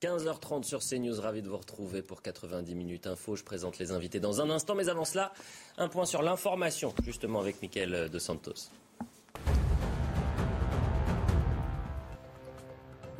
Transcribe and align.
15h30 0.00 0.62
sur 0.62 0.80
CNews, 0.80 1.20
ravi 1.20 1.42
de 1.42 1.48
vous 1.48 1.58
retrouver 1.58 2.00
pour 2.00 2.22
90 2.22 2.74
minutes 2.74 3.06
info. 3.06 3.36
Je 3.36 3.44
présente 3.44 3.78
les 3.78 3.92
invités 3.92 4.18
dans 4.18 4.40
un 4.40 4.48
instant, 4.48 4.74
mais 4.74 4.88
avant 4.88 5.04
cela, 5.04 5.32
un 5.76 5.88
point 5.88 6.06
sur 6.06 6.22
l'information, 6.22 6.94
justement 7.04 7.38
avec 7.38 7.60
Mickaël 7.60 8.08
De 8.08 8.18
Santos. 8.18 8.70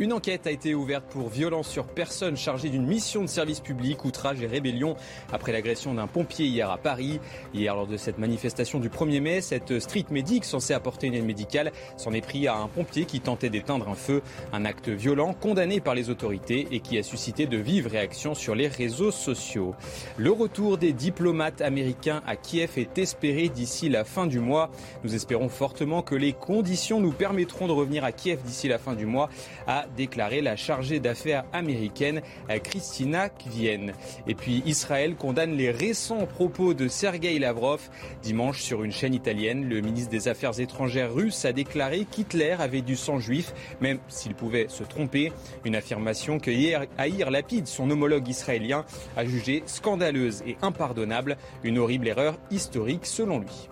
Une 0.01 0.15
enquête 0.15 0.47
a 0.47 0.51
été 0.51 0.75
ouverte 0.75 1.05
pour 1.11 1.29
violence 1.29 1.69
sur 1.69 1.85
personne 1.85 2.35
chargée 2.35 2.71
d'une 2.71 2.87
mission 2.87 3.21
de 3.21 3.27
service 3.27 3.61
public, 3.61 4.03
outrage 4.07 4.41
et 4.41 4.47
rébellion 4.47 4.97
après 5.31 5.53
l'agression 5.53 5.93
d'un 5.93 6.07
pompier 6.07 6.47
hier 6.47 6.71
à 6.71 6.79
Paris. 6.79 7.21
Hier, 7.53 7.77
lors 7.77 7.87
de 7.87 7.99
cette 7.99 8.17
manifestation 8.17 8.81
du 8.81 8.89
1er 8.89 9.21
mai, 9.21 9.41
cette 9.43 9.79
street 9.79 10.07
medic 10.11 10.47
censée 10.47 10.73
apporter 10.73 11.09
une 11.09 11.13
aide 11.13 11.27
médicale 11.27 11.71
s'en 11.99 12.13
est 12.13 12.23
pris 12.23 12.49
à 12.49 12.57
un 12.57 12.67
pompier 12.67 13.05
qui 13.05 13.21
tentait 13.21 13.51
d'éteindre 13.51 13.91
un 13.91 13.95
feu. 13.95 14.23
Un 14.55 14.65
acte 14.65 14.89
violent 14.89 15.35
condamné 15.35 15.81
par 15.81 15.95
les 15.95 16.09
autorités 16.09 16.67
et 16.71 16.81
qui 16.81 16.97
a 16.97 17.03
suscité 17.03 17.45
de 17.45 17.59
vives 17.59 17.87
réactions 17.87 18.35
sur 18.35 18.55
les 18.55 18.69
réseaux 18.69 19.11
sociaux. 19.11 19.75
Le 20.17 20.31
retour 20.31 20.79
des 20.79 20.95
diplomates 20.95 21.61
américains 21.61 22.23
à 22.27 22.37
Kiev 22.37 22.79
est 22.79 22.97
espéré 22.97 23.51
d'ici 23.51 23.91
la 23.91 24.05
fin 24.05 24.27
du 24.27 24.41
mois. 24.41 24.71
Nous 25.05 25.15
espérons 25.15 25.51
fortement 25.51 26.01
que 26.01 26.15
les 26.15 26.33
conditions 26.33 27.01
nous 27.01 27.13
permettront 27.13 27.67
de 27.67 27.73
revenir 27.73 28.03
à 28.03 28.13
Kiev 28.13 28.41
d'ici 28.43 28.67
la 28.67 28.79
fin 28.79 28.95
du 28.95 29.05
mois, 29.05 29.29
a 29.67 29.85
déclaré 29.97 30.41
la 30.41 30.57
chargée 30.57 31.01
d'affaires 31.01 31.45
américaine 31.53 32.23
Christina 32.63 33.29
Kvien. 33.29 33.93
Et 34.27 34.35
puis 34.35 34.63
Israël 34.67 35.17
condamne 35.17 35.53
les 35.53 35.71
récents 35.71 36.27
propos 36.27 36.75
de 36.75 36.89
Sergei 36.89 37.39
Lavrov. 37.39 37.89
Dimanche, 38.23 38.61
sur 38.61 38.85
une 38.85 38.93
chaîne 38.93 39.15
italienne, 39.15 39.69
le 39.69 39.81
ministre 39.81 40.11
des 40.11 40.29
Affaires 40.29 40.61
étrangères 40.61 41.13
russe 41.13 41.45
a 41.45 41.53
déclaré 41.53 42.07
qu'Hitler 42.11 42.57
avait 42.59 42.83
du 42.83 42.97
sang 42.97 43.19
juif, 43.19 43.55
même 43.81 43.99
s'il 44.09 44.35
pouvait 44.35 44.67
se 44.69 44.83
tromper. 44.83 45.33
Une 45.65 45.77
affirmation 45.77 46.39
que 46.39 46.51
Yair 46.51 47.31
Lapid, 47.31 47.67
son 47.67 47.91
homologue 47.91 48.29
israélien, 48.29 48.85
a 49.17 49.25
jugée 49.25 49.63
scandaleuse 49.67 50.43
et 50.47 50.57
impardonnable. 50.63 51.37
Une 51.63 51.79
horrible 51.79 52.09
erreur 52.09 52.39
historique 52.51 53.07
selon 53.07 53.39
lui. 53.39 53.70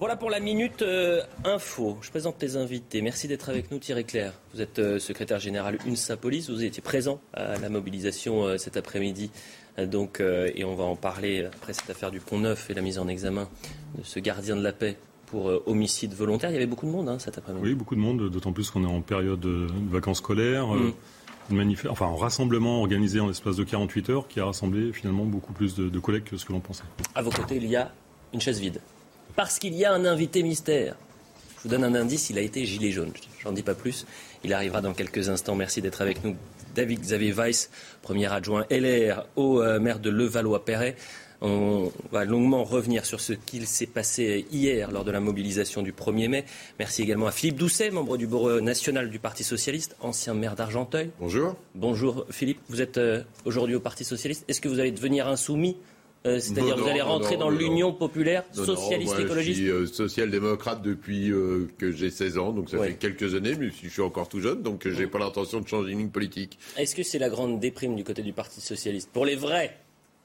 Voilà 0.00 0.16
pour 0.16 0.30
la 0.30 0.40
minute 0.40 0.80
euh, 0.80 1.20
info. 1.44 1.98
Je 2.00 2.08
présente 2.08 2.38
tes 2.38 2.56
invités. 2.56 3.02
Merci 3.02 3.28
d'être 3.28 3.50
avec 3.50 3.70
nous, 3.70 3.78
Thierry 3.78 4.06
Claire. 4.06 4.32
Vous 4.54 4.62
êtes 4.62 4.78
euh, 4.78 4.98
secrétaire 4.98 5.38
général 5.38 5.76
UNSA 5.86 6.16
Police. 6.16 6.48
Vous 6.48 6.64
étiez 6.64 6.80
présent 6.80 7.20
à 7.34 7.58
la 7.58 7.68
mobilisation 7.68 8.46
euh, 8.46 8.56
cet 8.56 8.78
après-midi. 8.78 9.30
donc, 9.76 10.20
et 10.20 10.64
on 10.64 10.74
va 10.74 10.84
en 10.84 10.96
parler 10.96 11.44
après 11.44 11.74
cette 11.74 11.90
affaire 11.90 12.10
du 12.10 12.18
Pont 12.18 12.38
Neuf 12.38 12.70
et 12.70 12.74
la 12.74 12.80
mise 12.80 12.98
en 12.98 13.08
examen 13.08 13.46
de 13.98 14.02
ce 14.02 14.20
gardien 14.20 14.56
de 14.56 14.62
la 14.62 14.72
paix 14.72 14.96
pour 15.26 15.52
homicide 15.66 16.14
volontaire. 16.14 16.48
Il 16.48 16.54
y 16.54 16.56
avait 16.56 16.66
beaucoup 16.66 16.86
de 16.86 16.92
monde 16.92 17.08
hein, 17.10 17.18
cet 17.18 17.36
après-midi. 17.36 17.62
Oui, 17.62 17.74
beaucoup 17.74 17.94
de 17.94 18.00
monde, 18.00 18.30
d'autant 18.30 18.52
plus 18.52 18.70
qu'on 18.70 18.84
est 18.84 18.90
en 18.90 19.02
période 19.02 19.40
de 19.40 19.66
vacances 19.90 20.18
scolaires. 20.18 20.68
Mm. 20.68 21.74
enfin, 21.90 22.06
un 22.06 22.16
rassemblement 22.16 22.80
organisé 22.80 23.20
en 23.20 23.28
l'espace 23.28 23.56
de 23.56 23.64
48 23.64 24.08
heures 24.08 24.28
qui 24.28 24.40
a 24.40 24.46
rassemblé 24.46 24.94
finalement 24.94 25.26
beaucoup 25.26 25.52
plus 25.52 25.74
de, 25.74 25.90
de 25.90 25.98
collègues 25.98 26.24
que 26.24 26.38
ce 26.38 26.46
que 26.46 26.52
l'on 26.52 26.60
pensait. 26.60 26.84
À 27.14 27.20
vos 27.20 27.30
côtés, 27.30 27.56
il 27.56 27.66
y 27.66 27.76
a 27.76 27.92
une 28.32 28.40
chaise 28.40 28.60
vide 28.60 28.80
parce 29.36 29.58
qu'il 29.58 29.74
y 29.74 29.84
a 29.84 29.92
un 29.92 30.04
invité 30.04 30.42
mystère. 30.42 30.96
Je 31.56 31.62
vous 31.64 31.68
donne 31.68 31.84
un 31.84 31.94
indice, 31.94 32.30
il 32.30 32.38
a 32.38 32.40
été 32.40 32.64
gilet 32.64 32.90
jaune. 32.90 33.12
J'en 33.42 33.52
dis 33.52 33.62
pas 33.62 33.74
plus. 33.74 34.06
Il 34.44 34.54
arrivera 34.54 34.80
dans 34.80 34.94
quelques 34.94 35.28
instants. 35.28 35.54
Merci 35.54 35.82
d'être 35.82 36.00
avec 36.00 36.24
nous. 36.24 36.36
David 36.74 37.00
Xavier 37.00 37.32
Weiss, 37.32 37.70
premier 38.02 38.32
adjoint 38.32 38.64
LR 38.70 39.26
au 39.36 39.60
euh, 39.60 39.78
maire 39.78 39.98
de 39.98 40.08
Levallois-Perret. 40.08 40.96
On 41.42 41.90
va 42.12 42.26
longuement 42.26 42.64
revenir 42.64 43.06
sur 43.06 43.20
ce 43.20 43.32
qu'il 43.32 43.66
s'est 43.66 43.86
passé 43.86 44.46
hier 44.50 44.90
lors 44.90 45.04
de 45.04 45.10
la 45.10 45.20
mobilisation 45.20 45.82
du 45.82 45.92
1er 45.92 46.28
mai. 46.28 46.44
Merci 46.78 47.02
également 47.02 47.26
à 47.26 47.30
Philippe 47.32 47.56
Doucet, 47.56 47.90
membre 47.90 48.18
du 48.18 48.26
bureau 48.26 48.60
national 48.60 49.08
du 49.08 49.18
Parti 49.18 49.42
socialiste, 49.42 49.96
ancien 50.00 50.34
maire 50.34 50.54
d'Argenteuil. 50.54 51.10
Bonjour. 51.18 51.56
Bonjour 51.74 52.26
Philippe, 52.30 52.60
vous 52.68 52.82
êtes 52.82 52.98
euh, 52.98 53.22
aujourd'hui 53.46 53.74
au 53.74 53.80
Parti 53.80 54.04
socialiste. 54.04 54.44
Est-ce 54.48 54.60
que 54.60 54.68
vous 54.68 54.80
allez 54.80 54.92
devenir 54.92 55.28
insoumis 55.28 55.76
euh, 56.26 56.38
c'est-à-dire 56.38 56.76
vous 56.76 56.86
allez 56.86 57.00
rentrer 57.00 57.38
dans 57.38 57.48
l'Union 57.48 57.94
populaire 57.94 58.44
socialiste 58.52 59.18
écologiste 59.18 59.58
Je 59.58 59.62
suis 59.62 59.70
euh, 59.70 59.86
social-démocrate 59.86 60.82
depuis 60.82 61.30
euh, 61.30 61.66
que 61.78 61.92
j'ai 61.92 62.10
16 62.10 62.36
ans, 62.36 62.52
donc 62.52 62.68
ça 62.68 62.78
fait 62.78 62.94
quelques 62.94 63.34
années, 63.34 63.54
mais 63.58 63.70
je 63.70 63.88
suis 63.88 64.02
encore 64.02 64.28
tout 64.28 64.40
jeune, 64.40 64.62
donc 64.62 64.86
j'ai 64.86 65.06
pas 65.06 65.18
l'intention 65.18 65.60
de 65.60 65.68
changer 65.68 65.92
une 65.92 65.98
ligne 65.98 66.10
politique. 66.10 66.58
Est-ce 66.76 66.94
que 66.94 67.02
c'est 67.02 67.18
la 67.18 67.30
grande 67.30 67.58
déprime 67.58 67.96
du 67.96 68.04
côté 68.04 68.22
du 68.22 68.34
Parti 68.34 68.60
socialiste 68.60 69.08
Pour 69.12 69.24
les 69.24 69.34
vrais? 69.34 69.78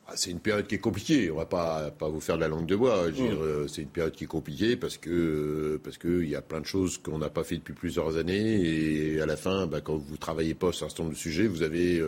Ah, 0.07 0.13
c'est 0.15 0.29
une 0.31 0.39
période 0.39 0.67
qui 0.67 0.75
est 0.75 0.79
compliquée. 0.79 1.31
On 1.31 1.37
va 1.37 1.47
pas 1.47 1.89
pas 1.89 2.09
vous 2.09 2.19
faire 2.19 2.35
de 2.35 2.41
la 2.41 2.47
langue 2.47 2.67
de 2.67 2.75
bois. 2.75 3.09
Mm. 3.09 3.67
C'est 3.67 3.81
une 3.81 3.87
période 3.87 4.13
qui 4.13 4.25
est 4.25 4.27
compliquée 4.27 4.75
parce 4.75 4.97
que 4.97 5.79
parce 5.83 5.97
que 5.97 6.21
il 6.21 6.29
y 6.29 6.35
a 6.35 6.43
plein 6.43 6.61
de 6.61 6.65
choses 6.67 6.99
qu'on 6.99 7.17
n'a 7.17 7.29
pas 7.29 7.43
fait 7.43 7.55
depuis 7.55 7.73
plusieurs 7.73 8.15
années 8.17 8.61
et 8.61 9.19
à 9.19 9.25
la 9.25 9.35
fin, 9.35 9.65
bah, 9.65 9.81
quand 9.81 9.95
vous 9.95 10.17
travaillez 10.17 10.53
pas 10.53 10.71
sur 10.73 10.85
un 10.85 10.89
certain 10.89 11.03
nombre 11.03 11.15
de 11.15 11.19
sujets, 11.19 11.47
vous 11.47 11.63
avez 11.63 12.03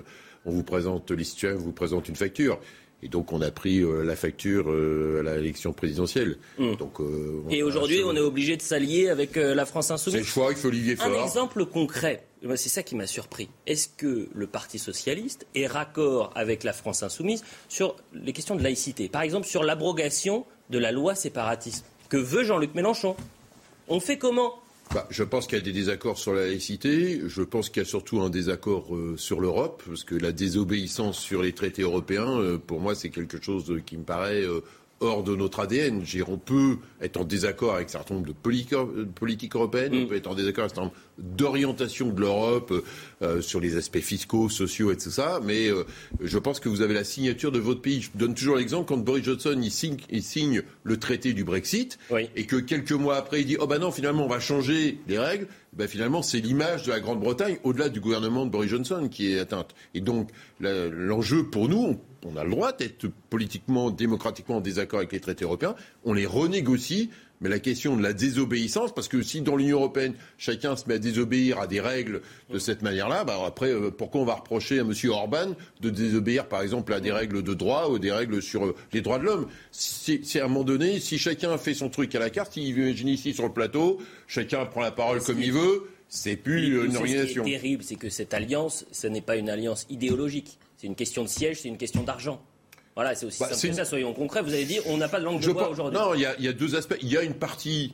on 0.46 0.52
vous 0.52 0.64
présente 0.64 1.10
l'histoire, 1.10 1.56
on 1.56 1.60
vous 1.60 1.72
présente 1.72 2.08
une 2.08 2.16
facture. 2.16 2.60
Et 3.04 3.10
donc 3.10 3.32
on 3.32 3.42
a 3.42 3.52
pris 3.52 3.80
euh, 3.80 4.04
la 4.04 4.16
facture 4.16 4.72
euh, 4.72 5.24
à 5.28 5.36
l'élection 5.38 5.72
présidentielle. 5.72 6.38
Hmm. 6.58 6.76
Donc, 6.76 7.00
euh, 7.00 7.44
et 7.50 7.62
aujourd'hui, 7.62 8.02
on 8.04 8.16
est 8.16 8.20
obligé 8.20 8.58
de 8.58 8.62
s'allier 8.62 9.10
avec 9.10 9.36
la 9.36 9.66
France 9.66 9.92
insoumise. 9.92 10.20
C'est 10.20 10.26
le 10.26 10.26
choix 10.26 10.52
Olivier 10.64 10.96
Faure. 10.96 11.08
Un 11.08 11.24
exemple 11.24 11.66
concret, 11.66 12.26
c'est 12.56 12.70
ça 12.70 12.82
qui 12.82 12.96
m'a 12.96 13.06
surpris. 13.06 13.50
Est-ce 13.68 13.88
que 13.88 14.30
le 14.34 14.48
Parti 14.48 14.80
socialiste 14.80 15.46
est 15.54 15.68
raccord 15.68 16.32
avec 16.36 16.64
la 16.64 16.74
France 16.74 17.04
insoumise 17.04 17.44
sur 17.70 17.96
les 18.14 18.34
questions 18.34 18.56
de 18.56 18.64
laïcité? 18.64 19.10
Par 19.10 19.22
exemple, 19.22 19.46
sur 19.46 19.64
l'abrogation 19.64 20.46
de 20.72 20.80
la 20.80 20.92
loi 20.92 21.14
séparatiste 21.14 21.86
que 22.10 22.18
veut 22.18 22.44
Jean-Luc 22.44 22.74
Mélenchon? 22.74 23.16
On 23.90 24.00
fait 24.00 24.18
comment? 24.18 24.56
Bah, 24.94 25.06
je 25.10 25.24
pense 25.24 25.48
qu'il 25.48 25.58
y 25.58 25.62
a 25.62 25.64
des 25.64 25.74
désaccords 25.74 26.18
sur 26.18 26.34
la 26.34 26.46
laïcité. 26.46 27.22
Je 27.26 27.42
pense 27.42 27.70
qu'il 27.70 27.84
y 27.84 27.86
a 27.86 27.90
surtout 27.90 28.22
un 28.22 28.30
désaccord 28.30 28.96
euh, 28.96 29.16
sur 29.18 29.42
l'Europe, 29.42 29.84
parce 29.86 30.04
que 30.04 30.16
la 30.16 30.32
désobéissance 30.32 31.20
sur 31.20 31.42
les 31.42 31.52
traités 31.52 31.82
européens, 31.82 32.40
euh, 32.40 32.58
pour 32.58 32.80
moi, 32.80 32.96
c'est 32.96 33.10
quelque 33.10 33.42
chose 33.42 33.82
qui 33.86 33.98
me 33.98 34.04
paraît 34.04 34.44
euh, 34.44 34.62
hors 35.00 35.24
de 35.24 35.36
notre 35.36 35.60
ADN. 35.60 36.04
on 36.28 36.38
peut 36.38 36.78
être 37.02 37.18
en 37.18 37.24
désaccord 37.24 37.76
avec 37.76 37.88
un 37.88 37.92
certain 37.92 38.16
nombre 38.16 38.28
de 38.28 38.34
politiques 38.34 39.56
européennes, 39.56 39.94
on 39.94 40.02
mm. 40.02 40.08
peut 40.08 40.16
être 40.16 40.28
en 40.28 40.36
désaccord 40.36 40.64
avec 40.64 40.72
un 40.72 40.76
certain 40.76 40.90
nombre 40.90 40.96
d'orientations 41.18 42.10
de 42.10 42.22
l'Europe 42.22 42.74
euh, 43.22 43.42
sur 43.42 43.60
les 43.60 43.76
aspects 43.76 44.00
fiscaux, 44.00 44.50
sociaux 44.50 44.92
et 44.92 44.98
tout 44.98 45.10
ça, 45.10 45.40
mais 45.44 45.68
euh, 45.68 45.84
je 46.22 46.38
pense 46.38 46.60
que 46.60 46.70
vous 46.70 46.82
avez 46.82 46.94
la 46.94 47.04
signature 47.04 47.52
de 47.52 47.60
votre 47.60 47.82
pays. 47.82 48.02
Je 48.02 48.10
donne 48.16 48.34
toujours 48.34 48.58
l'exemple 48.58 48.88
quand 48.88 48.98
Boris 48.98 49.24
Johnson 49.24 49.60
il 49.62 49.72
signe, 49.72 49.98
il 50.10 50.24
signe 50.24 50.62
le 50.84 50.98
traité 50.98 51.34
du 51.34 51.44
Brexit 51.44 51.98
et 52.36 52.46
que 52.46 52.56
quelques 52.56 52.92
mois 52.92 53.18
après 53.18 53.42
il 53.42 53.48
dit 53.48 53.58
oh 53.60 53.68
ben 53.68 53.80
non 53.80 53.92
finalement 53.92 54.26
on 54.26 54.30
va 54.30 54.40
changer 54.40 55.00
les 55.08 55.20
règles. 55.20 55.48
Ben 55.74 55.88
finalement, 55.88 56.24
c'est 56.24 56.40
l'image 56.40 56.84
de 56.84 56.92
la 56.92 57.00
Grande-Bretagne, 57.00 57.58
au-delà 57.64 57.90
du 57.90 58.00
gouvernement 58.00 58.46
de 58.46 58.50
Boris 58.50 58.72
Johnson, 58.72 59.08
qui 59.12 59.32
est 59.32 59.40
atteinte. 59.40 59.76
Et 59.94 60.02
donc, 60.02 60.30
l'enjeu 60.60 61.44
pour 61.44 61.70
nous, 61.70 62.00
on 62.32 62.38
a 62.38 62.44
le 62.44 62.50
droit 62.50 62.72
d'être 62.74 63.08
politiquement, 63.30 63.92
démocratiquement 63.92 64.58
en 64.58 64.62
désaccord 64.62 65.00
avec 65.00 65.12
les 65.12 65.20
traités 65.20 65.46
européens, 65.46 65.76
on 66.04 66.14
les 66.14 66.26
renégocie, 66.26 67.10
mais 67.40 67.50
la 67.50 67.60
question 67.60 67.96
de 67.96 68.02
la 68.02 68.14
désobéissance, 68.14 68.94
parce 68.94 69.08
que 69.08 69.22
si 69.22 69.42
dans 69.42 69.56
l'Union 69.56 69.78
européenne, 69.78 70.14
chacun 70.38 70.76
se 70.76 70.88
met 70.88 70.96
à 70.96 71.00
désobéir 71.00 71.60
à 71.60 71.68
des 71.68 71.80
règles 71.80 72.22
de 72.50 72.58
cette 72.58 72.82
manière-là, 72.82 73.24
bah 73.24 73.38
après, 73.46 73.72
euh, 73.72 73.92
pourquoi 73.92 74.22
on 74.22 74.26
va 74.26 74.36
reprocher 74.36 74.80
à 74.80 74.82
M. 74.82 74.94
Orban 75.10 75.56
de 75.82 75.90
désobéir, 75.90 76.48
par 76.48 76.62
exemple, 76.62 76.94
à 76.94 77.00
des 77.00 77.12
règles 77.12 77.44
de 77.44 77.54
droit 77.54 77.90
ou 77.90 78.00
des 78.00 78.12
règles 78.12 78.42
sur 78.42 78.66
euh, 78.66 78.76
les 78.92 79.02
droits 79.02 79.20
de 79.20 79.26
l'homme? 79.26 79.48
C'est 79.72 80.40
à 80.40 80.46
un 80.46 80.48
moment 80.48 80.64
donné, 80.64 81.00
si 81.00 81.18
chacun 81.18 81.58
fait 81.58 81.76
son 81.76 81.90
truc 81.90 82.16
à 82.16 82.20
la 82.20 82.30
carte, 82.30 82.58
il 82.58 82.78
imagine 82.78 83.08
ici 83.08 83.34
sur 83.34 83.44
le 83.44 83.54
plateau, 83.54 84.00
chacun 84.28 84.66
prend 84.66 84.82
la 84.82 84.92
parole 84.92 85.22
comme 85.22 85.42
il 85.42 85.52
veut, 85.52 85.84
c'est 86.10 86.38
plus 86.38 86.86
une 86.86 86.96
organisation. 86.96 87.44
Ce 87.44 87.50
qui 87.50 87.54
est 87.54 87.60
terrible, 87.60 87.84
c'est 87.84 87.96
que 87.96 88.10
cette 88.10 88.34
alliance, 88.34 88.86
ce 88.92 89.08
n'est 89.08 89.22
pas 89.22 89.36
une 89.36 89.50
alliance 89.50 89.86
idéologique. 89.90 90.58
C'est 90.78 90.88
une 90.88 90.96
question 90.96 91.24
de 91.24 91.28
siège, 91.28 91.62
c'est 91.62 91.68
une 91.68 91.78
question 91.78 92.04
d'argent. 92.04 92.40
Voilà, 92.96 93.14
c'est 93.16 93.26
aussi 93.26 93.40
bah, 93.40 93.54
simple 93.54 93.74
que 93.74 93.76
ça, 93.76 93.86
soyons 93.86 94.14
concrets. 94.14 94.42
Vous 94.42 94.54
avez 94.54 94.66
dit, 94.66 94.80
on 94.86 94.98
n'a 94.98 95.08
pas 95.08 95.20
de 95.20 95.26
langue 95.26 95.42
de 95.42 95.52
bois 95.52 95.70
aujourd'hui. 95.70 96.00
Non, 96.00 96.14
il 96.14 96.22
y, 96.22 96.48
a 96.48 96.54
deux 96.54 96.76
aspects. 96.76 96.98
Il 97.02 97.10
y 97.10 97.18
a 97.18 97.24
une 97.24 97.36
partie 97.36 97.94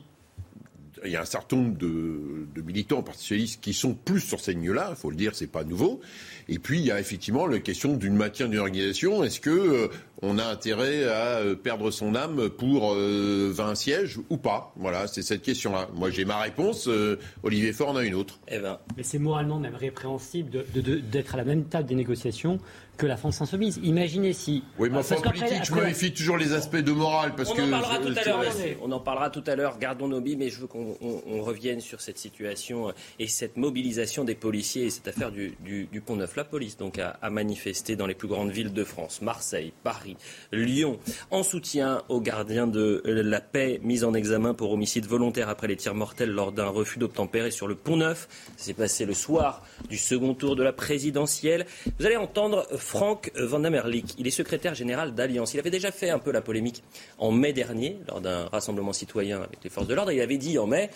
il 1.04 1.12
y 1.12 1.16
a 1.16 1.22
un 1.22 1.26
certain 1.26 1.56
nombre 1.56 1.76
de, 1.78 2.62
militants 2.64 3.02
Parti 3.02 3.20
socialiste 3.20 3.60
qui 3.60 3.74
sont 3.74 3.94
plus 3.94 4.20
sur 4.20 4.40
ces 4.40 4.52
lignes-là, 4.52 4.88
il 4.90 4.96
faut 4.96 5.10
le 5.10 5.16
dire, 5.16 5.34
c'est 5.34 5.50
pas 5.50 5.64
nouveau. 5.64 6.00
Et 6.48 6.58
puis 6.58 6.78
il 6.78 6.86
y 6.86 6.90
a 6.90 7.00
effectivement 7.00 7.46
la 7.46 7.58
question 7.58 7.96
d'une 7.96 8.16
maintien 8.16 8.48
d'une 8.48 8.58
organisation. 8.58 9.24
Est-ce 9.24 9.40
que 9.40 9.50
euh, 9.50 10.38
a 10.38 10.50
intérêt 10.50 11.04
à 11.04 11.40
perdre 11.62 11.90
son 11.90 12.14
âme 12.14 12.48
pour 12.48 12.94
20 12.94 13.74
sièges 13.74 14.18
ou 14.30 14.36
pas? 14.36 14.72
Voilà, 14.76 15.06
c'est 15.06 15.22
cette 15.22 15.42
question-là. 15.42 15.88
Moi, 15.94 16.10
j'ai 16.10 16.24
ma 16.24 16.38
réponse. 16.40 16.88
Olivier 17.42 17.72
Faure 17.72 17.90
en 17.90 17.96
a 17.96 18.04
une 18.04 18.14
autre. 18.14 18.38
Eh 18.48 18.58
ben. 18.58 18.78
Mais 18.96 19.02
c'est 19.02 19.18
moralement 19.18 19.58
même 19.58 19.74
répréhensible 19.74 20.64
d'être 21.10 21.34
à 21.34 21.36
la 21.36 21.44
même 21.44 21.64
table 21.64 21.88
des 21.88 21.94
négociations 21.94 22.58
que 22.96 23.06
la 23.06 23.16
France 23.16 23.40
insoumise. 23.40 23.80
Imaginez 23.82 24.32
si. 24.32 24.62
Oui, 24.78 24.88
mais 24.90 24.98
en 24.98 25.20
politique, 25.20 25.64
je 25.64 25.74
me 25.74 25.84
méfie 25.84 26.12
toujours 26.12 26.36
les 26.36 26.52
aspects 26.52 26.76
de 26.76 26.92
morale. 26.92 27.34
Parce 27.36 27.50
on 27.50 27.54
que 27.54 27.62
en 27.62 27.70
parlera 27.70 27.98
tout 27.98 28.14
à 28.16 28.24
l'heure. 28.24 28.44
On 28.82 28.92
en 28.92 29.00
parlera 29.00 29.30
tout 29.30 29.44
à 29.46 29.56
l'heure. 29.56 29.78
Gardons 29.78 30.08
nos 30.08 30.20
billes, 30.20 30.36
mais 30.36 30.50
je 30.50 30.60
veux 30.60 30.66
qu'on 30.66 30.96
revienne 31.42 31.80
sur 31.80 32.00
cette 32.00 32.18
situation 32.18 32.92
et 33.18 33.26
cette 33.26 33.56
mobilisation 33.56 34.24
des 34.24 34.34
policiers 34.34 34.84
et 34.84 34.90
cette 34.90 35.08
affaire 35.08 35.30
du, 35.30 35.56
Pont 36.04 36.16
Neuf. 36.16 36.36
La 36.36 36.44
police 36.44 36.76
donc 36.76 36.98
a, 36.98 37.18
manifesté 37.30 37.96
dans 37.96 38.06
les 38.06 38.14
plus 38.14 38.28
grandes 38.28 38.50
villes 38.50 38.72
de 38.72 38.84
France, 38.84 39.22
Marseille, 39.22 39.72
Paris, 39.82 40.16
Lyon, 40.52 40.98
en 41.30 41.42
soutien 41.42 42.02
aux 42.08 42.20
gardiens 42.20 42.66
de 42.66 43.02
la 43.04 43.40
paix 43.40 43.80
mis 43.82 44.04
en 44.04 44.14
examen 44.14 44.54
pour 44.54 44.72
homicide 44.72 45.06
volontaire 45.06 45.48
après 45.48 45.66
les 45.66 45.76
tirs 45.76 45.94
mortels 45.94 46.30
lors 46.30 46.52
d'un 46.52 46.68
refus 46.68 46.98
d'obtempérer 46.98 47.50
sur 47.50 47.66
le 47.66 47.74
Pont 47.74 47.96
Neuf. 47.96 48.28
Ça 48.56 48.66
s'est 48.66 48.74
passé 48.74 49.04
le 49.04 49.14
soir 49.14 49.62
du 49.88 49.96
second 49.96 50.34
tour 50.34 50.56
de 50.56 50.62
la 50.62 50.72
présidentielle. 50.72 51.66
Vous 51.98 52.06
allez 52.06 52.16
entendre 52.16 52.66
Frank 52.84 53.32
Van 53.34 53.58
Merlik. 53.58 54.14
Il 54.18 54.26
est 54.26 54.30
secrétaire 54.30 54.74
général 54.74 55.14
d'Alliance. 55.14 55.54
Il 55.54 55.58
avait 55.58 55.70
déjà 55.70 55.90
fait 55.90 56.10
un 56.10 56.18
peu 56.18 56.30
la 56.30 56.42
polémique 56.42 56.84
en 57.16 57.32
mai 57.32 57.54
dernier, 57.54 57.96
lors 58.08 58.20
d'un 58.20 58.44
rassemblement 58.44 58.92
citoyen 58.92 59.40
avec 59.40 59.58
les 59.64 59.70
forces 59.70 59.86
de 59.88 59.94
l'ordre. 59.94 60.12
Il 60.12 60.20
avait 60.20 60.36
dit 60.36 60.58
en 60.58 60.66
mai 60.66 60.90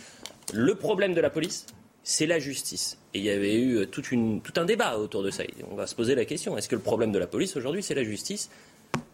le 0.53 0.75
problème 0.75 1.15
de 1.15 1.21
la 1.23 1.31
police, 1.31 1.65
c'est 2.03 2.27
la 2.27 2.39
justice. 2.39 2.99
Et 3.15 3.21
il 3.21 3.25
y 3.25 3.31
avait 3.31 3.59
eu 3.59 3.87
tout, 3.87 4.03
un 4.13 4.65
débat 4.67 4.99
autour 4.99 5.23
de 5.23 5.31
ça. 5.31 5.45
on 5.71 5.77
va 5.77 5.87
se 5.87 5.95
poser 5.95 6.15
la 6.15 6.27
question 6.27 6.59
est-ce 6.59 6.69
que 6.69 6.77
le 6.77 6.83
problème 6.83 7.11
de 7.11 7.19
la 7.19 7.27
police 7.27 7.57
aujourd'hui, 7.57 7.83
c'est 7.83 7.95
la 7.95 8.05
justice? 8.05 8.51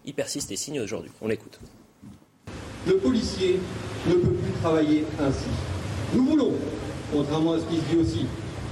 Il 0.05 0.13
persiste 0.13 0.51
et 0.51 0.57
signe 0.57 0.81
aujourd'hui. 0.81 1.13
On 1.23 1.29
l'écoute. 1.29 1.61
Le 2.89 2.97
policier 2.97 3.61
ne 4.09 4.15
peut 4.15 4.33
plus 4.33 4.53
travailler 4.61 5.05
ainsi. 5.21 5.47
Nous 6.13 6.27
voulons, 6.27 6.53
contrairement 7.13 7.53
à 7.53 7.61
ce 7.61 7.65
qui 7.67 7.77
se 7.77 7.95
dit 7.95 7.97
aussi, 7.97 8.27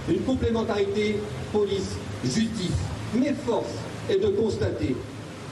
une 0.08 0.22
complémentarité 0.22 1.16
police-justice. 1.52 2.76
Mais 3.14 3.32
force 3.46 3.74
et 4.10 4.16
de 4.16 4.28
constater 4.28 4.96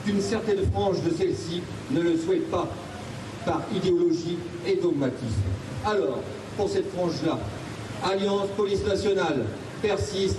qu'une 0.04 0.20
certaine 0.20 0.70
frange 0.72 1.02
de 1.02 1.10
celle-ci 1.10 1.62
ne 1.90 2.00
le 2.00 2.16
souhaite 2.16 2.50
pas 2.50 2.68
par 3.44 3.62
idéologie 3.74 4.38
et 4.66 4.76
dogmatisme. 4.76 5.42
Alors, 5.84 6.20
pour 6.56 6.68
cette 6.68 6.90
frange-là, 6.92 7.38
Alliance 8.02 8.48
Police 8.56 8.84
Nationale 8.84 9.44
persiste 9.82 10.38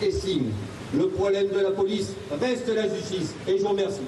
et 0.00 0.10
signe. 0.10 0.50
Le 0.96 1.08
problème 1.08 1.48
de 1.48 1.60
la 1.60 1.70
police 1.70 2.12
reste 2.40 2.68
la 2.68 2.88
justice. 2.94 3.34
Et 3.48 3.56
je 3.56 3.62
vous 3.62 3.70
remercie. 3.70 4.00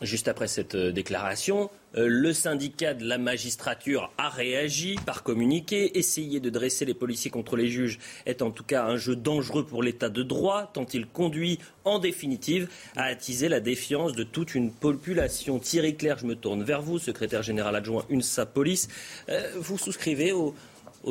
Juste 0.00 0.28
après 0.28 0.46
cette 0.46 0.76
euh, 0.76 0.92
déclaration, 0.92 1.70
euh, 1.96 2.06
le 2.06 2.32
syndicat 2.32 2.94
de 2.94 3.04
la 3.04 3.18
magistrature 3.18 4.12
a 4.16 4.28
réagi 4.28 4.94
par 5.04 5.24
communiqué. 5.24 5.98
Essayer 5.98 6.38
de 6.38 6.50
dresser 6.50 6.84
les 6.84 6.94
policiers 6.94 7.32
contre 7.32 7.56
les 7.56 7.68
juges 7.68 7.98
est 8.24 8.40
en 8.40 8.52
tout 8.52 8.62
cas 8.62 8.84
un 8.84 8.96
jeu 8.96 9.16
dangereux 9.16 9.66
pour 9.66 9.82
l'état 9.82 10.08
de 10.08 10.22
droit, 10.22 10.70
tant 10.72 10.86
il 10.94 11.06
conduit 11.06 11.58
en 11.84 11.98
définitive 11.98 12.68
à 12.94 13.04
attiser 13.04 13.48
la 13.48 13.58
défiance 13.58 14.12
de 14.12 14.22
toute 14.22 14.54
une 14.54 14.70
population. 14.70 15.58
Thierry 15.58 15.96
Claire, 15.96 16.18
je 16.18 16.26
me 16.26 16.36
tourne 16.36 16.62
vers 16.62 16.80
vous, 16.82 17.00
secrétaire 17.00 17.42
général 17.42 17.74
adjoint 17.74 18.04
UNSA 18.08 18.46
Police. 18.46 18.86
Euh, 19.28 19.50
vous 19.56 19.78
souscrivez 19.78 20.30
au, 20.30 20.54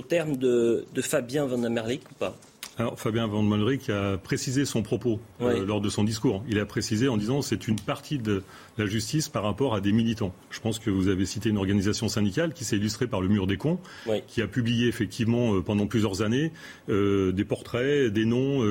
terme 0.07 0.38
de, 0.38 0.86
Fabien 1.01 1.45
Van 1.45 1.57
Merlik 1.57 2.10
ou 2.10 2.13
pas? 2.13 2.38
Alors, 2.79 3.00
Fabien 3.00 3.25
Van 3.25 3.41
Mollerik 3.41 3.89
a 3.89 4.18
précisé 4.18 4.63
son 4.63 4.83
propos 4.83 5.19
euh, 5.41 5.65
lors 5.65 5.81
de 5.81 5.89
son 5.89 6.03
discours. 6.03 6.44
Il 6.47 6.59
a 6.59 6.65
précisé 6.65 7.07
en 7.07 7.18
disant 7.18 7.41
c'est 7.41 7.68
une 7.68 7.79
partie 7.79 8.19
de 8.19 8.44
la 8.77 8.85
justice 8.85 9.29
par 9.29 9.41
rapport 9.41 9.74
à 9.74 9.81
des 9.81 9.91
militants. 9.91 10.31
Je 10.51 10.59
pense 10.59 10.77
que 10.77 10.91
vous 10.91 11.07
avez 11.07 11.25
cité 11.25 11.50
une 11.50 11.57
organisation 11.57 12.07
syndicale 12.07 12.53
qui 12.53 12.65
s'est 12.65 12.77
illustrée 12.77 13.07
par 13.07 13.19
le 13.19 13.29
Mur 13.29 13.47
des 13.47 13.57
cons, 13.57 13.79
qui 14.27 14.44
a 14.44 14.47
publié 14.47 14.88
effectivement 14.88 15.56
euh, 15.56 15.62
pendant 15.62 15.88
plusieurs 15.88 16.21
années 16.21 16.51
euh, 16.89 17.31
des 17.31 17.45
portraits, 17.45 18.13
des 18.13 18.25
noms, 18.25 18.63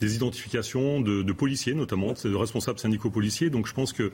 des 0.00 0.14
identifications 0.14 1.00
de, 1.00 1.22
de 1.22 1.32
policiers 1.32 1.74
notamment, 1.74 2.12
de 2.12 2.34
responsables 2.34 2.78
syndicaux 2.78 3.10
policiers. 3.10 3.50
Donc 3.50 3.66
je 3.66 3.74
pense 3.74 3.92
que 3.92 4.12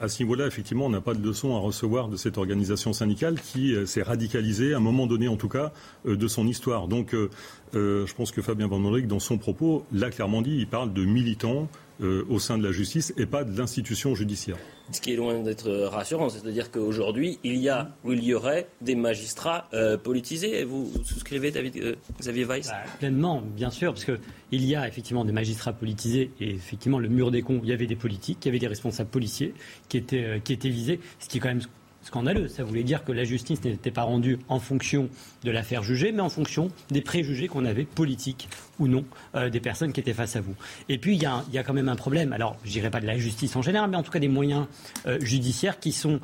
à 0.00 0.08
ce 0.08 0.22
niveau-là, 0.22 0.46
effectivement, 0.46 0.86
on 0.86 0.90
n'a 0.90 1.00
pas 1.00 1.14
de 1.14 1.26
leçon 1.26 1.56
à 1.56 1.58
recevoir 1.58 2.08
de 2.08 2.16
cette 2.16 2.38
organisation 2.38 2.92
syndicale 2.92 3.40
qui 3.40 3.74
euh, 3.74 3.86
s'est 3.86 4.02
radicalisée, 4.02 4.74
à 4.74 4.76
un 4.76 4.80
moment 4.80 5.06
donné 5.06 5.28
en 5.28 5.36
tout 5.36 5.48
cas, 5.48 5.72
euh, 6.06 6.16
de 6.16 6.28
son 6.28 6.46
histoire. 6.46 6.88
Donc, 6.88 7.14
euh, 7.14 7.28
je 7.72 8.14
pense 8.14 8.30
que 8.30 8.40
Fabien 8.40 8.68
Van 8.68 8.78
dans 8.80 9.18
son 9.18 9.38
propos, 9.38 9.84
l'a 9.92 10.10
clairement 10.10 10.42
dit, 10.42 10.56
il 10.56 10.66
parle 10.66 10.92
de 10.92 11.04
militants 11.04 11.68
au 12.00 12.38
sein 12.38 12.58
de 12.58 12.64
la 12.64 12.72
justice 12.72 13.12
et 13.16 13.26
pas 13.26 13.44
de 13.44 13.56
l'institution 13.58 14.14
judiciaire. 14.14 14.56
Ce 14.92 15.00
qui 15.00 15.12
est 15.12 15.16
loin 15.16 15.40
d'être 15.40 15.70
rassurant, 15.70 16.28
c'est-à-dire 16.28 16.70
qu'aujourd'hui, 16.70 17.38
il 17.44 17.56
y 17.56 17.68
a 17.68 17.90
ou 18.04 18.12
il 18.12 18.24
y 18.24 18.32
aurait 18.32 18.68
des 18.80 18.94
magistrats 18.94 19.68
politisés. 20.02 20.64
Vous 20.64 20.90
souscrivez, 21.04 21.50
David 21.50 21.98
Xavier 22.18 22.44
Weiss? 22.44 22.68
Bah, 22.68 22.76
Pleinement, 22.98 23.42
bien 23.42 23.70
sûr, 23.70 23.92
parce 23.92 24.04
que 24.04 24.18
il 24.50 24.64
y 24.64 24.74
a 24.74 24.88
effectivement 24.88 25.24
des 25.24 25.32
magistrats 25.32 25.72
politisés 25.72 26.30
et 26.40 26.50
effectivement 26.50 26.98
le 26.98 27.08
mur 27.08 27.30
des 27.30 27.42
cons, 27.42 27.60
il 27.62 27.68
y 27.68 27.72
avait 27.72 27.86
des 27.86 27.96
politiques, 27.96 28.38
il 28.42 28.46
y 28.46 28.50
avait 28.50 28.58
des 28.58 28.66
responsables 28.66 29.10
policiers 29.10 29.54
qui 29.88 29.98
étaient, 29.98 30.24
euh, 30.24 30.38
qui 30.38 30.52
étaient 30.52 30.70
visés, 30.70 31.00
ce 31.18 31.28
qui 31.28 31.38
est 31.38 31.40
quand 31.40 31.48
même 31.48 31.60
scandaleux. 32.08 32.48
Ça 32.48 32.64
voulait 32.64 32.82
dire 32.82 33.04
que 33.04 33.12
la 33.12 33.24
justice 33.24 33.62
n'était 33.62 33.90
pas 33.90 34.02
rendue 34.02 34.38
en 34.48 34.58
fonction 34.58 35.08
de 35.44 35.50
l'affaire 35.50 35.82
jugée, 35.82 36.10
mais 36.10 36.20
en 36.20 36.28
fonction 36.28 36.70
des 36.90 37.00
préjugés 37.00 37.46
qu'on 37.46 37.64
avait, 37.64 37.84
politiques 37.84 38.48
ou 38.78 38.88
non, 38.88 39.04
euh, 39.34 39.50
des 39.50 39.60
personnes 39.60 39.92
qui 39.92 40.00
étaient 40.00 40.14
face 40.14 40.34
à 40.36 40.40
vous. 40.40 40.54
Et 40.88 40.98
puis, 40.98 41.14
il 41.14 41.22
y 41.22 41.26
a, 41.26 41.62
quand 41.62 41.74
même 41.74 41.88
un 41.88 41.96
problème. 41.96 42.32
Alors, 42.32 42.56
je 42.64 42.70
dirais 42.70 42.90
pas 42.90 43.00
de 43.00 43.06
la 43.06 43.18
justice 43.18 43.54
en 43.56 43.62
général, 43.62 43.90
mais 43.90 43.96
en 43.96 44.02
tout 44.02 44.10
cas 44.10 44.18
des 44.18 44.28
moyens 44.28 44.66
euh, 45.06 45.20
judiciaires 45.20 45.78
qui 45.78 45.92
sont 45.92 46.20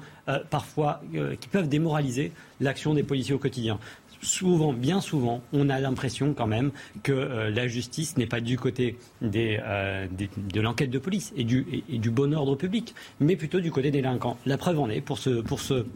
parfois, 0.49 1.03
qui 1.39 1.49
peuvent 1.49 1.69
démoraliser 1.69 2.33
l'action 2.59 2.95
des 2.95 3.03
policiers 3.03 3.35
au 3.35 3.39
quotidien 3.39 3.79
souvent, 4.25 4.73
bien 4.73 5.01
souvent, 5.01 5.41
on 5.53 5.69
a 5.69 5.79
l'impression 5.81 6.35
quand 6.35 6.47
même 6.47 6.71
que 7.03 7.13
euh, 7.13 7.51
la 7.51 7.69
justice 7.69 8.17
n'est 8.17 8.27
pas 8.27 8.41
du 8.41 8.59
côté 8.59 8.97
euh, 9.23 10.07
de 10.09 10.61
l'enquête 10.61 10.91
de 10.91 10.99
police 10.99 11.33
et 11.37 11.45
du, 11.45 11.85
et 11.89 11.99
du 11.99 12.11
bon 12.11 12.35
ordre 12.35 12.57
public, 12.57 12.95
mais 13.21 13.37
plutôt 13.37 13.61
du 13.61 13.71
côté 13.71 13.91
des 13.91 14.01
délinquants. 14.03 14.37
La 14.47 14.59
preuve 14.59 14.81
en 14.81 14.89
est, 14.89 15.01
pour 15.01 15.19
ce, 15.19 15.41
pour 15.41 15.61
ce 15.61 15.87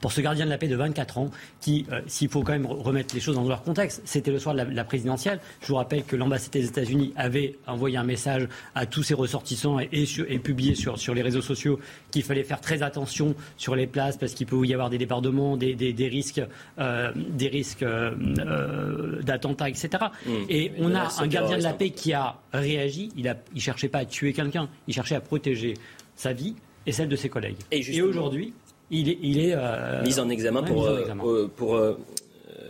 pour 0.00 0.12
ce 0.12 0.20
gardien 0.20 0.44
de 0.44 0.50
la 0.50 0.58
paix 0.58 0.68
de 0.68 0.76
24 0.76 1.18
ans, 1.18 1.30
qui, 1.60 1.86
euh, 1.92 2.00
s'il 2.06 2.28
faut 2.28 2.42
quand 2.42 2.52
même 2.52 2.66
remettre 2.66 3.14
les 3.14 3.20
choses 3.20 3.36
dans 3.36 3.46
leur 3.46 3.62
contexte, 3.62 4.02
c'était 4.04 4.30
le 4.30 4.38
soir 4.38 4.54
de 4.54 4.62
la, 4.62 4.84
présidentielle. 4.84 5.40
Je 5.60 5.68
vous 5.68 5.76
rappelle 5.76 6.04
que 6.04 6.16
l'ambassade 6.16 6.52
des 6.52 6.66
États-Unis 6.66 7.12
avait 7.16 7.56
envoyé 7.66 7.96
un 7.96 8.04
message 8.04 8.48
à 8.74 8.86
tous 8.86 9.02
ses 9.02 9.14
ressortissants 9.14 9.78
et, 9.80 9.88
et, 10.28 10.38
publié 10.38 10.74
sur, 10.74 10.98
sur, 10.98 11.14
les 11.14 11.22
réseaux 11.22 11.40
sociaux 11.42 11.78
qu'il 12.10 12.22
fallait 12.22 12.44
faire 12.44 12.60
très 12.60 12.82
attention 12.82 13.34
sur 13.56 13.74
les 13.74 13.86
places 13.86 14.16
parce 14.16 14.34
qu'il 14.34 14.46
peut 14.46 14.64
y 14.66 14.72
avoir 14.72 14.90
des 14.90 14.98
débordements, 14.98 15.56
des, 15.56 15.74
des, 15.74 16.08
risques, 16.08 16.42
euh, 16.78 17.12
des 17.14 17.48
risques 17.48 17.82
euh, 17.82 19.22
d'attentats, 19.22 19.68
etc. 19.68 19.88
Mmh. 20.24 20.30
Et 20.48 20.72
on 20.78 20.94
a 20.94 21.08
un 21.18 21.26
gardien 21.26 21.58
de 21.58 21.62
la 21.62 21.72
paix 21.72 21.90
qui 21.90 22.12
a 22.12 22.36
réagi. 22.52 23.10
Il 23.16 23.24
ne 23.24 23.32
il 23.54 23.60
cherchait 23.60 23.88
pas 23.88 23.98
à 23.98 24.04
tuer 24.04 24.32
quelqu'un, 24.32 24.68
il 24.86 24.94
cherchait 24.94 25.16
à 25.16 25.20
protéger 25.20 25.74
sa 26.14 26.32
vie 26.32 26.54
et 26.86 26.92
celle 26.92 27.08
de 27.08 27.16
ses 27.16 27.28
collègues. 27.28 27.56
et 27.70 28.02
aujourd'hui, 28.02 28.52
il 28.90 29.08
est, 29.08 29.18
il 29.22 29.38
est 29.38 29.54
euh, 29.54 30.02
mis 30.02 30.18
en 30.18 30.28
examen 30.28 30.62
pour, 30.62 30.86
euh, 30.86 31.50
pour 31.54 31.76
euh, 31.76 31.98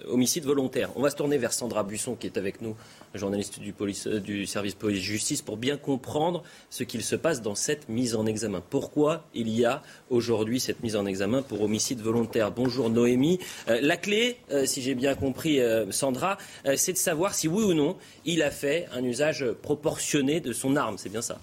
homicide 0.08 0.44
volontaire. 0.44 0.90
On 0.96 1.02
va 1.02 1.10
se 1.10 1.16
tourner 1.16 1.36
vers 1.36 1.52
Sandra 1.52 1.82
Buisson 1.82 2.14
qui 2.14 2.26
est 2.26 2.38
avec 2.38 2.62
nous, 2.62 2.74
journaliste 3.14 3.60
du, 3.60 3.72
police, 3.72 4.06
du 4.06 4.46
service 4.46 4.74
police-justice, 4.74 5.42
pour 5.42 5.56
bien 5.56 5.76
comprendre 5.76 6.42
ce 6.70 6.84
qu'il 6.84 7.02
se 7.02 7.16
passe 7.16 7.42
dans 7.42 7.54
cette 7.54 7.88
mise 7.88 8.14
en 8.14 8.24
examen. 8.24 8.62
Pourquoi 8.70 9.24
il 9.34 9.48
y 9.48 9.64
a 9.64 9.82
aujourd'hui 10.08 10.60
cette 10.60 10.82
mise 10.82 10.96
en 10.96 11.06
examen 11.06 11.42
pour 11.42 11.62
homicide 11.62 12.00
volontaire? 12.00 12.50
Bonjour 12.52 12.88
Noémie. 12.88 13.40
la 13.66 13.96
clé, 13.96 14.38
si 14.64 14.80
j'ai 14.80 14.94
bien 14.94 15.14
compris 15.14 15.60
Sandra, 15.90 16.38
c'est 16.76 16.92
de 16.92 16.98
savoir 16.98 17.34
si 17.34 17.48
oui 17.48 17.64
ou 17.64 17.74
non 17.74 17.96
il 18.24 18.42
a 18.42 18.50
fait 18.50 18.86
un 18.92 19.02
usage 19.02 19.44
proportionné 19.62 20.40
de 20.40 20.52
son 20.52 20.76
arme. 20.76 20.98
C'est 20.98 21.10
bien 21.10 21.22
ça? 21.22 21.38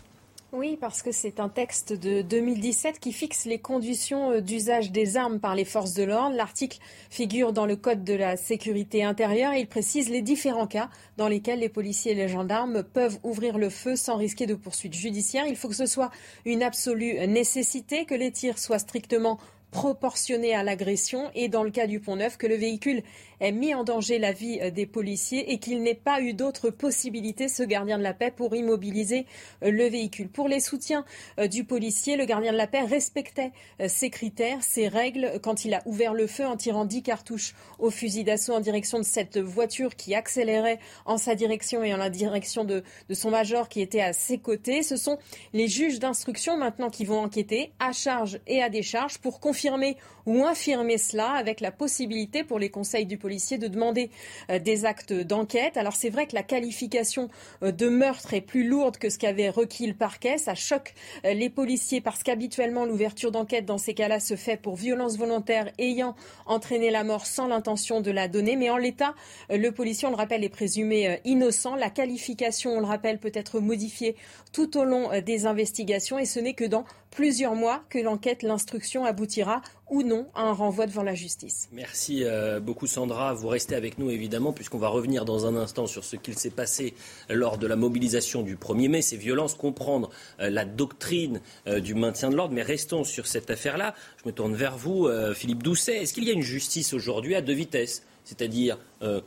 Oui, 0.54 0.78
parce 0.80 1.02
que 1.02 1.12
c'est 1.12 1.40
un 1.40 1.50
texte 1.50 1.94
de 1.94 2.22
2017 2.22 3.00
qui 3.00 3.12
fixe 3.12 3.46
les 3.46 3.58
conditions 3.58 4.34
euh, 4.34 4.40
d'usage 4.40 4.92
des 4.92 5.18
armes 5.18 5.40
par 5.40 5.56
les 5.56 5.66
forces 5.66 5.96
de 5.96 6.04
l'ordre. 6.04 6.36
L'article 6.36 6.78
figure 7.10 7.54
dans 7.54 7.66
le 7.66 7.76
Code 7.76 8.04
de 8.04 8.14
la 8.14 8.38
sécurité 8.38 9.04
intérieure 9.04 9.54
et 9.54 9.62
il 9.62 9.68
précise 9.68 10.10
les 10.10 10.22
différents 10.22 10.68
cas 10.68 10.92
dans 11.18 11.28
lesquels 11.28 11.60
les 11.60 11.70
policiers 11.70 12.12
et 12.12 12.16
les 12.16 12.28
gendarmes 12.28 12.84
peuvent 12.84 13.18
ouvrir 13.24 13.58
le 13.58 13.72
feu 13.72 13.96
sans 13.96 14.16
risquer 14.16 14.46
de 14.46 14.54
poursuites 14.54 14.94
judiciaires. 14.94 15.48
Il 15.48 15.56
faut 15.56 15.70
que 15.70 15.76
ce 15.76 15.88
soit 15.88 16.12
une 16.46 16.62
absolue 16.62 17.28
nécessité, 17.28 18.06
que 18.06 18.14
les 18.14 18.32
tirs 18.32 18.60
soient 18.60 18.78
strictement 18.78 19.40
proportionnée 19.74 20.54
à 20.54 20.62
l'agression 20.62 21.32
et 21.34 21.50
dans 21.50 21.64
le 21.64 21.72
cas 21.72 21.88
du 21.88 22.00
Pont 22.00 22.16
Neuf 22.16 22.38
que 22.38 22.46
le 22.46 22.56
véhicule 22.56 23.02
ait 23.40 23.52
mis 23.52 23.74
en 23.74 23.84
danger 23.84 24.20
la 24.20 24.32
vie 24.32 24.60
euh, 24.62 24.72
des 24.72 24.86
policiers 24.86 25.52
et 25.52 25.60
qu'il 25.60 25.82
n'ait 25.82 25.94
pas 25.96 26.22
eu 26.22 26.34
d'autre 26.34 26.70
possibilité, 26.70 27.48
ce 27.48 27.64
gardien 27.64 27.98
de 27.98 28.04
la 28.04 28.14
paix, 28.14 28.32
pour 28.32 28.56
immobiliser 28.56 29.26
euh, 29.64 29.72
le 29.72 29.86
véhicule. 29.86 30.30
Pour 30.30 30.48
les 30.48 30.60
soutiens 30.60 31.06
euh, 31.40 31.48
du 31.48 31.64
policier, 31.64 32.16
le 32.16 32.26
gardien 32.26 32.52
de 32.52 32.58
la 32.58 32.68
paix 32.68 32.82
respectait 32.82 33.52
ses 33.88 34.10
critères, 34.10 34.64
ses 34.64 34.88
règles 34.88 35.40
quand 35.42 35.66
il 35.66 35.74
a 35.74 35.82
ouvert 35.86 36.14
le 36.14 36.28
feu 36.28 36.46
en 36.46 36.58
tirant 36.58 36.86
10 36.86 37.04
cartouches 37.04 37.54
au 37.80 37.90
fusil 37.90 38.24
d'assaut 38.24 38.54
en 38.54 38.60
direction 38.60 39.00
de 39.00 39.04
cette 39.04 39.38
voiture 39.38 39.96
qui 39.96 40.16
accélérait 40.16 40.80
en 41.06 41.18
sa 41.18 41.36
direction 41.36 41.84
et 41.84 41.94
en 41.94 41.98
la 41.98 42.10
direction 42.10 42.64
de 42.64 42.84
son 43.12 43.32
major 43.32 43.70
qui 43.70 43.82
était 43.82 44.02
à 44.02 44.14
ses 44.14 44.38
côtés. 44.38 44.84
Ce 44.84 44.98
sont 44.98 45.18
les 45.54 45.68
juges 45.68 46.00
d'instruction 46.00 46.58
maintenant 46.58 46.90
qui 46.90 47.06
vont 47.06 47.20
enquêter 47.20 47.72
à 47.80 47.92
charge 47.92 48.40
et 48.48 48.62
à 48.62 48.70
décharge 48.70 49.18
pour 49.18 49.40
confirmer 49.40 49.98
ou 50.26 50.44
infirmer 50.44 50.98
cela 50.98 51.32
avec 51.32 51.62
la 51.62 51.72
possibilité 51.72 52.44
pour 52.44 52.60
les 52.60 52.70
conseils 52.70 53.06
du 53.06 53.18
policier 53.18 53.58
de 53.58 53.68
demander 53.68 54.10
euh, 54.50 54.60
des 54.60 54.86
actes 54.86 55.14
d'enquête. 55.14 55.78
Alors 55.78 55.94
c'est 55.94 56.10
vrai 56.10 56.28
que 56.28 56.36
la 56.36 56.44
qualification 56.44 57.30
euh, 57.64 57.72
de 57.72 57.90
meurtre 57.90 58.34
est 58.34 58.42
plus 58.42 58.68
lourde 58.68 58.98
que 58.98 59.10
ce 59.10 59.18
qu'avait 59.18 59.50
requis 59.50 59.88
le 59.88 59.94
parquet. 59.94 60.38
Ça 60.38 60.56
choque 60.56 60.94
euh, 61.26 61.34
les 61.34 61.50
policiers 61.50 62.02
parce 62.02 62.24
qu'habituellement 62.24 62.86
l'ouverture 62.86 63.32
d'enquête 63.32 63.66
dans 63.66 63.78
ces 63.78 63.94
cas-là 63.94 64.20
se 64.20 64.36
fait 64.36 64.58
pour 64.58 64.76
violence 64.76 65.18
volontaire 65.18 65.72
ayant 65.78 66.16
entraîné 66.46 66.90
la 66.90 67.04
mort 67.04 67.26
sans 67.26 67.48
l'intention 67.48 68.02
de 68.02 68.12
la 68.12 68.28
donner. 68.28 68.56
Mais 68.56 68.70
en 68.70 68.78
l'état, 68.78 69.16
le 69.50 69.70
policier, 69.72 70.08
on 70.08 70.12
le 70.12 70.18
rappelle, 70.18 70.44
est 70.44 70.50
présumé 70.50 71.20
innocent. 71.26 71.76
La 71.76 71.90
qualification, 71.90 72.72
on 72.72 72.80
le 72.80 72.86
rappelle, 72.86 73.20
peut 73.20 73.32
être 73.34 73.60
modifiée 73.60 74.16
tout 74.52 74.78
au 74.78 74.84
long 74.84 75.10
des 75.22 75.46
investigations 75.46 76.20
et 76.20 76.26
ce 76.26 76.40
n'est 76.40 76.54
que 76.54 76.66
dans 76.66 76.86
plusieurs 77.12 77.56
mois 77.56 77.84
que 77.90 78.00
l'enquête, 78.00 78.44
l'instruction 78.44 79.06
aboutira 79.06 79.62
ou 79.94 80.02
non 80.02 80.26
à 80.34 80.42
un 80.42 80.54
renvoi 80.54 80.88
devant 80.88 81.04
la 81.04 81.14
justice. 81.14 81.70
Merci 81.72 82.24
euh, 82.24 82.60
beaucoup 82.60 82.88
Sandra. 82.88 83.36
Vous 83.36 83.48
restez 83.48 83.76
avec 83.76 84.00
nous 84.00 84.10
évidemment 84.10 84.52
puisqu'on 84.52 84.80
va 84.80 84.88
revenir 84.88 85.24
dans 85.24 85.46
un 85.46 85.56
instant 85.56 85.86
sur 85.86 86.04
ce 86.04 86.16
qu'il 86.16 86.36
s'est 86.36 86.50
passé 86.50 86.96
lors 87.30 87.60
de 87.60 87.68
la 87.68 87.76
mobilisation 87.76 88.42
du 88.42 88.58
1er 88.58 88.90
mai, 88.90 89.02
ces 89.04 89.18
violences, 89.18 89.54
comprendre 89.54 90.10
euh, 90.40 90.50
la 90.50 90.66
doctrine 90.66 91.42
euh, 91.68 91.80
du 91.80 91.94
maintien 91.94 92.32
de 92.32 92.36
l'ordre. 92.36 92.56
Mais 92.56 92.64
restons 92.64 93.04
sur 93.04 93.28
cette 93.28 93.52
affaire-là. 93.52 93.94
Je 94.18 94.28
me 94.28 94.34
tourne 94.34 94.56
vers 94.56 94.78
vous, 94.78 95.08
Philippe 95.36 95.62
Doucet. 95.62 95.98
Est-ce 95.98 96.14
qu'il 96.14 96.24
y 96.24 96.32
a 96.32 96.34
une 96.34 96.42
justice 96.42 96.94
aujourd'hui 96.94 97.36
à 97.36 97.42
deux 97.42 97.54
vitesses, 97.54 98.04
c'est-à-dire 98.24 98.80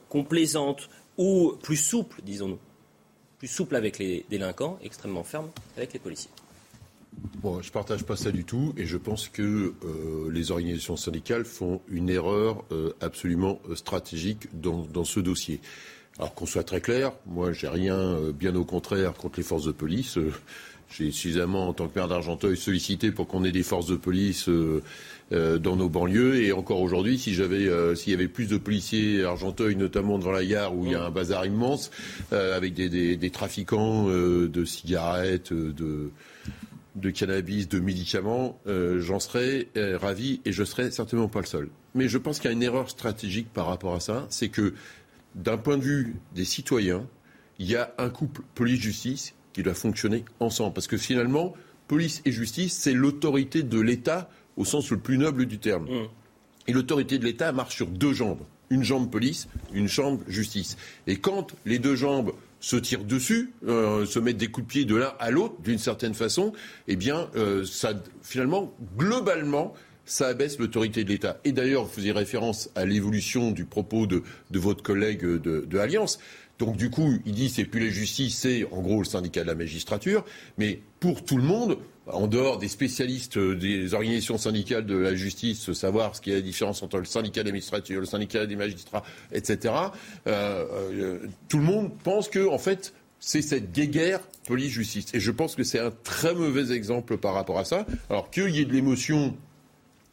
complaisante 0.08 0.88
ou 1.16 1.52
plus 1.62 1.76
souple, 1.76 2.22
disons-nous? 2.24 2.58
Plus 3.38 3.48
souple 3.48 3.76
avec 3.76 3.98
les 3.98 4.24
délinquants, 4.30 4.78
extrêmement 4.82 5.22
ferme 5.22 5.50
avec 5.76 5.92
les 5.92 5.98
policiers 6.00 6.30
Je 7.62 7.68
ne 7.68 7.72
partage 7.72 8.04
pas 8.04 8.16
ça 8.16 8.32
du 8.32 8.44
tout 8.44 8.74
et 8.76 8.86
je 8.86 8.96
pense 8.96 9.28
que 9.28 9.42
euh, 9.84 10.30
les 10.32 10.50
organisations 10.50 10.96
syndicales 10.96 11.44
font 11.44 11.80
une 11.88 12.10
erreur 12.10 12.64
euh, 12.72 12.92
absolument 13.00 13.60
euh, 13.70 13.76
stratégique 13.76 14.48
dans, 14.52 15.04
ce 15.04 15.20
dossier. 15.20 15.60
Alors 16.18 16.34
qu'on 16.34 16.46
soit 16.46 16.64
très 16.64 16.80
clair, 16.80 17.12
moi 17.26 17.52
j'ai 17.52 17.68
rien, 17.68 18.18
bien 18.32 18.54
au 18.56 18.64
contraire, 18.64 19.12
contre 19.12 19.38
les 19.38 19.44
forces 19.44 19.64
de 19.64 19.72
police. 19.72 20.18
j'ai 20.90 21.10
suffisamment, 21.12 21.68
en 21.68 21.72
tant 21.72 21.88
que 21.88 21.96
maire 21.96 22.08
d'Argenteuil, 22.08 22.56
sollicité 22.56 23.12
pour 23.12 23.28
qu'on 23.28 23.44
ait 23.44 23.52
des 23.52 23.62
forces 23.62 23.86
de 23.86 23.96
police 23.96 24.48
dans 25.30 25.76
nos 25.76 25.88
banlieues. 25.90 26.42
Et 26.42 26.52
encore 26.52 26.80
aujourd'hui, 26.80 27.18
s'il 27.18 27.38
y 27.38 28.14
avait 28.14 28.28
plus 28.28 28.46
de 28.46 28.56
policiers 28.56 29.24
à 29.24 29.28
Argenteuil, 29.28 29.76
notamment 29.76 30.18
devant 30.18 30.32
la 30.32 30.44
gare 30.44 30.74
où 30.74 30.86
il 30.86 30.92
y 30.92 30.94
a 30.94 31.04
un 31.04 31.10
bazar 31.10 31.44
immense, 31.44 31.90
avec 32.30 32.72
des 32.72 33.30
trafiquants 33.30 34.06
de 34.06 34.64
cigarettes, 34.64 35.52
de 35.52 36.10
de 36.96 37.10
cannabis, 37.10 37.68
de 37.68 37.78
médicaments, 37.78 38.58
euh, 38.66 39.00
j'en 39.00 39.20
serais 39.20 39.68
euh, 39.76 39.98
ravi 39.98 40.40
et 40.44 40.52
je 40.52 40.64
serais 40.64 40.90
certainement 40.90 41.28
pas 41.28 41.40
le 41.40 41.46
seul. 41.46 41.68
Mais 41.94 42.08
je 42.08 42.18
pense 42.18 42.40
qu'il 42.40 42.50
y 42.50 42.52
a 42.52 42.56
une 42.56 42.62
erreur 42.62 42.90
stratégique 42.90 43.52
par 43.52 43.66
rapport 43.66 43.94
à 43.94 44.00
ça, 44.00 44.26
c'est 44.30 44.48
que 44.48 44.74
d'un 45.34 45.58
point 45.58 45.76
de 45.76 45.82
vue 45.82 46.16
des 46.34 46.46
citoyens, 46.46 47.06
il 47.58 47.70
y 47.70 47.76
a 47.76 47.94
un 47.98 48.08
couple 48.08 48.42
police-justice 48.54 49.34
qui 49.52 49.62
doit 49.62 49.74
fonctionner 49.74 50.24
ensemble. 50.40 50.72
Parce 50.74 50.86
que 50.86 50.96
finalement, 50.96 51.54
police 51.86 52.22
et 52.24 52.32
justice, 52.32 52.74
c'est 52.74 52.92
l'autorité 52.92 53.62
de 53.62 53.80
l'État 53.80 54.30
au 54.56 54.64
sens 54.64 54.90
le 54.90 54.98
plus 54.98 55.18
noble 55.18 55.46
du 55.46 55.58
terme. 55.58 55.84
Mmh. 55.84 56.08
Et 56.68 56.72
l'autorité 56.72 57.18
de 57.18 57.24
l'État 57.24 57.52
marche 57.52 57.76
sur 57.76 57.86
deux 57.86 58.14
jambes. 58.14 58.42
Une 58.70 58.82
jambe 58.82 59.10
police, 59.10 59.48
une 59.72 59.86
jambe 59.86 60.22
justice. 60.26 60.76
Et 61.06 61.16
quand 61.16 61.54
les 61.64 61.78
deux 61.78 61.94
jambes 61.94 62.32
se 62.60 62.76
tirent 62.76 63.04
dessus, 63.04 63.52
euh, 63.68 64.06
se 64.06 64.18
mettent 64.18 64.36
des 64.36 64.48
coups 64.48 64.66
de 64.66 64.70
pied 64.70 64.84
de 64.84 64.96
l'un 64.96 65.12
à 65.18 65.30
l'autre, 65.30 65.54
d'une 65.62 65.78
certaine 65.78 66.14
façon, 66.14 66.52
eh 66.88 66.96
bien, 66.96 67.28
euh, 67.36 67.64
ça, 67.64 67.92
finalement, 68.22 68.74
globalement, 68.96 69.74
ça 70.04 70.28
abaisse 70.28 70.58
l'autorité 70.58 71.04
de 71.04 71.10
l'État. 71.10 71.38
Et 71.44 71.52
d'ailleurs, 71.52 71.84
vous 71.84 71.92
faisiez 71.92 72.12
référence 72.12 72.70
à 72.74 72.84
l'évolution 72.84 73.50
du 73.50 73.64
propos 73.64 74.06
de, 74.06 74.22
votre 74.52 74.82
collègue 74.82 75.22
de, 75.22 75.64
de 75.66 75.78
Alliance. 75.78 76.18
Donc 76.58 76.76
du 76.76 76.90
coup, 76.90 77.18
il 77.26 77.32
dit 77.32 77.50
c'est 77.50 77.64
plus 77.64 77.80
la 77.80 77.90
justice, 77.90 78.38
c'est 78.38 78.64
en 78.72 78.80
gros 78.80 78.98
le 78.98 79.04
syndicat 79.04 79.42
de 79.42 79.48
la 79.48 79.54
magistrature. 79.54 80.24
Mais 80.58 80.80
pour 81.00 81.24
tout 81.24 81.36
le 81.36 81.42
monde, 81.42 81.78
en 82.06 82.26
dehors 82.26 82.58
des 82.58 82.68
spécialistes 82.68 83.38
des 83.38 83.94
organisations 83.94 84.38
syndicales 84.38 84.86
de 84.86 84.96
la 84.96 85.14
justice, 85.14 85.72
savoir 85.72 86.14
ce 86.14 86.20
qu'il 86.20 86.32
y 86.32 86.36
a 86.36 86.38
la 86.38 86.44
différence 86.44 86.82
entre 86.82 86.98
le 86.98 87.04
syndicat 87.04 87.42
de 87.42 87.48
la 87.48 87.52
magistrature, 87.52 88.00
le 88.00 88.06
syndicat 88.06 88.46
des 88.46 88.56
magistrats, 88.56 89.02
etc. 89.32 89.74
Euh, 90.26 90.64
euh, 90.72 91.18
tout 91.48 91.58
le 91.58 91.64
monde 91.64 91.90
pense 92.04 92.28
que 92.28 92.46
en 92.48 92.58
fait 92.58 92.94
c'est 93.18 93.42
cette 93.42 93.72
guéguerre 93.72 94.20
police-justice. 94.46 95.06
Et 95.14 95.20
je 95.20 95.30
pense 95.30 95.56
que 95.56 95.64
c'est 95.64 95.80
un 95.80 95.90
très 96.04 96.34
mauvais 96.34 96.72
exemple 96.72 97.16
par 97.16 97.34
rapport 97.34 97.58
à 97.58 97.64
ça. 97.64 97.86
Alors 98.08 98.30
qu'il 98.30 98.50
y 98.50 98.60
ait 98.60 98.64
de 98.64 98.72
l'émotion 98.72 99.36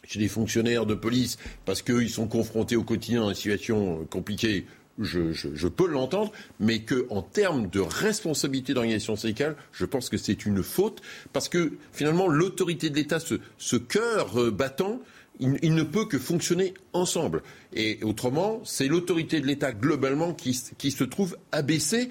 chez 0.05 0.19
les 0.19 0.27
fonctionnaires 0.27 0.85
de 0.85 0.95
police 0.95 1.37
parce 1.65 1.81
qu'ils 1.81 2.09
sont 2.09 2.27
confrontés 2.27 2.75
au 2.75 2.83
quotidien 2.83 3.25
à 3.25 3.29
une 3.29 3.35
situation 3.35 4.05
compliquée, 4.09 4.65
je, 4.99 5.67
peux 5.67 5.87
l'entendre, 5.87 6.31
mais 6.59 6.81
qu'en 6.81 7.21
termes 7.21 7.67
de 7.69 7.79
responsabilité 7.79 8.73
d'organisation 8.73 9.15
syndicale, 9.15 9.55
je 9.71 9.85
pense 9.85 10.09
que 10.09 10.17
c'est 10.17 10.45
une 10.45 10.61
faute, 10.61 11.01
parce 11.31 11.49
que 11.49 11.73
finalement, 11.91 12.27
l'autorité 12.27 12.89
de 12.89 12.95
l'État, 12.95 13.19
ce, 13.19 13.75
cœur 13.75 14.39
euh, 14.39 14.51
battant, 14.51 14.99
il, 15.39 15.73
ne 15.73 15.83
peut 15.83 16.05
que 16.05 16.19
fonctionner 16.19 16.73
ensemble. 16.93 17.41
Et 17.73 17.99
autrement, 18.03 18.61
c'est 18.63 18.87
l'autorité 18.87 19.41
de 19.41 19.47
l'État 19.47 19.71
globalement 19.71 20.33
qui, 20.33 20.53
se 20.53 21.03
trouve 21.03 21.37
abaissée, 21.51 22.09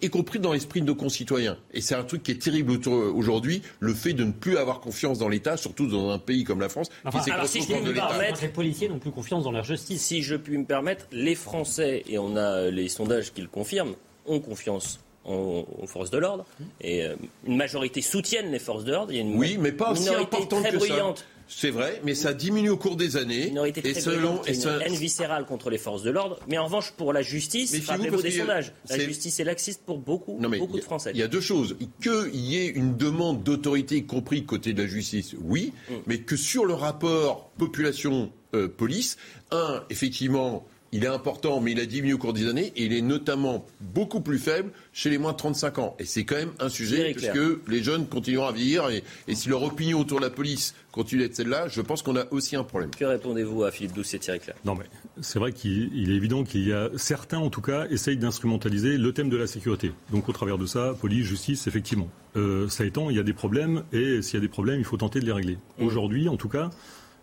y 0.00 0.08
compris 0.08 0.38
dans 0.38 0.52
l'esprit 0.52 0.80
de 0.80 0.86
nos 0.86 0.94
concitoyens. 0.94 1.58
Et 1.72 1.80
c'est 1.80 1.94
un 1.94 2.04
truc 2.04 2.22
qui 2.22 2.30
est 2.30 2.42
terrible 2.42 2.78
aujourd'hui, 2.88 3.62
le 3.80 3.94
fait 3.94 4.12
de 4.12 4.24
ne 4.24 4.32
plus 4.32 4.56
avoir 4.56 4.80
confiance 4.80 5.18
dans 5.18 5.28
l'État, 5.28 5.56
surtout 5.56 5.86
dans 5.86 6.10
un 6.10 6.18
pays 6.18 6.44
comme 6.44 6.60
la 6.60 6.68
France. 6.68 6.88
Enfin, 7.04 7.20
alors 7.32 7.48
si 7.48 7.62
je 7.62 7.66
puis 7.66 7.80
me 7.80 7.92
permettre, 7.92 8.42
les 8.42 8.48
policiers 8.48 8.88
n'ont 8.88 8.98
plus 8.98 9.10
confiance 9.10 9.44
dans 9.44 9.52
leur 9.52 9.64
justice. 9.64 10.02
Si 10.02 10.22
je 10.22 10.36
puis 10.36 10.56
me 10.56 10.64
permettre, 10.64 11.06
les 11.12 11.34
Français, 11.34 12.04
et 12.08 12.18
on 12.18 12.36
a 12.36 12.70
les 12.70 12.88
sondages 12.88 13.32
qui 13.32 13.42
le 13.42 13.48
confirment, 13.48 13.94
ont 14.26 14.40
confiance 14.40 15.00
aux, 15.24 15.66
forces 15.86 16.10
de 16.10 16.18
l'ordre. 16.18 16.46
Et 16.80 17.04
euh, 17.04 17.16
une 17.46 17.56
majorité 17.56 18.00
soutiennent 18.00 18.52
les 18.52 18.58
forces 18.58 18.84
de 18.84 18.92
l'ordre. 18.92 19.12
Il 19.12 19.16
y 19.16 19.18
a 19.18 19.22
une 19.22 19.36
oui, 19.36 19.58
mais 19.58 19.72
pas 19.72 19.92
aussi 19.92 20.02
minorité 20.02 20.48
très 20.48 20.72
bruyante 20.72 21.24
c'est 21.52 21.70
vrai, 21.70 22.00
mais 22.04 22.14
ça 22.14 22.32
diminue 22.32 22.70
au 22.70 22.76
cours 22.76 22.96
des 22.96 23.16
années. 23.16 23.46
Minorité 23.46 23.82
très 23.82 23.90
et 23.90 24.00
selon 24.00 24.40
et 24.46 24.54
une 24.54 24.82
haine 24.82 24.94
viscérale 24.94 25.44
contre 25.46 25.68
les 25.68 25.78
forces 25.78 26.02
de 26.02 26.10
l'ordre. 26.10 26.38
Mais 26.48 26.58
en 26.58 26.64
revanche, 26.64 26.92
pour 26.92 27.12
la 27.12 27.22
justice, 27.22 27.86
rappelez-vous 27.86 28.22
des 28.22 28.30
sondages. 28.30 28.72
La 28.88 28.98
justice 28.98 29.40
est 29.40 29.44
laxiste 29.44 29.82
pour 29.84 29.98
beaucoup, 29.98 30.38
beaucoup 30.38 30.76
de 30.76 30.82
Français. 30.82 31.10
Il 31.12 31.18
y 31.18 31.22
a 31.22 31.28
deux 31.28 31.40
choses. 31.40 31.76
Qu'il 32.00 32.36
y 32.36 32.56
ait 32.56 32.68
une 32.68 32.96
demande 32.96 33.42
d'autorité, 33.42 33.96
y 33.96 34.06
compris 34.06 34.44
côté 34.44 34.72
de 34.72 34.82
la 34.82 34.88
justice, 34.88 35.34
oui, 35.42 35.72
mm. 35.88 35.94
mais 36.06 36.18
que 36.18 36.36
sur 36.36 36.64
le 36.64 36.74
rapport 36.74 37.50
population-police, 37.58 39.16
euh, 39.52 39.76
un, 39.76 39.84
effectivement, 39.90 40.64
il 40.92 41.04
est 41.04 41.08
important, 41.08 41.60
mais 41.60 41.72
il 41.72 41.80
a 41.80 41.86
diminué 41.86 42.14
au 42.14 42.18
cours 42.18 42.32
des 42.32 42.48
années, 42.48 42.72
et 42.76 42.84
il 42.84 42.92
est 42.92 43.00
notamment 43.00 43.64
beaucoup 43.80 44.20
plus 44.20 44.38
faible 44.38 44.70
chez 44.92 45.10
les 45.10 45.18
moins 45.18 45.32
de 45.32 45.36
35 45.36 45.78
ans. 45.78 45.96
Et 45.98 46.04
c'est 46.04 46.24
quand 46.24 46.36
même 46.36 46.52
un 46.58 46.68
sujet, 46.68 47.14
parce 47.14 47.28
que 47.28 47.60
les 47.68 47.82
jeunes 47.82 48.06
continueront 48.06 48.46
à 48.46 48.52
vieillir, 48.52 48.88
et, 48.90 49.02
si 49.34 49.48
leur 49.48 49.62
opinion 49.62 50.00
autour 50.00 50.18
de 50.18 50.24
la 50.24 50.30
police 50.30 50.74
continue 50.92 51.22
d'être 51.22 51.36
celle-là, 51.36 51.68
je 51.68 51.80
pense 51.80 52.02
qu'on 52.02 52.16
a 52.16 52.24
aussi 52.30 52.56
un 52.56 52.64
problème. 52.64 52.90
Que 52.90 53.04
répondez-vous 53.04 53.64
à 53.64 53.70
Philippe 53.70 53.92
Doucet, 53.92 54.18
Thierry 54.18 54.40
Claire? 54.40 54.56
Non, 54.64 54.74
mais 54.74 54.86
c'est 55.20 55.38
vrai 55.38 55.52
qu'il 55.52 56.10
est 56.10 56.14
évident 56.14 56.44
qu'il 56.44 56.66
y 56.66 56.72
a 56.72 56.88
certains, 56.96 57.38
en 57.38 57.50
tout 57.50 57.60
cas, 57.60 57.86
essayent 57.88 58.16
d'instrumentaliser 58.16 58.96
le 58.96 59.12
thème 59.12 59.30
de 59.30 59.36
la 59.36 59.46
sécurité. 59.46 59.92
Donc 60.10 60.28
au 60.28 60.32
travers 60.32 60.58
de 60.58 60.66
ça, 60.66 60.94
police, 61.00 61.26
justice, 61.26 61.66
effectivement. 61.66 62.08
Euh, 62.36 62.68
ça 62.68 62.84
étant, 62.84 63.10
il 63.10 63.16
y 63.16 63.20
a 63.20 63.24
des 63.24 63.32
problèmes, 63.32 63.84
et 63.92 64.22
s'il 64.22 64.34
y 64.34 64.38
a 64.38 64.40
des 64.40 64.48
problèmes, 64.48 64.80
il 64.80 64.84
faut 64.84 64.96
tenter 64.96 65.20
de 65.20 65.26
les 65.26 65.32
régler. 65.32 65.58
Mmh. 65.78 65.84
Aujourd'hui, 65.84 66.28
en 66.28 66.36
tout 66.36 66.48
cas, 66.48 66.70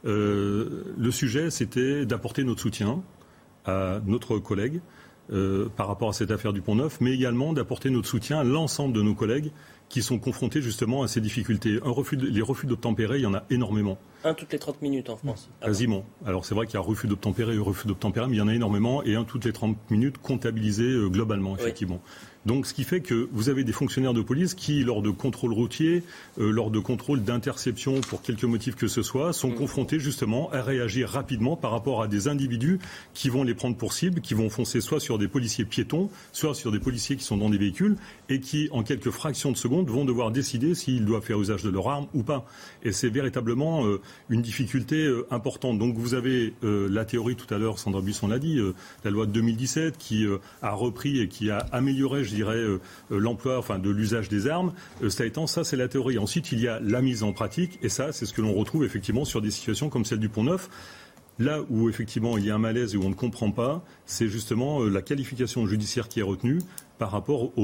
euh, 0.05 0.83
le 0.97 1.12
sujet, 1.12 1.50
c'était 1.50 2.05
d'apporter 2.05 2.43
notre 2.43 2.62
soutien 2.62 3.03
à 3.65 4.00
notre 4.05 4.39
collègue 4.39 4.79
euh, 5.31 5.67
par 5.75 5.88
rapport 5.88 6.10
à 6.10 6.13
cette 6.13 6.31
affaire 6.31 6.53
du 6.53 6.62
Pont 6.62 6.75
Neuf, 6.75 7.00
mais 7.01 7.12
également 7.12 7.53
d'apporter 7.53 7.89
notre 7.89 8.07
soutien 8.07 8.39
à 8.39 8.43
l'ensemble 8.43 8.93
de 8.93 9.01
nos 9.01 9.13
collègues 9.13 9.51
qui 9.89 10.01
sont 10.01 10.19
confrontés 10.19 10.62
justement 10.62 11.03
à 11.03 11.07
ces 11.07 11.22
difficultés. 11.22 11.79
Un 11.84 11.91
refus 11.91 12.17
les 12.17 12.41
refus 12.41 12.67
d'obtempérer, 12.67 13.17
il 13.17 13.24
y 13.24 13.25
en 13.25 13.34
a 13.34 13.43
énormément. 13.50 13.98
Un 14.24 14.34
toutes 14.34 14.51
les 14.51 14.60
30 14.60 14.81
minutes 14.81 15.10
en 15.10 15.15
France. 15.15 15.50
Ah 15.62 15.67
quasiment. 15.67 16.05
Alors 16.25 16.46
c'est 16.46 16.55
vrai 16.55 16.65
qu'il 16.65 16.75
y 16.75 16.77
a 16.77 16.81
refus 16.81 17.07
d'obtempérer 17.07 17.55
et 17.55 17.60
refus 17.60 17.88
d'obtempérer, 17.88 18.27
mais 18.27 18.36
il 18.36 18.39
y 18.39 18.41
en 18.41 18.48
a 18.48 18.53
énormément, 18.53 19.03
et 19.03 19.15
un 19.15 19.24
toutes 19.24 19.46
les 19.46 19.53
30 19.53 19.77
minutes 19.89 20.17
comptabilisé 20.17 20.84
euh, 20.84 21.10
globalement, 21.10 21.55
effectivement. 21.55 22.01
Donc, 22.47 22.65
ce 22.65 22.73
qui 22.73 22.85
fait 22.85 23.01
que 23.01 23.27
vous 23.33 23.49
avez 23.49 23.65
des 23.65 23.73
fonctionnaires 23.73 24.13
de 24.13 24.21
police 24.21 24.53
qui, 24.53 24.81
lors 24.81 25.01
de 25.01 25.09
contrôles 25.09 25.51
routiers, 25.51 26.03
euh, 26.39 26.49
lors 26.49 26.71
de 26.71 26.79
contrôles 26.79 27.21
d'interception 27.21 27.99
pour 27.99 28.21
quelque 28.21 28.45
motif 28.45 28.75
que 28.75 28.87
ce 28.87 29.01
soit, 29.01 29.33
sont 29.33 29.49
mm. 29.49 29.55
confrontés 29.55 29.99
justement 29.99 30.49
à 30.53 30.61
réagir 30.61 31.09
rapidement 31.09 31.57
par 31.57 31.71
rapport 31.71 32.01
à 32.01 32.07
des 32.07 32.29
individus 32.29 32.79
qui 33.13 33.27
vont 33.27 33.43
les 33.43 33.53
prendre 33.53 33.75
pour 33.75 33.91
cible, 33.91 34.21
qui 34.21 34.33
vont 34.33 34.49
foncer 34.49 34.79
soit 34.79 35.01
sur 35.01 35.17
des 35.17 35.27
policiers 35.27 35.65
piétons, 35.65 36.09
soit 36.31 36.55
sur 36.55 36.71
des 36.71 36.79
policiers 36.79 37.17
qui 37.17 37.25
sont 37.25 37.35
dans 37.35 37.49
des 37.49 37.57
véhicules 37.57 37.97
et 38.29 38.39
qui, 38.39 38.69
en 38.72 38.84
quelques 38.84 39.12
fractions 39.12 39.51
de 39.51 39.57
secondes, 39.57 39.89
vont 39.89 40.05
devoir 40.05 40.31
décider 40.31 40.75
s'ils 40.75 41.05
doivent 41.05 41.24
faire 41.24 41.39
usage 41.39 41.63
de 41.63 41.69
leur 41.69 41.89
arme 41.89 42.07
ou 42.13 42.24
pas. 42.24 42.46
Et 42.84 42.91
c'est 42.91 43.10
véritablement 43.10 43.86
euh, 43.86 44.01
une 44.29 44.41
difficulté 44.41 45.05
euh, 45.05 45.25
importante. 45.31 45.79
Donc, 45.79 45.96
vous 45.96 46.13
avez 46.13 46.53
la 46.62 47.05
théorie 47.05 47.36
tout 47.36 47.51
à 47.53 47.57
l'heure, 47.57 47.79
Sandra 47.79 48.01
Buisson 48.01 48.27
l'a 48.27 48.39
dit, 48.39 48.60
la 49.03 49.12
loi 49.12 49.25
de 49.25 49.31
2017 49.31 49.98
qui 49.98 50.25
a 50.62 50.72
repris 50.72 51.19
et 51.19 51.27
qui 51.27 51.50
a 51.50 51.65
amélioré, 51.72 52.24
je 52.24 52.34
dirais, 52.34 52.55
euh, 52.55 52.79
euh, 53.12 53.19
l'emploi, 53.19 53.57
enfin, 53.57 53.79
de 53.79 53.89
l'usage 53.89 54.29
des 54.29 54.48
armes. 54.48 54.74
Euh, 55.03 55.10
ça 55.10 55.25
étant, 55.25 55.48
ça, 55.48 55.63
c'est 55.63 55.77
la 55.77 55.88
théorie. 55.88 56.17
Ensuite, 56.17 56.51
il 56.51 56.60
y 56.60 56.67
a 56.67 56.79
la 56.79 57.01
mise 57.01 57.24
en 57.24 57.34
pratique, 57.34 57.79
et 57.81 57.89
ça, 57.89 58.12
c'est 58.12 58.25
ce 58.25 58.34
que 58.34 58.41
l'on 58.41 58.53
retrouve 58.53 58.84
effectivement 58.84 59.25
sur 59.25 59.41
des 59.41 59.51
situations 59.51 59.89
comme 59.89 60.05
celle 60.05 60.19
du 60.19 60.29
Pont 60.29 60.43
Neuf. 60.43 60.69
Là 61.39 61.62
où 61.70 61.89
effectivement 61.89 62.38
il 62.38 62.46
y 62.46 62.51
a 62.51 62.56
un 62.56 62.60
malaise 62.60 62.96
et 62.96 62.98
où 62.98 63.03
on 63.03 63.10
ne 63.10 63.15
comprend 63.15 63.51
pas, 63.51 63.84
c'est 64.06 64.27
justement 64.27 64.84
la 64.84 65.01
qualification 65.01 65.67
judiciaire 65.67 66.08
qui 66.08 66.20
est 66.20 66.24
retenue 66.24 66.60
par 66.98 67.12
rapport 67.12 67.58
au, 67.58 67.62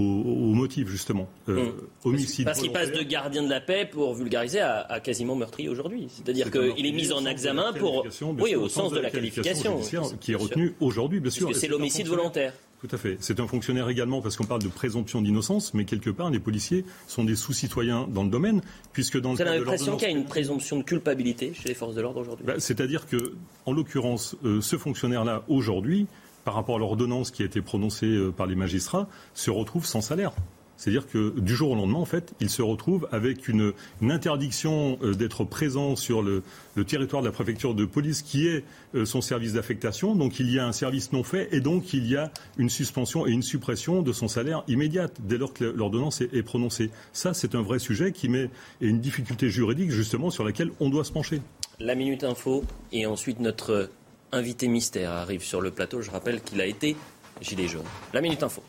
motif 0.54 0.88
justement. 0.88 1.28
Mmh. 1.48 1.58
Homicide. 2.04 2.46
Parce 2.46 2.60
qu'il 2.60 2.72
passe 2.72 2.92
de 2.92 3.02
gardien 3.02 3.44
de 3.44 3.50
la 3.50 3.62
paix 3.62 3.88
pour 3.90 4.14
vulgariser 4.14 4.62
à, 4.62 5.00
quasiment 5.04 5.36
meurtrier 5.36 5.70
aujourd'hui. 5.70 6.08
C'est-à-dire 6.10 6.52
qu'il 6.52 6.86
est 6.86 6.92
mis 6.92 7.12
en 7.12 7.26
examen 7.26 7.74
pour, 7.74 8.06
oui, 8.40 8.56
au 8.56 8.70
sens 8.70 8.92
de 8.92 9.00
la, 9.00 9.10
qualification, 9.10 9.80
qui 10.20 10.34
est 10.34 10.36
retenue 10.36 10.76
aujourd'hui, 10.80 11.20
bien 11.20 11.32
sûr. 11.32 11.48
Parce 11.48 11.56
que 11.56 11.62
c'est 11.62 11.68
l'homicide 11.68 12.08
volontaire. 12.08 12.54
Tout 12.84 12.94
à 12.94 13.00
fait. 13.00 13.16
C'est 13.22 13.40
un 13.40 13.48
fonctionnaire 13.48 13.88
également 13.88 14.22
parce 14.22 14.36
qu'on 14.36 14.44
parle 14.44 14.62
de 14.62 14.68
présomption 14.68 15.22
d'innocence, 15.22 15.74
mais 15.74 15.86
quelque 15.86 16.10
part, 16.10 16.30
les 16.30 16.40
policiers 16.40 16.84
sont 17.08 17.24
des 17.24 17.38
sous-citoyens 17.38 18.08
dans 18.10 18.24
le 18.26 18.30
domaine, 18.30 18.62
puisque 18.92 19.18
dans 19.18 19.32
le 19.32 19.36
Vous 19.38 19.42
avez 19.42 19.60
l'impression 19.60 19.96
qu'il 19.96 20.10
y 20.10 20.12
a 20.12 20.14
une 20.14 20.26
présomption 20.26 20.80
de 20.80 20.84
culpabilité 20.84 21.54
chez 21.54 21.70
les 21.70 21.76
forces 21.76 21.96
de 21.96 22.02
l'ordre 22.02 22.20
aujourd'hui 22.20 22.46
bah, 22.46 22.56
C'est-à-dire 22.58 23.08
que, 23.08 23.36
en 23.66 23.72
l'occurrence, 23.72 24.36
euh, 24.44 24.60
ce 24.60 24.78
fonctionnaire-là, 24.78 25.44
aujourd'hui, 25.48 26.08
par 26.44 26.56
rapport 26.56 26.76
à 26.76 26.80
l'ordonnance 26.80 27.32
qui 27.32 27.42
a 27.44 27.46
été 27.46 27.62
prononcée 27.62 28.06
euh, 28.06 28.32
par 28.32 28.48
les 28.48 28.56
magistrats, 28.56 29.08
se 29.34 29.50
retrouve 29.50 29.86
sans 29.86 30.02
salaire. 30.02 30.34
C'est-à-dire 30.78 31.08
que 31.08 31.40
du 31.40 31.56
jour 31.56 31.72
au 31.72 31.76
lendemain, 31.76 32.00
en 32.00 32.06
fait, 32.06 32.34
il 32.40 32.50
se 32.50 32.62
retrouve 32.62 33.08
avec 33.12 33.48
une, 33.48 33.74
interdiction 34.02 34.98
euh, 35.02 35.14
d'être 35.14 35.44
présent 35.44 35.96
sur 35.96 36.22
le, 36.22 36.44
territoire 36.86 37.22
de 37.22 37.28
la 37.28 37.32
préfecture 37.32 37.74
de 37.74 37.86
police 37.86 38.22
qui 38.22 38.48
est 38.48 38.64
euh, 38.96 39.06
son 39.06 39.22
service 39.22 39.54
d'affectation. 39.54 40.16
Donc 40.16 40.40
il 40.40 40.52
y 40.52 40.60
a 40.60 40.66
un 40.66 40.72
service 40.72 41.12
non 41.12 41.24
fait 41.24 41.48
et 41.52 41.62
donc 41.62 41.94
il 41.94 42.08
y 42.08 42.16
a 42.16 42.32
une 42.58 42.70
suspension 42.70 43.26
et 43.28 43.32
une 43.32 43.42
suppression 43.42 44.02
de 44.02 44.12
son 44.12 44.28
salaire 44.28 44.64
immédiate 44.68 45.16
dès 45.24 45.38
lors 45.38 45.54
que 45.54 45.64
l'ordonnance 45.64 46.22
est, 46.22 46.44
prononcée. 46.44 46.90
Ça, 47.14 47.34
c'est 47.34 47.56
un 47.56 47.62
vrai 47.62 47.80
sujet 47.80 48.12
qui 48.12 48.28
met 48.28 48.50
une 48.82 49.00
difficulté 49.00 49.50
juridique 49.50 49.92
justement 49.92 50.30
sur 50.30 50.44
laquelle 50.44 50.72
on 50.80 50.90
doit 50.90 51.04
se 51.04 51.12
pencher. 51.12 51.42
La 51.80 51.96
minute 51.96 52.24
info 52.24 52.64
et 52.92 53.06
ensuite 53.06 53.40
notre 53.40 53.90
invité 54.32 54.68
mystère 54.68 55.12
arrive 55.12 55.44
sur 55.44 55.62
le 55.62 55.72
plateau. 55.72 56.02
Je 56.02 56.12
rappelle 56.12 56.42
qu'il 56.42 56.60
a 56.60 56.66
été 56.66 56.96
gilet 57.42 57.68
jaune. 57.68 57.86
La 58.14 58.22
minute 58.22 58.44
info. 58.44 58.62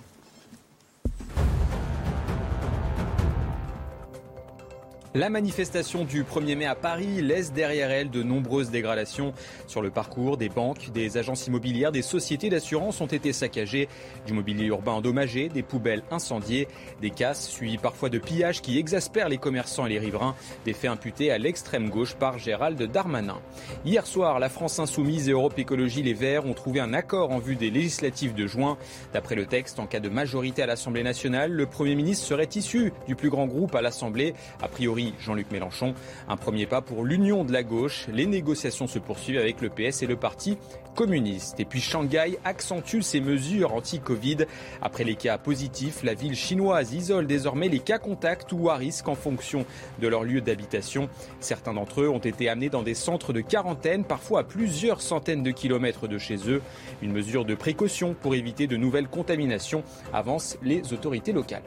La 5.17 5.31
manifestation 5.31 6.05
du 6.05 6.25
1er 6.25 6.57
mai 6.57 6.67
à 6.67 6.75
Paris 6.75 7.23
laisse 7.23 7.53
derrière 7.53 7.93
elle 7.93 8.11
de 8.11 8.25
nombreuses 8.25 8.71
dégradations 8.71 9.33
sur 9.69 9.81
le 9.81 9.91
parcours. 9.91 10.37
Des 10.37 10.49
banques, 10.49 10.91
des 10.93 11.19
agences 11.19 11.47
immobilières, 11.47 11.93
des 11.93 12.03
sociétés 12.03 12.49
d'assurance 12.49 13.01
ont 13.01 13.07
été 13.07 13.33
saccagées, 13.33 13.89
du 14.27 14.33
mobilier 14.33 14.65
urbain 14.65 14.91
endommagé, 14.91 15.49
des 15.49 15.63
poubelles 15.63 16.03
incendiées, 16.11 16.67
des 17.01 17.11
casses 17.11 17.49
suivies 17.49 17.79
parfois 17.79 18.09
de 18.09 18.19
pillages 18.19 18.61
qui 18.61 18.77
exaspèrent 18.77 19.29
les 19.29 19.39
commerçants 19.39 19.87
et 19.87 19.91
les 19.91 20.01
riverains, 20.01 20.35
des 20.65 20.73
faits 20.73 20.91
imputés 20.91 21.31
à 21.31 21.39
l'extrême 21.39 21.91
gauche 21.91 22.17
par 22.17 22.41
Gérald 22.41 22.83
Darmanin. 22.83 23.39
Hier 23.85 24.09
soir, 24.09 24.41
la 24.41 24.49
France 24.49 24.81
Insoumise 24.81 25.29
et 25.29 25.33
Europe 25.33 25.57
Écologie 25.61 26.03
Les 26.03 26.13
Verts 26.13 26.45
ont 26.45 26.55
trouvé 26.55 26.81
un 26.81 26.93
accord 26.93 27.31
en 27.31 27.39
vue 27.39 27.55
des 27.55 27.71
législatives 27.71 28.35
de 28.35 28.49
juin. 28.49 28.77
D'après 29.13 29.37
le 29.37 29.47
texte, 29.47 29.79
en 29.79 29.87
cas 29.87 30.01
de 30.01 30.09
majorité 30.09 30.63
à 30.63 30.67
l'Assemblée 30.67 31.05
nationale, 31.05 31.53
le 31.53 31.67
Premier 31.67 31.95
ministre 31.95 32.27
serait 32.27 32.49
issu 32.57 32.93
du 33.07 33.15
plus 33.15 33.31
grand 33.31 33.47
groupe 33.47 33.77
à 33.77 33.81
l'Assemblée, 33.81 34.35
a 34.61 34.67
priori 34.67 35.04
Jean-Luc 35.21 35.51
Mélenchon. 35.51 35.95
Un 36.29 36.37
premier 36.37 36.67
pas 36.67 36.81
pour 36.81 37.05
l'union 37.05 37.45
de 37.45 37.53
la 37.53 37.63
gauche. 37.63 38.07
Les 38.13 38.27
négociations 38.27 38.87
se 38.87 38.99
poursuivent 38.99 39.39
avec 39.39 39.61
le 39.61 39.69
PS 39.69 40.03
et 40.03 40.07
le 40.07 40.17
Parti 40.17 40.57
communiste. 40.95 41.61
Et 41.61 41.65
puis 41.65 41.81
Shanghai 41.81 42.39
accentue 42.45 43.03
ses 43.03 43.21
mesures 43.21 43.75
anti-Covid. 43.75 44.47
Après 44.81 45.05
les 45.05 45.17
cas 45.17 45.39
positifs, 45.39 46.03
la 46.03 46.15
ville 46.15 46.37
chinoise 46.37 46.95
isole 46.95 47.27
désormais 47.27 47.69
les 47.69 47.81
cas 47.81 47.99
contacts 47.99 48.53
ou 48.53 48.71
à 48.71 48.77
risque 48.77 49.09
en 49.09 49.15
fonction 49.15 49.67
de 50.01 50.09
leur 50.09 50.25
lieu 50.25 50.41
d'habitation. 50.41 51.09
Certains 51.41 51.75
d'entre 51.75 52.03
eux 52.03 52.09
ont 52.09 52.19
été 52.19 52.49
amenés 52.49 52.71
dans 52.71 52.83
des 52.83 52.95
centres 52.95 53.33
de 53.33 53.41
quarantaine, 53.41 54.05
parfois 54.05 54.41
à 54.41 54.45
plusieurs 54.45 55.01
centaines 55.01 55.43
de 55.43 55.51
kilomètres 55.51 56.09
de 56.09 56.19
chez 56.19 56.49
eux. 56.49 56.63
Une 57.03 57.13
mesure 57.13 57.45
de 57.45 57.55
précaution 57.55 58.15
pour 58.15 58.35
éviter 58.35 58.67
de 58.67 58.77
nouvelles 58.77 59.09
contaminations, 59.09 59.83
avancent 60.13 60.59
les 60.63 60.93
autorités 60.93 61.33
locales. 61.33 61.63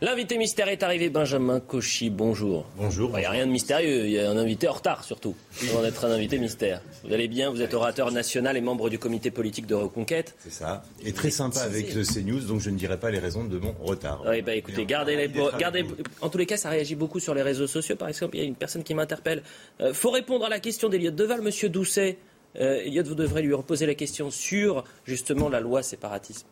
L'invité 0.00 0.38
mystère 0.38 0.68
est 0.68 0.84
arrivé, 0.84 1.10
Benjamin 1.10 1.58
Cauchy, 1.58 2.08
bonjour. 2.08 2.66
Bonjour. 2.76 3.10
Il 3.14 3.18
n'y 3.18 3.26
a 3.26 3.30
rien 3.30 3.46
de 3.48 3.50
mystérieux, 3.50 4.04
il 4.04 4.12
y 4.12 4.20
a 4.20 4.30
un 4.30 4.36
invité 4.36 4.68
en 4.68 4.72
retard 4.74 5.02
surtout, 5.02 5.34
avant 5.68 5.82
d'être 5.82 6.04
un 6.04 6.12
invité 6.12 6.38
mystère. 6.38 6.80
Vous 7.02 7.12
allez 7.12 7.26
bien, 7.26 7.50
vous 7.50 7.62
êtes 7.62 7.74
orateur 7.74 8.12
national 8.12 8.56
et 8.56 8.60
membre 8.60 8.90
du 8.90 9.00
comité 9.00 9.32
politique 9.32 9.66
de 9.66 9.74
reconquête. 9.74 10.36
C'est 10.38 10.52
ça, 10.52 10.84
et 11.04 11.12
très 11.12 11.30
sympa 11.30 11.62
avec 11.62 11.92
le 11.94 12.04
CNews, 12.04 12.42
donc 12.42 12.60
je 12.60 12.70
ne 12.70 12.76
dirai 12.76 12.96
pas 12.96 13.10
les 13.10 13.18
raisons 13.18 13.42
de 13.42 13.58
mon 13.58 13.72
retard. 13.72 14.22
Oui, 14.24 14.40
bah 14.40 14.54
écoutez, 14.54 14.86
gardez 14.86 15.16
les... 15.16 15.28
Gardez... 15.58 15.84
En 16.20 16.28
tous 16.28 16.38
les 16.38 16.46
cas, 16.46 16.56
ça 16.56 16.70
réagit 16.70 16.94
beaucoup 16.94 17.18
sur 17.18 17.34
les 17.34 17.42
réseaux 17.42 17.66
sociaux. 17.66 17.96
Par 17.96 18.08
exemple, 18.08 18.36
il 18.36 18.40
y 18.40 18.44
a 18.44 18.46
une 18.46 18.54
personne 18.54 18.84
qui 18.84 18.94
m'interpelle. 18.94 19.42
Il 19.80 19.86
euh, 19.86 19.94
faut 19.94 20.10
répondre 20.10 20.44
à 20.44 20.48
la 20.48 20.60
question 20.60 20.88
d'Eliott 20.88 21.16
Deval, 21.16 21.42
Monsieur 21.42 21.70
Doucet. 21.70 22.18
Euh, 22.60 22.82
Eliott, 22.84 23.08
vous 23.08 23.16
devrez 23.16 23.42
lui 23.42 23.52
reposer 23.52 23.84
la 23.84 23.94
question 23.94 24.30
sur, 24.30 24.84
justement, 25.04 25.48
la 25.48 25.58
loi 25.58 25.82
séparatisme. 25.82 26.46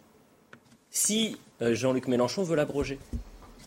Si 0.91 1.37
euh, 1.63 1.75
Jean-Luc 1.75 2.09
Mélenchon 2.09 2.43
veut 2.43 2.57
l'abroger 2.57 2.99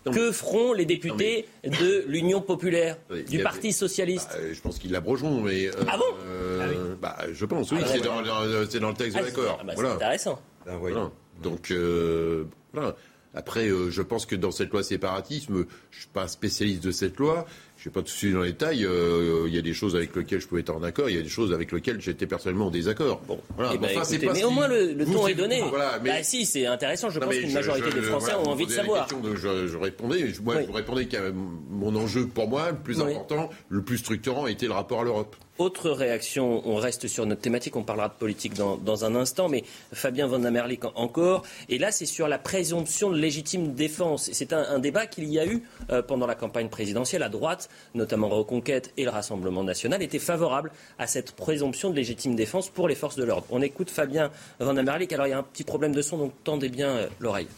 que 0.05 0.31
feront 0.31 0.73
les 0.73 0.85
députés 0.85 1.47
de 1.63 2.05
l'Union 2.07 2.41
populaire, 2.41 2.97
du 3.27 3.41
Parti 3.43 3.73
socialiste 3.73 4.29
bah, 4.31 4.53
Je 4.53 4.62
pense 4.62 4.79
qu'ils 4.79 4.91
l'abrogeront, 4.91 5.41
mais. 5.41 5.67
Euh, 5.67 5.73
ah 5.88 5.97
bon? 5.97 6.03
euh, 6.25 6.95
bah, 7.01 7.17
Je 7.31 7.45
pense, 7.45 7.71
oui, 7.71 7.79
ah, 7.83 7.88
c'est 7.88 8.01
dans, 8.01 8.21
dans, 8.21 8.43
le 8.43 8.65
texte 8.93 9.15
de 9.15 9.21
ah, 9.21 9.25
l'accord. 9.25 9.62
Bah, 9.65 9.73
c'est 9.75 9.85
intéressant. 9.85 10.41
Voilà. 10.65 11.12
Donc, 11.41 11.71
euh, 11.71 12.45
voilà. 12.73 12.95
Après, 13.35 13.69
je 13.69 14.01
pense 14.01 14.25
que 14.25 14.35
dans 14.35 14.51
cette 14.51 14.71
loi 14.71 14.81
séparatisme, 14.81 15.65
je 15.91 15.97
ne 15.97 16.01
suis 16.01 16.09
pas 16.12 16.27
spécialiste 16.27 16.83
de 16.83 16.91
cette 16.91 17.17
loi, 17.17 17.45
je 17.79 17.87
ne 17.87 17.93
vais 17.93 17.93
pas 17.93 18.01
tout 18.01 18.13
de 18.13 18.17
suite 18.17 18.33
dans 18.33 18.41
les 18.41 18.51
détails. 18.51 18.83
Euh, 18.83 19.45
il 19.47 19.55
y 19.55 19.57
a 19.57 19.61
des 19.61 19.73
choses 19.73 19.95
avec 19.95 20.13
lesquelles 20.13 20.41
je 20.41 20.47
pouvais 20.47 20.59
être 20.59 20.75
en 20.75 20.83
accord, 20.83 21.09
il 21.09 21.15
y 21.15 21.19
a 21.19 21.21
des 21.21 21.29
choses 21.29 21.53
avec 21.53 21.71
lesquelles 21.71 22.01
j'étais 22.01 22.27
personnellement 22.27 22.67
en 22.67 22.71
désaccord. 22.71 23.21
Bon, 23.25 23.39
voilà. 23.55 23.71
Eh 23.73 23.77
ben, 23.77 23.87
mais 24.33 24.43
au 24.43 24.49
moins 24.49 24.67
le, 24.67 25.05
ton 25.05 25.27
est 25.27 25.33
donné. 25.33 25.63
Voilà, 25.69 25.97
mais... 26.03 26.09
Bah, 26.09 26.23
si, 26.23 26.45
c'est 26.45 26.65
intéressant. 26.65 27.09
Je 27.09 27.19
pense 27.19 27.33
qu'une 27.33 27.53
majorité 27.53 27.89
des 27.91 28.01
Français 28.01 28.33
ont 28.33 28.49
envie 28.49 28.65
de 28.65 28.71
savoir. 28.71 29.07
je, 29.23 29.67
je, 29.67 29.77
répondais, 29.77 30.33
moi, 30.43 30.55
je 30.61 30.71
répondais 30.73 31.05
que 31.05 31.31
mon 31.31 31.95
enjeu 31.95 32.27
pour 32.27 32.49
moi, 32.49 32.71
le 32.71 32.77
plus 32.77 32.99
important, 32.99 33.49
le 33.69 33.81
plus 33.81 33.99
structurant, 33.99 34.47
était 34.47 34.65
le 34.67 34.73
rapport 34.73 34.99
à 34.99 35.03
l'Europe. 35.05 35.37
Autre 35.60 35.89
réaction, 35.89 36.62
on 36.65 36.78
reste 36.78 37.10
sur 37.10 37.26
notre 37.26 37.41
thématique, 37.41 37.76
on 37.76 37.84
parlera 37.84 38.08
de 38.08 38.13
politique 38.13 38.54
dans, 38.54 39.04
un 39.04 39.13
instant, 39.13 39.50
mais 39.50 39.65
Fabien 39.91 40.26
Van 40.26 40.39
der 40.39 40.54
Merlik 40.54 40.86
encore. 40.95 41.43
Et 41.67 41.78
là, 41.78 41.91
c'est 41.91 42.06
sur 42.06 42.30
la 42.30 42.38
présomption 42.38 43.10
de 43.10 43.17
légitime 43.17 43.74
défense. 43.74 44.30
C'est 44.32 44.54
un, 44.54 44.80
débat 44.80 45.06
qu'il 45.06 45.26
y 45.26 45.38
a 45.38 45.45
eu 45.45 45.62
euh, 45.89 46.02
pendant 46.02 46.28
la 46.28 46.36
campagne 46.36 46.69
présidentielle 46.69 47.24
à 47.24 47.28
droite, 47.28 47.69
notamment 47.93 48.30
Reconquête 48.30 48.93
et 48.95 49.04
le 49.04 49.10
Rassemblement 49.10 49.65
national, 49.65 50.02
étaient 50.02 50.17
favorables 50.17 50.72
à 50.98 51.08
cette 51.08 51.34
présomption 51.34 51.89
de 51.89 51.95
légitime 51.98 52.36
défense 52.36 52.69
pour 52.69 52.88
les 52.88 52.95
forces 52.95 53.17
de 53.17 53.26
l'ordre. 53.26 53.45
On 53.50 53.62
écoute 53.62 53.89
Fabien 53.89 54.32
Van 54.62 54.74
der 54.74 54.86
Merlik. 54.86 55.12
Alors, 55.12 55.28
il 55.28 55.32
y 55.32 55.34
a 55.34 55.39
un 55.39 55.43
petit 55.43 55.65
problème 55.65 55.93
de 55.93 56.02
son, 56.02 56.19
donc 56.19 56.32
tendez 56.45 56.69
bien 56.69 56.89
euh, 56.89 57.08
l'oreille. 57.19 57.50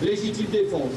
Légitime 0.00 0.46
défense 0.52 0.92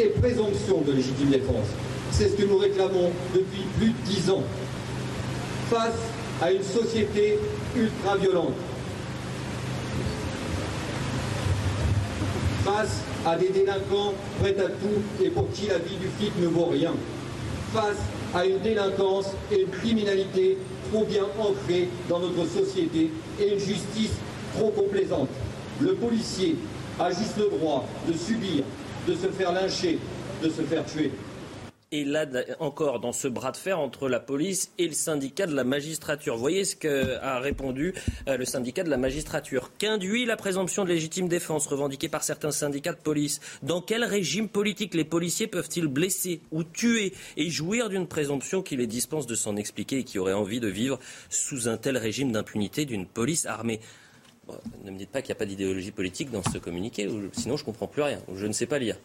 et 0.00 0.06
présomption 0.06 0.80
de 0.80 0.90
légitime 0.90 1.30
défense. 1.30 1.68
C'est 2.10 2.28
ce 2.28 2.34
que 2.34 2.42
nous 2.42 2.58
réclamons 2.58 3.12
depuis 3.32 3.62
plus 3.78 3.90
de 3.90 4.04
dix 4.04 4.30
ans 4.30 4.42
face 5.70 5.94
à 6.42 6.50
une 6.50 6.64
société 6.64 7.38
ultra-violente, 7.76 8.54
face 12.64 13.02
à 13.24 13.36
des 13.36 13.50
délinquants 13.50 14.14
prêts 14.40 14.56
à 14.58 14.68
tout 14.68 15.24
et 15.24 15.30
pour 15.30 15.48
qui 15.52 15.68
la 15.68 15.78
vie 15.78 15.94
du 15.96 16.08
flic 16.18 16.32
ne 16.40 16.48
vaut 16.48 16.66
rien, 16.66 16.92
face 17.72 17.98
à 18.34 18.46
une 18.46 18.58
délinquance 18.58 19.26
et 19.52 19.60
une 19.60 19.68
criminalité 19.68 20.58
trop 20.90 21.04
bien 21.04 21.22
ancrées 21.38 21.88
dans 22.08 22.18
notre 22.18 22.48
société 22.48 23.12
et 23.40 23.52
une 23.52 23.60
justice 23.60 24.14
trop 24.56 24.70
complaisante. 24.70 25.28
Le 25.80 25.94
policier 25.94 26.56
a 26.98 27.10
juste 27.10 27.36
le 27.38 27.48
droit 27.48 27.86
de 28.08 28.12
subir, 28.12 28.64
de 29.06 29.14
se 29.14 29.28
faire 29.28 29.52
lyncher, 29.52 30.00
de 30.42 30.48
se 30.48 30.62
faire 30.62 30.84
tuer. 30.84 31.12
Est 31.92 32.04
là 32.04 32.24
encore 32.60 33.00
dans 33.00 33.12
ce 33.12 33.26
bras 33.26 33.50
de 33.50 33.56
fer 33.56 33.80
entre 33.80 34.08
la 34.08 34.20
police 34.20 34.70
et 34.78 34.86
le 34.86 34.94
syndicat 34.94 35.46
de 35.46 35.54
la 35.56 35.64
magistrature. 35.64 36.36
Voyez 36.36 36.64
ce 36.64 36.76
qu'a 36.76 37.40
répondu 37.40 37.94
euh, 38.28 38.36
le 38.36 38.44
syndicat 38.44 38.84
de 38.84 38.90
la 38.90 38.96
magistrature. 38.96 39.72
Qu'induit 39.76 40.24
la 40.24 40.36
présomption 40.36 40.84
de 40.84 40.90
légitime 40.90 41.26
défense 41.26 41.66
revendiquée 41.66 42.08
par 42.08 42.22
certains 42.22 42.52
syndicats 42.52 42.92
de 42.92 43.00
police? 43.00 43.40
Dans 43.64 43.80
quel 43.80 44.04
régime 44.04 44.48
politique 44.48 44.94
les 44.94 45.04
policiers 45.04 45.48
peuvent-ils 45.48 45.88
blesser 45.88 46.42
ou 46.52 46.62
tuer 46.62 47.12
et 47.36 47.50
jouir 47.50 47.88
d'une 47.88 48.06
présomption 48.06 48.62
qui 48.62 48.76
les 48.76 48.86
dispense 48.86 49.26
de 49.26 49.34
s'en 49.34 49.56
expliquer 49.56 49.98
et 49.98 50.04
qui 50.04 50.20
aurait 50.20 50.32
envie 50.32 50.60
de 50.60 50.68
vivre 50.68 51.00
sous 51.28 51.68
un 51.68 51.76
tel 51.76 51.96
régime 51.96 52.30
d'impunité 52.30 52.84
d'une 52.84 53.06
police 53.06 53.46
armée? 53.46 53.80
Ne 54.84 54.90
me 54.90 54.98
dites 54.98 55.10
pas 55.10 55.22
qu'il 55.22 55.28
n'y 55.28 55.36
a 55.36 55.38
pas 55.38 55.46
d'idéologie 55.46 55.90
politique 55.90 56.30
dans 56.30 56.42
ce 56.42 56.58
communiqué, 56.58 57.08
sinon 57.32 57.56
je 57.56 57.62
ne 57.62 57.66
comprends 57.66 57.86
plus 57.86 58.02
rien, 58.02 58.18
ou 58.28 58.36
je 58.36 58.46
ne 58.46 58.52
sais 58.52 58.66
pas 58.66 58.78
lire. 58.78 58.96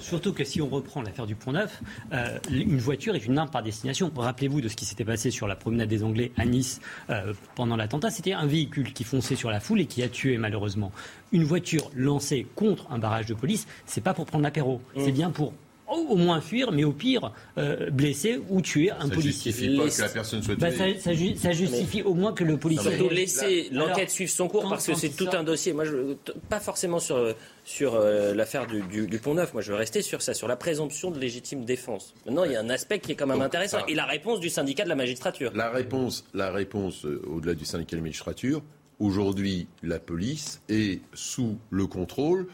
surtout 0.00 0.32
que 0.32 0.44
si 0.44 0.60
on 0.60 0.68
reprend 0.68 1.02
l'affaire 1.02 1.26
du 1.26 1.34
Pont 1.34 1.52
Neuf, 1.52 1.80
euh, 2.12 2.38
une 2.50 2.78
voiture 2.78 3.14
est 3.14 3.24
une 3.24 3.38
arme 3.38 3.50
par 3.50 3.62
destination. 3.62 4.10
Rappelez-vous 4.14 4.60
de 4.60 4.68
ce 4.68 4.76
qui 4.76 4.84
s'était 4.84 5.04
passé 5.04 5.30
sur 5.30 5.46
la 5.46 5.56
promenade 5.56 5.88
des 5.88 6.02
Anglais 6.02 6.32
à 6.36 6.44
Nice 6.44 6.80
euh, 7.10 7.32
pendant 7.54 7.76
l'attentat. 7.76 8.10
C'était 8.10 8.32
un 8.32 8.46
véhicule 8.46 8.92
qui 8.92 9.04
fonçait 9.04 9.36
sur 9.36 9.50
la 9.50 9.60
foule 9.60 9.80
et 9.80 9.86
qui 9.86 10.02
a 10.02 10.08
tué 10.08 10.38
malheureusement. 10.38 10.92
Une 11.32 11.44
voiture 11.44 11.90
lancée 11.94 12.46
contre 12.54 12.90
un 12.90 12.98
barrage 12.98 13.26
de 13.26 13.34
police, 13.34 13.66
c'est 13.84 14.00
pas 14.00 14.14
pour 14.14 14.26
prendre 14.26 14.44
l'apéro, 14.44 14.80
c'est 14.96 15.10
mmh. 15.10 15.14
bien 15.14 15.30
pour 15.30 15.52
au 15.88 16.16
moins 16.16 16.40
fuir, 16.40 16.72
mais 16.72 16.84
au 16.84 16.92
pire 16.92 17.32
euh, 17.58 17.90
blesser 17.90 18.40
ou 18.48 18.60
tuer 18.60 18.90
un 18.90 19.08
policier. 19.08 19.52
Ça 19.52 19.58
justifie 19.60 19.76
pas 19.76 19.88
que 19.88 20.00
la 20.02 20.08
personne 20.08 20.42
soit 20.42 20.54
bah, 20.56 20.70
tuée. 20.70 21.36
ça, 21.36 21.52
justifie 21.52 22.02
au 22.02 22.14
moins 22.14 22.32
que 22.32 22.44
le 22.44 22.56
policier. 22.56 22.96
Surtout 22.96 23.12
laisser 23.12 23.68
l'enquête 23.72 24.10
suivre 24.10 24.30
son 24.30 24.48
cours 24.48 24.68
parce 24.68 24.86
que 24.86 24.94
c'est 24.94 25.10
tout 25.10 25.28
un 25.32 25.44
dossier. 25.44 25.72
Moi, 25.72 25.84
je, 25.84 26.14
pas 26.48 26.60
forcément 26.60 26.98
sur 26.98 27.34
sur 27.66 27.96
euh, 27.96 28.32
l'affaire 28.32 28.66
du, 28.66 29.18
Pont 29.18 29.34
Neuf. 29.34 29.52
Moi, 29.52 29.60
je 29.60 29.72
veux 29.72 29.78
rester 29.78 30.00
sur 30.00 30.22
ça, 30.22 30.34
sur 30.34 30.48
la 30.48 30.56
présomption 30.56 31.10
de 31.10 31.18
légitime 31.18 31.64
défense. 31.64 32.14
Maintenant, 32.24 32.44
il 32.44 32.52
y 32.52 32.56
a 32.56 32.60
un 32.60 32.70
aspect 32.70 33.00
qui 33.00 33.12
est 33.12 33.16
quand 33.16 33.26
même 33.26 33.42
intéressant 33.42 33.84
et 33.86 33.94
la 33.94 34.06
réponse 34.06 34.40
du 34.40 34.48
syndicat 34.48 34.84
de 34.84 34.88
la 34.88 34.94
magistrature. 34.94 35.52
La 35.54 35.70
réponse, 35.70 36.24
la 36.32 36.52
réponse 36.52 37.04
euh, 37.04 37.20
au-delà 37.26 37.54
du 37.54 37.64
syndicat 37.64 37.96
de 37.96 38.00
la 38.00 38.04
magistrature. 38.04 38.62
Aujourd'hui, 39.00 39.66
la 39.82 39.98
police 39.98 40.62
est 40.68 41.00
sous 41.12 41.58
le 41.70 41.86
contrôle 41.86 42.46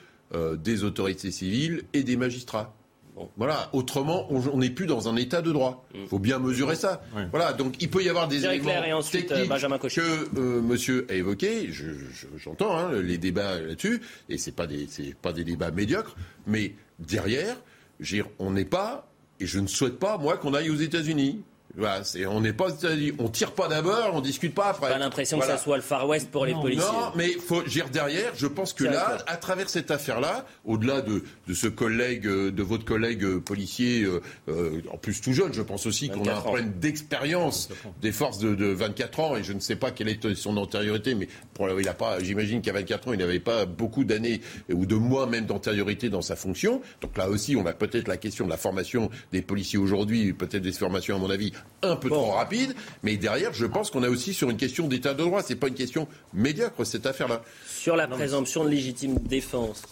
des 0.56 0.82
autorités 0.82 1.30
civiles 1.30 1.82
et 1.92 2.02
des 2.02 2.16
magistrats. 2.16 2.74
Voilà. 3.36 3.68
Autrement, 3.72 4.26
on 4.30 4.58
n'est 4.58 4.70
plus 4.70 4.86
dans 4.86 5.08
un 5.08 5.16
état 5.16 5.42
de 5.42 5.52
droit. 5.52 5.86
Il 5.94 6.02
mm. 6.02 6.06
faut 6.06 6.18
bien 6.18 6.38
mesurer 6.38 6.76
ça. 6.76 7.02
Voilà. 7.30 7.52
Donc, 7.52 7.76
il 7.80 7.90
peut 7.90 8.02
y 8.02 8.08
avoir 8.08 8.28
des 8.28 8.44
éléments 8.44 8.70
euh, 8.70 9.02
techniques 9.02 9.48
que 9.50 10.38
euh, 10.38 10.62
Monsieur 10.62 11.06
a 11.10 11.14
évoqués. 11.14 11.70
J'entends 12.36 12.76
hein, 12.76 12.92
les 12.92 13.18
débats 13.18 13.60
là-dessus, 13.60 14.00
et 14.28 14.38
c'est 14.38 14.52
pas 14.52 14.66
des 14.66 14.86
pas 15.20 15.32
des 15.32 15.44
débats 15.44 15.70
médiocres. 15.70 16.16
Mais 16.46 16.74
derrière, 16.98 17.56
on 18.38 18.50
n'est 18.50 18.64
pas, 18.64 19.08
et 19.40 19.46
je 19.46 19.60
ne 19.60 19.66
souhaite 19.66 19.98
pas 19.98 20.18
moi 20.18 20.36
qu'on 20.36 20.54
aille 20.54 20.70
aux 20.70 20.76
États-Unis. 20.76 21.42
Voilà, 21.76 22.02
on 22.28 22.40
n'est 22.40 22.52
pas, 22.52 22.68
on 23.18 23.28
tire 23.28 23.52
pas 23.52 23.66
d'abord, 23.66 24.10
on 24.12 24.20
discute 24.20 24.54
pas 24.54 24.66
après. 24.66 24.90
Pas 24.90 24.98
l'impression 24.98 25.38
que 25.38 25.46
ça 25.46 25.56
soit 25.56 25.76
le 25.76 25.82
Far 25.82 26.06
West 26.06 26.30
pour 26.30 26.44
les 26.44 26.52
policiers. 26.52 26.84
Non, 26.84 27.12
mais 27.14 27.32
faut 27.32 27.62
dire 27.62 27.88
derrière. 27.88 28.32
Je 28.36 28.46
pense 28.46 28.74
que 28.74 28.84
là, 28.84 29.18
à 29.26 29.36
travers 29.36 29.70
cette 29.70 29.90
affaire-là, 29.90 30.44
au-delà 30.66 31.00
de, 31.00 31.24
de, 31.48 31.54
ce 31.54 31.68
collègue, 31.68 32.26
euh, 32.26 32.50
de 32.50 32.62
votre 32.62 32.84
collègue 32.84 33.24
euh, 33.24 33.40
policier, 33.40 34.04
euh, 34.04 34.82
en 34.92 34.98
plus 34.98 35.20
tout 35.20 35.32
jeune, 35.32 35.54
je 35.54 35.62
pense 35.62 35.86
aussi 35.86 36.10
qu'on 36.10 36.24
a 36.26 36.34
un 36.34 36.40
problème 36.40 36.72
d'expérience 36.78 37.70
des 38.02 38.12
forces 38.12 38.38
de, 38.38 38.54
de, 38.54 38.66
24 38.66 39.20
ans 39.20 39.36
et 39.36 39.42
je 39.42 39.52
ne 39.52 39.60
sais 39.60 39.76
pas 39.76 39.90
quelle 39.90 40.08
est 40.08 40.34
son 40.34 40.56
antériorité, 40.58 41.14
mais 41.14 41.28
pour, 41.54 41.68
il 41.80 41.88
a 41.88 41.94
pas, 41.94 42.20
j'imagine 42.20 42.60
qu'à 42.60 42.72
24 42.72 43.08
ans, 43.08 43.12
il 43.14 43.18
n'avait 43.18 43.40
pas 43.40 43.64
beaucoup 43.64 44.04
d'années 44.04 44.40
ou 44.70 44.84
de 44.84 44.94
mois 44.94 45.26
même 45.26 45.46
d'antériorité 45.46 46.10
dans 46.10 46.22
sa 46.22 46.36
fonction. 46.36 46.82
Donc 47.00 47.16
là 47.16 47.28
aussi, 47.30 47.56
on 47.56 47.64
a 47.66 47.72
peut-être 47.72 48.08
la 48.08 48.18
question 48.18 48.44
de 48.44 48.50
la 48.50 48.56
formation 48.56 49.10
des 49.32 49.42
policiers 49.42 49.78
aujourd'hui, 49.78 50.32
peut-être 50.32 50.62
des 50.62 50.72
formations 50.72 51.16
à 51.16 51.18
mon 51.18 51.30
avis 51.30 51.52
un 51.82 51.96
peu 51.96 52.08
trop 52.08 52.30
rapide, 52.30 52.74
mais 53.02 53.16
derrière, 53.16 53.52
je 53.52 53.66
pense 53.66 53.90
qu'on 53.90 54.02
a 54.02 54.08
aussi 54.08 54.34
sur 54.34 54.50
une 54.50 54.56
question 54.56 54.86
d'état 54.86 55.14
de 55.14 55.22
droit. 55.22 55.42
C'est 55.42 55.56
pas 55.56 55.68
une 55.68 55.74
question 55.74 56.06
médiocre 56.32 56.84
cette 56.84 57.06
affaire-là. 57.06 57.42
Sur 57.66 57.96
la 57.96 58.06
présomption 58.06 58.64
de 58.64 58.70
légitime 58.70 59.18
défense. 59.18 59.82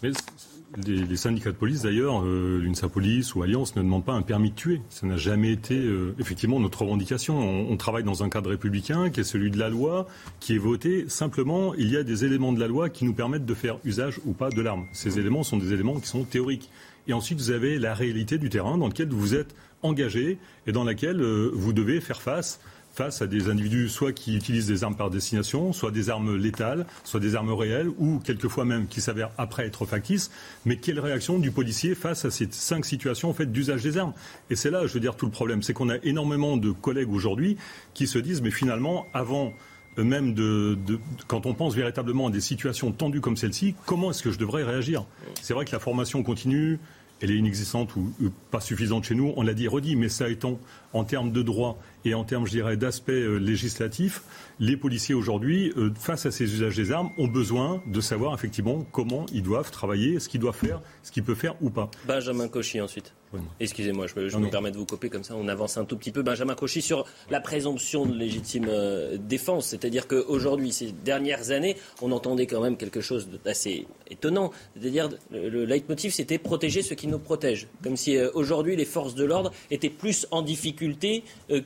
les, 0.87 1.17
syndicats 1.17 1.51
de 1.51 1.57
police, 1.57 1.83
d'ailleurs, 1.83 2.25
euh, 2.25 2.61
l'UNSA 2.63 2.89
Police 2.89 3.35
ou 3.35 3.43
Alliance 3.43 3.75
ne 3.75 3.83
demandent 3.83 4.05
pas 4.05 4.13
un 4.13 4.23
permis 4.23 4.51
de 4.51 4.55
tuer. 4.55 4.83
Ça 4.89 5.07
n'a 5.07 5.17
jamais 5.17 5.51
été, 5.51 5.75
euh, 5.77 6.15
effectivement, 6.21 6.61
notre 6.61 6.83
revendication. 6.83 7.39
On, 7.39 7.77
travaille 7.77 8.05
dans 8.05 8.23
un 8.23 8.29
cadre 8.29 8.51
républicain 8.51 9.11
qui 9.11 9.21
est 9.21 9.25
celui 9.25 9.51
de 9.51 9.59
la 9.59 9.69
loi, 9.69 10.07
qui 10.39 10.55
est 10.55 10.59
voté. 10.59 11.07
Simplement, 11.09 11.75
il 11.75 11.91
y 11.91 11.97
a 11.97 12.05
des 12.05 12.25
éléments 12.25 12.53
de 12.53 12.61
la 12.61 12.69
loi 12.69 12.89
qui 12.89 13.05
nous 13.05 13.15
permettent 13.15 13.47
de 13.47 13.55
faire 13.55 13.79
usage 13.85 14.21
ou 14.27 14.33
pas 14.33 14.51
de 14.51 14.61
l'arme. 14.61 14.87
Ces 14.93 15.19
éléments 15.19 15.43
sont 15.43 15.57
des 15.57 15.73
éléments 15.73 15.99
qui 15.99 16.07
sont 16.07 16.23
théoriques. 16.25 16.71
Et 17.09 17.13
ensuite, 17.13 17.39
vous 17.39 17.51
avez 17.51 17.79
la 17.79 17.95
réalité 17.95 18.39
du 18.39 18.51
terrain 18.51 18.79
dans 18.79 18.87
lequel 18.87 19.09
vous 19.09 19.35
êtes 19.35 19.55
engagée 19.83 20.39
et 20.67 20.73
dans 20.73 20.85
laquelle 20.85 21.21
euh, 21.21 21.51
vous 21.53 21.73
devez 21.73 22.01
faire 22.01 22.23
face 22.23 22.61
face 22.93 23.23
à 23.23 23.27
des 23.27 23.49
individus 23.49 23.89
soit 23.89 24.13
qui 24.13 24.37
utilisent 24.37 24.67
des 24.67 24.85
armes 24.85 24.97
par 24.97 25.11
destination, 25.11 25.73
soit 25.73 25.91
des 25.91 26.11
armes 26.11 26.37
létales, 26.37 26.87
soit 27.05 27.21
des 27.21 27.37
armes 27.37 27.53
réelles, 27.53 27.89
ou 27.99 28.19
quelquefois 28.19 28.65
même 28.65 28.89
qui 28.89 29.01
s'avèrent 29.01 29.31
après 29.39 29.65
être 29.65 29.87
factices. 29.87 30.31
Mais 30.67 30.77
quelle 30.77 30.99
réaction 30.99 31.39
du 31.39 31.51
policier 31.51 31.95
face 31.95 32.25
à 32.25 32.31
ces 32.31 32.49
cinq 32.51 32.85
situations 32.85 33.31
en 33.31 33.33
fait 33.33 33.51
d'usage 33.51 33.83
des 33.83 33.97
armes? 33.97 34.13
Et 34.51 34.57
c'est 34.57 34.71
là, 34.71 34.87
je 34.87 34.93
veux 34.93 35.01
dire, 35.01 35.17
tout 35.17 35.27
le 35.27 35.33
problème, 35.33 35.63
c'est 35.63 35.73
qu'on 35.73 35.89
a 35.89 35.99
énormément 36.03 36.57
de 36.57 36.73
collègues 36.73 37.13
aujourd'hui 37.13 37.57
qui 37.95 38.07
se 38.07 38.19
disent, 38.19 38.43
mais 38.43 38.51
finalement, 38.51 39.07
avant 39.15 39.55
même 39.97 40.35
de, 40.35 40.79
quand 41.27 41.47
on 41.47 41.55
pense 41.55 41.75
véritablement 41.75 42.29
à 42.29 42.31
des 42.31 42.41
situations 42.41 42.93
tendues 42.93 43.21
comme 43.21 43.37
celle-ci, 43.37 43.75
comment 43.87 44.11
est-ce 44.11 44.23
que 44.23 44.31
je 44.31 44.39
devrais 44.39 44.63
réagir? 44.63 45.05
C'est 45.43 45.55
vrai 45.55 45.65
que 45.65 45.73
la 45.73 45.81
formation 45.81 46.23
continue, 46.23 46.79
elle 47.21 47.31
est 47.31 47.37
inexistante 47.37 47.95
ou, 47.97 48.13
pas 48.51 48.61
suffisante 48.61 49.05
chez 49.05 49.15
nous, 49.15 49.33
on 49.37 49.43
l'a 49.43 49.55
dit 49.55 49.65
et 49.65 49.69
redit, 49.69 49.97
mais 49.97 50.09
ça 50.09 50.29
étant 50.29 50.59
en 50.93 51.05
termes 51.05 51.33
de 51.33 51.43
droit 51.43 51.79
et 52.05 52.15
en 52.15 52.25
termes, 52.25 52.47
je 52.47 52.53
dirais, 52.53 52.77
d'aspect 52.77 53.13
euh, 53.13 53.37
législatif, 53.37 54.23
les 54.59 54.77
policiers 54.77 55.15
aujourd'hui, 55.15 55.73
euh, 55.77 55.93
face 55.95 56.27
à 56.27 56.31
ces 56.31 56.45
usages 56.45 56.77
des 56.77 56.93
armes, 56.93 57.11
ont 57.19 57.29
besoin 57.29 57.83
de 57.87 58.01
savoir 58.01 58.35
effectivement 58.35 58.87
comment 58.91 59.27
ils 59.33 59.43
doivent 59.43 59.71
travailler, 59.71 60.19
ce 60.19 60.29
qu'ils 60.29 60.41
doivent 60.41 60.57
faire, 60.57 60.81
ce 61.03 61.13
qu'ils 61.13 61.25
peuvent 61.25 61.37
faire 61.37 61.57
ou 61.61 61.71
pas. 61.71 61.91
Benjamin 62.07 62.49
Cauchy 62.49 62.81
ensuite. 62.81 63.13
Excusez-moi, 63.61 64.07
je, 64.09 64.37
me 64.39 64.51
permets 64.51 64.73
de 64.73 64.77
vous 64.77 64.87
couper 64.87 65.09
comme 65.09 65.23
ça, 65.23 65.37
on 65.37 65.47
avance 65.47 65.77
un 65.77 65.85
tout 65.85 65.97
petit 65.97 66.11
peu. 66.11 66.23
Benjamin 66.23 66.57
Cauchy 66.57 66.83
sur 66.83 67.07
la 67.31 67.41
présomption 67.41 68.05
de 68.05 68.13
légitime 68.13 68.67
euh, 68.69 69.19
défense, 69.19 69.67
c'est-à-dire 69.67 70.09
qu'aujourd'hui, 70.09 70.73
ces 70.73 70.91
dernières 70.91 71.53
années, 71.53 71.77
on 72.03 72.11
entendait 72.11 72.49
quand 72.49 72.61
même 72.61 72.77
quelque 72.77 73.01
chose 73.01 73.29
d'assez 73.45 73.87
étonnant, 74.11 74.51
c'est-à-dire 74.75 75.11
le, 75.31 75.65
leitmotiv 75.65 76.13
c'était 76.13 76.39
protéger 76.39 76.83
ceux 76.83 76.97
qui 76.97 77.07
nous 77.07 77.21
protègent, 77.21 77.69
comme 77.85 77.97
si 77.97 78.19
aujourd'hui 78.35 78.75
les 78.75 78.85
forces 78.85 79.15
de 79.15 79.25
l'ordre 79.25 79.53
étaient 79.71 79.91
plus 79.91 80.27
en 80.33 80.43
difficulté 80.43 80.80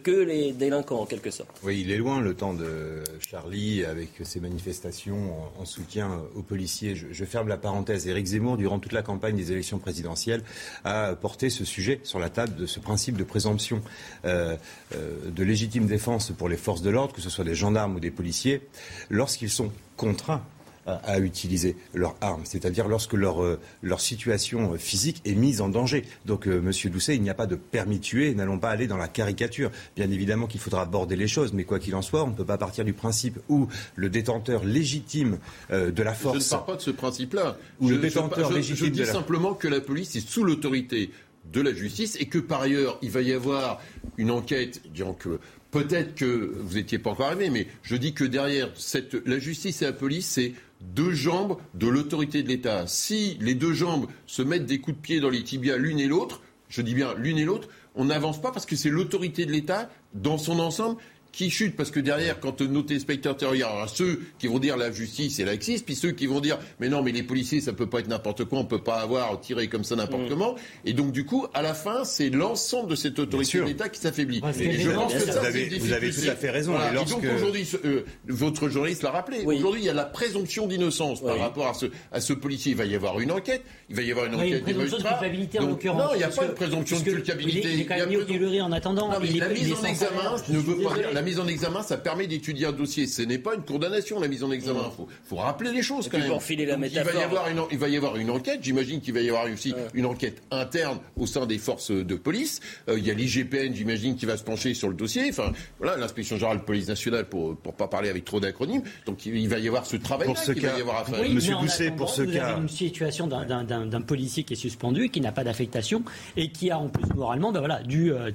que 0.02 0.10
les 0.10 0.52
délinquants 0.52 1.00
en 1.00 1.06
quelque 1.06 1.30
sorte. 1.30 1.50
Oui, 1.62 1.80
il 1.80 1.90
est 1.90 1.96
loin 1.96 2.20
le 2.20 2.34
temps 2.34 2.54
de 2.54 3.02
Charlie 3.20 3.84
avec 3.84 4.10
ses 4.22 4.40
manifestations 4.40 5.34
en, 5.58 5.64
soutien 5.64 6.20
aux 6.34 6.42
policiers. 6.42 6.94
Je, 6.94 7.24
ferme 7.24 7.48
la 7.48 7.56
parenthèse. 7.56 8.06
Éric 8.06 8.26
Zemmour, 8.26 8.56
durant 8.56 8.78
toute 8.78 8.92
la 8.92 9.02
campagne 9.02 9.36
des 9.36 9.52
élections 9.52 9.78
présidentielles, 9.78 10.42
a 10.84 11.14
porté 11.14 11.50
ce 11.50 11.64
sujet 11.64 12.00
sur 12.02 12.18
la 12.18 12.28
table 12.28 12.56
de 12.56 12.66
ce 12.66 12.80
principe 12.80 13.16
de 13.16 13.24
présomption 13.24 13.82
euh, 14.24 14.56
euh, 14.94 15.30
de 15.30 15.44
légitime 15.44 15.86
défense 15.86 16.32
pour 16.36 16.48
les 16.48 16.56
forces 16.56 16.82
de 16.82 16.90
l'ordre, 16.90 17.14
que 17.14 17.20
ce 17.20 17.30
soit 17.30 17.44
des 17.44 17.54
gendarmes 17.54 17.96
ou 17.96 18.00
des 18.00 18.10
policiers, 18.10 18.62
lorsqu'ils 19.10 19.50
sont 19.50 19.72
contraints 19.96 20.44
à, 20.86 21.18
utiliser 21.18 21.76
leurs 21.94 22.16
armes, 22.20 22.42
c'est-à-dire 22.44 22.88
lorsque 22.88 23.14
leur, 23.14 23.42
euh, 23.42 23.58
leur 23.82 24.00
situation 24.00 24.76
physique 24.76 25.22
est 25.24 25.34
mise 25.34 25.60
en 25.60 25.68
danger. 25.68 26.04
Donc, 26.26 26.46
euh, 26.46 26.60
Monsieur 26.60 26.90
Doucet, 26.90 27.16
il 27.16 27.22
n'y 27.22 27.30
a 27.30 27.34
pas 27.34 27.46
de 27.46 27.56
permis 27.56 28.00
tuer, 28.00 28.34
n'allons 28.34 28.58
pas 28.58 28.70
aller 28.70 28.86
dans 28.86 28.96
la 28.96 29.08
caricature. 29.08 29.70
Bien 29.96 30.10
évidemment 30.10 30.46
qu'il 30.46 30.60
faudra 30.60 30.82
aborder 30.82 31.16
les 31.16 31.28
choses, 31.28 31.52
mais 31.52 31.64
quoi 31.64 31.78
qu'il 31.78 31.94
en 31.94 32.02
soit, 32.02 32.24
on 32.24 32.28
ne 32.28 32.34
peut 32.34 32.44
pas 32.44 32.58
partir 32.58 32.84
du 32.84 32.92
principe 32.92 33.38
où 33.48 33.68
le 33.96 34.08
détenteur 34.10 34.64
légitime 34.64 35.38
euh, 35.70 35.90
de 35.90 36.02
la 36.02 36.14
force. 36.14 36.38
Je 36.38 36.44
ne 36.44 36.50
pars 36.50 36.66
pas 36.66 36.76
de 36.76 36.82
ce 36.82 36.90
principe-là. 36.90 37.56
Ou 37.80 37.88
le 37.88 37.98
détenteur 37.98 38.52
légitime. 38.52 38.86
Je 38.86 38.90
dis 38.90 39.06
simplement 39.06 39.54
que 39.54 39.68
la 39.68 39.80
police 39.80 40.16
est 40.16 40.26
sous 40.26 40.44
l'autorité 40.44 41.10
de 41.52 41.60
la 41.60 41.72
justice 41.74 42.16
et 42.20 42.26
que 42.26 42.38
par 42.38 42.62
ailleurs, 42.62 42.98
il 43.02 43.10
va 43.10 43.22
y 43.22 43.32
avoir 43.32 43.80
une 44.16 44.30
enquête, 44.30 44.80
disons 44.92 45.12
que 45.12 45.38
peut-être 45.70 46.14
que 46.14 46.54
vous 46.58 46.74
n'étiez 46.74 46.98
pas 46.98 47.10
encore 47.10 47.26
arrivé, 47.26 47.50
mais 47.50 47.66
je 47.82 47.96
dis 47.96 48.14
que 48.14 48.24
derrière 48.24 48.70
cette, 48.76 49.14
la 49.26 49.38
justice 49.38 49.82
et 49.82 49.86
la 49.86 49.92
police, 49.92 50.26
c'est 50.26 50.52
deux 50.92 51.12
jambes 51.12 51.56
de 51.74 51.88
l'autorité 51.88 52.42
de 52.42 52.48
l'État. 52.48 52.86
Si 52.86 53.36
les 53.40 53.54
deux 53.54 53.72
jambes 53.72 54.06
se 54.26 54.42
mettent 54.42 54.66
des 54.66 54.80
coups 54.80 54.96
de 54.96 55.02
pied 55.02 55.20
dans 55.20 55.30
les 55.30 55.42
tibias 55.42 55.76
l'une 55.76 55.98
et 55.98 56.06
l'autre, 56.06 56.42
je 56.68 56.82
dis 56.82 56.94
bien 56.94 57.14
l'une 57.14 57.38
et 57.38 57.44
l'autre, 57.44 57.68
on 57.94 58.06
n'avance 58.06 58.40
pas 58.40 58.50
parce 58.50 58.66
que 58.66 58.76
c'est 58.76 58.90
l'autorité 58.90 59.46
de 59.46 59.52
l'État 59.52 59.90
dans 60.14 60.38
son 60.38 60.58
ensemble 60.58 61.00
qui 61.34 61.50
chute 61.50 61.76
parce 61.76 61.90
que 61.90 62.00
derrière, 62.00 62.40
quand 62.40 62.60
nos 62.60 62.82
téléspectateurs, 62.82 63.54
il 63.54 63.60
y 63.60 63.64
aura 63.64 63.88
ceux 63.88 64.20
qui 64.38 64.46
vont 64.46 64.58
dire 64.58 64.76
la 64.76 64.92
justice 64.92 65.38
et 65.38 65.48
existe, 65.48 65.84
puis 65.84 65.94
ceux 65.94 66.12
qui 66.12 66.26
vont 66.26 66.40
dire 66.40 66.58
mais 66.80 66.88
non, 66.88 67.02
mais 67.02 67.12
les 67.12 67.22
policiers, 67.22 67.60
ça 67.60 67.72
peut 67.72 67.88
pas 67.88 68.00
être 68.00 68.08
n'importe 68.08 68.44
quoi, 68.44 68.58
on 68.58 68.64
peut 68.64 68.82
pas 68.82 68.96
avoir 68.96 69.40
tiré 69.40 69.68
comme 69.68 69.84
ça 69.84 69.96
n'importe 69.96 70.24
mm. 70.24 70.28
comment. 70.28 70.54
Et 70.84 70.92
donc 70.92 71.12
du 71.12 71.24
coup, 71.24 71.46
à 71.54 71.62
la 71.62 71.74
fin, 71.74 72.04
c'est 72.04 72.30
l'ensemble 72.30 72.90
de 72.90 72.96
cette 72.96 73.18
autorité 73.18 73.58
de 73.58 73.64
l'État 73.64 73.88
qui 73.88 74.00
s'affaiblit. 74.00 74.40
je 74.40 74.90
pense 74.90 75.14
que 75.14 75.20
ça, 75.20 75.40
vous, 75.40 75.46
avez, 75.46 75.78
vous 75.78 75.92
avez 75.92 76.10
tout 76.10 76.28
à 76.28 76.36
fait 76.36 76.50
raison. 76.50 76.74
Et 76.74 76.94
donc 76.94 77.24
aujourd'hui, 77.34 77.68
euh, 77.84 78.04
votre 78.28 78.68
journaliste 78.68 79.02
l'a 79.02 79.10
rappelé. 79.10 79.42
Aujourd'hui, 79.44 79.82
il 79.82 79.86
y 79.86 79.90
a 79.90 79.94
la 79.94 80.04
présomption 80.04 80.66
d'innocence 80.66 81.20
par 81.20 81.38
rapport 81.38 81.68
à 81.68 81.74
ce, 81.74 81.86
à 82.12 82.20
ce 82.20 82.32
policier. 82.32 82.72
Il 82.72 82.78
va 82.78 82.84
y 82.84 82.94
avoir 82.94 83.20
une 83.20 83.32
enquête. 83.32 83.62
Il 83.88 83.96
va 83.96 84.02
y 84.02 84.10
avoir 84.10 84.26
une 84.26 84.36
enquête 84.36 84.64
des 84.64 84.74
magistrats. 84.74 85.20
De 85.24 85.58
en 85.58 85.66
l'occurrence. 85.68 86.02
Non, 86.02 86.08
il 86.14 86.18
n'y 86.18 86.24
a 86.24 86.28
pas 86.28 86.46
de 86.46 86.52
présomption 86.52 86.98
de 86.98 87.04
culpabilité. 87.04 87.68
Il 87.72 87.80
est 87.80 87.84
quand 87.86 87.96
même 87.96 88.08
mis 88.08 88.16
au 88.16 88.60
en 88.60 88.72
attendant. 88.72 89.08
la 89.08 89.48
mise 89.48 89.72
en 89.72 89.84
examen 89.84 90.36
ne 90.48 90.58
veut 90.58 90.76
pas 90.82 90.94
dire. 90.94 91.23
La 91.24 91.30
mise 91.30 91.40
en 91.40 91.46
examen, 91.46 91.82
ça 91.82 91.96
permet 91.96 92.26
d'étudier 92.26 92.66
un 92.66 92.72
dossier. 92.72 93.06
Ce 93.06 93.22
n'est 93.22 93.38
pas 93.38 93.54
une 93.54 93.62
condamnation, 93.62 94.20
la 94.20 94.28
mise 94.28 94.44
en 94.44 94.52
examen. 94.52 94.92
Il 94.98 95.06
faut 95.26 95.36
rappeler 95.36 95.72
les 95.72 95.80
choses 95.80 96.10
quand 96.10 96.18
même. 96.18 96.30
il, 96.50 96.66
va 96.66 96.86
y 96.86 97.22
avoir 97.22 97.48
une, 97.48 97.62
il 97.70 97.78
va 97.78 97.88
y 97.88 97.96
avoir 97.96 98.18
une 98.18 98.28
enquête. 98.28 98.58
J'imagine 98.60 99.00
qu'il 99.00 99.14
va 99.14 99.22
y 99.22 99.30
avoir 99.30 99.46
aussi 99.50 99.74
une 99.94 100.04
enquête 100.04 100.42
interne 100.50 100.98
au 101.16 101.24
sein 101.24 101.46
des 101.46 101.56
forces 101.56 101.90
de 101.90 102.14
police. 102.14 102.60
Euh, 102.90 102.98
il 102.98 103.06
y 103.06 103.10
a 103.10 103.14
l'IGPN, 103.14 103.72
j'imagine, 103.74 104.16
qui 104.16 104.26
va 104.26 104.36
se 104.36 104.44
pencher 104.44 104.74
sur 104.74 104.88
le 104.88 104.94
dossier. 104.94 105.24
Enfin, 105.30 105.52
voilà, 105.78 105.96
l'inspection 105.96 106.36
générale 106.36 106.58
de 106.58 106.64
police 106.64 106.88
nationale, 106.88 107.26
pour 107.26 107.52
ne 107.52 107.72
pas 107.72 107.88
parler 107.88 108.10
avec 108.10 108.26
trop 108.26 108.38
d'acronymes. 108.38 108.82
Donc 109.06 109.24
il, 109.24 109.48
va 109.48 109.58
y 109.58 109.66
avoir 109.66 109.86
ce 109.86 109.96
travail 109.96 110.26
pour 110.26 110.36
ce 110.36 110.52
cas, 110.52 110.72
va 110.72 110.78
y 110.78 110.82
avoir 110.82 110.98
à 110.98 111.04
faire. 111.06 111.30
Monsieur 111.30 111.54
Pousset, 111.56 111.92
pour 111.92 112.10
ce 112.10 112.20
vous 112.20 112.32
cas. 112.32 112.48
Avez 112.48 112.60
une 112.60 112.68
situation 112.68 113.26
d'un 113.26 114.02
policier 114.02 114.44
qui 114.44 114.52
est 114.52 114.56
suspendu, 114.56 115.08
qui 115.08 115.22
n'a 115.22 115.32
pas 115.32 115.44
d'affectation 115.44 116.02
et 116.36 116.50
qui 116.50 116.70
a 116.70 116.78
en 116.78 116.88
plus 116.88 117.06
moralement 117.14 117.50
ben 117.50 117.60
voilà, 117.60 117.82
dû, 117.82 118.12
euh, 118.12 118.30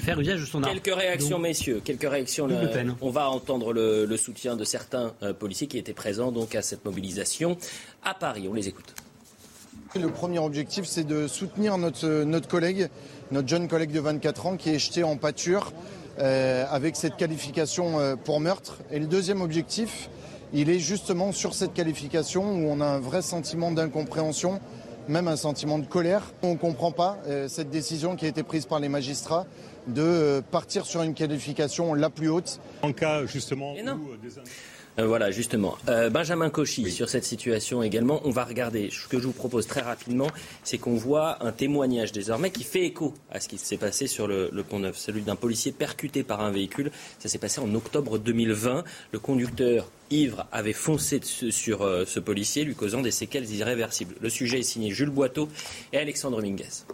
faire 0.00 0.20
usage 0.20 0.40
de 0.40 0.46
son 0.46 0.62
arme. 0.62 0.72
Quelques 0.72 0.96
réactions, 0.96 1.40
messieurs. 1.40 1.80
Quelques 1.84 2.11
réactions. 2.12 2.48
on 3.00 3.10
va 3.10 3.28
entendre 3.28 3.72
le, 3.72 4.16
soutien 4.16 4.56
de 4.56 4.64
certains 4.64 5.12
euh, 5.22 5.32
policiers 5.32 5.66
qui 5.66 5.78
étaient 5.78 5.92
présents 5.92 6.30
donc 6.30 6.54
à 6.54 6.62
cette 6.62 6.84
mobilisation 6.84 7.56
à 8.04 8.14
Paris. 8.14 8.46
On 8.48 8.54
les 8.54 8.68
écoute. 8.68 8.94
Le 9.94 10.08
premier 10.08 10.38
objectif, 10.38 10.86
c'est 10.86 11.04
de 11.04 11.26
soutenir 11.26 11.76
notre, 11.76 12.24
notre 12.24 12.48
collègue, 12.48 12.88
notre 13.30 13.48
jeune 13.48 13.68
collègue 13.68 13.92
de 13.92 14.00
24 14.00 14.46
ans 14.46 14.56
qui 14.56 14.70
est 14.70 14.78
jeté 14.78 15.02
en 15.02 15.16
pâture 15.16 15.72
euh, 16.18 16.64
avec 16.70 16.96
cette 16.96 17.16
qualification 17.16 17.98
euh, 17.98 18.16
pour 18.16 18.40
meurtre. 18.40 18.78
Et 18.90 18.98
le 18.98 19.06
deuxième 19.06 19.40
objectif, 19.40 20.08
il 20.52 20.70
est 20.70 20.78
justement 20.78 21.32
sur 21.32 21.54
cette 21.54 21.72
qualification 21.72 22.42
où 22.42 22.70
on 22.70 22.80
a 22.80 22.86
un 22.86 23.00
vrai 23.00 23.22
sentiment 23.22 23.72
d'incompréhension, 23.72 24.60
même 25.08 25.28
un 25.28 25.36
sentiment 25.36 25.78
de 25.78 25.86
colère. 25.86 26.22
On 26.42 26.52
ne 26.52 26.58
comprend 26.58 26.92
pas 26.92 27.18
euh, 27.26 27.48
cette 27.48 27.70
décision 27.70 28.16
qui 28.16 28.24
a 28.24 28.28
été 28.28 28.42
prise 28.42 28.66
par 28.66 28.80
les 28.80 28.88
magistrats 28.88 29.46
de 29.86 30.42
partir 30.50 30.86
sur 30.86 31.02
une 31.02 31.14
qualification 31.14 31.94
la 31.94 32.10
plus 32.10 32.28
haute. 32.28 32.60
En 32.82 32.92
cas 32.92 33.26
justement 33.26 33.74
euh, 34.98 35.06
voilà, 35.06 35.30
justement. 35.30 35.78
Euh, 35.88 36.10
Benjamin 36.10 36.50
Cauchy, 36.50 36.90
sur 36.90 37.08
cette 37.08 37.24
situation 37.24 37.82
également, 37.82 38.20
on 38.24 38.30
va 38.30 38.44
regarder. 38.44 38.90
Ce 38.90 39.08
que 39.08 39.18
je 39.18 39.26
vous 39.26 39.32
propose 39.32 39.66
très 39.66 39.80
rapidement, 39.80 40.26
c'est 40.64 40.76
qu'on 40.76 40.96
voit 40.96 41.42
un 41.44 41.52
témoignage 41.52 42.12
désormais 42.12 42.50
qui 42.50 42.62
fait 42.62 42.84
écho 42.84 43.14
à 43.30 43.40
ce 43.40 43.48
qui 43.48 43.56
s'est 43.56 43.78
passé 43.78 44.06
sur 44.06 44.26
le, 44.26 44.50
Pont 44.68 44.80
Neuf. 44.80 44.98
Celui 44.98 45.22
d'un 45.22 45.36
policier 45.36 45.72
percuté 45.72 46.22
par 46.22 46.42
un 46.42 46.50
véhicule. 46.50 46.90
Ça 47.18 47.28
s'est 47.28 47.38
passé 47.38 47.60
en 47.60 47.74
octobre 47.74 48.18
2020. 48.18 48.84
Le 49.12 49.18
conducteur 49.18 49.90
ivre 50.10 50.46
avait 50.52 50.74
foncé 50.74 51.20
sur 51.22 51.82
euh, 51.82 52.04
ce 52.04 52.20
policier, 52.20 52.64
lui 52.64 52.74
causant 52.74 53.00
des 53.00 53.10
séquelles 53.10 53.50
irréversibles. 53.50 54.14
Le 54.20 54.28
sujet 54.28 54.58
est 54.60 54.62
signé 54.62 54.90
Jules 54.90 55.10
Boiteau 55.10 55.48
et 55.94 55.98
Alexandre 55.98 56.42
Minguez. 56.42 56.84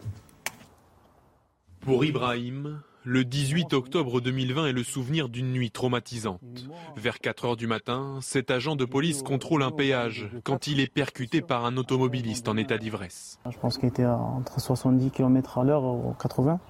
Pour 1.80 2.04
Ibrahim, 2.04 2.80
le 3.09 3.25
18 3.25 3.73
octobre 3.73 4.21
2020 4.21 4.66
est 4.66 4.73
le 4.73 4.83
souvenir 4.83 5.31
d'une 5.31 5.51
nuit 5.51 5.71
traumatisante. 5.71 6.68
Vers 6.94 7.21
4 7.21 7.44
heures 7.47 7.57
du 7.57 7.66
matin, 7.66 8.18
cet 8.21 8.51
agent 8.51 8.77
de 8.77 8.85
police 8.85 9.23
contrôle 9.23 9.62
un 9.62 9.71
péage 9.71 10.29
quand 10.44 10.66
il 10.66 10.79
est 10.79 10.92
percuté 10.92 11.40
par 11.40 11.64
un 11.64 11.79
automobiliste 11.79 12.51
en 12.51 12.59
état 12.59 12.77
d'ivresse. 12.77 13.38
Je 13.51 13.57
pense 13.57 13.79
qu'il 13.79 13.88
était 13.88 14.05
entre 14.05 14.61
70 14.61 15.11
km 15.11 15.57
à 15.57 15.64
l'heure 15.64 15.85
ou 15.85 16.14
80. 16.21 16.61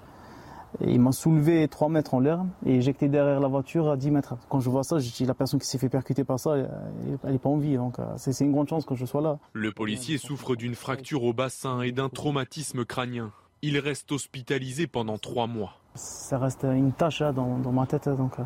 il 0.86 1.00
m'a 1.00 1.10
soulevé 1.10 1.66
3 1.66 1.88
mètres 1.88 2.14
en 2.14 2.20
l'air 2.20 2.44
et 2.64 2.76
éjecté 2.76 3.08
derrière 3.08 3.40
la 3.40 3.48
voiture 3.48 3.90
à 3.90 3.96
10 3.96 4.12
mètres. 4.12 4.36
Quand 4.48 4.60
je 4.60 4.70
vois 4.70 4.84
ça, 4.84 5.00
je 5.00 5.10
dis 5.10 5.24
la 5.24 5.34
personne 5.34 5.58
qui 5.58 5.66
s'est 5.66 5.78
fait 5.78 5.88
percuter 5.88 6.22
par 6.22 6.38
ça, 6.38 6.56
elle 6.56 7.32
n'est 7.32 7.38
pas 7.38 7.48
en 7.48 7.58
vie. 7.58 7.74
Donc 7.74 7.98
euh, 7.98 8.04
c'est 8.16 8.44
une 8.44 8.52
grande 8.52 8.68
chance 8.68 8.86
que 8.86 8.94
je 8.94 9.06
sois 9.06 9.22
là. 9.22 9.40
Le 9.54 9.72
policier 9.72 10.18
souffre 10.18 10.54
d'une 10.54 10.76
fracture 10.76 11.24
au 11.24 11.32
bassin 11.32 11.82
et 11.82 11.90
d'un 11.90 12.08
traumatisme 12.08 12.84
crânien. 12.84 13.32
Il 13.60 13.76
reste 13.80 14.12
hospitalisé 14.12 14.86
pendant 14.86 15.18
trois 15.18 15.48
mois. 15.48 15.80
Ça 15.98 16.38
reste 16.38 16.62
une 16.62 16.92
tâche 16.92 17.22
hein, 17.22 17.32
dans, 17.32 17.72
ma 17.72 17.86
tête, 17.86 18.06
hein, 18.06 18.14
donc, 18.14 18.38
euh, 18.38 18.42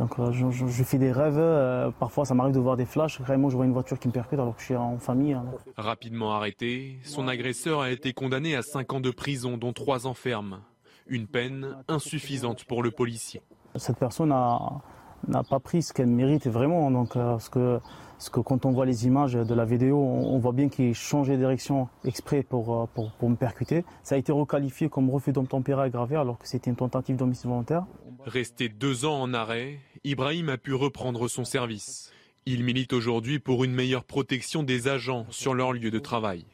donc 0.00 0.18
euh, 0.18 0.32
je, 0.32 0.82
fais 0.82 0.98
des 0.98 1.12
rêves. 1.12 1.38
Euh, 1.38 1.90
parfois, 1.92 2.24
ça 2.24 2.34
m'arrive 2.34 2.54
de 2.54 2.60
voir 2.60 2.76
des 2.76 2.86
flashs. 2.86 3.20
Vraiment, 3.20 3.50
je 3.50 3.56
vois 3.56 3.66
une 3.66 3.72
voiture 3.72 3.98
qui 3.98 4.08
me 4.08 4.12
percute 4.12 4.38
alors 4.38 4.54
que 4.54 4.60
je 4.60 4.66
suis 4.66 4.76
en 4.76 4.98
famille. 4.98 5.32
Hein. 5.32 5.44
Rapidement 5.76 6.32
arrêté, 6.32 6.98
son 7.04 7.28
agresseur 7.28 7.80
a 7.80 7.90
été 7.90 8.12
condamné 8.12 8.56
à 8.56 8.62
cinq 8.62 8.92
ans 8.92 9.00
de 9.00 9.10
prison, 9.10 9.56
dont 9.56 9.72
trois 9.72 10.06
ans 10.08 10.14
ferme. 10.14 10.60
Une 11.06 11.28
peine 11.28 11.76
insuffisante 11.86 12.64
pour 12.64 12.82
le 12.82 12.90
policier. 12.90 13.40
Cette 13.76 13.98
personne 13.98 14.30
n'a 14.30 15.42
pas 15.48 15.60
pris 15.60 15.82
ce 15.82 15.92
qu'elle 15.92 16.08
mérite 16.08 16.48
vraiment. 16.48 16.90
Donc, 16.90 17.14
parce 17.14 17.48
que 17.48 17.80
parce 18.18 18.30
que 18.30 18.40
quand 18.40 18.66
on 18.66 18.72
voit 18.72 18.84
les 18.84 19.06
images 19.06 19.34
de 19.34 19.54
la 19.54 19.64
vidéo, 19.64 19.96
on 19.96 20.38
voit 20.40 20.50
bien 20.50 20.68
qu'il 20.68 20.92
changeait 20.92 21.34
de 21.34 21.38
direction 21.38 21.88
exprès 22.04 22.42
pour, 22.42 22.82
euh, 22.82 22.86
pour, 22.92 23.30
me 23.30 23.36
percuter. 23.36 23.84
Ça 24.02 24.16
a 24.16 24.18
été 24.18 24.32
requalifié 24.32 24.88
comme 24.88 25.08
refus 25.08 25.30
d'obtempérer 25.30 25.82
aggravé 25.82 26.16
alors 26.16 26.36
que 26.36 26.48
c'était 26.48 26.68
une 26.68 26.74
tentative 26.74 27.14
d'homicide 27.14 27.46
volontaire. 27.46 27.84
Resté 28.26 28.68
deux 28.68 29.04
ans 29.04 29.20
en 29.20 29.32
arrêt, 29.32 29.78
Ibrahim 30.02 30.48
a 30.48 30.58
pu 30.58 30.74
reprendre 30.74 31.28
son 31.28 31.44
service. 31.44 32.12
Il 32.44 32.64
milite 32.64 32.92
aujourd'hui 32.92 33.38
pour 33.38 33.62
une 33.62 33.72
meilleure 33.72 34.02
protection 34.02 34.64
des 34.64 34.88
agents 34.88 35.24
sur 35.30 35.54
leur 35.54 35.72
lieu 35.72 35.92
de 35.92 36.00
travail. 36.00 36.44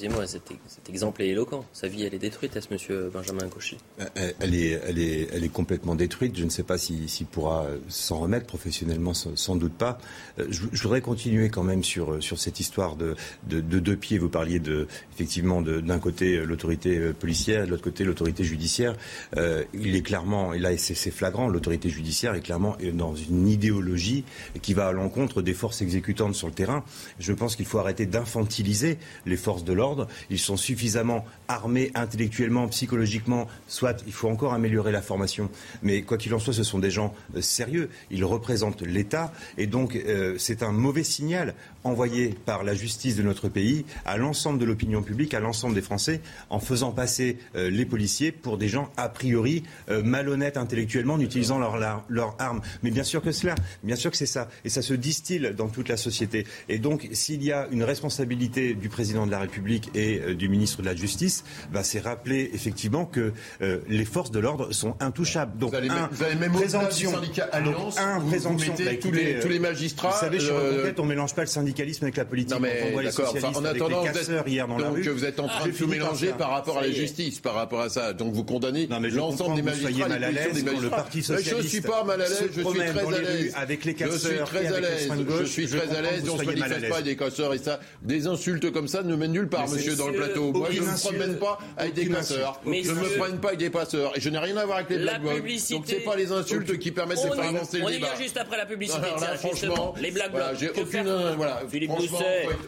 Excusez-moi, 0.00 0.26
cet, 0.26 0.88
exemple 0.88 1.20
est 1.20 1.28
éloquent. 1.28 1.62
Sa 1.74 1.86
vie, 1.86 2.04
elle 2.04 2.14
est 2.14 2.18
détruite, 2.18 2.56
est-ce, 2.56 2.72
monsieur 2.72 3.10
Benjamin 3.12 3.46
Cauchy 3.48 3.76
elle, 4.14 4.54
est, 4.54 4.80
elle, 4.86 4.98
est, 4.98 5.28
elle 5.30 5.44
est 5.44 5.50
complètement 5.50 5.94
détruite. 5.94 6.38
Je 6.38 6.44
ne 6.44 6.48
sais 6.48 6.62
pas 6.62 6.78
s'il 6.78 7.26
pourra 7.30 7.66
s'en 7.88 8.20
remettre 8.20 8.46
professionnellement, 8.46 9.12
sans, 9.12 9.56
doute 9.56 9.74
pas. 9.74 9.98
Euh, 10.38 10.46
je, 10.48 10.82
voudrais 10.82 11.02
continuer 11.02 11.50
quand 11.50 11.64
même 11.64 11.84
sur, 11.84 12.22
sur 12.22 12.38
cette 12.38 12.60
histoire 12.60 12.96
de, 12.96 13.14
de, 13.46 13.60
deux 13.60 13.94
pieds. 13.94 14.16
Vous 14.16 14.30
parliez 14.30 14.58
de, 14.58 14.88
effectivement 15.12 15.60
d'un 15.60 15.98
côté 15.98 16.38
l'autorité 16.46 17.12
policière, 17.12 17.66
de 17.66 17.70
l'autre 17.72 17.84
côté 17.84 18.04
l'autorité 18.04 18.42
judiciaire. 18.42 18.96
Euh, 19.36 19.64
il 19.74 19.94
est 19.94 20.02
clairement, 20.02 20.54
et 20.54 20.60
là 20.60 20.74
c'est 20.78 21.10
flagrant, 21.10 21.46
l'autorité 21.46 21.90
judiciaire 21.90 22.34
est 22.34 22.40
clairement 22.40 22.78
dans 22.94 23.14
une 23.14 23.46
idéologie 23.48 24.24
qui 24.62 24.72
va 24.72 24.86
à 24.86 24.92
l'encontre 24.92 25.42
des 25.42 25.52
forces 25.52 25.82
exécutantes 25.82 26.34
sur 26.34 26.46
le 26.46 26.54
terrain. 26.54 26.84
Je 27.18 27.34
pense 27.34 27.54
qu'il 27.54 27.66
faut 27.66 27.78
arrêter 27.78 28.06
d'infantiliser 28.06 28.96
les 29.26 29.36
forces 29.36 29.62
de 29.62 29.74
l'ordre 29.74 29.89
ils 30.30 30.38
sont 30.38 30.56
suffisamment 30.56 31.24
armés 31.48 31.90
intellectuellement, 31.94 32.68
psychologiquement. 32.68 33.48
Soit 33.66 34.02
il 34.06 34.12
faut 34.12 34.28
encore 34.28 34.52
améliorer 34.52 34.92
la 34.92 35.02
formation. 35.02 35.50
Mais 35.82 36.02
quoi 36.02 36.18
qu'il 36.18 36.34
en 36.34 36.38
soit, 36.38 36.54
ce 36.54 36.62
sont 36.62 36.78
des 36.78 36.90
gens 36.90 37.14
euh, 37.36 37.40
sérieux. 37.40 37.90
Ils 38.10 38.24
représentent 38.24 38.82
l'État. 38.82 39.32
Et 39.58 39.66
donc, 39.66 39.96
euh, 39.96 40.36
c'est 40.38 40.62
un 40.62 40.72
mauvais 40.72 41.04
signal 41.04 41.54
envoyé 41.84 42.34
par 42.44 42.62
la 42.62 42.74
justice 42.74 43.16
de 43.16 43.22
notre 43.22 43.48
pays 43.48 43.84
à 44.04 44.16
l'ensemble 44.16 44.58
de 44.58 44.64
l'opinion 44.64 45.02
publique, 45.02 45.34
à 45.34 45.40
l'ensemble 45.40 45.74
des 45.74 45.82
Français, 45.82 46.20
en 46.50 46.60
faisant 46.60 46.92
passer 46.92 47.38
euh, 47.56 47.70
les 47.70 47.86
policiers 47.86 48.32
pour 48.32 48.58
des 48.58 48.68
gens 48.68 48.90
a 48.96 49.08
priori 49.08 49.62
malhonnêtes 49.88 50.56
intellectuellement, 50.56 51.14
en 51.14 51.20
utilisant 51.20 51.58
leurs 51.58 52.04
leur 52.08 52.36
armes. 52.38 52.60
Mais 52.82 52.90
bien 52.90 53.02
sûr 53.02 53.22
que 53.22 53.32
cela, 53.32 53.54
bien 53.82 53.96
sûr 53.96 54.10
que 54.10 54.16
c'est 54.16 54.26
ça. 54.26 54.48
Et 54.64 54.68
ça 54.68 54.82
se 54.82 54.94
distille 54.94 55.52
dans 55.56 55.68
toute 55.68 55.88
la 55.88 55.96
société. 55.96 56.46
Et 56.68 56.78
donc, 56.78 57.08
s'il 57.12 57.42
y 57.42 57.52
a 57.52 57.68
une 57.70 57.82
responsabilité 57.82 58.74
du 58.74 58.88
président 58.88 59.26
de 59.26 59.30
la 59.30 59.38
République, 59.38 59.69
et 59.94 60.20
euh, 60.20 60.34
du 60.34 60.48
ministre 60.48 60.82
de 60.82 60.86
la 60.86 60.94
Justice, 60.94 61.44
bah, 61.72 61.82
c'est 61.82 62.00
rappeler 62.00 62.50
effectivement 62.52 63.04
que 63.04 63.32
euh, 63.62 63.80
les 63.88 64.04
forces 64.04 64.30
de 64.30 64.40
l'ordre 64.40 64.72
sont 64.72 64.96
intouchables. 65.00 65.58
Donc, 65.58 65.70
vous 65.70 65.76
allez, 65.76 65.88
un, 65.88 66.08
vous 66.10 66.38
même 66.38 66.52
présomption, 66.52 67.12
syndicat 67.12 67.48
Alliance, 67.52 67.98
un, 67.98 68.18
vous, 68.18 68.28
présomption, 68.28 68.74
vous 68.74 68.84
bah, 68.84 68.90
tous, 69.00 69.10
les, 69.10 69.40
tous, 69.40 69.48
les, 69.48 69.58
magistrats. 69.58 70.10
Vous 70.10 70.20
savez, 70.20 70.40
chez 70.40 70.50
euh... 70.50 70.92
On 70.98 71.04
mélange 71.06 71.34
pas 71.34 71.42
le 71.42 71.46
syndicalisme 71.46 72.04
avec 72.04 72.16
la 72.18 72.26
politique. 72.26 72.52
Non, 72.52 72.60
mais, 72.60 72.84
on 72.88 72.92
voit 72.92 73.02
les 73.02 73.10
socialistes 73.10 73.46
enfin, 73.46 73.60
en 73.60 73.64
attendant, 73.64 74.02
avec 74.02 74.14
les 74.14 74.20
casseurs 74.20 74.48
hier 74.48 74.68
dans 74.68 74.76
donc, 74.76 74.84
la 74.84 74.90
rue. 74.90 75.08
vous 75.08 75.24
êtes 75.24 75.40
en 75.40 75.48
train 75.48 75.66
de 75.66 75.72
tout 75.72 75.86
mélanger 75.86 76.32
par 76.36 76.50
rapport 76.50 76.78
à 76.78 76.82
la 76.82 76.90
justice, 76.90 77.40
par 77.40 77.54
rapport 77.54 77.80
à 77.80 77.88
ça. 77.88 78.12
Donc 78.12 78.34
vous 78.34 78.44
condamnez 78.44 78.86
l'ensemble 78.86 79.56
des 79.56 79.62
magistrats, 79.62 80.08
mal 80.08 80.24
à 80.24 80.30
l'aise 80.30 80.64
le 80.64 80.88
Parti 80.90 81.22
socialiste. 81.22 81.62
Je 81.62 81.68
suis 81.68 81.80
pas 81.80 82.04
mal 82.04 82.20
à 82.20 82.28
l'aise, 82.28 82.50
je 82.54 82.60
suis 82.60 82.78
très 82.78 82.98
à 82.98 83.20
l'aise. 83.20 83.52
Avec 83.56 83.84
les 83.84 83.94
casseurs, 83.94 84.16
je 84.18 84.26
suis 84.26 84.38
très 84.44 84.66
à 84.66 84.80
l'aise. 84.80 85.10
Je 85.40 85.44
suis 85.44 85.66
très 85.66 85.96
à 85.96 86.02
l'aise. 86.02 86.28
On 86.28 86.38
se 86.38 86.44
manifeste 86.44 86.88
pas 86.88 87.02
des 87.02 87.16
casseurs 87.16 87.54
et 87.54 87.58
ça. 87.58 87.80
Des 88.02 88.26
insultes 88.26 88.70
comme 88.70 88.88
ça 88.88 89.02
ne 89.02 89.14
mènent 89.16 89.32
nulle 89.32 89.48
part, 89.48 89.59
monsieur, 89.66 89.96
dans 89.96 90.08
le 90.08 90.14
plateau. 90.14 90.52
Moi, 90.52 90.68
je 90.70 90.80
ne 90.80 90.86
me 90.86 90.98
promène 90.98 91.38
pas 91.38 91.58
avec 91.76 91.94
des 91.94 92.06
passeurs. 92.06 92.60
Je 92.64 92.70
ne 92.70 92.94
me 92.94 93.18
promène 93.18 93.40
pas 93.40 93.48
avec 93.48 93.60
des 93.60 93.70
passeurs. 93.70 94.16
Et 94.16 94.20
je 94.20 94.28
n'ai 94.30 94.38
rien 94.38 94.56
à 94.56 94.64
voir 94.64 94.78
avec 94.78 94.90
les 94.90 94.98
black 94.98 95.22
blocs. 95.22 95.42
Donc, 95.70 95.84
c'est 95.86 96.04
pas 96.04 96.16
les 96.16 96.32
insultes 96.32 96.78
qui 96.78 96.90
permettent 96.90 97.24
de 97.24 97.34
faire 97.34 97.48
avancer 97.48 97.78
le 97.78 97.86
débat. 97.86 97.86
On 97.86 97.90
y 97.90 97.98
vient 97.98 98.22
juste 98.22 98.36
après 98.36 98.56
la 98.56 98.66
publicité. 98.66 99.06
franchement, 99.36 99.94
les 100.00 100.10
black 100.10 100.32
blocs. 100.32 100.58
J'ai 100.58 100.70
aucune. 100.70 101.34
Voilà. 101.36 101.62
Philippe. 101.70 101.90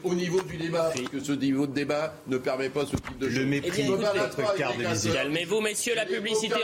Au 0.04 0.14
niveau 0.14 0.40
du 0.42 0.56
débat, 0.56 0.92
que 1.10 1.20
ce 1.20 1.32
niveau 1.32 1.66
de 1.66 1.72
débat 1.72 2.14
ne 2.26 2.38
permet 2.38 2.68
pas 2.68 2.86
ce 2.86 2.96
type 2.96 3.18
de 3.18 3.26
Le 3.26 3.46
mépris 3.46 3.84
de 3.84 3.90
votre 3.92 4.54
carte 4.56 4.78
de 4.78 4.84
visite. 4.86 5.12
Calmez-vous, 5.12 5.60
messieurs, 5.60 5.94
la 5.94 6.06
publicité. 6.06 6.54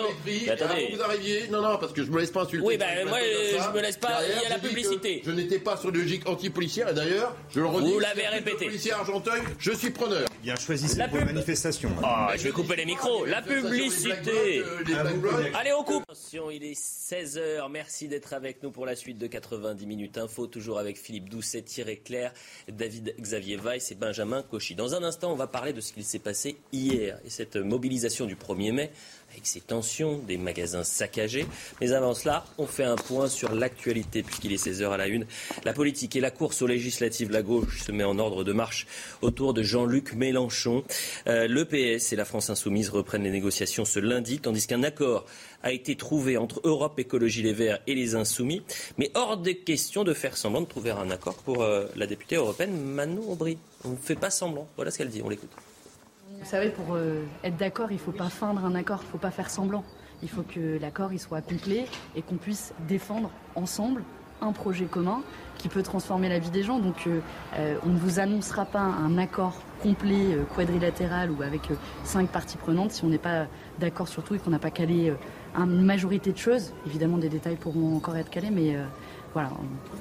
Attendez. 0.50 0.94
Vous 0.94 1.02
arriviez. 1.02 1.48
Non, 1.48 1.62
non, 1.62 1.78
parce 1.78 1.92
que 1.92 2.04
je 2.04 2.10
me 2.10 2.20
laisse 2.20 2.30
pas 2.30 2.42
insulter. 2.42 2.64
Oui, 2.64 2.76
ben 2.76 3.06
moi, 3.08 3.18
je 3.20 3.76
me 3.76 3.82
laisse 3.82 3.96
pas. 3.96 4.20
Il 4.26 4.42
y 4.42 4.46
a 4.46 4.50
la 4.50 4.58
publicité. 4.58 5.22
Je 5.24 5.30
n'étais 5.30 5.58
pas 5.58 5.76
sur 5.76 5.90
une 5.90 5.96
logique 5.98 6.28
anti-policière. 6.28 6.88
Et 6.88 6.94
d'ailleurs, 6.94 7.34
je 7.54 7.60
le 7.60 7.66
redis. 7.66 7.92
Vous 7.92 7.98
l'avez 7.98 8.26
répété. 8.26 8.66
Policier 8.66 8.92
Argenteuil, 8.92 9.40
je 9.58 9.72
suis 9.72 9.90
preneur. 9.90 10.17
Bien 10.42 10.56
choisissez 10.56 10.98
la 10.98 11.08
manifestation. 11.08 11.90
Ah, 12.02 12.32
je 12.36 12.44
vais 12.44 12.50
couper 12.50 12.76
les 12.76 12.84
micros. 12.84 13.24
La 13.24 13.42
publicité. 13.42 14.62
Allez, 15.54 15.72
on 15.72 15.84
coupe. 15.84 16.04
Il 16.52 16.64
est 16.64 16.78
16h. 16.78 17.70
Merci 17.70 18.08
d'être 18.08 18.32
avec 18.32 18.62
nous 18.62 18.70
pour 18.70 18.86
la 18.86 18.96
suite 18.96 19.18
de 19.18 19.26
90 19.26 19.86
minutes 19.86 20.18
info. 20.18 20.46
Toujours 20.46 20.78
avec 20.78 20.98
Philippe 20.98 21.28
Doucet, 21.28 21.62
Thierry 21.62 22.00
Claire, 22.00 22.32
David 22.68 23.14
Xavier 23.20 23.56
Weiss 23.56 23.90
et 23.90 23.94
Benjamin 23.94 24.42
Cauchy. 24.42 24.74
Dans 24.74 24.94
un 24.94 25.02
instant, 25.02 25.32
on 25.32 25.36
va 25.36 25.46
parler 25.46 25.72
de 25.72 25.80
ce 25.80 25.92
qu'il 25.92 26.04
s'est 26.04 26.18
passé 26.18 26.56
hier 26.72 27.18
et 27.24 27.30
cette 27.30 27.56
mobilisation 27.56 28.26
du 28.26 28.36
1er 28.36 28.72
mai 28.72 28.90
avec 29.38 29.46
ces 29.46 29.60
tensions, 29.60 30.18
des 30.18 30.36
magasins 30.36 30.82
saccagés. 30.82 31.46
Mais 31.80 31.92
avant 31.92 32.12
cela, 32.12 32.44
on 32.58 32.66
fait 32.66 32.82
un 32.82 32.96
point 32.96 33.28
sur 33.28 33.54
l'actualité, 33.54 34.24
puisqu'il 34.24 34.52
est 34.52 34.66
16h 34.66 34.90
à 34.90 34.96
la 34.96 35.06
une. 35.06 35.26
La 35.64 35.72
politique 35.72 36.16
et 36.16 36.20
la 36.20 36.32
course 36.32 36.60
aux 36.60 36.66
législatives, 36.66 37.30
la 37.30 37.42
gauche 37.42 37.84
se 37.84 37.92
met 37.92 38.02
en 38.02 38.18
ordre 38.18 38.42
de 38.42 38.52
marche 38.52 38.88
autour 39.22 39.54
de 39.54 39.62
Jean-Luc 39.62 40.14
Mélenchon. 40.14 40.82
Euh, 41.28 41.46
le 41.46 41.64
PS 41.64 42.12
et 42.12 42.16
la 42.16 42.24
France 42.24 42.50
insoumise 42.50 42.88
reprennent 42.88 43.22
les 43.22 43.30
négociations 43.30 43.84
ce 43.84 44.00
lundi, 44.00 44.40
tandis 44.40 44.66
qu'un 44.66 44.82
accord 44.82 45.24
a 45.62 45.70
été 45.70 45.94
trouvé 45.94 46.36
entre 46.36 46.60
Europe 46.64 46.98
Écologie 46.98 47.44
Les 47.44 47.52
Verts 47.52 47.78
et 47.86 47.94
les 47.94 48.16
Insoumis. 48.16 48.62
Mais 48.96 49.12
hors 49.14 49.36
des 49.36 49.58
questions 49.58 50.02
de 50.02 50.14
faire 50.14 50.36
semblant 50.36 50.62
de 50.62 50.66
trouver 50.66 50.90
un 50.90 51.10
accord 51.12 51.36
pour 51.36 51.62
euh, 51.62 51.86
la 51.94 52.08
députée 52.08 52.36
européenne 52.36 52.76
Manon 52.76 53.30
Aubry. 53.30 53.56
On 53.84 53.90
ne 53.90 53.96
fait 53.96 54.16
pas 54.16 54.30
semblant. 54.30 54.66
Voilà 54.74 54.90
ce 54.90 54.98
qu'elle 54.98 55.10
dit. 55.10 55.22
On 55.24 55.28
l'écoute. 55.28 55.50
Vous 56.40 56.46
savez, 56.46 56.70
pour 56.70 56.94
euh, 56.94 57.24
être 57.42 57.56
d'accord, 57.56 57.90
il 57.90 57.94
ne 57.94 58.00
faut 58.00 58.12
pas 58.12 58.28
feindre 58.28 58.64
un 58.64 58.74
accord, 58.74 59.00
il 59.02 59.06
ne 59.06 59.10
faut 59.10 59.18
pas 59.18 59.32
faire 59.32 59.50
semblant. 59.50 59.84
Il 60.22 60.30
faut 60.30 60.42
que 60.42 60.78
l'accord 60.80 61.10
soit 61.18 61.42
complet 61.42 61.86
et 62.14 62.22
qu'on 62.22 62.36
puisse 62.36 62.72
défendre 62.88 63.30
ensemble 63.54 64.02
un 64.40 64.52
projet 64.52 64.84
commun 64.84 65.22
qui 65.58 65.68
peut 65.68 65.82
transformer 65.82 66.28
la 66.28 66.38
vie 66.38 66.50
des 66.50 66.62
gens. 66.62 66.78
Donc 66.78 67.06
euh, 67.06 67.20
euh, 67.56 67.76
on 67.84 67.88
ne 67.88 67.98
vous 67.98 68.20
annoncera 68.20 68.64
pas 68.66 68.80
un 68.80 69.18
accord 69.18 69.60
complet, 69.82 70.38
quadrilatéral 70.54 71.32
ou 71.32 71.42
avec 71.42 71.62
cinq 72.04 72.28
parties 72.30 72.56
prenantes 72.56 72.92
si 72.92 73.04
on 73.04 73.08
n'est 73.08 73.18
pas 73.18 73.46
d'accord 73.80 74.08
sur 74.08 74.22
tout 74.22 74.36
et 74.36 74.38
qu'on 74.38 74.50
n'a 74.50 74.58
pas 74.60 74.70
calé 74.70 75.12
une 75.56 75.82
majorité 75.82 76.32
de 76.32 76.38
choses. 76.38 76.72
Évidemment, 76.86 77.18
des 77.18 77.28
détails 77.28 77.56
pourront 77.56 77.96
encore 77.96 78.16
être 78.16 78.30
calés, 78.30 78.50
mais 78.50 78.76
voilà, 79.34 79.50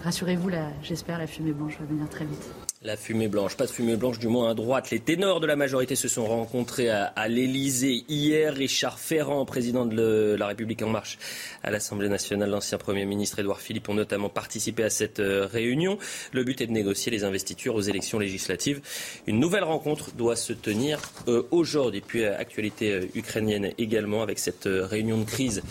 rassurez-vous, 0.03 0.49
j'espère, 0.81 1.17
la 1.17 1.27
fumée 1.27 1.51
blanche 1.51 1.77
va 1.79 1.85
venir 1.85 2.07
très 2.09 2.25
vite. 2.25 2.66
La 2.83 2.95
fumée 2.95 3.27
blanche, 3.27 3.57
pas 3.57 3.65
de 3.65 3.71
fumée 3.71 3.95
blanche 3.95 4.19
du 4.19 4.27
moins 4.27 4.51
à 4.51 4.53
droite. 4.53 4.91
Les 4.91 4.99
ténors 4.99 5.39
de 5.39 5.47
la 5.47 5.55
majorité 5.55 5.95
se 5.95 6.07
sont 6.07 6.27
rencontrés 6.27 6.91
à, 6.91 7.05
à 7.05 7.27
l'Elysée 7.27 8.05
hier. 8.07 8.53
Richard 8.53 8.99
Ferrand, 8.99 9.43
président 9.45 9.83
de 9.87 10.35
la 10.37 10.45
République 10.45 10.83
en 10.83 10.89
marche 10.89 11.17
à 11.63 11.71
l'Assemblée 11.71 12.07
nationale, 12.07 12.51
l'ancien 12.51 12.77
Premier 12.77 13.05
ministre 13.05 13.39
Édouard 13.39 13.61
Philippe 13.61 13.89
ont 13.89 13.95
notamment 13.95 14.29
participé 14.29 14.83
à 14.83 14.91
cette 14.91 15.19
euh, 15.19 15.47
réunion. 15.47 15.97
Le 16.33 16.43
but 16.43 16.61
est 16.61 16.67
de 16.67 16.71
négocier 16.71 17.11
les 17.11 17.23
investitures 17.23 17.73
aux 17.73 17.81
élections 17.81 18.19
législatives. 18.19 18.79
Une 19.25 19.39
nouvelle 19.39 19.63
rencontre 19.63 20.11
doit 20.11 20.35
se 20.35 20.53
tenir 20.53 21.01
euh, 21.27 21.47
aujourd'hui. 21.49 22.01
Puis 22.05 22.25
euh, 22.25 22.37
actualité 22.37 23.09
ukrainienne 23.15 23.71
également 23.79 24.21
avec 24.21 24.37
cette 24.37 24.69
réunion 24.71 25.17
de 25.17 25.25
crise 25.25 25.63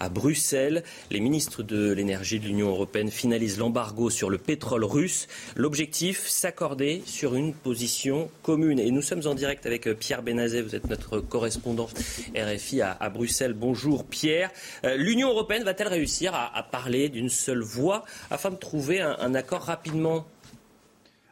à 0.00 0.08
Bruxelles. 0.08 0.82
Les 1.10 1.20
ministres 1.20 1.62
de 1.62 1.92
l'énergie 1.92 2.40
de 2.40 2.46
l'Union 2.46 2.68
européenne 2.68 3.10
finalisent 3.10 3.58
l'embargo 3.58 4.10
sur 4.10 4.30
le 4.30 4.38
pétrole 4.38 4.84
russe. 4.84 5.28
L'objectif, 5.56 6.26
s'accorder 6.26 7.02
sur 7.06 7.34
une 7.34 7.54
position 7.54 8.30
commune. 8.42 8.78
Et 8.78 8.90
nous 8.90 9.02
sommes 9.02 9.26
en 9.26 9.34
direct 9.34 9.66
avec 9.66 9.86
euh, 9.86 9.94
Pierre 9.94 10.22
Benazet, 10.22 10.62
vous 10.62 10.74
êtes 10.74 10.88
notre 10.88 11.20
correspondant 11.20 11.88
RFI 12.36 12.82
à, 12.82 13.08
Bruxelles. 13.10 13.54
Bonjour 13.54 14.04
Pierre. 14.04 14.50
Euh, 14.84 14.96
L'Union 14.96 15.30
européenne 15.30 15.64
va-t-elle 15.64 15.88
réussir 15.88 16.34
à, 16.34 16.62
parler 16.62 17.08
d'une 17.08 17.28
seule 17.28 17.62
voix 17.62 18.04
afin 18.30 18.50
de 18.50 18.56
trouver 18.56 19.00
un 19.00 19.34
accord 19.34 19.62
rapidement? 19.62 20.26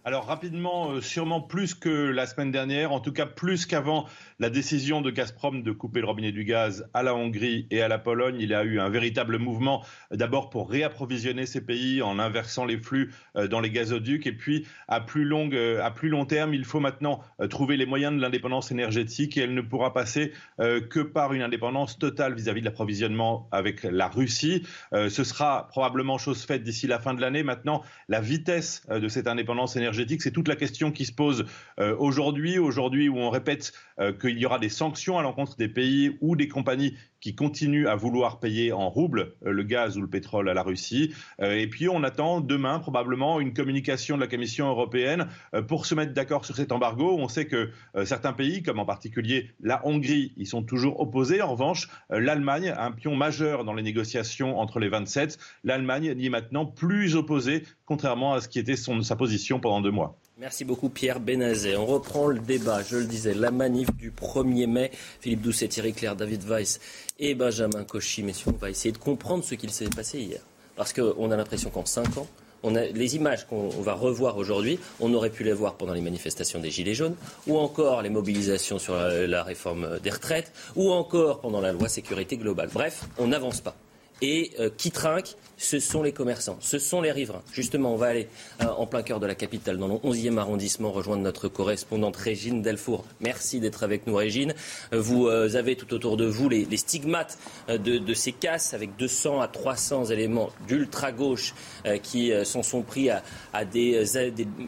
Alors 0.05 0.27
rapidement, 0.27 0.91
euh, 0.91 1.01
sûrement 1.01 1.41
plus 1.41 1.75
que 1.75 1.89
la 1.89 2.27
semaine 2.27 2.51
dernière, 2.51 2.91
en 2.91 2.99
tout 2.99 3.13
cas 3.13 3.25
plus 3.25 3.67
qu'avant 3.67 4.07
la 4.43 4.51
décision 4.51 5.03
de 5.03 5.11
Gazprom 5.13 5.63
de 5.63 5.71
couper 5.71 6.01
le 6.01 6.07
robinet 6.07 6.33
du 6.33 6.43
gaz 6.43 6.91
à 6.95 7.05
la 7.05 7.15
Hongrie 7.15 7.69
et 7.71 7.81
à 7.81 7.87
la 7.87 8.01
Pologne. 8.01 8.39
Il 8.41 8.51
y 8.51 8.55
a 8.55 8.65
eu 8.65 8.81
un 8.81 8.89
véritable 8.89 9.39
mouvement 9.39 9.85
d'abord 10.11 10.51
pour 10.51 10.69
réapprovisionner 10.69 11.47
ces 11.47 11.61
pays 11.61 12.03
en 12.03 12.19
inversant 12.19 12.65
les 12.65 12.77
flux 12.77 13.13
euh, 13.37 13.47
dans 13.47 13.61
les 13.61 13.71
gazoducs 13.71 14.27
et 14.27 14.33
puis 14.33 14.67
à 14.89 15.01
plus, 15.01 15.33
euh, 15.33 15.81
à 15.85 15.93
plus 15.93 16.09
long 16.09 16.27
terme, 16.27 16.55
il 16.55 16.65
faut 16.65 16.81
maintenant 16.81 17.21
trouver 17.51 17.77
les 17.77 17.87
moyens 17.87 18.17
de 18.17 18.21
l'indépendance 18.21 18.73
énergétique 18.73 19.37
et 19.37 19.43
elle 19.43 19.55
ne 19.55 19.61
pourra 19.61 19.93
passer 19.93 20.33
que 20.59 21.01
par 21.01 21.33
une 21.33 21.43
indépendance 21.43 21.99
totale 21.99 22.35
vis-à-vis 22.35 22.61
de 22.61 22.67
l'approvisionnement 22.67 23.49
avec 23.53 23.83
la 23.85 24.09
Russie. 24.09 24.65
Ce 24.93 25.25
sera 25.25 25.69
probablement 25.69 26.19
chose 26.19 26.45
faite 26.45 26.63
d'ici 26.63 26.87
la 26.87 26.99
fin 26.99 27.15
de 27.15 27.21
l'année. 27.21 27.43
Maintenant, 27.43 27.83
la 28.09 28.21
vitesse 28.21 28.87
de 28.89 29.09
cette 29.09 29.27
indépendance 29.27 29.77
énergétique 29.77 30.23
c'est 30.23 30.31
toute 30.31 30.49
la 30.49 30.57
question 30.57 30.93
qui 30.93 31.05
se 31.05 31.13
pose 31.13 31.47
euh, 31.79 31.97
aujourd'hui, 31.99 32.59
aujourd'hui 32.59 33.09
où 33.09 33.19
on 33.19 33.31
répète 33.31 33.73
euh, 33.99 34.13
qu'il 34.33 34.41
y 34.43 34.47
aura 34.47 34.59
des 34.59 34.69
sanctions 34.69 35.19
à 35.19 35.23
l'encontre 35.23 35.57
des 35.57 35.69
pays 35.69 36.17
ou 36.21 36.37
des 36.37 36.49
compagnies 36.49 36.97
qui 37.21 37.35
continuent 37.35 37.87
à 37.87 37.95
vouloir 37.95 38.41
payer 38.41 38.73
en 38.73 38.89
roubles 38.89 39.35
euh, 39.45 39.53
le 39.53 39.63
gaz 39.63 39.97
ou 39.97 40.01
le 40.01 40.09
pétrole 40.09 40.49
à 40.49 40.55
la 40.55 40.63
Russie. 40.63 41.13
et 41.41 41.67
puis 41.69 41.89
on 41.89 42.03
attend 42.03 42.41
demain 42.41 42.79
probablement 42.79 43.41
une 43.41 43.53
communication 43.53 44.17
de 44.17 44.23
la 44.23 44.27
Commission 44.27 44.69
européenne 44.69 45.29
pour 45.69 45.87
se 45.87 45.95
mettre 45.95 46.13
d'accord 46.13 46.45
sur 46.45 46.57
cet 46.57 46.73
embargo. 46.73 47.17
On 47.19 47.29
sait 47.29 47.47
que 47.47 47.71
certains 48.05 48.33
pays, 48.33 48.63
comme 48.63 48.79
en 48.79 48.85
particulier 48.85 49.51
la 49.61 49.87
Hongrie, 49.87 50.33
y 50.37 50.47
sont 50.47 50.63
toujours 50.63 51.01
opposés. 51.01 51.43
En 51.43 51.53
revanche, 51.53 51.89
l'Allemagne, 52.11 52.75
un 52.77 52.93
pion 52.93 53.15
majeur 53.17 53.65
dans 53.65 53.75
les 53.75 53.83
négociations 53.83 54.59
entre 54.59 54.79
les 54.79 54.89
27, 54.89 55.39
l'Allemagne 55.65 56.15
n'y 56.15 56.27
est 56.27 56.31
maintenant 56.31 56.67
plus 56.67 57.17
opposée, 57.17 57.65
contrairement 57.85 58.35
à 58.35 58.41
ce 58.41 58.49
qui 58.49 58.59
était 58.59 58.77
sa 58.77 59.17
position 59.17 59.61
pendant 59.61 59.81
deux 59.81 59.91
mois. 59.91 60.19
Merci 60.39 60.65
beaucoup 60.65 60.89
Pierre 60.89 61.21
Benazet. 61.21 61.77
On 61.77 61.85
reprend 61.85 62.27
le 62.27 62.41
débat, 62.41 62.83
je 62.83 62.97
le 62.97 63.05
disais, 63.05 63.35
la 63.35 63.51
manif 63.51 63.95
du 63.95 64.11
1er 64.11 64.67
mai. 64.67 64.91
Philippe 65.21 65.43
Doucet, 65.43 65.69
Thierry 65.69 65.93
Claire, 65.93 66.17
David 66.17 66.43
Weiss 66.45 66.81
et 67.19 67.35
Benjamin 67.35 67.85
Cauchy. 67.85 68.23
Messieurs, 68.23 68.51
on 68.55 68.57
va 68.57 68.71
essayer 68.71 68.93
de 68.93 68.99
comprendre 68.99 69.45
ce 69.45 69.55
qu'il 69.55 69.71
s'est 69.71 69.91
passé 69.95 70.21
hier. 70.21 70.41
Parce 70.75 70.95
qu'on 70.95 71.31
a 71.31 71.37
l'impression 71.37 71.69
qu'en 71.69 71.85
cinq 71.85 72.17
ans, 72.17 72.27
on 72.63 72.75
a, 72.77 72.87
les 72.87 73.15
images 73.15 73.47
qu'on 73.47 73.69
va 73.69 73.93
revoir 73.93 74.39
aujourd'hui, 74.39 74.79
on 75.01 75.13
aurait 75.13 75.31
pu 75.31 75.45
les 75.45 75.53
voir 75.53 75.75
pendant 75.75 75.93
les 75.93 76.01
manifestations 76.01 76.61
des 76.61 76.71
Gilets 76.71 76.95
jaunes, 76.95 77.17
ou 77.47 77.59
encore 77.59 78.01
les 78.01 78.11
mobilisations 78.11 78.79
sur 78.79 78.97
la 78.97 79.43
réforme 79.43 79.99
des 80.01 80.11
retraites, 80.11 80.51
ou 80.77 80.93
encore 80.93 81.41
pendant 81.41 81.61
la 81.61 81.73
loi 81.73 81.89
sécurité 81.89 82.39
globale. 82.39 82.71
Bref, 82.73 83.05
on 83.19 83.27
n'avance 83.29 83.61
pas. 83.61 83.77
Et 84.23 84.53
euh, 84.61 84.71
qui 84.77 84.93
trinque 84.93 85.35
ce 85.59 85.79
sont 85.79 86.03
les 86.03 86.13
commerçants, 86.13 86.57
ce 86.61 86.79
sont 86.81 87.01
les 87.01 87.13
riverains. 87.13 87.43
Justement, 87.53 87.93
on 87.93 87.97
va 87.97 88.07
aller 88.07 88.29
euh, 88.61 88.67
en 88.67 88.87
plein 88.87 89.03
cœur 89.03 89.21
de 89.21 89.27
la 89.27 89.37
capitale, 89.37 89.79
dans 89.79 89.87
le 89.87 89.95
11e 89.95 90.39
arrondissement, 90.39 90.91
rejoindre 90.91 91.23
notre 91.23 91.47
correspondante 91.49 92.17
Régine 92.17 92.63
Delfour. 92.63 93.05
Merci 93.21 93.61
d'être 93.61 93.85
avec 93.85 94.07
nous, 94.07 94.15
Régine. 94.17 94.55
Euh, 94.93 95.01
vous 95.01 95.29
avez 95.29 95.77
tout 95.77 95.93
autour 95.95 96.17
de 96.17 96.25
vous 96.25 96.49
les, 96.49 96.77
stigmates 96.77 97.39
de, 97.69 98.15
ces 98.15 98.33
casses 98.33 98.75
avec 98.75 98.97
200 98.97 99.41
à 99.41 99.49
300 99.49 100.07
éléments 100.07 100.51
d'ultra-gauche 100.67 101.55
qui 102.03 102.33
s'en 102.45 102.63
sont 102.63 102.83
pris 102.83 103.11
à, 103.11 103.23
des, 103.65 104.05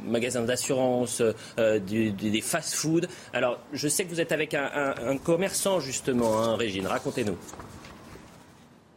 magasins 0.06 0.42
d'assurance, 0.42 1.22
des 1.58 2.40
fast-food. 2.40 3.08
Alors, 3.32 3.58
je 3.72 3.88
sais 3.88 4.04
que 4.04 4.10
vous 4.10 4.20
êtes 4.20 4.32
avec 4.32 4.54
un, 4.54 5.16
commerçant, 5.22 5.80
justement, 5.80 6.42
hein, 6.42 6.56
Régine. 6.56 6.86
Racontez-nous. 6.86 7.36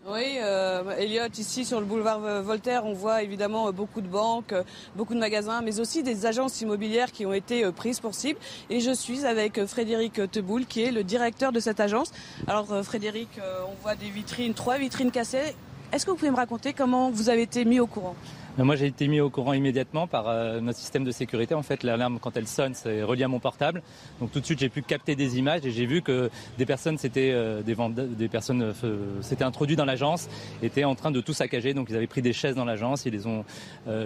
Oui, 0.09 0.37
euh, 0.41 0.89
Elliot, 0.97 1.27
ici 1.37 1.65
sur 1.65 1.81
le 1.81 1.85
boulevard 1.85 2.21
Voltaire, 2.41 2.85
on 2.85 2.93
voit 2.93 3.23
évidemment 3.23 3.69
beaucoup 3.73 3.99
de 3.99 4.07
banques, 4.07 4.53
beaucoup 4.95 5.13
de 5.13 5.19
magasins, 5.19 5.61
mais 5.61 5.81
aussi 5.81 6.01
des 6.01 6.25
agences 6.25 6.61
immobilières 6.61 7.11
qui 7.11 7.25
ont 7.25 7.33
été 7.33 7.65
euh, 7.65 7.73
prises 7.73 7.99
pour 7.99 8.15
cible. 8.15 8.39
Et 8.69 8.79
je 8.79 8.91
suis 8.91 9.25
avec 9.25 9.65
Frédéric 9.65 10.31
Teboul, 10.31 10.65
qui 10.65 10.81
est 10.81 10.91
le 10.91 11.03
directeur 11.03 11.51
de 11.51 11.59
cette 11.59 11.81
agence. 11.81 12.13
Alors 12.47 12.71
euh, 12.71 12.83
Frédéric, 12.83 13.27
euh, 13.39 13.59
on 13.67 13.83
voit 13.83 13.95
des 13.95 14.09
vitrines, 14.09 14.53
trois 14.53 14.77
vitrines 14.77 15.11
cassées. 15.11 15.53
Est-ce 15.91 16.05
que 16.05 16.11
vous 16.11 16.17
pouvez 16.17 16.31
me 16.31 16.37
raconter 16.37 16.71
comment 16.71 17.11
vous 17.11 17.27
avez 17.27 17.41
été 17.41 17.65
mis 17.65 17.81
au 17.81 17.87
courant? 17.87 18.15
Moi, 18.63 18.75
j'ai 18.75 18.87
été 18.87 19.07
mis 19.07 19.19
au 19.19 19.29
courant 19.29 19.53
immédiatement 19.53 20.07
par 20.07 20.27
euh, 20.27 20.59
notre 20.61 20.79
système 20.79 21.03
de 21.03 21.11
sécurité. 21.11 21.53
En 21.53 21.61
fait, 21.61 21.83
l'alarme, 21.83 22.17
quand 22.19 22.35
elle 22.37 22.47
sonne, 22.47 22.73
c'est 22.73 23.03
relié 23.03 23.23
à 23.23 23.27
mon 23.27 23.39
portable. 23.39 23.83
Donc 24.19 24.31
tout 24.31 24.39
de 24.39 24.45
suite, 24.45 24.59
j'ai 24.59 24.69
pu 24.69 24.81
capter 24.81 25.15
des 25.15 25.37
images 25.37 25.63
et 25.63 25.69
j'ai 25.69 25.85
vu 25.85 26.01
que 26.01 26.31
des 26.57 26.65
personnes 26.65 26.97
s'étaient 26.97 27.31
euh, 27.33 27.61
euh, 27.67 29.35
introduites 29.41 29.77
dans 29.77 29.85
l'agence, 29.85 30.27
étaient 30.63 30.85
en 30.85 30.95
train 30.95 31.11
de 31.11 31.21
tout 31.21 31.33
saccager. 31.33 31.75
Donc 31.75 31.89
ils 31.91 31.95
avaient 31.95 32.07
pris 32.07 32.23
des 32.23 32.33
chaises 32.33 32.55
dans 32.55 32.65
l'agence, 32.65 33.05
ils 33.05 33.13
les 33.13 33.27
ont 33.27 33.45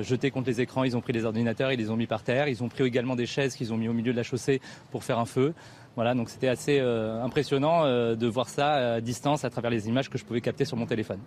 jetées 0.02 0.32
contre 0.32 0.48
les 0.48 0.60
écrans, 0.60 0.84
ils 0.84 0.98
ont 0.98 1.02
pris 1.02 1.14
les 1.14 1.24
ordinateurs, 1.24 1.72
ils 1.72 1.80
les 1.80 1.90
ont 1.90 1.96
mis 1.96 2.08
par 2.08 2.24
terre. 2.24 2.50
Ils 2.50 2.62
ont 2.62 2.68
pris 2.68 2.84
également 2.84 3.16
des 3.16 3.26
chaises 3.26 3.56
qu'ils 3.56 3.74
ont 3.74 3.78
mis 3.78 3.88
au 3.88 3.94
milieu 3.94 4.12
de 4.12 4.18
la 4.18 4.24
chaussée 4.24 4.60
pour 4.92 5.04
faire 5.04 5.20
un 5.20 5.26
feu. 5.26 5.54
Voilà, 5.96 6.14
donc 6.14 6.30
c'était 6.30 6.48
assez 6.48 6.80
impressionnant 6.80 7.86
de 7.86 8.28
voir 8.28 8.50
ça 8.50 8.96
à 8.96 9.02
distance 9.02 9.46
à 9.46 9.50
travers 9.50 9.72
les 9.72 9.88
images 9.88 10.10
que 10.10 10.18
je 10.18 10.26
pouvais 10.26 10.42
capter 10.42 10.66
sur 10.66 10.78
mon 10.78 10.86
téléphone. 10.86 11.20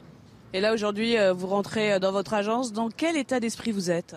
Et 0.56 0.60
là, 0.60 0.72
aujourd'hui, 0.72 1.18
euh, 1.18 1.32
vous 1.32 1.48
rentrez 1.48 1.94
euh, 1.94 1.98
dans 1.98 2.12
votre 2.12 2.32
agence. 2.32 2.72
Dans 2.72 2.88
quel 2.88 3.16
état 3.16 3.40
d'esprit 3.40 3.72
vous 3.72 3.90
êtes? 3.90 4.14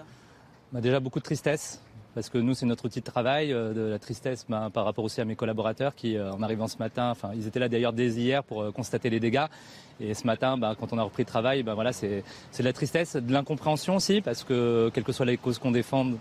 Bah, 0.71 0.82
Déjà 0.82 1.00
beaucoup 1.00 1.17
de 1.17 1.23
tristesse, 1.23 1.82
parce 2.13 2.30
que 2.30 2.38
nous, 2.38 2.54
c'est 2.54 2.67
notre 2.67 2.86
outil 2.86 3.00
de 3.00 3.06
travail, 3.06 3.52
euh, 3.52 3.73
de 3.73 3.82
la 3.82 3.97
tristesse 3.97 4.45
bah, 4.47 4.69
par 4.71 4.86
rapport 4.86 5.04
aussi 5.04 5.19
à 5.19 5.26
mes 5.26 5.36
collaborateurs 5.36 5.95
qui, 5.95 6.15
en 6.21 6.43
arrivant 6.43 6.67
ce 6.67 6.78
matin, 6.78 7.10
enfin, 7.10 7.32
ils 7.34 7.47
étaient 7.47 7.58
là 7.58 7.69
d'ailleurs 7.69 7.91
dès 7.91 8.10
hier 8.10 8.43
pour 8.43 8.71
constater 8.71 9.10
les 9.10 9.19
dégâts. 9.19 9.47
Et 10.00 10.13
ce 10.13 10.28
matin, 10.28 10.60
bah, 10.60 10.76
quand 10.80 10.93
on 10.93 11.00
a 11.00 11.02
repris 11.02 11.23
le 11.23 11.28
travail, 11.28 11.63
voilà, 11.63 11.91
c'est 11.91 12.23
de 12.60 12.63
la 12.63 12.73
tristesse, 12.73 13.15
de 13.15 13.34
l'incompréhension 13.34 13.95
aussi, 13.95 14.21
parce 14.21 14.43
que 14.43 14.91
quelles 14.93 15.04
que 15.04 15.13
soient 15.13 15.26
les 15.26 15.38
causes 15.38 15.58
qu'on 15.58 15.71
défende, 15.71 16.19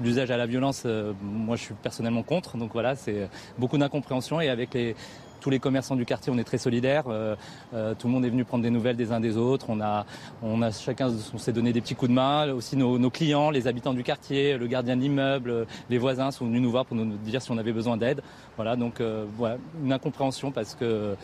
l'usage 0.00 0.30
à 0.30 0.38
la 0.38 0.46
violence, 0.46 0.86
moi 1.22 1.56
je 1.56 1.64
suis 1.64 1.74
personnellement 1.74 2.22
contre. 2.22 2.56
Donc 2.56 2.72
voilà, 2.72 2.96
c'est 2.96 3.28
beaucoup 3.58 3.76
d'incompréhension 3.76 4.40
et 4.40 4.48
avec 4.48 4.72
les, 4.72 4.96
tous 5.42 5.50
les 5.50 5.58
commerçants 5.58 5.96
du 5.96 6.06
quartier, 6.06 6.32
on 6.32 6.38
est 6.38 6.44
très 6.44 6.56
solidaires. 6.56 7.04
Euh, 7.08 7.34
euh, 7.74 7.94
tout 7.94 8.06
le 8.06 8.12
monde 8.12 8.24
est 8.24 8.30
venu 8.30 8.44
prendre 8.44 8.62
des 8.62 8.70
nouvelles 8.70 8.96
des 8.96 9.12
uns 9.12 9.20
des 9.20 9.36
autres. 9.36 9.66
On 9.68 9.80
a, 9.80 10.06
on 10.42 10.62
a 10.62 10.70
chacun, 10.70 11.10
on 11.34 11.38
s'est 11.38 11.52
donné 11.52 11.72
des 11.72 11.80
petits 11.80 11.96
coups 11.96 12.10
de 12.10 12.14
main. 12.14 12.50
Aussi 12.52 12.76
nos, 12.76 13.10
clients, 13.10 13.50
les 13.50 13.66
habitants 13.66 13.92
du 13.92 14.04
quartier, 14.04 14.56
le 14.56 14.66
gardien 14.68 14.96
de 14.96 15.02
l'immeuble, 15.02 15.66
les 15.90 15.98
voisins 15.98 16.30
sont 16.30 16.46
venus 16.46 16.62
nous 16.62 16.70
voir 16.70 16.86
pour 16.86 16.96
nous 16.96 17.16
dire 17.16 17.42
si 17.42 17.50
on 17.50 17.58
avait 17.58 17.72
besoin 17.72 17.96
d'aide. 17.96 18.22
Voilà, 18.56 18.76
donc 18.76 19.00
euh, 19.00 19.26
voilà, 19.36 19.58
une 19.84 19.92
incompréhension 19.92 20.52
parce 20.52 20.74
que 20.76 21.16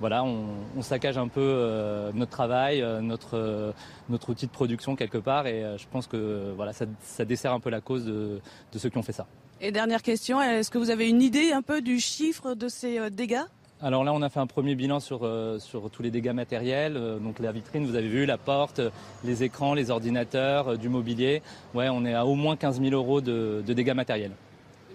voilà, 0.00 0.24
on, 0.24 0.80
saccage 0.80 1.18
un 1.18 1.28
peu 1.28 2.10
notre 2.14 2.30
travail, 2.30 2.82
notre, 3.02 3.74
notre 4.08 4.30
outil 4.30 4.46
de 4.46 4.50
production 4.50 4.96
quelque 4.96 5.18
part, 5.18 5.46
et 5.46 5.62
je 5.76 5.84
pense 5.92 6.06
que 6.06 6.54
voilà, 6.56 6.72
ça, 6.72 7.24
dessert 7.26 7.52
un 7.52 7.60
peu 7.60 7.68
la 7.68 7.82
cause 7.82 8.06
de, 8.06 8.40
de, 8.72 8.78
ceux 8.78 8.88
qui 8.88 8.96
ont 8.96 9.02
fait 9.02 9.12
ça. 9.12 9.26
Et 9.60 9.72
dernière 9.72 10.00
question, 10.00 10.40
est-ce 10.40 10.70
que 10.70 10.78
vous 10.78 10.88
avez 10.88 11.06
une 11.06 11.20
idée 11.20 11.52
un 11.52 11.60
peu 11.60 11.82
du 11.82 12.00
chiffre 12.00 12.54
de 12.54 12.68
ces 12.68 13.10
dégâts? 13.10 13.44
Alors 13.82 14.04
là, 14.04 14.12
on 14.12 14.20
a 14.20 14.28
fait 14.28 14.40
un 14.40 14.46
premier 14.46 14.74
bilan 14.74 15.00
sur, 15.00 15.20
euh, 15.22 15.58
sur 15.58 15.88
tous 15.90 16.02
les 16.02 16.10
dégâts 16.10 16.32
matériels. 16.32 16.96
Euh, 16.96 17.18
donc 17.18 17.38
la 17.38 17.50
vitrine, 17.50 17.86
vous 17.86 17.96
avez 17.96 18.08
vu, 18.08 18.26
la 18.26 18.36
porte, 18.36 18.80
les 19.24 19.42
écrans, 19.42 19.72
les 19.72 19.90
ordinateurs, 19.90 20.72
euh, 20.72 20.76
du 20.76 20.90
mobilier. 20.90 21.42
Ouais, 21.74 21.88
on 21.88 22.04
est 22.04 22.14
à 22.14 22.26
au 22.26 22.34
moins 22.34 22.56
15 22.56 22.80
000 22.80 22.92
euros 22.92 23.22
de, 23.22 23.62
dégâts 23.66 23.94
matériels. 23.94 24.32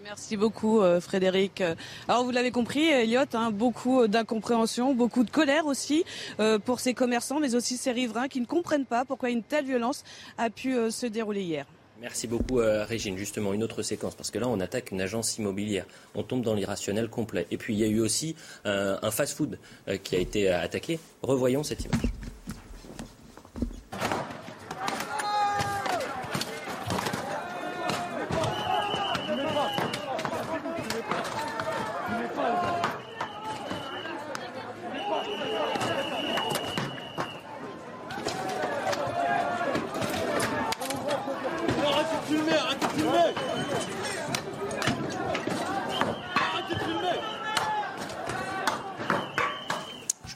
Merci 0.03 0.37
beaucoup 0.37 0.81
Frédéric. 0.99 1.63
Alors 2.07 2.25
vous 2.25 2.29
l'avez 2.29 2.51
compris, 2.51 2.85
Elliot, 2.85 3.21
hein, 3.33 3.49
beaucoup 3.49 4.07
d'incompréhension, 4.07 4.93
beaucoup 4.93 5.23
de 5.23 5.31
colère 5.31 5.65
aussi 5.65 6.03
pour 6.63 6.79
ces 6.79 6.93
commerçants, 6.93 7.39
mais 7.39 7.55
aussi 7.55 7.75
ces 7.75 7.91
riverains 7.91 8.27
qui 8.27 8.39
ne 8.39 8.45
comprennent 8.45 8.85
pas 8.85 9.03
pourquoi 9.03 9.31
une 9.31 9.41
telle 9.41 9.65
violence 9.65 10.03
a 10.37 10.51
pu 10.51 10.75
se 10.91 11.07
dérouler 11.07 11.41
hier. 11.41 11.65
Merci 12.01 12.27
beaucoup, 12.27 12.59
euh, 12.59 12.83
Régine. 12.83 13.17
Justement, 13.17 13.53
une 13.53 13.63
autre 13.63 13.81
séquence, 13.81 14.15
parce 14.15 14.29
que 14.29 14.37
là, 14.37 14.47
on 14.49 14.59
attaque 14.59 14.91
une 14.91 15.01
agence 15.01 15.37
immobilière. 15.37 15.85
On 16.13 16.23
tombe 16.23 16.41
dans 16.41 16.53
l'irrationnel 16.53 17.07
complet. 17.07 17.47
Et 17.51 17.57
puis, 17.57 17.73
il 17.73 17.79
y 17.79 17.83
a 17.83 17.87
eu 17.87 17.99
aussi 18.01 18.35
euh, 18.65 18.97
un 19.01 19.11
fast-food 19.11 19.57
euh, 19.87 19.97
qui 19.97 20.15
a 20.15 20.19
été 20.19 20.49
attaqué. 20.49 20.99
Revoyons 21.21 21.63
cette 21.63 21.85
image. 21.85 22.11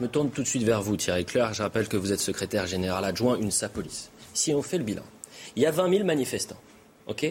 Tourne 0.10 0.30
tout 0.30 0.44
de 0.44 0.48
suite 0.48 0.64
vers 0.64 0.82
vous, 0.82 0.98
Thierry 0.98 1.26
Claire. 1.26 1.54
Je 1.54 1.64
rappelle 1.64 1.88
que 1.88 1.98
vous 1.98 2.12
êtes 2.12 2.20
secrétaire 2.20 2.68
général 2.68 3.06
adjoint 3.06 3.40
UNSA 3.40 3.70
Police. 3.70 4.10
Si 4.34 4.54
on 4.54 4.62
fait 4.62 4.78
le 4.78 4.84
bilan, 4.84 5.04
il 5.56 5.64
y 5.64 5.66
a 5.66 5.72
20 5.72 5.90
000 5.90 6.06
manifestants. 6.06 6.60
ok? 7.08 7.24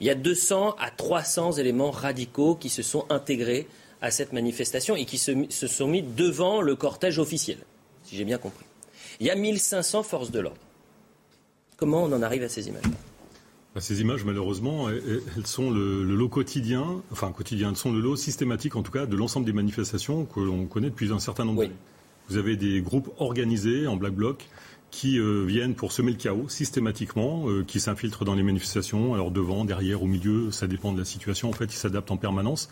Il 0.00 0.06
y 0.06 0.10
a 0.10 0.14
200 0.14 0.76
à 0.78 0.90
300 0.90 1.52
éléments 1.52 1.90
radicaux 1.90 2.54
qui 2.54 2.68
se 2.68 2.82
sont 2.82 3.06
intégrés 3.10 3.66
à 4.00 4.10
cette 4.10 4.32
manifestation 4.32 4.94
et 4.96 5.04
qui 5.04 5.18
se, 5.18 5.32
se 5.48 5.66
sont 5.66 5.88
mis 5.88 6.02
devant 6.02 6.60
le 6.60 6.76
cortège 6.76 7.18
officiel, 7.18 7.58
si 8.04 8.16
j'ai 8.16 8.24
bien 8.24 8.38
compris. 8.38 8.66
Il 9.20 9.26
y 9.26 9.30
a 9.30 9.34
1500 9.34 10.02
forces 10.02 10.30
de 10.30 10.40
l'ordre. 10.40 10.60
Comment 11.76 12.04
on 12.04 12.12
en 12.12 12.22
arrive 12.22 12.42
à 12.42 12.48
ces 12.48 12.68
images 12.68 12.84
bah, 13.76 13.82
ces 13.82 14.00
images, 14.00 14.24
malheureusement, 14.24 14.88
elles 14.88 15.46
sont 15.46 15.70
le, 15.70 16.02
lot 16.02 16.30
quotidien, 16.30 17.02
enfin 17.12 17.30
quotidien, 17.30 17.68
elles 17.68 17.76
sont 17.76 17.92
le 17.92 18.00
lot 18.00 18.16
systématique, 18.16 18.74
en 18.74 18.82
tout 18.82 18.90
cas, 18.90 19.04
de 19.04 19.14
l'ensemble 19.14 19.44
des 19.44 19.52
manifestations 19.52 20.24
que 20.24 20.40
l'on 20.40 20.64
connaît 20.64 20.88
depuis 20.88 21.12
un 21.12 21.18
certain 21.18 21.44
nombre 21.44 21.64
d'années. 21.64 21.74
Vous 22.28 22.36
avez 22.36 22.56
des 22.56 22.80
groupes 22.80 23.10
organisés 23.18 23.86
en 23.86 23.96
black 23.96 24.14
bloc 24.14 24.48
qui 24.90 25.18
euh, 25.18 25.44
viennent 25.44 25.74
pour 25.74 25.92
semer 25.92 26.12
le 26.12 26.16
chaos 26.16 26.48
systématiquement, 26.48 27.48
euh, 27.48 27.64
qui 27.64 27.80
s'infiltrent 27.80 28.24
dans 28.24 28.34
les 28.34 28.42
manifestations, 28.42 29.14
alors 29.14 29.30
devant, 29.30 29.64
derrière, 29.64 30.02
au 30.02 30.06
milieu, 30.06 30.50
ça 30.50 30.66
dépend 30.66 30.92
de 30.92 30.98
la 30.98 31.04
situation. 31.04 31.50
En 31.50 31.52
fait, 31.52 31.66
ils 31.66 31.76
s'adaptent 31.76 32.10
en 32.10 32.16
permanence. 32.16 32.70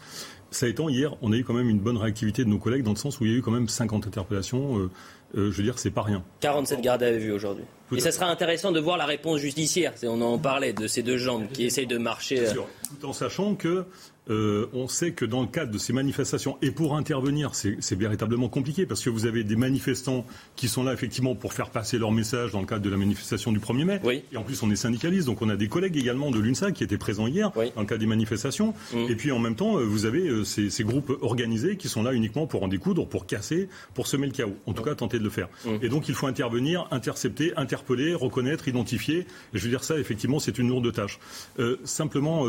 Ça 0.50 0.68
étant, 0.68 0.88
hier, 0.88 1.16
on 1.20 1.32
a 1.32 1.36
eu 1.36 1.44
quand 1.44 1.52
même 1.52 1.68
une 1.68 1.80
bonne 1.80 1.96
réactivité 1.96 2.44
de 2.44 2.48
nos 2.48 2.58
collègues 2.58 2.82
dans 2.82 2.92
le 2.92 2.96
sens 2.96 3.20
où 3.20 3.26
il 3.26 3.32
y 3.32 3.34
a 3.34 3.38
eu 3.38 3.42
quand 3.42 3.50
même 3.50 3.68
50 3.68 4.06
interpellations. 4.06 4.78
Euh, 4.78 4.90
je 5.34 5.56
veux 5.56 5.62
dire, 5.62 5.78
c'est 5.78 5.90
pas 5.90 6.02
rien. 6.02 6.22
47 6.40 6.80
gardes 6.80 7.02
à 7.02 7.12
vue 7.12 7.32
aujourd'hui. 7.32 7.64
Et 7.92 8.00
ça 8.00 8.12
sera 8.12 8.26
intéressant 8.26 8.72
de 8.72 8.80
voir 8.80 8.96
la 8.96 9.06
réponse 9.06 9.40
judiciaire. 9.40 9.92
On 10.04 10.20
en 10.20 10.38
parlait 10.38 10.72
de 10.72 10.86
ces 10.86 11.02
deux 11.02 11.18
jambes 11.18 11.46
qui 11.52 11.64
essayent 11.64 11.86
de 11.86 11.98
marcher. 11.98 12.44
Tout 12.54 13.06
en 13.06 13.12
sachant 13.12 13.54
que 13.54 13.84
euh, 14.30 14.68
on 14.72 14.88
sait 14.88 15.12
que 15.12 15.24
dans 15.24 15.42
le 15.42 15.46
cadre 15.46 15.70
de 15.70 15.78
ces 15.78 15.92
manifestations, 15.92 16.56
et 16.62 16.70
pour 16.70 16.96
intervenir, 16.96 17.54
c'est 17.54 17.94
véritablement 17.94 18.48
compliqué, 18.48 18.86
parce 18.86 19.02
que 19.02 19.10
vous 19.10 19.26
avez 19.26 19.44
des 19.44 19.56
manifestants 19.56 20.24
qui 20.56 20.68
sont 20.68 20.82
là 20.82 20.92
effectivement 20.92 21.34
pour 21.34 21.52
faire 21.52 21.70
passer 21.70 21.98
leur 21.98 22.10
message 22.10 22.52
dans 22.52 22.60
le 22.60 22.66
cadre 22.66 22.82
de 22.82 22.90
la 22.90 22.96
manifestation 22.96 23.52
du 23.52 23.58
1er 23.58 23.84
mai. 23.84 24.00
Et 24.32 24.36
en 24.36 24.42
plus, 24.42 24.62
on 24.62 24.70
est 24.70 24.76
syndicaliste, 24.76 25.26
donc 25.26 25.42
on 25.42 25.48
a 25.48 25.56
des 25.56 25.68
collègues 25.68 25.96
également 25.96 26.30
de 26.30 26.38
l'UNSA 26.38 26.72
qui 26.72 26.84
étaient 26.84 26.98
présents 26.98 27.26
hier 27.26 27.50
dans 27.52 27.80
le 27.80 27.86
cadre 27.86 28.00
des 28.00 28.06
manifestations. 28.06 28.74
Mmh. 28.92 29.10
Et 29.10 29.16
puis 29.16 29.32
en 29.32 29.38
même 29.38 29.56
temps, 29.56 29.78
euh, 29.78 29.84
vous 29.84 30.06
avez 30.06 30.26
euh, 30.28 30.44
ces, 30.44 30.84
groupes 30.84 31.12
organisés 31.22 31.76
qui 31.76 31.88
sont 31.88 32.02
là 32.02 32.12
uniquement 32.12 32.46
pour 32.46 32.62
en 32.62 32.68
découdre, 32.68 33.06
pour 33.06 33.26
casser, 33.26 33.68
pour 33.94 34.06
semer 34.06 34.26
le 34.26 34.32
chaos. 34.32 34.56
En 34.66 34.72
tout 34.72 34.82
mmh. 34.82 34.86
cas, 34.86 34.94
tenter 34.94 35.18
de 35.18 35.24
le 35.24 35.30
faire. 35.30 35.48
Mmh. 35.64 35.70
Et 35.82 35.88
donc 35.88 36.08
il 36.08 36.14
faut 36.14 36.26
intervenir, 36.26 36.86
intercepter, 36.90 37.52
interpeller, 37.74 38.14
reconnaître, 38.14 38.68
identifier. 38.68 39.26
Je 39.52 39.64
veux 39.64 39.68
dire 39.68 39.82
ça, 39.82 39.98
effectivement, 39.98 40.38
c'est 40.38 40.58
une 40.58 40.68
lourde 40.68 40.92
tâche. 40.92 41.18
simplement, 41.84 42.44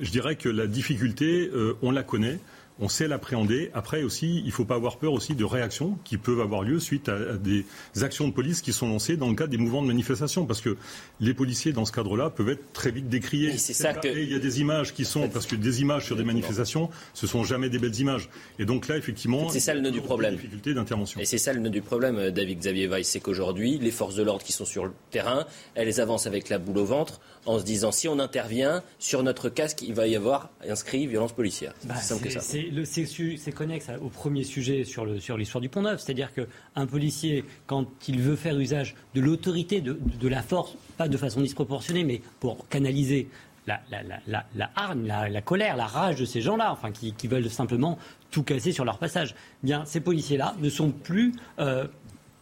je 0.00 0.10
dirais 0.10 0.36
que 0.36 0.48
la 0.48 0.66
difficulté 0.66 1.50
euh, 1.52 1.76
on 1.82 1.90
la 1.90 2.02
connaît 2.02 2.38
on 2.80 2.88
sait 2.88 3.08
l'appréhender. 3.08 3.70
Après 3.74 4.02
aussi, 4.02 4.38
il 4.38 4.46
ne 4.46 4.50
faut 4.50 4.64
pas 4.64 4.76
avoir 4.76 4.98
peur 4.98 5.12
aussi 5.12 5.34
de 5.34 5.44
réactions 5.44 5.98
qui 6.04 6.16
peuvent 6.16 6.40
avoir 6.40 6.62
lieu 6.62 6.78
suite 6.78 7.08
à, 7.08 7.36
des 7.36 7.64
actions 8.02 8.28
de 8.28 8.32
police 8.32 8.62
qui 8.62 8.72
sont 8.72 8.88
lancées 8.88 9.16
dans 9.16 9.28
le 9.28 9.34
cadre 9.34 9.50
des 9.50 9.58
mouvements 9.58 9.82
de 9.82 9.88
manifestation, 9.88 10.46
parce 10.46 10.60
que 10.60 10.76
les 11.20 11.34
policiers 11.34 11.72
dans 11.72 11.84
ce 11.84 11.92
cadre-là 11.92 12.30
peuvent 12.30 12.50
être 12.50 12.72
très 12.72 12.90
vite 12.90 13.08
décriés. 13.08 13.50
Et, 13.50 13.58
ça 13.58 13.92
il 14.04 14.32
y 14.32 14.34
a 14.34 14.38
des 14.38 14.60
images 14.60 14.94
qui 14.94 15.04
sont, 15.04 15.28
parce 15.28 15.46
que 15.46 15.56
des 15.56 15.80
images 15.80 16.06
sur 16.06 16.16
des 16.16 16.24
manifestations, 16.24 16.90
ce 17.14 17.26
sont 17.26 17.44
jamais 17.44 17.68
des 17.68 17.78
belles 17.78 17.98
images. 17.98 18.28
Et 18.58 18.64
donc 18.64 18.88
là, 18.88 18.96
effectivement, 18.96 19.48
c'est 19.48 19.60
ça 19.60 19.74
le 19.74 19.80
nœud 19.80 19.90
du 19.90 20.00
problème. 20.00 20.34
Difficulté 20.34 20.74
d'intervention. 20.74 21.20
Et 21.20 21.24
c'est 21.24 21.38
ça 21.38 21.52
le 21.52 21.60
nœud 21.60 21.70
du 21.70 21.82
problème, 21.82 22.16
euh, 22.16 22.30
David 22.30 22.58
Xavier 22.60 22.86
Weiss, 22.86 23.08
c'est 23.08 23.20
qu'aujourd'hui, 23.20 23.78
les 23.78 23.90
forces 23.90 24.14
de 24.14 24.22
l'ordre 24.22 24.44
qui 24.44 24.52
sont 24.52 24.64
sur 24.64 24.84
le 24.84 24.92
terrain, 25.10 25.46
elles 25.74 26.00
avancent 26.00 26.26
avec 26.26 26.48
la 26.48 26.58
boule 26.58 26.78
au 26.78 26.84
ventre 26.84 27.20
en 27.48 27.58
se 27.58 27.64
disant 27.64 27.90
si 27.92 28.08
on 28.08 28.18
intervient 28.18 28.82
sur 28.98 29.22
notre 29.22 29.48
casque, 29.48 29.80
il 29.80 29.94
va 29.94 30.06
y 30.06 30.14
avoir 30.14 30.50
inscrit 30.68 31.06
violence 31.06 31.32
policière. 31.32 31.72
C'est 31.80 31.88
bah, 31.88 32.84
c'est 32.84 33.52
connexe 33.52 33.86
au 34.02 34.10
premier 34.10 34.44
sujet 34.44 34.84
sur 34.84 35.06
l'histoire 35.06 35.62
du 35.62 35.70
Pont-Neuf. 35.70 36.02
C'est-à-dire 36.02 36.30
qu'un 36.34 36.86
policier, 36.86 37.44
quand 37.66 37.86
il 38.06 38.20
veut 38.20 38.36
faire 38.36 38.58
usage 38.58 38.94
de 39.14 39.22
l'autorité, 39.22 39.80
de, 39.80 40.28
la 40.28 40.42
force, 40.42 40.74
pas 40.98 41.08
de 41.08 41.16
façon 41.16 41.40
disproportionnée, 41.40 42.04
mais 42.04 42.20
pour 42.38 42.68
canaliser 42.68 43.28
la, 43.66 43.80
la, 44.26 44.70
hargne, 44.76 45.06
la, 45.06 45.40
colère, 45.40 45.76
la 45.76 45.86
rage 45.86 46.16
de 46.16 46.26
ces 46.26 46.42
gens-là, 46.42 46.70
enfin, 46.70 46.92
qui, 46.92 47.28
veulent 47.28 47.48
simplement 47.48 47.98
tout 48.30 48.42
casser 48.42 48.72
sur 48.72 48.84
leur 48.84 48.98
passage, 48.98 49.34
bien, 49.62 49.86
ces 49.86 50.00
policiers-là 50.00 50.54
ne 50.60 50.68
sont 50.68 50.90
plus. 50.90 51.32
Euh, 51.58 51.86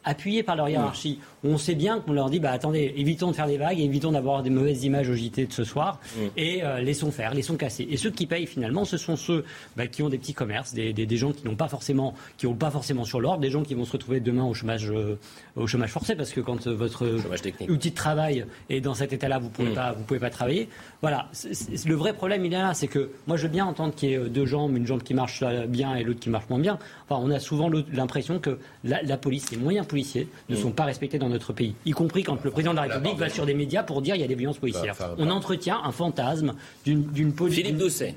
appuyés 0.07 0.43
par 0.43 0.57
leur 0.57 0.69
hiérarchie. 0.69 1.19
On 1.45 1.59
sait 1.59 1.75
bien 1.75 2.01
qu'on 2.01 2.13
leur 2.13 2.31
dit 2.31 2.41
bah, 2.41 2.53
attendez, 2.53 2.95
évitons 2.97 3.31
de 3.31 3.37
faire 3.37 3.47
des 3.47 3.59
vagues, 3.59 3.79
évitons 3.79 4.13
d'avoir 4.13 4.43
des 4.43 4.51
mauvaises 4.51 4.85
images 4.85 5.11
au 5.11 5.15
JT 5.15 5.47
de 5.47 5.53
ce 5.53 5.65
soir 5.65 6.01
et 6.37 6.63
euh, 6.65 6.81
laissons 6.81 7.11
faire, 7.11 7.35
laissons 7.35 7.57
casser. 7.57 7.87
Et 7.91 7.97
ceux 7.97 8.11
qui 8.11 8.27
payent 8.27 8.47
finalement, 8.47 8.85
ce 8.85 8.97
sont 8.97 9.17
ceux 9.17 9.45
bah, 9.77 9.87
qui 9.87 10.03
ont 10.03 10.09
des 10.09 10.19
petits 10.19 10.33
commerces, 10.33 10.73
des, 10.73 10.93
des, 10.93 11.17
gens 11.17 11.33
qui 11.33 11.45
n'ont 11.45 11.57
pas 11.57 11.69
forcément, 11.69 12.15
qui 12.39 12.47
n'ont 12.47 12.55
pas 12.55 12.71
forcément 12.71 13.05
sur 13.05 13.21
l'ordre, 13.21 13.41
des 13.41 13.51
gens 13.51 13.63
qui 13.63 13.75
vont 13.75 13.85
se 13.85 13.93
retrouver 13.93 14.21
demain 14.21 14.45
au 14.45 14.55
chômage, 14.55 14.91
euh, 14.91 15.19
au 15.57 15.67
chômage 15.67 15.91
forcé 15.91 16.15
parce 16.15 16.31
que 16.31 16.41
quand 16.41 16.67
votre 16.69 17.07
outil 17.69 17.91
de 17.91 17.95
travail 17.95 18.47
est 18.71 18.81
dans 18.81 18.95
cet 18.95 19.13
état-là, 19.13 19.39
vous 19.39 19.51
pouvez 19.51 19.71
mm. 19.71 19.75
pas, 19.75 19.93
vous 19.93 20.05
pouvez 20.05 20.21
pas 20.21 20.31
travailler. 20.31 20.69
Voilà, 21.01 21.29
le 21.87 21.95
vrai 21.95 22.13
problème 22.13 22.45
il 22.45 22.53
est 22.55 22.59
là, 22.59 22.75
c'est 22.75 22.89
que 22.89 23.11
moi 23.27 23.37
je 23.37 23.43
veux 23.43 23.53
bien 23.53 23.67
entendre 23.67 23.95
qu'il 23.95 24.11
y 24.11 24.15
ait 24.15 24.29
deux 24.29 24.47
jambes, 24.47 24.77
une 24.77 24.87
jambe 24.87 25.03
qui 25.03 25.15
marche 25.15 25.43
bien 25.69 25.97
et 25.97 26.05
l'autre 26.05 26.21
qui 26.21 26.31
marche 26.31 26.49
moins 26.49 26.61
bien. 26.61 26.79
Enfin, 27.09 27.21
on 27.23 27.31
a 27.31 27.41
souvent 27.41 27.71
l'impression 27.93 28.39
que 28.39 28.59
la, 28.85 29.17
police, 29.17 29.51
les 29.51 29.57
moyens 29.57 29.87
policiers 29.97 30.29
ne 30.51 30.57
mm. 30.57 30.61
sont 30.61 30.73
pas 30.73 30.85
respectés 30.85 31.19
dans 31.19 31.31
notre 31.31 31.55
pays, 31.55 31.75
y 31.87 31.93
compris 31.93 32.23
quand 32.23 32.45
le 32.45 32.51
président 32.51 32.73
de 32.73 32.77
la 32.77 32.83
République 32.83 33.17
va 33.17 33.31
sur 33.31 33.47
des 33.47 33.55
médias 33.55 33.83
pour 33.83 34.03
dire 34.03 34.15
il 34.15 34.21
y 34.21 34.25
a 34.25 34.27
des 34.27 34.35
violences 34.35 34.59
policières. 34.59 34.95
on 35.17 35.31
entretient 35.31 35.81
un 35.83 35.93
fantasme 35.93 36.55
d'une 36.85 37.33
police. 37.33 37.57
Philippe 37.57 37.79
Doucet. 37.79 38.15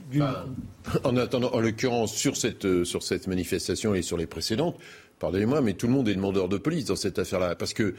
En 1.03 1.15
attendant, 1.15 1.51
en 1.53 1.59
l'occurrence, 1.59 2.13
sur 2.13 2.35
cette, 2.35 2.65
euh, 2.65 2.83
sur 2.83 3.03
cette 3.03 3.27
manifestation 3.27 3.93
et 3.93 4.01
sur 4.01 4.17
les 4.17 4.25
précédentes, 4.25 4.77
pardonnez-moi, 5.19 5.61
mais 5.61 5.73
tout 5.73 5.87
le 5.87 5.93
monde 5.93 6.09
est 6.09 6.15
demandeur 6.15 6.49
de 6.49 6.57
police 6.57 6.85
dans 6.85 6.95
cette 6.95 7.19
affaire-là. 7.19 7.55
Parce 7.55 7.73
que 7.73 7.95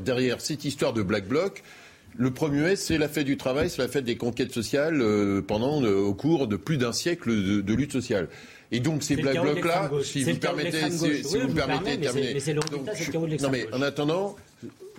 derrière 0.00 0.40
cette 0.40 0.64
histoire 0.64 0.92
de 0.92 1.02
Black 1.02 1.26
Bloc, 1.26 1.62
le 2.16 2.30
1er 2.30 2.62
mai, 2.62 2.76
c'est 2.76 2.98
la 2.98 3.08
fête 3.08 3.26
du 3.26 3.36
travail, 3.36 3.68
c'est 3.70 3.82
la 3.82 3.88
fête 3.88 4.04
des 4.04 4.16
conquêtes 4.16 4.52
sociales 4.52 5.00
euh, 5.00 5.42
pendant, 5.42 5.82
euh, 5.82 5.98
au 5.98 6.14
cours 6.14 6.46
de 6.46 6.56
plus 6.56 6.76
d'un 6.76 6.92
siècle 6.92 7.30
de, 7.62 7.74
lutte 7.74 7.92
sociale. 7.92 8.28
Et 8.70 8.80
donc 8.80 9.02
ces 9.02 9.16
black 9.16 9.40
blocs 9.40 9.64
là, 9.64 9.90
si 10.02 10.24
vous 10.24 10.36
permettez, 10.36 10.90
si, 10.90 11.38
vous 11.38 11.54
permettez 11.54 11.96
de 11.96 12.02
terminer. 12.02 13.38
non 13.40 13.50
mais 13.50 13.66
en 13.72 13.80
attendant, 13.82 14.36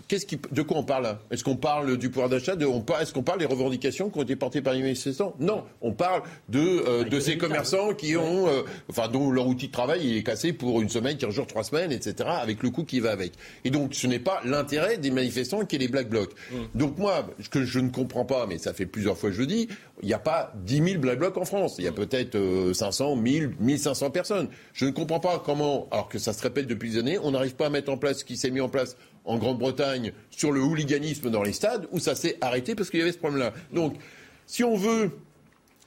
de 0.10 0.62
quoi 0.62 0.78
on 0.78 0.84
parle 0.84 1.04
là? 1.04 1.20
Est-ce 1.30 1.44
qu'on 1.44 1.56
parle 1.56 1.98
du 1.98 2.10
pouvoir 2.10 2.30
d'achat 2.30 2.54
Est-ce 2.54 3.14
qu'on 3.14 3.24
parle 3.24 3.40
des 3.40 3.46
revendications 3.46 4.10
qui 4.10 4.18
ont 4.18 4.24
été 4.24 4.36
portées 4.36 4.62
par 4.62 4.74
les 4.74 4.82
manifestants? 4.82 5.36
Non, 5.40 5.64
on 5.82 5.92
parle 5.92 6.24
de, 6.50 6.60
euh, 6.60 7.04
de 7.04 7.20
ces 7.20 7.38
commerçants 7.38 7.94
qui 7.94 8.16
ont, 8.18 8.48
euh, 8.48 8.64
enfin, 8.90 9.08
dont 9.08 9.30
leur 9.30 9.48
outil 9.48 9.68
de 9.68 9.72
travail 9.72 10.18
est 10.18 10.24
cassé 10.24 10.52
pour 10.54 10.82
une 10.82 10.90
semaine, 10.90 11.18
15 11.18 11.34
jours, 11.34 11.48
3 11.48 11.64
semaines, 11.64 11.92
etc., 11.92 12.30
avec 12.42 12.64
le 12.64 12.72
coût 12.72 12.86
qui 12.86 13.00
va 13.00 13.12
avec. 13.12 13.34
Et 13.66 13.70
donc, 13.70 13.94
ce 13.94 14.08
n'est 14.08 14.20
pas 14.20 14.42
l'intérêt 14.46 14.98
des 14.98 15.12
manifestants 15.12 15.66
qui 15.66 15.76
est 15.76 15.80
les 15.80 15.88
Black 15.88 16.10
Blocs. 16.10 16.32
Mm. 16.52 16.56
Donc 16.76 16.98
moi, 16.98 17.28
ce 17.42 17.50
que 17.50 17.64
je 17.64 17.80
ne 17.80 17.90
comprends 17.90 18.26
pas, 18.26 18.48
mais 18.48 18.58
ça 18.58 18.74
fait 18.74 18.88
plusieurs 18.88 19.18
fois 19.18 19.30
que 19.30 19.36
je 19.36 19.42
le 19.42 19.48
dis, 19.48 19.68
il 20.02 20.08
n'y 20.08 20.14
a 20.14 20.20
pas 20.20 20.54
10 20.66 20.84
000 20.84 21.00
Black 21.00 21.20
Blocs 21.20 21.38
en 21.38 21.46
France. 21.46 21.76
Il 21.78 21.86
y 21.86 21.88
a 21.88 21.92
peut-être 21.92 22.38
500, 22.74 23.16
1000, 23.16 23.56
1500 23.60 24.10
personnes. 24.10 24.48
Je 24.74 24.86
ne 24.86 24.92
comprends 24.92 25.20
pas 25.20 25.42
comment, 25.46 25.88
alors 25.92 26.10
que 26.10 26.18
ça 26.18 26.34
se 26.34 26.42
répète 26.42 26.68
depuis 26.68 26.92
des 26.92 26.98
années, 26.98 27.20
on 27.22 27.32
n'arrive 27.32 27.56
pas 27.56 27.68
à 27.68 27.70
mettre 27.70 27.92
en 27.92 27.98
place 27.98 28.20
ce 28.20 28.26
qui 28.26 28.38
s'est 28.38 28.50
mis 28.50 28.62
en 28.62 28.70
place 28.70 28.96
en 29.26 29.38
Grande-Bretagne 29.38 30.14
sur 30.32 30.52
le 30.52 30.62
hooliganisme 30.62 31.30
dans 31.30 31.44
les 31.44 31.54
stades, 31.54 31.88
où 31.92 32.00
ça 32.00 32.16
s'est 32.16 32.38
arrêté 32.42 32.76
parce 32.76 32.90
qu'il 32.90 33.00
y 33.00 33.04
avait 33.04 33.12
ce 33.12 33.18
problème-là. 33.18 33.54
Donc, 33.74 33.96
si 34.48 34.64
on 34.64 34.76
veut 34.76 35.12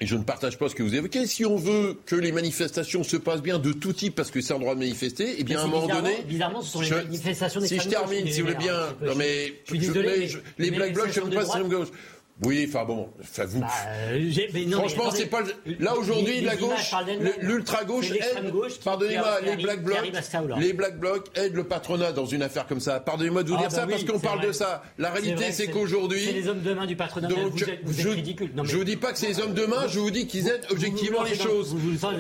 et 0.03 0.07
je 0.07 0.16
ne 0.16 0.24
partage 0.24 0.59
pas 0.59 0.68
ce 0.68 0.74
que 0.74 0.83
vous 0.83 0.97
évoquez. 0.97 1.28
Si 1.28 1.45
on 1.45 1.55
veut 1.55 1.97
que 2.07 2.16
les 2.16 2.33
manifestations 2.33 3.05
se 3.05 3.16
passent 3.16 3.41
bien 3.41 3.61
de 3.61 3.72
tout 3.72 3.93
type, 3.93 4.16
parce 4.16 4.33
que 4.33 4.41
c'est 4.41 4.53
un 4.53 4.59
droit 4.59 4.74
de 4.74 4.80
manifester, 4.80 5.30
et 5.30 5.37
eh 5.39 5.45
bien 5.45 5.61
à 5.61 5.62
un 5.62 5.68
moment 5.68 5.87
donné. 5.87 6.24
Bizarrement, 6.26 6.61
ce 6.61 6.72
sont 6.72 6.80
les 6.80 6.91
manifestations 6.91 7.61
des 7.61 7.68
Si 7.68 7.78
je 7.78 7.89
termine, 7.89 8.26
si 8.26 8.41
vous 8.41 8.49
voulez 8.49 8.59
bien. 8.59 8.97
Non 9.01 9.14
mais. 9.14 9.61
Je 9.64 9.70
suis 9.70 9.78
désolé, 9.78 10.28
les 10.59 10.72
Black 10.72 10.93
Blocs, 10.93 11.12
je 11.12 11.20
ne 11.20 11.33
pas 11.33 11.47
si 11.47 11.61
gauche. 11.68 11.89
Oui, 12.45 12.66
enfin 12.68 12.84
bon, 12.84 13.09
ça 13.22 13.47
vous. 13.47 13.61
Bah, 13.61 13.68
Franchement, 14.72 15.11
c'est 15.12 15.26
pas. 15.26 15.43
Là 15.78 15.97
aujourd'hui, 15.97 16.40
la 16.40 16.57
gauche, 16.57 16.93
l'ultra 17.40 17.84
gauche 17.84 18.11
aide. 18.11 18.53
Pardonnez-moi, 18.84 19.40
les 19.43 19.57
black 19.57 19.82
blocs, 19.82 20.12
les 20.59 20.72
black 20.72 20.99
blocs 20.99 21.26
aident 21.36 21.55
le 21.55 21.64
patronat 21.64 22.12
dans 22.12 22.26
une 22.26 22.43
affaire 22.43 22.66
comme 22.66 22.80
ça. 22.80 23.01
Pardonnez-moi 23.01 23.43
de 23.43 23.49
vous 23.49 23.55
ah, 23.57 23.61
dire 23.61 23.68
bah 23.68 23.76
ça 23.76 23.86
parce 23.86 24.05
qu'on 24.05 24.18
parle 24.18 24.40
de 24.47 24.53
ça. 24.53 24.82
La 24.99 25.11
réalité, 25.11 25.53
c'est 25.53 25.68
qu'aujourd'hui. 25.68 26.24
C'est 26.24 26.32
les 26.32 26.49
hommes 26.49 26.62
de 26.62 26.74
main 26.74 26.86
du 26.86 26.97
patronat. 26.97 27.28
Donc, 27.28 27.53
vous 27.53 27.64
êtes, 27.64 27.80
vous 27.84 28.01
êtes 28.01 28.14
ridicule. 28.14 28.51
Non, 28.57 28.64
Je 28.64 28.76
vous 28.76 28.84
dis 28.84 28.97
pas 28.97 29.12
que 29.12 29.18
c'est 29.18 29.28
les 29.28 29.40
hommes 29.40 29.55
de 29.55 29.66
main. 29.66 29.86
Je 29.88 29.99
vous 30.01 30.11
dis 30.11 30.26
qu'ils 30.26 30.49
aident 30.49 30.66
objectivement 30.70 31.22
les 31.22 31.34
choses. 31.34 31.74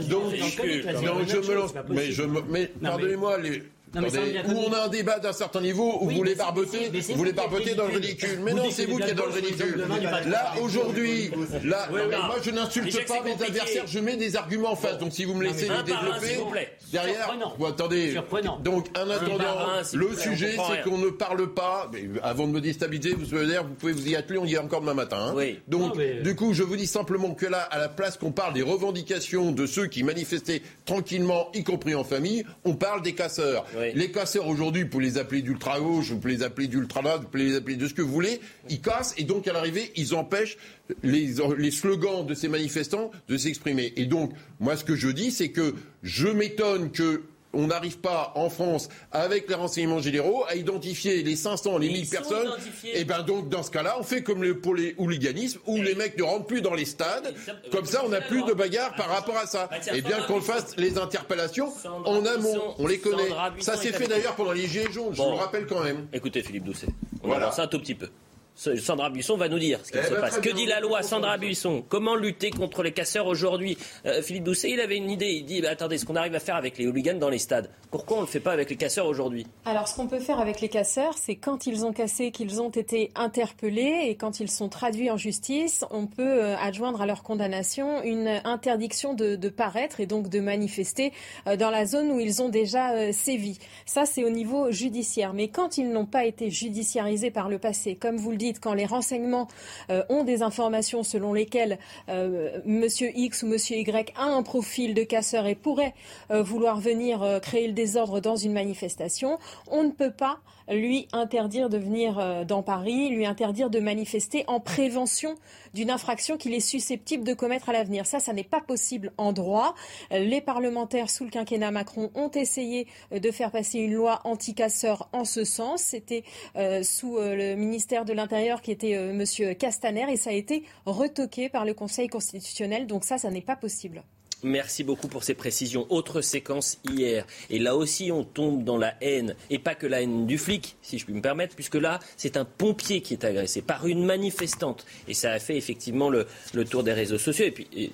Donc, 0.08 0.34
je 0.34 1.48
me 1.48 1.54
lance. 1.54 1.72
Mais 1.88 2.12
je 2.12 2.22
mais 2.48 2.66
pardonnez-moi 2.80 3.38
les 3.38 3.62
où 3.94 4.58
on 4.66 4.72
a 4.72 4.84
un 4.84 4.88
débat 4.88 5.18
d'un 5.18 5.32
certain 5.32 5.60
niveau, 5.60 5.98
où 6.00 6.10
vous 6.10 6.22
les 6.22 6.34
barbotez, 6.34 6.90
vous 7.14 7.24
les 7.24 7.32
barbotez 7.32 7.74
dans 7.74 7.86
le 7.86 7.94
ridicule. 7.94 8.40
Mais 8.42 8.52
non, 8.54 8.70
c'est 8.70 8.86
vous 8.86 8.98
qui 8.98 9.10
êtes 9.10 9.16
dans 9.16 9.26
le 9.26 9.32
ridicule. 9.32 9.84
Là, 10.26 10.54
aujourd'hui, 10.60 11.30
là, 11.64 11.88
moi 11.90 12.36
je 12.42 12.50
n'insulte 12.50 13.06
pas 13.06 13.22
mes 13.22 13.32
adversaires, 13.32 13.86
je 13.86 13.98
mets 13.98 14.16
des 14.16 14.36
arguments 14.36 14.72
en 14.72 14.76
face. 14.76 14.98
Donc 14.98 15.12
si 15.12 15.24
vous 15.24 15.34
me 15.34 15.44
laissez 15.44 15.68
les 15.68 15.82
développer, 15.82 16.68
derrière, 16.92 17.30
attendez. 17.66 18.14
Donc 18.62 18.86
en 18.96 19.10
attendant, 19.10 19.58
le 19.92 20.16
sujet, 20.16 20.56
c'est 20.56 20.88
qu'on 20.88 20.98
ne 20.98 21.10
parle 21.10 21.52
pas, 21.52 21.90
avant 22.22 22.46
de 22.46 22.52
me 22.52 22.60
déstabiliser, 22.60 23.14
vous 23.14 23.26
pouvez 23.26 23.58
vous 23.58 23.74
pouvez 23.74 23.92
vous 23.92 24.08
y 24.08 24.16
atteler, 24.16 24.38
on 24.38 24.44
y 24.44 24.54
est 24.54 24.58
encore 24.58 24.80
demain 24.80 24.94
matin. 24.94 25.34
Hein. 25.36 25.54
Donc, 25.68 25.98
du 25.98 26.34
coup, 26.36 26.54
je 26.54 26.62
vous 26.62 26.76
dis 26.76 26.86
simplement 26.86 27.34
que 27.34 27.46
là, 27.46 27.60
à 27.60 27.78
la 27.78 27.88
place 27.88 28.16
qu'on 28.16 28.32
parle 28.32 28.54
des 28.54 28.62
revendications 28.62 29.52
de 29.52 29.66
ceux 29.66 29.86
qui 29.86 30.02
manifestaient 30.02 30.62
tranquillement, 30.84 31.48
y 31.54 31.64
compris 31.64 31.94
en 31.94 32.04
famille, 32.04 32.44
on 32.64 32.74
parle 32.74 33.02
des 33.02 33.14
casseurs. 33.14 33.64
Les 33.94 34.10
casseurs 34.10 34.46
aujourd'hui, 34.46 34.82
vous 34.82 34.88
pouvez 34.88 35.04
les 35.04 35.18
appeler 35.18 35.42
d'ultra-gauche, 35.42 36.10
vous 36.10 36.18
pouvez 36.18 36.34
les 36.34 36.42
appeler 36.42 36.68
d'ultra-droite, 36.68 37.22
vous 37.22 37.28
pouvez 37.28 37.44
les 37.44 37.56
appeler 37.56 37.76
de 37.76 37.86
ce 37.86 37.94
que 37.94 38.02
vous 38.02 38.12
voulez, 38.12 38.40
ils 38.70 38.80
cassent 38.80 39.14
et 39.18 39.24
donc 39.24 39.48
à 39.48 39.52
l'arrivée, 39.52 39.92
ils 39.96 40.14
empêchent 40.14 40.56
les, 41.02 41.34
les 41.58 41.70
slogans 41.70 42.26
de 42.26 42.34
ces 42.34 42.48
manifestants 42.48 43.10
de 43.28 43.36
s'exprimer. 43.36 43.92
Et 43.96 44.06
donc, 44.06 44.32
moi 44.60 44.76
ce 44.76 44.84
que 44.84 44.94
je 44.94 45.08
dis, 45.08 45.30
c'est 45.30 45.50
que 45.50 45.74
je 46.02 46.28
m'étonne 46.28 46.90
que 46.90 47.22
on 47.52 47.66
n'arrive 47.66 47.98
pas 47.98 48.32
en 48.34 48.50
France, 48.50 48.88
avec 49.10 49.48
les 49.48 49.54
renseignements 49.54 50.00
généraux, 50.00 50.44
à 50.48 50.56
identifier 50.56 51.22
les 51.22 51.36
500, 51.36 51.78
les 51.78 51.88
1000 51.88 52.08
personnes. 52.08 52.50
Et 52.84 52.92
eh 52.96 53.04
bien 53.04 53.22
donc, 53.22 53.48
dans 53.48 53.62
ce 53.62 53.70
cas-là, 53.70 53.96
on 53.98 54.02
fait 54.02 54.22
comme 54.22 54.42
pour 54.54 54.74
les 54.74 54.94
hooliganismes, 54.98 55.60
où 55.66 55.76
les 55.76 55.94
mecs 55.94 56.18
ne 56.18 56.22
rentrent 56.22 56.46
plus 56.46 56.62
dans 56.62 56.74
les 56.74 56.84
stades. 56.84 57.34
Comme 57.70 57.86
ça, 57.86 58.02
on 58.04 58.08
n'a 58.08 58.20
plus 58.20 58.42
de 58.44 58.52
bagarre 58.52 58.94
par 58.94 59.08
rapport 59.08 59.36
à 59.36 59.46
ça. 59.46 59.68
Et 59.94 60.00
bien 60.00 60.20
qu'on 60.22 60.40
fasse 60.40 60.76
les 60.76 60.98
interpellations 60.98 61.72
en 62.04 62.24
amont. 62.24 62.74
On 62.78 62.86
les 62.86 62.98
connaît. 62.98 63.30
Ça 63.60 63.76
s'est 63.76 63.92
fait 63.92 64.06
d'ailleurs 64.06 64.34
pendant 64.34 64.52
les 64.52 64.66
Gilets 64.66 64.92
jaunes, 64.92 65.12
je 65.12 65.20
vous 65.22 65.30
le 65.30 65.36
rappelle 65.36 65.66
quand 65.66 65.82
même. 65.82 66.06
Écoutez, 66.12 66.42
Philippe 66.42 66.64
Doucet, 66.64 66.88
on 67.22 67.28
voilà. 67.28 67.50
ça 67.52 67.62
un 67.62 67.66
tout 67.66 67.78
petit 67.78 67.94
peu. 67.94 68.08
Sandra 68.54 69.08
Buisson 69.08 69.36
va 69.36 69.48
nous 69.48 69.58
dire 69.58 69.80
ce 69.82 69.92
qui 69.92 69.98
eh 69.98 70.04
se 70.04 70.14
ben, 70.14 70.20
passe. 70.20 70.38
Que 70.38 70.50
dit 70.50 70.66
la 70.66 70.80
loi, 70.80 71.02
Sandra 71.02 71.38
Buisson? 71.38 71.82
Comment 71.88 72.14
lutter 72.14 72.50
contre 72.50 72.82
les 72.82 72.92
casseurs 72.92 73.26
aujourd'hui? 73.26 73.78
Euh, 74.04 74.20
Philippe 74.20 74.44
Doucet, 74.44 74.70
il 74.70 74.80
avait 74.80 74.98
une 74.98 75.10
idée. 75.10 75.30
Il 75.30 75.44
dit 75.44 75.62
bah, 75.62 75.70
attendez, 75.70 75.96
ce 75.96 76.04
qu'on 76.04 76.16
arrive 76.16 76.34
à 76.34 76.40
faire 76.40 76.56
avec 76.56 76.76
les 76.76 76.86
hooligans 76.86 77.18
dans 77.18 77.30
les 77.30 77.38
stades, 77.38 77.70
pourquoi 77.90 78.18
on 78.18 78.20
ne 78.20 78.26
le 78.26 78.30
fait 78.30 78.40
pas 78.40 78.52
avec 78.52 78.68
les 78.68 78.76
casseurs 78.76 79.06
aujourd'hui? 79.06 79.46
Alors, 79.64 79.88
ce 79.88 79.96
qu'on 79.96 80.06
peut 80.06 80.20
faire 80.20 80.38
avec 80.38 80.60
les 80.60 80.68
casseurs, 80.68 81.14
c'est 81.16 81.36
quand 81.36 81.66
ils 81.66 81.86
ont 81.86 81.92
cassé, 81.92 82.30
qu'ils 82.30 82.60
ont 82.60 82.70
été 82.70 83.10
interpellés 83.14 84.04
et 84.04 84.16
quand 84.16 84.38
ils 84.38 84.50
sont 84.50 84.68
traduits 84.68 85.10
en 85.10 85.16
justice, 85.16 85.84
on 85.90 86.06
peut 86.06 86.22
euh, 86.22 86.56
adjoindre 86.58 87.00
à 87.00 87.06
leur 87.06 87.22
condamnation 87.22 88.02
une 88.02 88.40
interdiction 88.44 89.14
de, 89.14 89.36
paraître 89.48 90.00
et 90.00 90.06
donc 90.06 90.28
de 90.28 90.40
manifester 90.40 91.12
euh, 91.46 91.56
dans 91.56 91.70
la 91.70 91.86
zone 91.86 92.10
où 92.10 92.20
ils 92.20 92.42
ont 92.42 92.48
déjà 92.48 93.12
sévi. 93.12 93.58
Ça, 93.86 94.04
c'est 94.04 94.24
au 94.24 94.30
niveau 94.30 94.70
judiciaire. 94.70 95.32
Mais 95.32 95.48
quand 95.48 95.78
ils 95.78 95.90
n'ont 95.90 96.06
pas 96.06 96.26
été 96.26 96.50
judiciarisés 96.50 97.30
par 97.30 97.48
le 97.48 97.58
passé, 97.58 97.96
comme 97.96 98.16
vous 98.16 98.30
le 98.30 98.41
quand 98.60 98.74
les 98.74 98.86
renseignements 98.86 99.48
euh, 99.90 100.02
ont 100.08 100.24
des 100.24 100.42
informations 100.42 101.02
selon 101.02 101.32
lesquelles 101.32 101.78
euh, 102.08 102.60
Monsieur 102.64 103.10
X 103.14 103.42
ou 103.42 103.46
Monsieur 103.46 103.76
Y 103.76 104.12
a 104.16 104.24
un 104.24 104.42
profil 104.42 104.94
de 104.94 105.02
casseur 105.02 105.46
et 105.46 105.54
pourrait 105.54 105.94
euh, 106.30 106.42
vouloir 106.42 106.80
venir 106.80 107.40
créer 107.42 107.66
le 107.66 107.72
désordre 107.72 108.20
dans 108.20 108.36
une 108.36 108.52
manifestation, 108.52 109.38
on 109.70 109.84
ne 109.84 109.90
peut 109.90 110.10
pas 110.10 110.40
lui 110.68 111.08
interdire 111.12 111.68
de 111.68 111.78
venir 111.78 112.44
dans 112.46 112.62
Paris, 112.62 113.08
lui 113.08 113.26
interdire 113.26 113.70
de 113.70 113.80
manifester 113.80 114.44
en 114.46 114.60
prévention 114.60 115.34
d'une 115.74 115.90
infraction 115.90 116.36
qu'il 116.36 116.54
est 116.54 116.60
susceptible 116.60 117.24
de 117.24 117.34
commettre 117.34 117.68
à 117.68 117.72
l'avenir. 117.72 118.06
Ça, 118.06 118.20
ça 118.20 118.32
n'est 118.32 118.44
pas 118.44 118.60
possible 118.60 119.12
en 119.18 119.32
droit. 119.32 119.74
Les 120.10 120.40
parlementaires 120.40 121.10
sous 121.10 121.24
le 121.24 121.30
quinquennat 121.30 121.70
Macron 121.70 122.10
ont 122.14 122.30
essayé 122.30 122.86
euh, 123.12 123.18
de 123.18 123.30
faire 123.30 123.50
passer 123.50 123.78
une 123.78 123.94
loi 123.94 124.20
anti-casseurs 124.24 125.08
en 125.12 125.24
ce 125.24 125.44
sens. 125.44 125.82
C'était 125.82 126.24
euh, 126.56 126.82
sous 126.82 127.18
euh, 127.18 127.34
le 127.34 127.54
ministère 127.54 128.04
de 128.04 128.12
l'Intérieur 128.12 128.62
qui 128.62 128.70
était 128.70 129.12
Monsieur 129.12 129.54
Castaner 129.54 130.06
et 130.10 130.16
ça 130.16 130.30
a 130.30 130.32
été 130.32 130.64
retoqué 130.86 131.48
par 131.48 131.64
le 131.64 131.74
Conseil 131.74 132.08
constitutionnel. 132.08 132.86
Donc 132.86 133.04
ça, 133.04 133.18
ça 133.18 133.30
n'est 133.30 133.40
pas 133.40 133.56
possible. 133.56 134.02
Merci 134.44 134.82
beaucoup 134.82 135.06
pour 135.06 135.22
ces 135.22 135.34
précisions. 135.34 135.86
Autre 135.88 136.20
séquence 136.20 136.78
hier. 136.90 137.26
Et 137.48 137.60
là 137.60 137.76
aussi, 137.76 138.10
on 138.10 138.24
tombe 138.24 138.64
dans 138.64 138.76
la 138.76 138.94
haine. 139.00 139.36
Et 139.50 139.58
pas 139.60 139.76
que 139.76 139.86
la 139.86 140.02
haine 140.02 140.26
du 140.26 140.36
flic, 140.36 140.76
si 140.82 140.98
je 140.98 141.04
puis 141.04 141.14
me 141.14 141.22
permettre, 141.22 141.54
puisque 141.54 141.76
là, 141.76 142.00
c'est 142.16 142.36
un 142.36 142.44
pompier 142.44 143.02
qui 143.02 143.14
est 143.14 143.24
agressé 143.24 143.62
par 143.62 143.86
une 143.86 144.04
manifestante. 144.04 144.84
Et 145.06 145.14
ça 145.14 145.30
a 145.30 145.38
fait 145.38 145.56
effectivement 145.56 146.10
le, 146.10 146.26
tour 146.68 146.82
des 146.82 146.92
réseaux 146.92 147.18
sociaux. 147.18 147.44
Et 147.44 147.52
puis, 147.52 147.92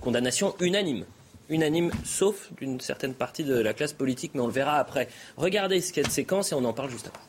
condamnation 0.00 0.54
unanime. 0.60 1.04
Unanime, 1.48 1.90
sauf 2.04 2.52
d'une 2.60 2.80
certaine 2.80 3.14
partie 3.14 3.42
de 3.42 3.58
la 3.58 3.74
classe 3.74 3.92
politique, 3.92 4.32
mais 4.34 4.40
on 4.40 4.46
le 4.46 4.52
verra 4.52 4.76
après. 4.76 5.08
Regardez 5.36 5.80
ce 5.80 5.92
qu'il 5.92 6.04
y 6.04 6.06
a 6.06 6.08
de 6.08 6.12
séquence 6.12 6.52
et 6.52 6.54
on 6.54 6.64
en 6.64 6.72
parle 6.72 6.90
juste 6.90 7.08
après. 7.08 7.24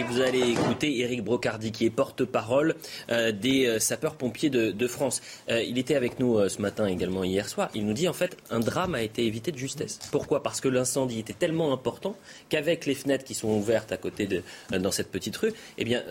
et 0.00 0.02
vous 0.02 0.20
allez 0.20 0.54
écouter 0.80 1.00
Éric 1.00 1.24
Brocardi 1.24 1.72
qui 1.72 1.84
est 1.84 1.90
porte-parole 1.90 2.74
euh, 3.10 3.32
des 3.32 3.66
euh, 3.66 3.78
sapeurs-pompiers 3.78 4.48
de, 4.48 4.86
France. 4.86 5.20
Euh, 5.50 5.62
il 5.62 5.78
était 5.78 5.94
avec 5.94 6.18
nous 6.18 6.48
ce 6.48 6.60
matin 6.62 6.86
également 6.86 7.22
hier 7.22 7.48
soir. 7.48 7.68
Il 7.74 7.86
nous 7.86 7.92
dit 7.92 8.08
en 8.08 8.12
fait 8.12 8.36
un 8.50 8.60
drame 8.60 8.94
a 8.94 9.02
été 9.02 9.26
évité 9.26 9.52
de 9.52 9.58
justesse. 9.58 9.98
Pourquoi? 10.10 10.42
Parce 10.42 10.60
que 10.60 10.68
l'incendie 10.68 11.18
était 11.18 11.34
tellement 11.34 11.72
important 11.72 12.16
qu'avec 12.48 12.86
les 12.86 12.94
fenêtres 12.94 13.24
qui 13.24 13.34
sont 13.34 13.48
ouvertes 13.48 13.92
à 13.92 13.98
côté 13.98 14.26
de 14.26 14.42
dans 14.78 14.90
cette 14.90 15.10
petite 15.10 15.36
rue, 15.36 15.52
eh 15.76 15.84
bien 15.84 16.02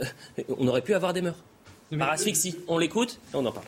on 0.58 0.68
aurait 0.68 0.82
pu 0.82 0.94
avoir 0.94 1.14
des 1.14 1.22
meurtres. 1.22 1.44
Par 1.98 2.12
asphyxie. 2.12 2.56
On 2.68 2.78
l'écoute 2.78 3.20
et 3.34 3.38
on 3.38 3.46
en 3.46 3.52
parle. 3.52 3.66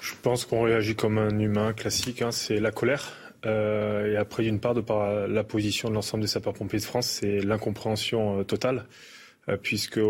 Je 0.00 0.14
pense 0.22 0.46
qu'on 0.46 0.62
réagit 0.62 0.96
comme 0.96 1.18
un 1.18 1.38
humain 1.38 1.74
classique. 1.74 2.22
Hein. 2.22 2.32
c'est 2.32 2.58
la 2.58 2.70
colère. 2.70 3.12
Euh, 3.46 4.12
et 4.12 4.16
après, 4.16 4.42
d'une 4.42 4.60
part, 4.60 4.74
de 4.74 4.80
par 4.80 5.28
la 5.28 5.44
position 5.44 5.88
de 5.88 5.94
l'ensemble 5.94 6.22
des 6.22 6.28
sapeurs-pompiers 6.28 6.78
de 6.78 6.84
France, 6.84 7.06
c'est 7.06 7.40
l'incompréhension 7.40 8.40
euh, 8.40 8.44
totale, 8.44 8.78
euh, 8.78 8.82
puisque 9.62 10.00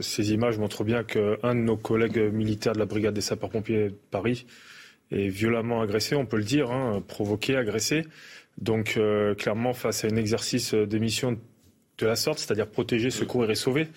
ces 0.00 0.32
images 0.32 0.58
montrent 0.58 0.84
bien 0.84 1.04
qu'un 1.04 1.54
de 1.54 1.60
nos 1.60 1.76
collègues 1.76 2.18
militaires 2.32 2.72
de 2.72 2.78
la 2.78 2.86
brigade 2.86 3.14
des 3.14 3.20
sapeurs-pompiers 3.20 3.90
de 3.90 3.98
Paris 4.10 4.46
est 5.10 5.28
violemment 5.28 5.80
agressé, 5.82 6.16
on 6.16 6.26
peut 6.26 6.38
le 6.38 6.44
dire, 6.44 6.70
hein, 6.70 7.02
provoqué, 7.06 7.56
agressé. 7.56 8.06
Donc, 8.58 8.98
clairement, 9.38 9.74
face 9.74 10.04
à 10.04 10.08
un 10.08 10.16
exercice 10.16 10.74
de 10.74 10.98
mission 10.98 11.38
de 11.98 12.06
la 12.06 12.16
sorte, 12.16 12.38
c'est-à-dire 12.38 12.66
protéger, 12.66 13.10
secourir 13.10 13.50
et 13.50 13.54
sauver, 13.54 13.88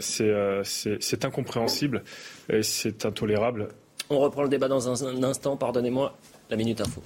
c'est 0.00 1.24
incompréhensible 1.24 2.04
et 2.48 2.62
c'est 2.62 3.04
intolérable. 3.04 3.68
On 4.10 4.18
reprend 4.18 4.42
le 4.42 4.48
débat 4.48 4.68
dans 4.68 5.04
un 5.04 5.22
instant, 5.24 5.56
pardonnez-moi, 5.56 6.16
la 6.50 6.56
minute 6.56 6.80
info. 6.80 7.02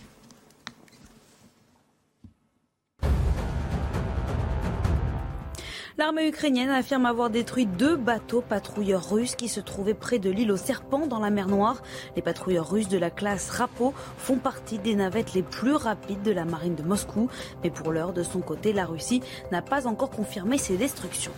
L'armée 5.98 6.28
ukrainienne 6.28 6.70
affirme 6.70 7.06
avoir 7.06 7.28
détruit 7.28 7.66
deux 7.66 7.96
bateaux 7.96 8.40
patrouilleurs 8.40 9.10
russes 9.10 9.34
qui 9.34 9.48
se 9.48 9.58
trouvaient 9.58 9.94
près 9.94 10.20
de 10.20 10.30
l'île 10.30 10.52
aux 10.52 10.56
serpents 10.56 11.08
dans 11.08 11.18
la 11.18 11.30
mer 11.30 11.48
Noire. 11.48 11.82
Les 12.14 12.22
patrouilleurs 12.22 12.70
russes 12.70 12.86
de 12.86 12.98
la 12.98 13.10
classe 13.10 13.50
Rapo 13.50 13.92
font 14.16 14.38
partie 14.38 14.78
des 14.78 14.94
navettes 14.94 15.34
les 15.34 15.42
plus 15.42 15.74
rapides 15.74 16.22
de 16.22 16.30
la 16.30 16.44
marine 16.44 16.76
de 16.76 16.84
Moscou. 16.84 17.28
Mais 17.64 17.70
pour 17.70 17.90
l'heure, 17.90 18.12
de 18.12 18.22
son 18.22 18.38
côté, 18.38 18.72
la 18.72 18.86
Russie 18.86 19.22
n'a 19.50 19.60
pas 19.60 19.88
encore 19.88 20.10
confirmé 20.10 20.56
ces 20.56 20.76
destructions. 20.76 21.32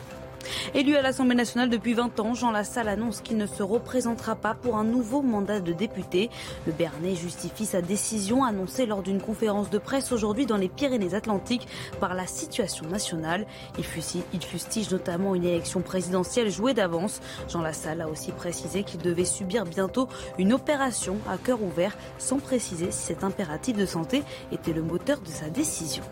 Élu 0.75 0.97
à 0.97 1.03
l'Assemblée 1.03 1.35
nationale 1.35 1.69
depuis 1.69 1.95
20 1.95 2.21
ans, 2.21 2.35
Jean 2.35 2.51
Lassalle 2.51 2.89
annonce 2.89 3.21
qu'il 3.21 3.37
ne 3.37 3.47
se 3.47 3.63
représentera 3.63 4.37
pas 4.37 4.55
pour 4.55 4.77
un 4.77 4.85
nouveau 4.85 5.23
mandat 5.23 5.61
de 5.61 5.73
député. 5.73 6.31
Le 6.67 6.73
Béarnais 6.73 7.15
justifie 7.15 7.67
sa 7.67 7.83
décision 7.83 8.45
annoncée 8.45 8.87
lors 8.87 9.03
d'une 9.03 9.21
conférence 9.21 9.71
de 9.71 9.79
presse 9.79 10.13
aujourd'hui 10.13 10.47
dans 10.47 10.57
les 10.57 10.69
Pyrénées-Atlantiques 10.69 11.67
par 11.99 12.15
la 12.15 12.27
situation 12.27 12.87
nationale. 12.87 13.47
Il 13.79 13.85
fustige, 13.85 14.91
notamment 14.91 15.35
une 15.35 15.45
élection 15.45 15.81
présidentielle 15.81 16.51
jouée 16.51 16.75
d'avance. 16.75 17.21
Jean 17.49 17.63
Lassalle 17.63 18.01
a 18.01 18.09
aussi 18.09 18.33
précisé 18.33 18.83
qu'il 18.83 19.01
devait 19.01 19.25
subir 19.25 19.65
bientôt 19.65 20.09
une 20.39 20.53
opération 20.53 21.17
à 21.29 21.37
cœur 21.37 21.63
ouvert 21.63 21.97
sans 22.19 22.39
préciser 22.39 22.91
si 22.91 23.07
cet 23.07 23.25
impératif 23.25 23.77
de 23.77 23.87
santé 23.87 24.23
était 24.53 24.73
le 24.73 24.83
moteur 24.83 25.21
de 25.21 25.29
sa 25.29 25.49
décision. 25.49 26.05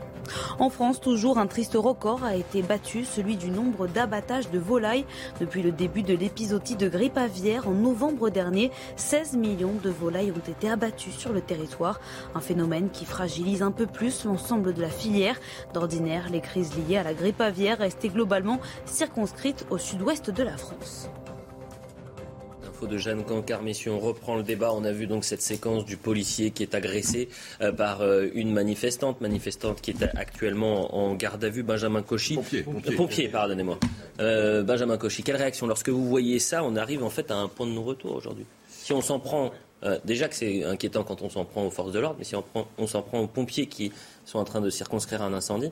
En 0.58 0.70
France, 0.70 1.00
toujours 1.00 1.38
un 1.38 1.46
triste 1.46 1.76
record 1.76 2.24
a 2.24 2.36
été 2.36 2.62
battu, 2.62 3.04
celui 3.04 3.36
du 3.36 3.50
nombre 3.50 3.86
d'abattages 3.86 4.50
de 4.50 4.58
volailles. 4.58 5.04
Depuis 5.40 5.62
le 5.62 5.72
début 5.72 6.02
de 6.02 6.14
l'épisodie 6.14 6.76
de 6.76 6.88
grippe 6.88 7.18
aviaire 7.18 7.68
en 7.68 7.72
novembre 7.72 8.30
dernier, 8.30 8.70
16 8.96 9.36
millions 9.36 9.74
de 9.82 9.90
volailles 9.90 10.32
ont 10.32 10.50
été 10.50 10.70
abattues 10.70 11.12
sur 11.12 11.32
le 11.32 11.40
territoire. 11.40 12.00
Un 12.34 12.40
phénomène 12.40 12.90
qui 12.90 13.04
fragilise 13.04 13.62
un 13.62 13.72
peu 13.72 13.86
plus 13.86 14.24
l'ensemble 14.24 14.74
de 14.74 14.82
la 14.82 14.90
filière. 14.90 15.38
D'ordinaire, 15.74 16.28
les 16.30 16.40
crises 16.40 16.72
liées 16.76 16.96
à 16.96 17.02
la 17.02 17.14
grippe 17.14 17.40
aviaire 17.40 17.78
restaient 17.78 18.08
globalement 18.08 18.60
circonscrites 18.84 19.66
au 19.70 19.78
sud-ouest 19.78 20.30
de 20.30 20.42
la 20.42 20.56
France 20.56 21.08
de 22.86 22.98
Jeanne 22.98 23.24
Cancard. 23.24 23.62
Messieurs, 23.62 23.92
on 23.92 23.98
reprend 23.98 24.36
le 24.36 24.42
débat. 24.42 24.72
On 24.72 24.84
a 24.84 24.92
vu 24.92 25.06
donc 25.06 25.24
cette 25.24 25.42
séquence 25.42 25.84
du 25.84 25.96
policier 25.96 26.50
qui 26.50 26.62
est 26.62 26.74
agressé 26.74 27.28
euh, 27.60 27.72
par 27.72 28.02
euh, 28.02 28.28
une 28.34 28.52
manifestante, 28.52 29.20
manifestante 29.20 29.80
qui 29.80 29.90
est 29.90 30.02
actuellement 30.16 30.94
en 30.94 31.14
garde 31.14 31.42
à 31.44 31.48
vue, 31.48 31.62
Benjamin 31.62 32.02
Cauchy. 32.02 32.34
Pompier, 32.34 32.62
pompier. 32.62 32.96
pompier 32.96 33.28
pardonnez-moi. 33.28 33.78
Euh, 34.20 34.62
Benjamin 34.62 34.98
Cauchy, 34.98 35.22
quelle 35.22 35.36
réaction 35.36 35.66
Lorsque 35.66 35.88
vous 35.88 36.06
voyez 36.08 36.38
ça, 36.38 36.62
on 36.64 36.76
arrive 36.76 37.02
en 37.02 37.10
fait 37.10 37.30
à 37.30 37.36
un 37.36 37.48
point 37.48 37.66
de 37.66 37.72
non-retour 37.72 38.14
aujourd'hui? 38.14 38.44
Si 38.68 38.92
on 38.92 39.00
s'en 39.00 39.18
prend, 39.18 39.52
déjà 40.04 40.28
que 40.28 40.34
c'est 40.34 40.64
inquiétant 40.64 41.04
quand 41.04 41.22
on 41.22 41.28
s'en 41.28 41.44
prend 41.44 41.66
aux 41.66 41.70
forces 41.70 41.92
de 41.92 41.98
l'ordre, 41.98 42.16
mais 42.18 42.24
si 42.24 42.34
on 42.34 42.86
s'en 42.86 43.02
prend 43.02 43.20
aux 43.20 43.26
pompiers 43.26 43.66
qui 43.66 43.92
sont 44.24 44.38
en 44.38 44.44
train 44.44 44.60
de 44.60 44.70
circonscrire 44.70 45.22
un 45.22 45.34
incendie, 45.34 45.70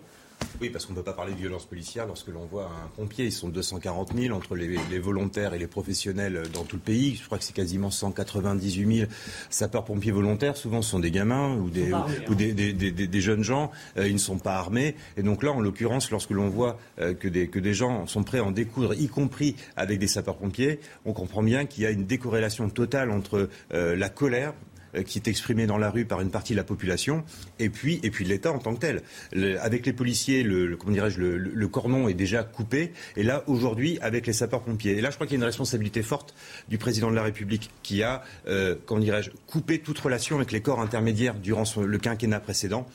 oui, 0.61 0.71
parce 0.71 0.87
qu'on 0.87 0.93
ne 0.93 0.99
peut 0.99 1.05
pas 1.05 1.13
parler 1.13 1.33
de 1.33 1.39
violence 1.39 1.67
policière 1.67 2.07
lorsque 2.07 2.29
l'on 2.29 2.47
voit 2.47 2.65
un 2.65 2.89
pompier. 2.97 3.27
Ils 3.27 3.33
sont 3.33 3.49
240 3.49 4.13
000 4.17 4.35
entre 4.35 4.57
les, 4.57 4.99
volontaires 4.99 5.53
et 5.53 5.59
les 5.59 5.67
professionnels 5.67 6.45
dans 6.55 6.65
tout 6.65 6.77
le 6.77 6.83
pays. 6.83 7.17
Je 7.17 7.27
crois 7.27 7.37
que 7.39 7.45
c'est 7.45 7.53
quasiment 7.53 7.91
198 7.91 8.97
000 8.97 9.11
sapeurs-pompiers 9.51 10.13
volontaires. 10.13 10.57
Souvent, 10.57 10.81
ce 10.81 10.91
sont 10.91 10.99
des 10.99 11.11
gamins 11.11 11.55
ou 11.57 11.69
des, 11.69 11.93
hein. 11.93 12.07
des, 12.31 13.21
jeunes 13.21 13.43
gens. 13.43 13.71
Euh, 13.99 14.09
ils 14.09 14.15
ne 14.15 14.19
sont 14.19 14.39
pas 14.39 14.55
armés. 14.55 14.97
Et 15.19 15.23
donc 15.23 15.43
là, 15.43 15.53
en 15.53 15.61
l'occurrence, 15.61 16.11
lorsque 16.11 16.31
l'on 16.31 16.49
voit 16.49 16.79
euh, 17.01 17.13
que, 17.13 17.29
des, 17.29 17.49
que 17.49 17.59
des 17.59 17.75
gens 17.75 18.07
sont 18.07 18.23
prêts 18.23 18.39
à 18.39 18.45
en 18.45 18.51
découdre, 18.51 18.95
y 18.95 19.09
compris 19.09 19.57
avec 19.77 19.99
des 19.99 20.09
sapeurs-pompiers, 20.09 20.81
on 21.05 21.13
comprend 21.13 21.43
bien 21.43 21.67
qu'il 21.67 21.83
y 21.83 21.87
a 21.87 21.91
une 21.91 22.07
décorrélation 22.07 22.71
totale 22.71 23.11
entre 23.11 23.51
euh, 23.75 23.95
la 23.95 24.09
colère 24.09 24.55
qui 25.05 25.19
est 25.19 25.29
exprimé 25.29 25.67
dans 25.67 25.79
la 25.79 25.91
rue 25.91 26.05
par 26.05 26.21
une 26.21 26.31
partie 26.31 26.53
de 26.53 26.59
la 26.59 26.65
population, 26.65 27.25
et 27.59 27.69
puis, 27.69 28.01
et 28.03 28.11
puis 28.11 28.25
l'État 28.25 28.53
en 28.53 28.59
tant 28.59 28.75
que 28.75 28.81
tel. 28.81 29.03
avec 29.61 29.87
les 29.87 29.93
policiers, 29.93 30.43
le, 30.43 30.77
comment 30.77 30.93
dirais-je, 30.93 31.21
le, 31.21 32.09
est 32.09 32.15
déjà 32.15 32.43
coupé, 32.43 32.93
et 33.17 33.23
là, 33.23 33.45
aujourd'hui, 33.47 33.99
avec 34.01 34.27
les 34.27 34.33
sapeurs-pompiers. 34.33 34.97
Et 34.99 35.01
là, 35.01 35.11
je 35.11 35.17
crois 35.17 35.27
qu'il 35.27 35.35
y 35.35 35.39
a 35.39 35.43
une 35.43 35.45
responsabilité 35.45 36.03
forte 36.03 36.35
du 36.69 36.79
président 36.79 37.11
de 37.11 37.17
la 37.17 37.23
République 37.23 37.71
qui 37.83 38.03
a, 38.03 38.23
euh, 38.49 38.75
comment 38.87 39.01
dirais-je, 39.01 39.31
coupé 39.47 39.79
toute 39.79 39.99
relation 39.99 40.37
avec 40.37 40.53
les 40.53 40.61
corps 40.61 40.81
intermédiaires 40.81 41.35
durant 41.35 41.65
le 41.77 41.99
quinquennat 41.99 42.41
précédent 42.41 42.87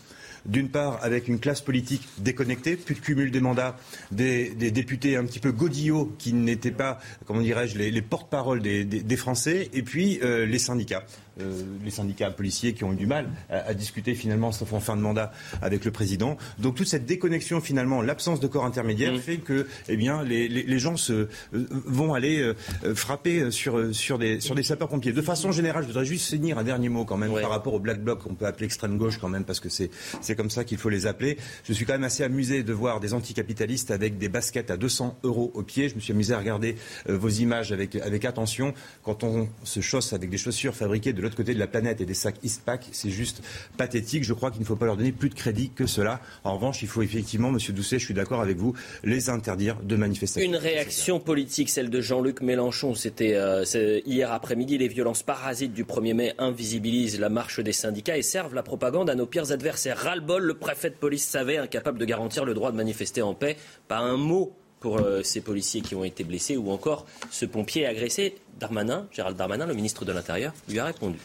d'une 0.46 0.70
part 0.70 1.00
avec 1.04 1.28
une 1.28 1.40
classe 1.40 1.62
politique 1.62 2.08
déconnectée, 2.18 2.76
plus 2.76 2.96
de 2.96 3.00
cumul 3.00 3.32
des 3.32 3.42
mandats, 3.42 3.78
des, 4.12 4.50
députés 4.72 5.16
un 5.16 5.26
petit 5.26 5.40
peu 5.40 5.52
godillots 5.52 6.16
qui 6.18 6.34
n'étaient 6.34 6.72
pas, 6.72 7.00
comment 7.26 7.42
dirais-je, 7.42 7.78
les, 7.78 8.02
porte-parole 8.02 8.62
des, 8.62 9.18
Français, 9.18 9.70
et 9.74 9.84
puis 9.84 10.20
euh, 10.24 10.46
les 10.46 10.58
syndicats. 10.58 11.04
Euh, 11.40 11.62
les 11.84 11.92
syndicats 11.92 12.30
policiers 12.30 12.74
qui 12.74 12.84
ont 12.84 12.92
eu 12.92 12.98
du 12.98 13.06
mal 13.06 13.30
à, 13.50 13.74
discuter 13.74 14.16
finalement, 14.16 14.52
sauf 14.52 14.74
en 14.74 14.82
fin 14.82 14.98
de 14.98 15.02
mandat, 15.02 15.32
avec 15.62 15.86
le 15.86 15.92
président. 15.92 16.38
Donc 16.60 16.76
toute 16.76 16.88
cette 16.88 17.06
déconnexion 17.06 17.62
finalement, 17.62 18.02
l'absence 18.02 18.42
de 18.42 18.48
corps 18.48 18.66
intermédiaire 18.66 19.14
mmh. 19.14 19.20
fait 19.20 19.38
que 19.38 19.66
eh 19.88 19.96
bien, 19.96 20.24
les, 20.24 20.80
gens 20.80 20.98
se, 20.98 21.14
euh, 21.14 21.28
vont 21.54 22.14
aller 22.14 22.42
euh, 22.42 22.94
frapper 22.96 23.50
sur, 23.50 23.96
sur 23.96 24.20
des, 24.20 24.42
sur 24.42 24.56
des 24.56 24.64
sapeurs-pompiers. 24.64 25.14
De 25.14 25.22
façon 25.22 25.54
générale, 25.54 25.84
je 25.84 25.88
voudrais 25.88 26.04
juste 26.04 26.30
finir 26.30 26.58
un 26.58 26.64
dernier 26.64 26.90
mot 26.90 27.06
quand 27.06 27.16
même 27.16 27.34
par 27.34 27.50
rapport 27.50 27.74
au 27.76 27.80
Black 27.80 28.04
Bloc 28.04 28.24
qu'on 28.24 28.36
peut 28.36 28.46
appeler 28.46 28.66
extrême 28.66 28.98
gauche 28.98 29.18
quand 29.18 29.30
même, 29.30 29.46
parce 29.46 29.62
que 29.62 29.70
c'est 29.70 30.36
comme 30.36 30.50
ça 30.50 30.66
qu'il 30.66 30.78
faut 30.78 30.90
les 30.90 31.08
appeler. 31.08 31.38
Je 31.64 31.72
suis 31.72 31.86
quand 31.86 31.94
même 31.94 32.04
assez 32.04 32.24
amusé 32.24 32.64
de 32.64 32.74
voir 32.74 33.00
des 33.00 33.14
anticapitalistes 33.14 33.92
avec 33.92 34.18
des 34.18 34.28
baskets 34.28 34.70
à 34.70 34.76
200 34.76 35.20
euros 35.24 35.52
au 35.54 35.64
pied. 35.64 35.88
Je 35.88 35.96
me 35.96 36.02
suis 36.02 36.12
amusé 36.12 36.34
à 36.34 36.40
regarder 36.40 36.76
vos 37.08 37.30
images 37.30 37.72
avec, 37.72 37.96
avec 37.96 38.26
attention. 38.26 38.74
Quand 39.04 39.24
on 39.24 39.48
se 39.64 39.80
chausse 39.80 40.12
avec 40.12 40.30
des 40.30 40.38
chaussures 40.38 40.76
fabriquées 40.76 41.14
de 41.14 41.21
de 41.22 41.26
l'autre 41.28 41.38
côté 41.38 41.54
de 41.54 41.60
la 41.60 41.68
planète 41.68 42.02
et 42.02 42.06
des 42.06 42.16
sacs 42.16 42.38
Eastpak, 42.44 42.88
c'est 42.92 43.12
juste 43.12 43.44
pathétique. 43.78 44.24
Je 44.24 44.34
crois 44.34 44.50
qu'il 44.50 44.60
ne 44.62 44.66
faut 44.66 44.76
pas 44.76 44.88
leur 44.88 44.98
donner 44.98 45.12
plus 45.12 45.30
de 45.30 45.36
crédit 45.36 45.70
que 45.70 45.86
cela. 45.86 46.20
En 46.44 46.56
revanche, 46.56 46.82
il 46.82 46.88
faut 46.88 47.04
effectivement, 47.04 47.52
Monsieur 47.52 47.74
Doucet, 47.74 48.00
je 48.00 48.06
suis 48.06 48.14
d'accord 48.16 48.42
avec 48.42 48.58
vous, 48.58 48.74
les 49.04 49.30
interdire 49.30 49.78
de 49.84 49.96
manifestation. 49.96 50.50
Une 50.50 50.56
réaction 50.56 51.20
politique, 51.20 51.70
celle 51.70 51.92
de 51.92 52.02
Jean-Luc 52.02 52.42
Mélenchon. 52.42 52.96
C'était 52.96 53.36
euh, 53.36 53.64
hier 54.06 54.32
après-midi. 54.32 54.80
Les 54.80 54.88
violences 54.88 55.22
parasites 55.22 55.74
du 55.74 55.84
1er 55.84 56.14
mai 56.16 56.34
invisibilisent 56.40 57.20
la 57.20 57.30
marche 57.30 57.60
des 57.60 57.74
syndicats 57.74 58.18
et 58.18 58.24
servent 58.24 58.56
la 58.56 58.64
propagande 58.64 59.10
à 59.10 59.16
nos 59.16 59.28
pires 59.28 59.52
adversaires. 59.52 59.98
Ras-le-bol, 59.98 60.42
le 60.42 60.56
préfet 60.56 60.90
de 60.90 60.96
police 60.96 61.24
savait, 61.24 61.58
incapable 61.58 62.00
de 62.00 62.06
garantir 62.06 62.46
le 62.46 62.56
droit 62.56 62.72
de 62.72 62.78
manifester 62.78 63.22
en 63.22 63.36
paix. 63.36 63.58
Pas 63.88 64.00
un 64.00 64.18
mot 64.18 64.56
pour 64.80 64.98
euh, 64.98 65.22
ces 65.24 65.42
policiers 65.42 65.82
qui 65.82 65.96
ont 65.96 66.04
été 66.04 66.24
blessés 66.24 66.58
ou 66.58 66.72
encore 66.72 67.06
ce 67.30 67.46
pompier 67.46 67.86
agressé. 67.86 68.36
Darmanin, 68.62 69.08
Gérald 69.12 69.36
Darmanin, 69.36 69.66
le 69.66 69.74
ministre 69.74 70.06
de 70.06 70.12
l'Intérieur, 70.12 70.54
lui 70.70 70.78
a 70.78 70.86
répondu. 70.86 71.18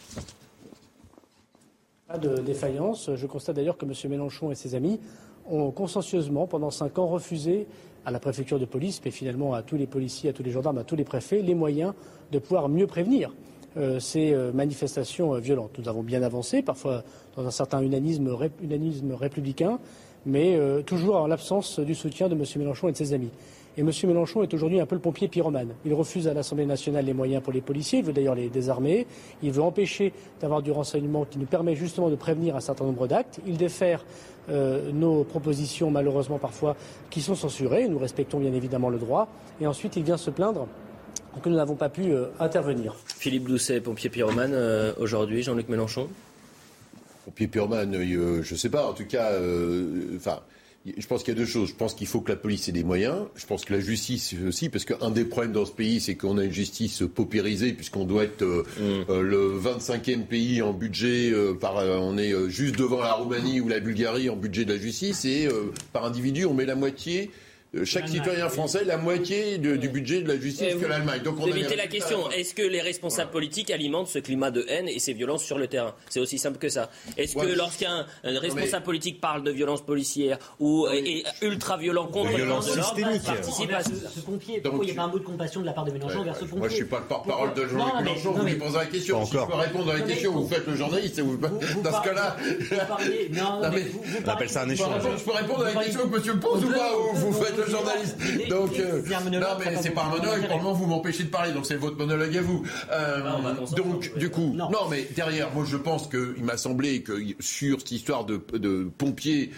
Pas 2.09 2.16
de 2.16 2.37
défaillance. 2.37 3.11
Je 3.14 3.26
constate 3.26 3.57
d'ailleurs 3.57 3.76
que 3.76 3.84
M. 3.84 3.93
Mélenchon 4.11 4.51
et 4.51 4.55
ses 4.55 4.74
amis 4.74 4.99
ont 5.49 5.70
consensueusement, 5.70 6.47
pendant 6.47 6.70
cinq 6.70 6.99
ans, 6.99 7.07
refusé 7.07 7.66
à 8.07 8.11
la 8.11 8.20
préfecture 8.20 8.59
de 8.59 8.64
police, 8.64 9.03
mais 9.05 9.11
finalement 9.11 9.53
à 9.53 9.62
tous 9.62 9.76
les 9.76 9.87
policiers, 9.87 10.30
à 10.30 10.32
tous 10.32 10.43
les 10.43 10.51
gendarmes, 10.51 10.78
à 10.78 10.84
tous 10.84 10.97
les 10.97 11.05
préfets, 11.05 11.43
les 11.43 11.55
moyens 11.55 11.93
de 12.32 12.39
pouvoir 12.39 12.70
mieux 12.70 12.87
prévenir 12.87 13.32
euh, 13.76 14.01
ces 14.01 14.32
euh, 14.32 14.51
manifestations 14.53 15.34
violentes. 15.34 15.78
Nous 15.78 15.89
avons 15.89 16.03
bien 16.03 16.22
avancé, 16.22 16.62
parfois 16.62 17.05
dans 17.37 17.47
un 17.47 17.51
certain 17.51 17.82
unanisme, 17.82 18.32
républicain, 19.12 19.78
mais 20.24 20.59
toujours 20.84 21.16
en 21.16 21.28
l'absence 21.28 21.78
du 21.78 21.95
soutien 21.95 22.28
de 22.28 22.34
M. 22.34 22.43
Mélenchon 22.57 22.89
et 22.89 22.93
de 22.93 22.97
ses 22.97 23.12
amis. 23.12 23.30
Et 23.78 23.82
M. 23.82 23.90
Mélenchon 24.04 24.42
est 24.42 24.54
aujourd'hui 24.54 24.80
un 24.80 24.86
peu 24.86 24.94
le 24.94 25.02
pompier 25.02 25.28
pyromane. 25.28 25.74
Il 25.84 25.92
refuse 25.92 26.28
à 26.28 26.34
l'Assemblée 26.34 26.64
nationale 26.64 27.04
les 27.04 27.12
moyens 27.12 27.42
pour 27.42 27.52
les 27.52 27.60
policiers, 27.60 27.98
il 27.98 28.04
veut 28.06 28.12
d'ailleurs 28.14 28.34
les 28.34 28.48
désarmer, 28.48 29.06
il 29.42 29.52
veut 29.52 29.62
empêcher 29.62 30.14
d'avoir 30.40 30.62
du 30.62 30.70
renseignement 30.70 31.26
qui 31.26 31.38
nous 31.38 31.44
permet 31.44 31.74
justement 31.76 32.08
de 32.08 32.16
prévenir 32.16 32.56
un 32.56 32.60
certain 32.60 32.84
nombre 32.84 33.06
d'actes. 33.06 33.38
Il 33.46 33.58
défère 33.58 34.02
euh, 34.48 34.90
nos 34.92 35.24
propositions, 35.24 35.90
malheureusement 35.90 36.38
parfois, 36.38 36.74
qui 37.10 37.20
sont 37.20 37.34
censurées. 37.34 37.86
Nous 37.88 37.98
respectons 37.98 38.38
bien 38.38 38.54
évidemment 38.54 38.88
le 38.88 38.98
droit. 38.98 39.28
Et 39.60 39.66
ensuite, 39.66 39.96
il 39.96 40.04
vient 40.04 40.16
se 40.16 40.30
plaindre 40.30 40.68
que 41.42 41.48
nous 41.50 41.56
n'avons 41.56 41.74
pas 41.74 41.90
pu 41.90 42.12
euh, 42.12 42.28
intervenir. 42.40 42.94
Philippe 43.04 43.46
Doucet, 43.46 43.82
pompier 43.82 44.08
pyromane, 44.08 44.52
euh, 44.54 44.94
aujourd'hui, 44.98 45.42
Jean-Luc 45.42 45.68
Mélenchon? 45.68 46.08
Pompier 47.26 47.46
pyromane, 47.46 47.92
je 48.02 48.54
ne 48.54 48.58
sais 48.58 48.70
pas, 48.70 48.86
en 48.86 48.94
tout 48.94 49.04
cas, 49.04 49.32
enfin 50.16 50.38
je 50.97 51.07
pense 51.07 51.22
qu'il 51.22 51.34
y 51.34 51.37
a 51.37 51.41
deux 51.41 51.47
choses. 51.47 51.70
Je 51.70 51.74
pense 51.74 51.95
qu'il 51.95 52.07
faut 52.07 52.20
que 52.20 52.30
la 52.30 52.37
police 52.37 52.68
ait 52.68 52.72
des 52.72 52.84
moyens. 52.84 53.26
Je 53.34 53.47
pense 53.47 53.64
que 53.64 53.72
la 53.72 53.80
justice 53.80 54.34
aussi, 54.47 54.68
parce 54.68 54.84
qu'un 54.84 55.11
des 55.11 55.24
problèmes 55.24 55.53
dans 55.53 55.64
ce 55.64 55.72
pays, 55.72 56.01
c'est 56.01 56.14
qu'on 56.14 56.39
a 56.39 56.45
une 56.45 56.53
justice 56.53 57.03
paupérisée, 57.14 57.72
puisqu'on 57.72 58.05
doit 58.05 58.24
être 58.24 58.43
euh, 58.43 58.64
mm. 58.78 59.11
euh, 59.11 59.22
le 59.22 59.61
25e 59.61 60.26
pays 60.26 60.62
en 60.62 60.72
budget. 60.72 61.30
Euh, 61.32 61.55
par, 61.55 61.76
on 61.76 62.16
est 62.18 62.34
juste 62.49 62.78
devant 62.78 63.01
la 63.01 63.14
Roumanie 63.14 63.61
ou 63.61 63.68
la 63.68 63.80
Bulgarie 63.80 64.28
en 64.30 64.37
budget 64.37 64.64
de 64.64 64.72
la 64.72 64.80
justice, 64.80 65.24
et 65.24 65.49
par 65.93 66.05
individu, 66.05 66.45
on 66.45 66.55
met 66.55 66.66
la 66.66 66.74
moitié 66.74 67.30
euh, 67.30 67.45
chaque 67.84 68.08
citoyen 68.08 68.48
français 68.48 68.84
la 68.84 68.96
moitié 68.96 69.58
du 69.58 69.88
budget 69.88 70.22
de 70.22 70.28
la 70.28 70.38
justice 70.40 70.74
que 70.80 70.86
l'Allemagne. 70.86 71.22
Donc 71.22 71.36
on 71.40 71.46
éviter 71.46 71.76
la 71.76 71.86
question. 71.86 72.30
Est-ce 72.30 72.54
que 72.54 72.62
les 72.62 72.80
responsables 72.80 73.30
politiques 73.30 73.70
alimentent 73.70 74.08
ce 74.08 74.18
climat 74.18 74.50
de 74.50 74.64
haine 74.68 74.88
et 74.88 74.98
ces 74.98 75.12
violences 75.12 75.44
sur 75.44 75.58
le 75.58 75.66
terrain? 75.66 75.94
C'est 76.08 76.20
aussi 76.20 76.38
simple 76.38 76.58
que 76.58 76.68
ça. 76.68 76.90
Est-ce 77.16 77.34
que 77.36 77.46
lorsqu'un 77.46 78.06
responsable 78.24 78.84
politique 78.84 79.20
parle 79.20 79.42
de 79.42 79.50
violences 79.50 79.84
policières 79.84 80.38
ou 80.60 80.86
est 80.88 81.24
ultra 81.42 81.76
violent 81.76 82.06
contre 82.06 82.30
les 82.30 82.36
violences 82.36 82.70
systémiques, 82.72 83.22
participe 83.22 83.72
à 83.72 83.82
ce 83.82 84.20
pompier 84.20 84.60
Pourquoi 84.60 84.84
il 84.84 84.86
n'y 84.86 84.92
a 84.92 84.94
pas 84.94 85.02
un 85.02 85.08
mot 85.08 85.18
de 85.18 85.24
compassion 85.24 85.60
de 85.60 85.66
la 85.66 85.72
part 85.72 85.84
de 85.84 85.92
Mélenchon 85.92 86.22
vers 86.22 86.36
ce 86.36 86.40
pompier 86.40 86.58
Moi, 86.58 86.68
je 86.68 86.72
ne 86.72 86.76
suis 86.76 86.86
pas 86.86 87.00
le 87.00 87.06
porte-parole 87.06 87.54
de 87.54 87.66
Jean-Luc 87.66 87.94
Mélenchon. 88.02 88.32
Vous 88.32 88.44
lui 88.44 88.54
posez 88.54 88.78
la 88.78 88.86
question. 88.86 89.24
Si 89.24 89.32
je 89.32 89.38
peux 89.38 89.54
répondre 89.54 89.90
à 89.90 89.94
la 89.94 90.00
question, 90.00 90.32
vous 90.32 90.48
faites 90.48 90.66
le 90.66 90.74
journaliste. 90.76 91.20
Dans 91.20 92.02
ce 92.02 92.08
cas-là, 92.08 92.36
on 94.24 94.28
appelle 94.28 94.50
ça 94.50 94.62
un 94.62 94.68
échange. 94.68 95.02
Je 95.18 95.24
peux 95.24 95.32
répondre 95.32 95.64
à 95.64 95.72
la 95.74 95.84
question 95.84 96.08
que 96.08 96.16
monsieur 96.16 96.38
pose 96.38 96.64
ou 96.64 96.68
pas 96.68 96.92
Vous 97.14 97.32
faites 97.32 97.56
le 97.56 97.65
journaliste. 97.70 98.16
Donc, 98.48 98.78
euh, 98.78 99.02
non, 99.32 99.56
mais 99.58 99.76
c'est 99.80 99.90
pas 99.90 100.04
un 100.04 100.10
monologue. 100.10 100.46
Pour 100.46 100.56
le 100.56 100.62
moment, 100.62 100.72
vous 100.72 100.86
m'empêchez 100.86 101.24
de 101.24 101.28
parler, 101.28 101.52
donc 101.52 101.66
c'est 101.66 101.76
votre 101.76 101.96
monologue 101.96 102.36
à 102.36 102.42
vous. 102.42 102.64
Euh, 102.90 103.20
donc, 103.76 104.16
du 104.18 104.30
coup, 104.30 104.52
non. 104.54 104.70
mais 104.90 105.08
derrière, 105.14 105.52
moi, 105.52 105.64
je 105.66 105.76
pense 105.76 106.08
qu'il 106.08 106.44
m'a 106.44 106.56
semblé 106.56 107.02
que 107.02 107.12
sur 107.40 107.80
cette 107.80 107.92
histoire 107.92 108.24
de, 108.24 108.40
de 108.54 108.90
pompiers, 108.96 109.50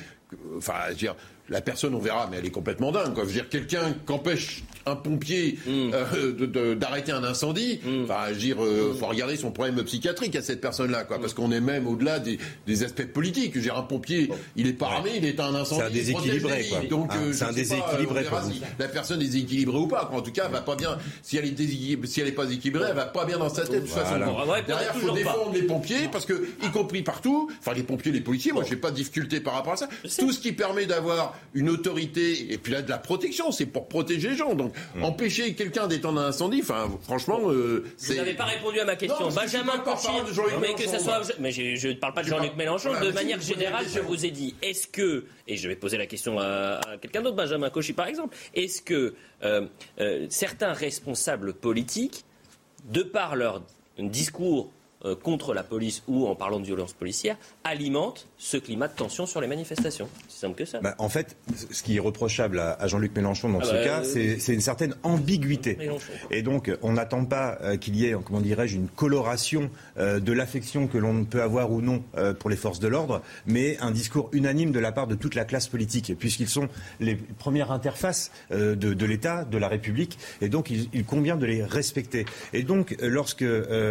enfin, 0.56 0.74
je 0.86 0.90
veux 0.90 0.96
dire, 0.96 1.16
la 1.48 1.61
personne, 1.61 1.94
on 1.94 1.98
verra, 1.98 2.28
mais 2.30 2.38
elle 2.38 2.46
est 2.46 2.50
complètement 2.50 2.92
dingue. 2.92 3.14
Quoi. 3.14 3.24
Je 3.24 3.28
veux 3.28 3.34
dire, 3.34 3.48
quelqu'un 3.48 3.94
qu'empêche 4.04 4.62
un 4.87 4.97
pompier 4.97 5.59
mm. 5.66 5.91
euh, 5.93 6.74
d'arrêter 6.74 7.12
un 7.12 7.24
incendie, 7.24 7.81
mm. 7.85 8.05
enfin, 8.05 8.26
je 8.29 8.33
veux 8.35 8.41
dire, 8.41 8.64
euh, 8.64 8.97
faut 8.99 9.07
regarder 9.07 9.37
son 9.37 9.51
problème 9.51 9.83
psychiatrique 9.85 10.37
à 10.37 10.43
cette 10.43 10.61
personne-là, 10.61 11.05
quoi, 11.05 11.20
parce 11.20 11.35
qu'on 11.35 11.53
est 11.53 11.61
même 11.61 11.87
au-delà 11.87 12.18
des, 12.18 12.39
aspects 12.83 13.07
politiques. 13.07 13.53
Je 13.55 13.59
veux 13.59 13.64
dire, 13.64 13.76
un 13.76 13.83
pompier, 13.83 14.31
il 14.57 14.66
est 14.66 14.72
pas 14.72 14.87
armé, 14.87 15.11
il 15.16 15.24
est 15.24 15.41
un 15.41 15.55
incendie. 15.55 15.81
C'est 15.81 15.87
un 15.87 15.91
déséquilibré, 15.91 16.66
quoi. 16.68 16.81
Donc, 16.89 17.11
ah, 17.11 17.16
euh, 17.18 17.33
c'est 17.33 17.45
un 17.45 17.53
déséquilibré. 17.53 18.24
si 18.51 18.62
la 18.79 18.89
personne 18.89 19.20
est 19.20 19.24
déséquilibrée 19.24 19.79
ou 19.79 19.89
pas. 19.89 20.11
En 20.12 20.20
tout 20.20 20.33
cas, 20.33 20.45
elle 20.47 20.53
va 20.53 20.61
pas 20.61 20.76
bien. 20.76 20.97
Si 21.22 21.37
elle 21.37 21.47
est 21.47 21.59
si 21.59 22.20
elle 22.20 22.29
est 22.29 22.33
pas 22.33 22.51
équilibrée, 22.51 22.87
elle 22.89 22.97
va 22.97 23.07
pas 23.07 23.24
bien 23.24 23.39
dans 23.39 23.49
sa 23.49 23.62
tête. 23.62 23.72
De 23.72 23.81
toute 23.81 23.91
façon, 23.91 24.18
derrière, 24.66 24.95
faut 24.95 25.11
défendre 25.11 25.53
les 25.53 25.62
pompiers, 25.62 26.09
parce 26.11 26.24
que, 26.24 26.49
y 26.62 26.70
compris 26.70 27.03
partout, 27.03 27.51
enfin, 27.59 27.72
les 27.74 27.83
pompiers, 27.83 28.12
les 28.12 28.20
policiers, 28.20 28.53
moi, 28.53 28.64
j'ai 28.68 28.76
pas 28.76 28.91
de 28.91 28.97
difficulté 28.97 29.41
par 29.41 29.55
rapport 29.55 29.72
à 29.74 29.76
ça. 29.76 29.89
Tout 30.18 30.33
ce 30.33 30.39
qui 30.39 30.53
permet 30.53 30.87
d'avoir 30.87 31.35
une 31.55 31.68
autorité, 31.68 32.53
et 32.53 32.59
puis 32.59 32.72
là, 32.72 32.83
de 32.83 32.91
la 32.91 32.99
protection, 32.99 33.51
c'est 33.51 33.66
pour 33.66 33.89
protéger 33.89 34.31
les 34.31 34.37
gens. 34.37 34.55
Donc, 34.55 34.72
mm. 34.95 35.05
empêcher 35.05 35.55
quelqu'un 35.55 35.87
d'étendre 35.87 36.20
un 36.20 36.29
incendie, 36.29 36.61
enfin, 36.62 36.89
franchement, 37.03 37.41
euh, 37.51 37.85
c'est. 37.97 38.14
Vous 38.14 38.18
n'avez 38.18 38.35
pas 38.35 38.45
répondu 38.45 38.81
à 38.81 38.85
ma 38.85 38.97
question. 38.97 39.29
Benjamin 39.29 39.79
Cauchy, 39.79 40.09
mais 40.61 40.74
que 40.74 40.89
ça 40.89 40.99
soit, 40.99 41.33
mais 41.39 41.51
je 41.51 41.89
ne 41.89 41.95
parle 41.95 42.14
pas 42.14 42.22
de 42.22 42.29
Jean-Luc 42.29 42.57
Mélenchon. 42.57 42.93
de 43.01 43.11
manière 43.11 43.41
générale, 43.41 43.87
je 43.93 44.01
vous 44.01 44.24
ai 44.26 44.31
dit, 44.31 44.55
est-ce 44.62 44.87
que, 44.87 45.24
et 45.47 45.57
je 45.57 45.68
vais 45.68 45.76
poser 45.76 45.97
la 45.97 46.07
question 46.07 46.39
à, 46.39 46.81
quelqu'un 47.01 47.22
d'autre, 47.22 47.37
Benjamin 47.37 47.70
Cauchy 47.70 47.93
par 47.93 48.07
exemple, 48.07 48.37
est-ce 48.55 48.83
que 48.83 49.14
euh, 49.45 49.66
euh, 50.01 50.26
certains 50.31 50.72
responsables 50.72 51.55
politiques, 51.55 52.24
de 52.85 53.03
par 53.03 53.37
leur 53.37 53.62
discours 53.99 54.70
euh, 55.05 55.14
contre 55.14 55.55
la 55.55 55.62
police 55.62 56.03
ou 56.09 56.26
en 56.26 56.34
parlant 56.34 56.59
de 56.59 56.64
violence 56.64 56.92
policière 56.92 57.36
alimente 57.62 58.26
ce 58.36 58.57
climat 58.57 58.88
de 58.88 58.94
tension 58.94 59.26
sur 59.26 59.40
les 59.40 59.46
manifestations. 59.46 60.09
C'est 60.26 60.40
simple 60.40 60.57
que 60.57 60.64
ça. 60.64 60.80
Bah, 60.80 60.96
en 60.99 61.09
fait, 61.09 61.36
ce 61.70 61.84
qui 61.84 61.99
est 61.99 62.01
reprochable 62.01 62.59
à, 62.59 62.84
Jean-Luc 62.88 63.14
Mélenchon 63.14 63.49
dans 63.49 63.61
ah 63.61 63.64
ce 63.64 63.72
bah, 63.74 63.84
cas, 63.84 64.01
euh, 64.01 64.36
c'est 64.40 64.53
une 64.53 64.61
certaine 64.61 64.96
ambiguïté. 65.05 65.78
Et 66.32 66.42
donc, 66.42 66.76
on 66.82 66.94
n'attend 66.94 67.24
pas 67.26 67.59
euh, 67.62 67.76
qu'il 67.76 67.94
y 67.94 68.07
ait, 68.07 68.16
comment 68.24 68.40
dirais-je, 68.40 68.74
une 68.74 68.88
coloration 68.88 69.70
de 69.99 70.32
l'affection 70.32 70.88
que 70.88 70.99
l'on 70.99 71.24
peut 71.24 71.42
avoir 71.42 71.70
ou 71.70 71.80
non 71.80 72.03
pour 72.38 72.51
les 72.51 72.57
forces 72.57 72.78
de 72.78 72.88
l'ordre, 72.88 73.22
mais 73.46 73.76
un 73.80 73.90
discours 73.90 74.28
unanime 74.32 74.70
de 74.70 74.78
la 74.78 74.92
part 74.92 75.07
de 75.07 75.14
toute 75.14 75.34
la 75.34 75.44
classe 75.44 75.66
politique, 75.68 76.12
puisqu'ils 76.18 76.49
sont 76.49 76.68
les 77.01 77.16
premières 77.16 77.72
interfaces 77.72 78.30
de, 78.51 79.05
l'État, 79.05 79.44
de 79.44 79.59
la 79.59 79.68
République, 79.68 80.18
et 80.40 80.49
donc 80.49 80.70
il, 80.70 80.88
il, 80.92 81.05
convient 81.05 81.36
de 81.36 81.46
les 81.46 81.64
respecter. 81.64 82.26
Et 82.53 82.62
donc, 82.62 82.96
lorsque 83.01 83.44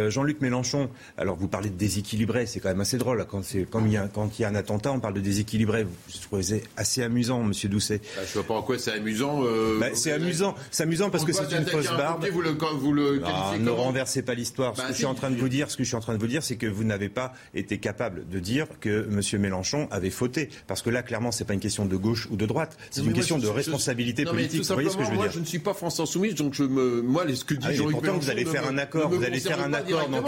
Jean-Luc 0.08 0.40
Mélenchon 0.40 0.88
alors 1.16 1.36
vous 1.36 1.48
parlez 1.48 1.70
de 1.70 1.76
déséquilibré, 1.76 2.46
c'est 2.46 2.60
quand 2.60 2.68
même 2.68 2.80
assez 2.80 2.98
drôle. 2.98 3.26
Quand, 3.28 3.42
il 3.54 3.92
y 3.92 3.96
a, 3.96 4.08
quand 4.08 4.38
il 4.38 4.42
y 4.42 4.44
a 4.44 4.48
un 4.48 4.54
attentat, 4.54 4.92
on 4.92 5.00
parle 5.00 5.14
de 5.14 5.20
déséquilibré. 5.20 5.86
Je 6.08 6.20
trouvais 6.20 6.62
assez 6.76 7.02
amusant, 7.02 7.42
Monsieur 7.42 7.68
Doucet. 7.68 8.00
Bah, 8.16 8.22
je 8.24 8.38
ne 8.38 8.42
vois 8.42 8.54
pas 8.54 8.60
en 8.60 8.62
quoi 8.62 8.78
c'est 8.78 8.92
amusant. 8.92 9.44
Euh, 9.44 9.78
bah, 9.78 9.88
c'est 9.94 10.12
amusant, 10.12 10.54
c'est 10.70 10.82
amusant 10.84 11.10
parce 11.10 11.24
que 11.24 11.32
c'est 11.32 11.52
une 11.52 11.66
fausse 11.66 11.88
barbe. 11.88 12.26
Vous 12.32 12.42
le, 12.42 12.56
vous 12.78 12.92
le 12.92 13.20
ne 13.58 13.70
renversez 13.70 14.22
pas 14.22 14.34
l'histoire. 14.34 14.74
ce 14.76 14.82
bah, 14.82 14.88
que 14.88 14.92
je 14.92 14.98
suis 14.98 15.06
en 15.06 15.14
train 15.14 15.30
de 15.30 15.36
vous 15.36 15.48
dire, 15.48 15.70
ce 15.70 15.76
que 15.76 15.84
je 15.84 15.88
suis 15.88 15.96
en 15.96 16.00
train 16.00 16.14
de 16.14 16.20
vous 16.20 16.26
dire, 16.26 16.42
c'est 16.42 16.56
que 16.56 16.66
vous 16.66 16.84
n'avez 16.84 17.08
pas 17.08 17.32
été 17.54 17.78
capable 17.78 18.28
de 18.28 18.38
dire 18.38 18.66
que 18.80 19.06
Monsieur 19.08 19.38
Mélenchon 19.38 19.88
avait 19.90 20.10
fauté, 20.10 20.48
parce 20.66 20.82
que 20.82 20.90
là, 20.90 21.02
clairement, 21.02 21.32
c'est 21.32 21.44
pas 21.44 21.54
une 21.54 21.60
question 21.60 21.84
de 21.84 21.96
gauche 21.96 22.28
ou 22.30 22.36
de 22.36 22.46
droite, 22.46 22.76
c'est 22.90 23.02
une 23.02 23.12
question 23.12 23.38
de 23.38 23.48
responsabilité 23.48 24.24
politique. 24.24 24.62
Vous 24.62 24.74
voyez 24.74 24.90
ce 24.90 24.96
que 24.96 25.04
je 25.04 25.10
veux 25.10 25.16
moi, 25.16 25.24
dire 25.24 25.32
Je 25.32 25.40
ne 25.40 25.44
suis 25.44 25.58
pas 25.58 25.74
France 25.74 26.00
Insoumise, 26.00 26.34
donc 26.34 26.54
je 26.54 26.64
me, 26.64 27.02
moi, 27.02 27.24
ce 27.32 27.44
que 27.44 27.54
dit 27.54 27.66
ah 27.68 27.72
Jean-Luc 27.72 28.02
Mélenchon, 28.02 28.20
vous 28.20 28.30
allez 28.30 28.44
faire 28.44 28.66
un 28.68 28.78
accord, 28.78 29.08
vous 29.08 29.24
allez 29.24 29.40
faire 29.40 29.62
un 29.62 29.72
accord 29.72 30.08
dans 30.08 30.22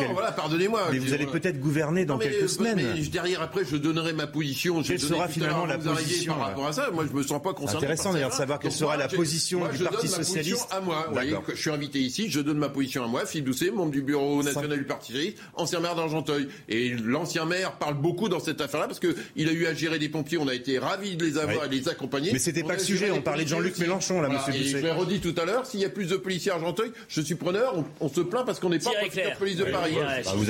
mais 0.69 0.99
vous 0.99 1.13
allez 1.15 1.27
peut-être 1.27 1.61
gouverner 1.61 2.05
dans 2.05 2.19
quelques 2.19 2.49
semaines. 2.49 2.81
Mais 2.95 3.01
derrière, 3.09 3.43
après, 3.43 3.65
je 3.65 3.77
donnerai 3.77 4.13
ma 4.13 4.27
position. 4.27 4.83
Quelle 4.83 5.01
sera 5.01 5.29
finalement 5.29 5.67
la 5.67 5.79
position 5.79 6.35
par 6.35 6.49
rapport 6.49 6.67
à 6.67 6.73
ça 6.73 6.91
Moi, 6.93 7.05
je 7.11 7.17
me 7.17 7.23
sens 7.23 7.43
pas 7.43 7.53
concerné. 7.53 7.87
Intéressant 7.87 8.13
d'ailleurs 8.13 8.31
de 8.31 8.35
savoir 8.35 8.59
quelle 8.59 8.73
sera 8.73 8.97
la 8.97 9.09
position 9.09 9.61
du 9.69 9.85
Parti 9.85 10.09
socialiste. 10.09 10.67
À 10.71 10.81
moi, 10.81 11.07
vous 11.09 11.15
voyez, 11.15 11.35
je 11.49 11.61
suis 11.61 11.71
invité 11.71 11.99
ici, 12.01 12.31
je 12.31 12.41
donne 12.41 12.59
ma 12.59 12.69
position 12.69 13.05
à 13.05 13.07
moi, 13.07 13.27
Philippe 13.27 13.47
Doucet, 13.47 13.71
membre 13.71 13.91
du 13.93 14.03
bureau 14.03 14.43
national 14.43 14.79
du 14.79 14.85
Parti 14.85 15.13
socialiste, 15.13 15.39
ancien 15.55 15.81
maire 15.81 15.95
d'Argenteuil. 15.95 16.49
Et 16.69 16.91
l'ancien 16.91 17.45
maire 17.45 17.73
parle 17.73 17.95
beaucoup 17.95 18.29
dans 18.29 18.41
cette 18.41 18.61
affaire-là 18.61 18.87
parce 18.87 19.01
qu'il 19.01 19.49
a 19.49 19.53
eu 19.53 19.67
à 19.67 19.75
gérer 19.75 19.99
des 19.99 20.09
pompiers. 20.09 20.39
On 20.39 20.49
a 20.49 20.55
été 20.55 20.79
ravis 20.79 21.17
de 21.17 21.25
les 21.25 21.39
avoir 21.39 21.65
et 21.65 21.69
de 21.69 21.75
les 21.75 21.89
accompagner. 21.89 22.31
Mais 22.33 22.39
c'était 22.39 22.63
pas 22.63 22.75
le 22.75 22.79
sujet. 22.79 23.11
On 23.11 23.23
parlait 23.23 23.45
de 23.45 23.49
Jean-Luc 23.49 23.79
Mélenchon 23.79 24.21
là, 24.21 24.29
Monsieur 24.29 24.53
Doucet. 24.53 24.71
Je 24.71 24.77
l'ai 24.79 24.91
redit 24.91 25.21
tout 25.21 25.35
à 25.41 25.45
l'heure. 25.45 25.67
S'il 25.67 25.81
y 25.81 25.85
a 25.85 25.91
plus 25.91 26.07
de 26.09 26.17
policiers 26.17 26.53
à 26.53 26.55
Argenteuil, 26.55 26.93
je 27.09 27.21
suis 27.21 27.35
preneur. 27.35 27.75
On 28.01 28.09
se 28.09 28.21
plaint 28.21 28.45
parce 28.45 28.61
qu'on 28.61 28.71
n'est 28.71 28.79
pas 28.79 28.91
de 28.91 29.39
police 29.39 29.57
de 29.57 29.65
Paris. 29.65 29.95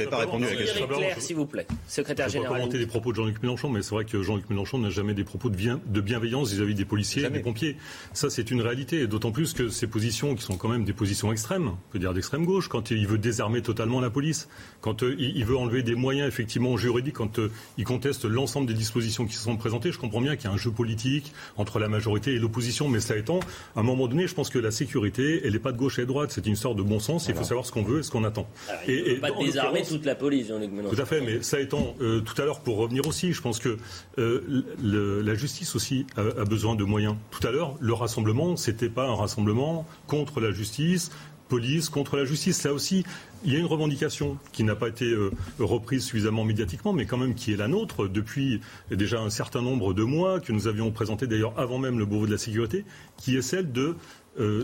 N'avez 0.04 0.10
pas 0.10 0.18
répondu 0.18 0.46
à 0.46 0.50
la 0.50 0.56
question 0.56 0.86
s'il 1.18 1.36
vous 1.36 1.46
plaît. 1.46 1.66
Secrétaire 1.86 2.28
je 2.28 2.34
général. 2.34 2.52
pas 2.52 2.58
commenter 2.58 2.78
les 2.78 2.86
propos 2.86 3.12
de 3.12 3.16
Jean-Luc 3.16 3.42
Mélenchon, 3.42 3.68
mais 3.68 3.82
c'est 3.82 3.94
vrai 3.94 4.04
que 4.04 4.22
Jean-Luc 4.22 4.48
Mélenchon 4.50 4.78
n'a 4.78 4.90
jamais 4.90 5.14
des 5.14 5.24
propos 5.24 5.50
de, 5.50 5.56
de 5.56 6.00
bienveillance 6.00 6.52
vis-à-vis 6.52 6.74
des 6.74 6.84
policiers 6.84 7.24
et 7.24 7.30
des 7.30 7.40
pompiers. 7.40 7.76
Ça, 8.12 8.30
c'est 8.30 8.50
une 8.50 8.60
réalité. 8.60 9.06
D'autant 9.06 9.32
plus 9.32 9.52
que 9.52 9.68
ces 9.68 9.86
positions, 9.86 10.34
qui 10.34 10.42
sont 10.42 10.56
quand 10.56 10.68
même 10.68 10.84
des 10.84 10.92
positions 10.92 11.32
extrêmes, 11.32 11.68
on 11.68 11.92
peut 11.92 11.98
dire 11.98 12.14
d'extrême 12.14 12.44
gauche, 12.44 12.68
quand 12.68 12.90
il 12.90 13.06
veut 13.06 13.18
désarmer 13.18 13.62
totalement 13.62 14.00
la 14.00 14.10
police, 14.10 14.48
quand 14.80 15.02
euh, 15.02 15.14
il 15.18 15.44
veut 15.44 15.56
enlever 15.56 15.82
des 15.82 15.94
moyens 15.94 16.28
effectivement 16.28 16.76
juridiques, 16.76 17.14
quand 17.14 17.38
euh, 17.38 17.50
il 17.78 17.84
conteste 17.84 18.24
l'ensemble 18.24 18.66
des 18.66 18.74
dispositions 18.74 19.26
qui 19.26 19.34
se 19.34 19.42
sont 19.42 19.56
présentées, 19.56 19.92
je 19.92 19.98
comprends 19.98 20.20
bien 20.20 20.36
qu'il 20.36 20.46
y 20.46 20.48
a 20.48 20.52
un 20.52 20.58
jeu 20.58 20.70
politique 20.70 21.32
entre 21.56 21.78
la 21.78 21.88
majorité 21.88 22.32
et 22.32 22.38
l'opposition, 22.38 22.88
mais 22.88 23.00
cela 23.00 23.18
étant, 23.18 23.40
à 23.76 23.80
un 23.80 23.82
moment 23.82 24.08
donné, 24.08 24.26
je 24.26 24.34
pense 24.34 24.50
que 24.50 24.58
la 24.58 24.70
sécurité, 24.70 25.42
elle 25.44 25.52
n'est 25.52 25.58
pas 25.58 25.72
de 25.72 25.78
gauche 25.78 25.98
et 25.98 26.02
de 26.02 26.06
droite, 26.06 26.30
c'est 26.32 26.46
une 26.46 26.56
sorte 26.56 26.76
de 26.76 26.82
bon 26.82 27.00
sens. 27.00 27.28
Il 27.28 27.34
faut 27.34 27.44
savoir 27.44 27.66
ce 27.66 27.72
qu'on 27.72 27.82
veut 27.82 28.00
et 28.00 28.02
ce 28.02 28.10
qu'on 28.10 28.24
attend. 28.24 28.48
il 28.86 28.94
ne 28.94 29.14
peut 29.14 29.20
pas 29.20 29.30
désarmer 29.32 29.84
toute 29.90 30.06
la 30.06 30.14
police. 30.14 30.48
Tout 30.48 31.00
à 31.00 31.04
fait, 31.04 31.20
mais 31.20 31.42
ça 31.42 31.60
étant, 31.60 31.94
euh, 32.00 32.20
tout 32.20 32.40
à 32.40 32.44
l'heure, 32.44 32.60
pour 32.60 32.76
revenir 32.76 33.06
aussi, 33.06 33.32
je 33.32 33.42
pense 33.42 33.58
que 33.58 33.76
euh, 34.18 34.64
la 34.82 35.34
justice 35.34 35.74
aussi 35.74 36.06
a, 36.16 36.44
besoin 36.44 36.74
de 36.74 36.84
moyens. 36.84 37.16
Tout 37.30 37.46
à 37.46 37.50
l'heure, 37.50 37.76
le 37.80 37.92
rassemblement, 37.92 38.56
c'était 38.56 38.88
pas 38.88 39.06
un 39.06 39.14
rassemblement 39.14 39.86
contre 40.06 40.40
la 40.40 40.52
justice, 40.52 41.10
police 41.48 41.88
contre 41.88 42.16
la 42.16 42.24
justice. 42.24 42.62
Là 42.62 42.72
aussi, 42.72 43.04
il 43.44 43.52
y 43.52 43.56
a 43.56 43.58
une 43.58 43.66
revendication 43.66 44.38
qui 44.52 44.62
n'a 44.62 44.76
pas 44.76 44.88
été 44.88 45.06
euh, 45.06 45.30
reprise 45.58 46.04
suffisamment 46.04 46.44
médiatiquement, 46.44 46.92
mais 46.92 47.06
quand 47.06 47.18
même 47.18 47.34
qui 47.34 47.52
est 47.52 47.56
la 47.56 47.68
nôtre 47.68 48.06
depuis 48.06 48.60
déjà 48.90 49.20
un 49.20 49.30
certain 49.30 49.62
nombre 49.62 49.92
de 49.92 50.04
mois, 50.04 50.40
que 50.40 50.52
nous 50.52 50.68
avions 50.68 50.90
présenté 50.92 51.26
d'ailleurs 51.26 51.58
avant 51.58 51.78
même 51.78 51.98
le 51.98 52.06
Beauvau 52.06 52.26
de 52.26 52.32
la 52.32 52.38
sécurité, 52.38 52.84
qui 53.16 53.36
est 53.36 53.42
celle 53.42 53.72
de 53.72 53.96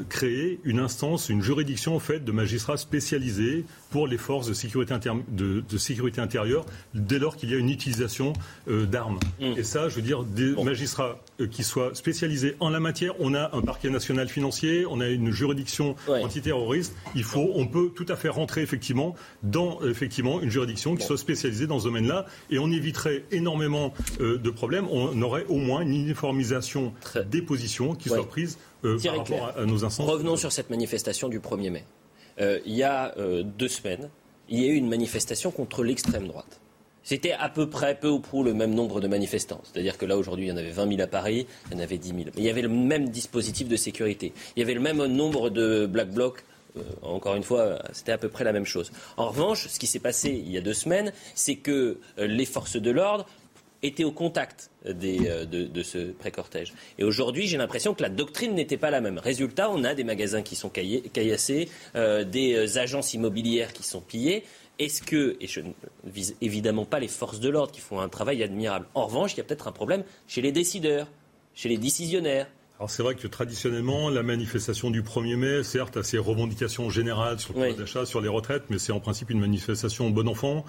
créer 0.08 0.58
une 0.64 0.78
instance, 0.78 1.28
une 1.28 1.42
juridiction 1.42 1.98
faite 1.98 2.24
de 2.24 2.32
magistrats 2.32 2.78
spécialisés 2.78 3.66
pour 3.90 4.06
les 4.06 4.18
forces 4.18 4.48
de 4.48 4.54
sécurité, 4.54 4.94
de, 5.28 5.78
sécurité 5.78 6.20
intérieure 6.20 6.66
dès 6.94 7.18
lors 7.18 7.36
qu'il 7.36 7.50
y 7.50 7.54
a 7.54 7.56
une 7.56 7.70
utilisation 7.70 8.32
euh, 8.68 8.86
d'armes. 8.86 9.18
Mm. 9.40 9.58
Et 9.58 9.62
ça, 9.62 9.88
je 9.88 9.96
veux 9.96 10.02
dire, 10.02 10.24
des 10.24 10.54
magistrats 10.62 11.18
euh, 11.40 11.46
qui 11.46 11.64
soient 11.64 11.94
spécialisés 11.94 12.56
en 12.60 12.70
la 12.70 12.80
matière. 12.80 13.14
On 13.20 13.34
a 13.34 13.54
un 13.54 13.62
parquet 13.62 13.90
national 13.90 14.28
financier, 14.28 14.86
on 14.88 15.00
a 15.00 15.08
une 15.08 15.30
juridiction 15.30 15.96
antiterroriste. 16.08 16.94
Il 17.14 17.24
faut, 17.24 17.50
on 17.54 17.66
peut 17.66 17.90
tout 17.94 18.06
à 18.08 18.16
fait 18.16 18.28
rentrer 18.28 18.62
effectivement 18.62 19.14
dans 19.42 19.82
effectivement 19.82 20.40
une 20.40 20.50
juridiction 20.50 20.96
qui 20.96 21.04
soit 21.04 21.18
spécialisée 21.18 21.66
dans 21.66 21.78
ce 21.78 21.84
domaine-là, 21.84 22.26
et 22.50 22.58
on 22.58 22.70
éviterait 22.70 23.24
énormément 23.30 23.92
de 24.18 24.50
problèmes. 24.50 24.86
On 24.90 25.20
aurait 25.22 25.44
au 25.48 25.56
moins 25.56 25.82
une 25.82 25.94
uniformisation 25.94 26.92
des 27.30 27.42
positions 27.42 27.94
qui 27.94 28.08
soient 28.08 28.28
prises 28.28 28.58
euh, 28.84 28.98
Revenons 29.98 30.36
sur 30.36 30.52
cette 30.52 30.70
manifestation 30.70 31.28
du 31.28 31.40
1er 31.40 31.70
mai. 31.70 31.84
Euh, 32.40 32.60
il 32.66 32.74
y 32.74 32.82
a 32.82 33.16
euh, 33.18 33.42
deux 33.42 33.68
semaines, 33.68 34.10
il 34.48 34.60
y 34.60 34.64
a 34.64 34.68
eu 34.68 34.74
une 34.74 34.88
manifestation 34.88 35.50
contre 35.50 35.82
l'extrême 35.82 36.26
droite. 36.28 36.60
C'était 37.02 37.32
à 37.32 37.48
peu 37.48 37.70
près, 37.70 37.94
peu 37.94 38.08
ou 38.08 38.18
prou, 38.18 38.42
le 38.42 38.52
même 38.52 38.74
nombre 38.74 39.00
de 39.00 39.06
manifestants. 39.06 39.60
C'est-à-dire 39.62 39.96
que 39.96 40.06
là, 40.06 40.16
aujourd'hui, 40.16 40.46
il 40.46 40.48
y 40.48 40.52
en 40.52 40.56
avait 40.56 40.70
20 40.70 40.88
000 40.88 41.00
à 41.02 41.06
Paris, 41.06 41.46
il 41.70 41.76
y 41.76 41.80
en 41.80 41.82
avait 41.82 41.98
10 41.98 42.08
000. 42.08 42.20
il 42.36 42.42
y 42.42 42.50
avait 42.50 42.62
le 42.62 42.68
même 42.68 43.08
dispositif 43.10 43.68
de 43.68 43.76
sécurité. 43.76 44.32
Il 44.56 44.60
y 44.60 44.62
avait 44.62 44.74
le 44.74 44.80
même 44.80 45.04
nombre 45.06 45.50
de 45.50 45.86
black 45.86 46.10
blocs 46.10 46.44
encore 47.00 47.36
une 47.36 47.42
fois, 47.42 47.78
c'était 47.92 48.12
à 48.12 48.18
peu 48.18 48.28
près 48.28 48.44
la 48.44 48.52
même 48.52 48.66
chose. 48.66 48.92
En 49.16 49.28
revanche, 49.28 49.66
ce 49.68 49.78
qui 49.78 49.86
s'est 49.86 49.98
passé 49.98 50.30
il 50.30 50.52
y 50.52 50.58
a 50.58 50.60
deux 50.60 50.74
semaines, 50.74 51.10
c'est 51.34 51.56
que 51.56 51.98
les 52.18 52.44
forces 52.44 52.76
de 52.76 52.90
l'ordre 52.90 53.26
étaient 53.82 54.04
au 54.04 54.12
contact 54.12 54.70
euh, 54.86 55.44
de, 55.44 55.82
ce 55.82 56.12
pré-cortège. 56.12 56.72
Et 56.98 57.04
aujourd'hui, 57.04 57.46
j'ai 57.46 57.58
l'impression 57.58 57.94
que 57.94 58.02
la 58.02 58.08
doctrine 58.08 58.54
n'était 58.54 58.76
pas 58.76 58.90
la 58.90 59.00
même. 59.00 59.18
Résultat, 59.18 59.70
on 59.70 59.84
a 59.84 59.94
des 59.94 60.04
magasins 60.04 60.42
qui 60.42 60.56
sont 60.56 60.70
caillassés, 60.70 61.68
euh, 61.94 62.24
des 62.24 62.54
euh, 62.54 62.80
agences 62.80 63.14
immobilières 63.14 63.72
qui 63.72 63.82
sont 63.82 64.00
pillées. 64.00 64.44
Est-ce 64.78 65.02
que, 65.02 65.36
et 65.40 65.46
je 65.46 65.60
ne 65.60 65.72
vise 66.04 66.36
évidemment 66.40 66.84
pas 66.84 67.00
les 67.00 67.08
forces 67.08 67.40
de 67.40 67.48
l'ordre 67.48 67.72
qui 67.72 67.80
font 67.80 68.00
un 68.00 68.08
travail 68.08 68.42
admirable, 68.42 68.86
en 68.94 69.06
revanche, 69.06 69.34
il 69.34 69.38
y 69.38 69.40
a 69.40 69.44
peut-être 69.44 69.68
un 69.68 69.72
problème 69.72 70.04
chez 70.28 70.42
les 70.42 70.52
décideurs, 70.52 71.08
chez 71.54 71.70
les 71.70 71.78
décisionnaires, 71.78 72.46
alors 72.78 72.90
c'est 72.90 73.02
vrai 73.02 73.14
que 73.14 73.26
traditionnellement, 73.26 74.10
la 74.10 74.22
manifestation 74.22 74.90
du 74.90 75.00
1er 75.00 75.36
mai, 75.36 75.62
certes, 75.62 75.96
a 75.96 76.02
ses 76.02 76.18
revendications 76.18 76.90
générales 76.90 77.40
sur 77.40 77.54
le 77.54 77.60
pouvoir 77.60 77.74
d'achat, 77.74 78.04
sur 78.04 78.20
les 78.20 78.28
retraites, 78.28 78.64
mais 78.68 78.78
c'est 78.78 78.92
en 78.92 79.00
principe 79.00 79.30
une 79.30 79.40
manifestation 79.40 80.10
bon 80.10 80.28
enfant. 80.28 80.64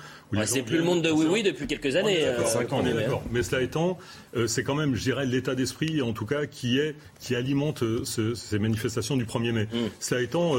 c'est 0.45 0.63
plus 0.63 0.77
le 0.77 0.83
monde 0.83 1.01
de 1.01 1.11
oui-oui 1.11 1.43
depuis 1.43 1.67
quelques 1.67 1.97
années. 1.97 2.23
Euh, 2.23 2.37
on 2.71 2.85
est 2.85 2.93
d'accord. 2.93 3.23
Mais 3.31 3.43
cela 3.43 3.61
étant, 3.61 3.97
euh, 4.37 4.47
c'est 4.47 4.63
quand 4.63 4.75
même, 4.75 4.95
je 4.95 5.01
dirais, 5.01 5.25
l'état 5.25 5.53
d'esprit, 5.53 6.01
en 6.01 6.13
tout 6.13 6.25
cas, 6.25 6.45
qui, 6.45 6.79
est, 6.79 6.95
qui 7.19 7.35
alimente 7.35 7.83
euh, 7.83 8.05
ces 8.05 8.57
manifestations 8.57 9.17
du 9.17 9.25
1er 9.25 9.51
mai. 9.51 9.63
Mm. 9.65 9.77
Cela 9.99 10.21
étant, 10.21 10.53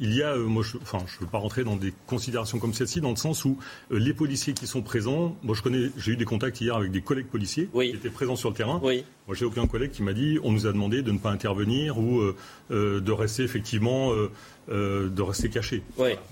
il 0.00 0.14
y 0.14 0.22
a, 0.24 0.36
moi, 0.36 0.64
je, 0.64 0.78
enfin, 0.82 0.98
je 1.06 1.16
ne 1.16 1.20
veux 1.20 1.30
pas 1.30 1.38
rentrer 1.38 1.62
dans 1.62 1.76
des 1.76 1.92
considérations 2.08 2.58
comme 2.58 2.74
celle-ci, 2.74 3.00
dans 3.00 3.10
le 3.10 3.16
sens 3.16 3.44
où 3.44 3.56
les 3.90 4.14
policiers 4.14 4.52
qui 4.52 4.66
sont 4.66 4.82
présents, 4.82 5.36
moi 5.44 5.54
je 5.54 5.62
connais, 5.62 5.90
j'ai 5.96 6.12
eu 6.12 6.16
des 6.16 6.24
contacts 6.24 6.60
hier 6.60 6.74
avec 6.74 6.90
des 6.90 7.02
collègues 7.02 7.26
policiers 7.26 7.68
qui 7.72 7.90
étaient 7.90 8.10
présents 8.10 8.36
sur 8.36 8.48
le 8.48 8.56
terrain. 8.56 8.80
Oui. 8.82 9.04
Moi, 9.28 9.36
j'ai 9.36 9.44
aucun 9.44 9.66
collègue 9.66 9.90
qui 9.90 10.02
m'a 10.02 10.14
dit 10.14 10.38
on 10.42 10.52
nous 10.52 10.66
a 10.66 10.72
demandé 10.72 10.87
de 10.88 11.12
ne 11.12 11.18
pas 11.18 11.30
intervenir 11.30 11.98
ou 11.98 12.18
euh, 12.18 12.36
euh, 12.70 13.00
de 13.00 13.12
rester 13.12 13.42
effectivement 13.42 14.12
euh, 14.12 15.08
de 15.08 15.22
rester 15.22 15.48
caché. 15.48 15.82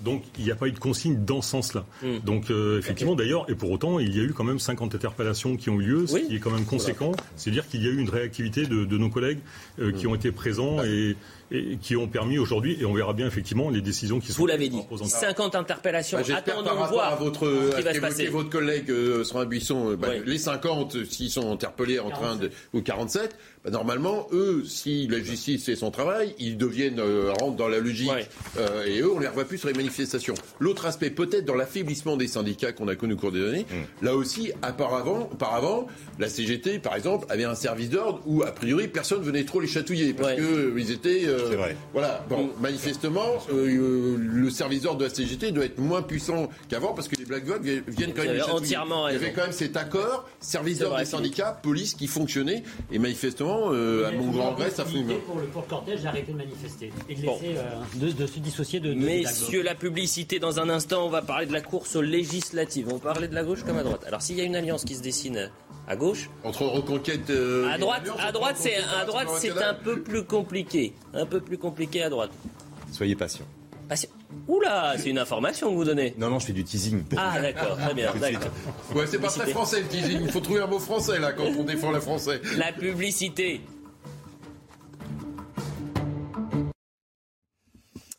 Donc 0.03 0.23
il 0.39 0.45
n'y 0.45 0.51
a 0.51 0.57
pas 0.57 0.69
eu 0.69 0.73
de 0.73 0.79
consigne 0.79 1.25
dans 1.25 1.41
ce 1.41 1.51
sens-là. 1.51 1.85
Hmm. 2.03 2.19
Donc 2.25 2.51
effectivement 2.51 3.15
d'ailleurs, 3.15 3.49
et 3.51 3.55
pour 3.55 3.71
autant, 3.71 3.99
il 3.99 4.15
y 4.15 4.21
a 4.21 4.23
eu 4.23 4.33
quand 4.33 4.45
même 4.45 4.59
50 4.59 4.95
interpellations 4.95 5.57
qui 5.57 5.71
ont 5.71 5.81
eu 5.81 5.85
lieu, 5.85 6.07
ce 6.07 6.19
qui 6.19 6.37
est 6.37 6.41
quand 6.41 6.51
même 6.51 6.65
conséquent. 6.67 7.13
C'est-à-dire 7.37 7.67
qu'il 7.69 7.83
y 7.83 7.87
a 7.87 7.91
eu 7.91 7.99
une 7.99 8.11
réactivité 8.11 8.67
de, 8.67 8.97
nos 8.97 9.09
collègues 9.09 9.41
qui 9.77 10.07
hmm. 10.07 10.11
ont 10.11 10.15
été 10.15 10.33
présents 10.33 10.83
et, 10.85 11.17
et 11.51 11.77
qui 11.81 11.97
ont 11.97 12.09
permis 12.09 12.39
aujourd'hui, 12.39 12.77
et 12.81 12.85
on 12.85 12.93
verra 12.93 13.13
bien 13.13 13.27
effectivement 13.27 13.71
les 13.71 13.81
décisions 13.81 14.21
qui 14.21 14.33
sont. 14.33 14.39
Vous 14.39 14.47
l'avez 14.47 14.69
dit, 14.69 14.81
50 15.05 15.55
interpellations. 15.55 16.19
Bah, 16.19 16.37
Attendons 16.37 16.75
voir 16.75 17.13
à 17.13 17.17
votre, 17.17 17.47
ce 17.47 17.77
qui 17.77 17.83
va 17.83 17.95
se 17.95 18.01
passer. 18.01 18.27
votre 18.27 18.51
collègue 18.51 18.91
euh, 18.91 19.25
un 19.35 19.45
Buisson, 19.45 19.91
euh, 19.91 19.97
bah, 19.97 20.09
les 20.25 20.39
50, 20.39 21.05
s'ils 21.05 21.31
sont 21.31 21.53
interpellés 21.53 21.99
en 21.99 22.11
train 22.11 22.37
de, 22.37 22.51
ou 22.73 22.81
47, 22.81 23.37
bah, 23.67 23.73
normalement, 23.73 24.29
eux, 24.33 24.63
si 24.65 25.09
la 25.09 25.19
justice 25.19 25.65
fait 25.65 25.75
son 25.75 25.91
travail, 25.91 26.37
ils 26.39 26.57
deviennent 26.57 27.01
euh, 27.01 27.33
rentrent 27.41 27.57
dans 27.57 27.67
la 27.67 27.81
logique, 27.81 28.11
euh, 28.59 28.87
et 28.87 29.01
eux, 29.01 29.13
on 29.13 29.19
les 29.19 29.27
revoit 29.27 29.45
plus 29.45 29.59
sur 29.59 29.67
les 29.67 29.75
manifestations. 29.75 30.35
L'autre 30.61 30.87
aspect, 30.87 31.11
peut-être 31.11 31.45
dans 31.45 31.57
l'affaiblissement 31.57 32.17
des 32.17 32.29
syndicats 32.29 32.71
qu'on 32.71 32.87
a 32.87 32.95
connu 32.95 33.15
au 33.15 33.17
cours 33.17 33.33
des 33.33 33.45
années, 33.45 33.67
mm. 33.69 34.05
là 34.05 34.15
aussi, 34.15 34.53
auparavant, 34.67 35.29
auparavant, 35.33 35.89
la 36.21 36.29
CGT, 36.29 36.79
par 36.79 36.95
exemple, 36.95 37.27
avait 37.29 37.43
un 37.43 37.57
service 37.57 37.91
d'ordre 37.91 38.21
où, 38.25 38.45
a 38.45 38.53
priori, 38.53 38.87
personne 38.87 39.23
venait 39.23 39.45
trop 39.45 39.61
les 39.61 39.67
chatouiller 39.67 40.15
parce 40.15 40.35
que 40.35 40.73
qu'ils 40.77 40.93
étaient 40.93 41.27
euh, 41.37 41.57
vrai. 41.57 41.77
Voilà. 41.93 42.25
Bon, 42.29 42.51
manifestement, 42.61 43.27
euh, 43.53 44.17
le 44.19 44.51
service 44.51 44.83
d'ordre 44.83 44.99
de 44.99 45.05
la 45.05 45.11
CGT 45.11 45.53
doit 45.53 45.65
être 45.65 45.79
moins 45.79 46.03
puissant 46.03 46.49
qu'avant 46.69 46.93
parce 46.95 47.09
que 47.09 47.17
les 47.17 47.25
Black 47.25 47.45
Blocs 47.45 47.63
viennent 47.63 48.15
quand 48.15 48.25
même. 48.25 48.41
Entièrement 48.51 49.09
Il 49.09 49.15
y 49.15 49.17
avait 49.17 49.33
quand 49.33 49.43
même 49.43 49.53
cet 49.53 49.77
accord, 49.77 50.29
service 50.41 50.79
d'ordre 50.79 50.99
des 50.99 51.05
syndicats, 51.05 51.59
police 51.63 51.95
qui 51.95 52.07
fonctionnait. 52.07 52.63
Et 52.93 52.99
manifestement, 52.99 53.73
euh, 53.73 54.09
à 54.09 54.13
mon 54.13 54.31
grand 54.31 54.51
regret, 54.51 54.71
ça 54.71 54.85
fonctionne. 54.85 55.21
pour 55.27 55.39
le 55.39 55.47
port 55.47 55.67
cortège 55.67 56.03
d'arrêter 56.03 56.33
de 56.33 56.37
manifester 56.37 56.93
et 57.09 57.15
de, 57.15 57.23
laisser, 57.23 57.57
de, 57.95 58.27
se 58.27 58.39
dissocier 58.39 58.81
de. 58.81 58.95
Messieurs, 58.95 59.63
la 59.63 59.75
publicité, 59.75 60.39
dans 60.39 60.61
un 60.61 60.69
instant, 60.69 61.05
on 61.07 61.11
va 61.11 61.23
parler 61.23 61.47
de 61.47 61.53
la 61.53 61.61
course 61.61 61.97
législative. 61.97 62.89
On 62.91 62.97
va 62.97 63.13
parler 63.13 63.29
de 63.29 63.35
la 63.35 63.45
gauche 63.45 63.65
comme 63.65 63.79
à 63.79 63.83
droite. 63.83 64.05
Alors, 64.07 64.23
s'il 64.23 64.37
y 64.37 64.41
a 64.41 64.45
une 64.45 64.57
alliance 64.57 64.85
qui 64.85 64.95
se 64.95 65.03
dessine 65.03 65.51
à 65.89 65.97
gauche. 65.97 66.31
Entre 66.45 66.65
reconquête. 66.65 67.31
à 67.31 67.79
droite, 67.79 68.03
à 68.19 68.33
droite, 68.33 68.57
c'est 68.59 68.77
à 68.77 69.05
droite, 69.05 69.29
c'est 69.39 69.63
un 69.63 69.75
peu 69.75 70.01
plus 70.01 70.25
compliqué, 70.25 70.93
un 71.27 71.29
peu 71.29 71.41
plus 71.41 71.59
compliqué 71.59 72.05
à 72.05 72.09
droite. 72.09 72.31
Soyez 72.93 73.17
patient. 73.17 73.45
Patient. 73.89 74.11
Oula, 74.47 74.95
c'est 74.97 75.11
une 75.11 75.19
information 75.19 75.71
que 75.71 75.75
vous 75.75 75.85
donnez. 75.85 76.15
Non, 76.19 76.31
non, 76.31 76.39
je 76.39 76.47
fais 76.47 76.53
du 76.53 76.63
teasing. 76.63 77.03
Ah, 77.17 77.41
d'accord, 77.41 77.77
très 77.77 77.95
bien. 77.95 78.13
Ouais, 78.95 79.07
c'est 79.07 79.19
pas 79.19 79.29
très 79.29 79.51
français 79.51 79.81
le 79.81 79.89
teasing. 79.89 80.21
Il 80.23 80.31
faut 80.31 80.41
trouver 80.41 80.61
un 80.61 80.67
mot 80.69 80.79
français 80.79 81.19
là 81.19 81.33
quand 81.33 81.45
on 81.45 81.65
défend 81.65 81.91
le 81.91 82.01
français. 82.01 82.41
La 82.57 82.73
publicité. 82.73 83.61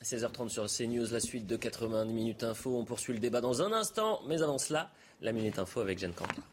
16h30 0.04 0.50
sur 0.50 0.68
CNews, 0.68 1.08
la 1.12 1.20
suite 1.20 1.48
de 1.48 1.56
80 1.56 2.06
minutes 2.06 2.44
info. 2.44 2.78
On 2.78 2.86
poursuit 2.86 3.14
le 3.14 3.20
débat 3.20 3.42
dans 3.42 3.62
un 3.62 3.72
instant, 3.72 4.20
mais 4.28 4.42
avant 4.42 4.58
cela, 4.58 4.90
la 5.22 5.32
minute 5.32 5.60
info 5.60 5.80
avec 5.80 5.98
Jeanne 6.00 6.14
Cancard. 6.14 6.44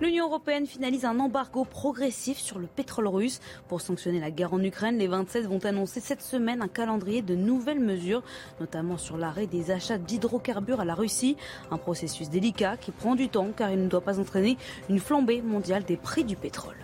L'Union 0.00 0.26
européenne 0.26 0.64
finalise 0.64 1.04
un 1.04 1.18
embargo 1.18 1.64
progressif 1.64 2.38
sur 2.38 2.60
le 2.60 2.68
pétrole 2.68 3.08
russe. 3.08 3.40
Pour 3.66 3.80
sanctionner 3.80 4.20
la 4.20 4.30
guerre 4.30 4.54
en 4.54 4.62
Ukraine, 4.62 4.96
les 4.96 5.08
27 5.08 5.46
vont 5.46 5.58
annoncer 5.64 5.98
cette 5.98 6.22
semaine 6.22 6.62
un 6.62 6.68
calendrier 6.68 7.20
de 7.20 7.34
nouvelles 7.34 7.80
mesures, 7.80 8.22
notamment 8.60 8.96
sur 8.96 9.16
l'arrêt 9.16 9.48
des 9.48 9.72
achats 9.72 9.98
d'hydrocarbures 9.98 10.78
à 10.78 10.84
la 10.84 10.94
Russie. 10.94 11.36
Un 11.72 11.78
processus 11.78 12.30
délicat 12.30 12.76
qui 12.76 12.92
prend 12.92 13.16
du 13.16 13.28
temps 13.28 13.48
car 13.56 13.72
il 13.72 13.82
ne 13.82 13.88
doit 13.88 14.00
pas 14.00 14.20
entraîner 14.20 14.56
une 14.88 15.00
flambée 15.00 15.42
mondiale 15.42 15.82
des 15.82 15.96
prix 15.96 16.22
du 16.22 16.36
pétrole. 16.36 16.76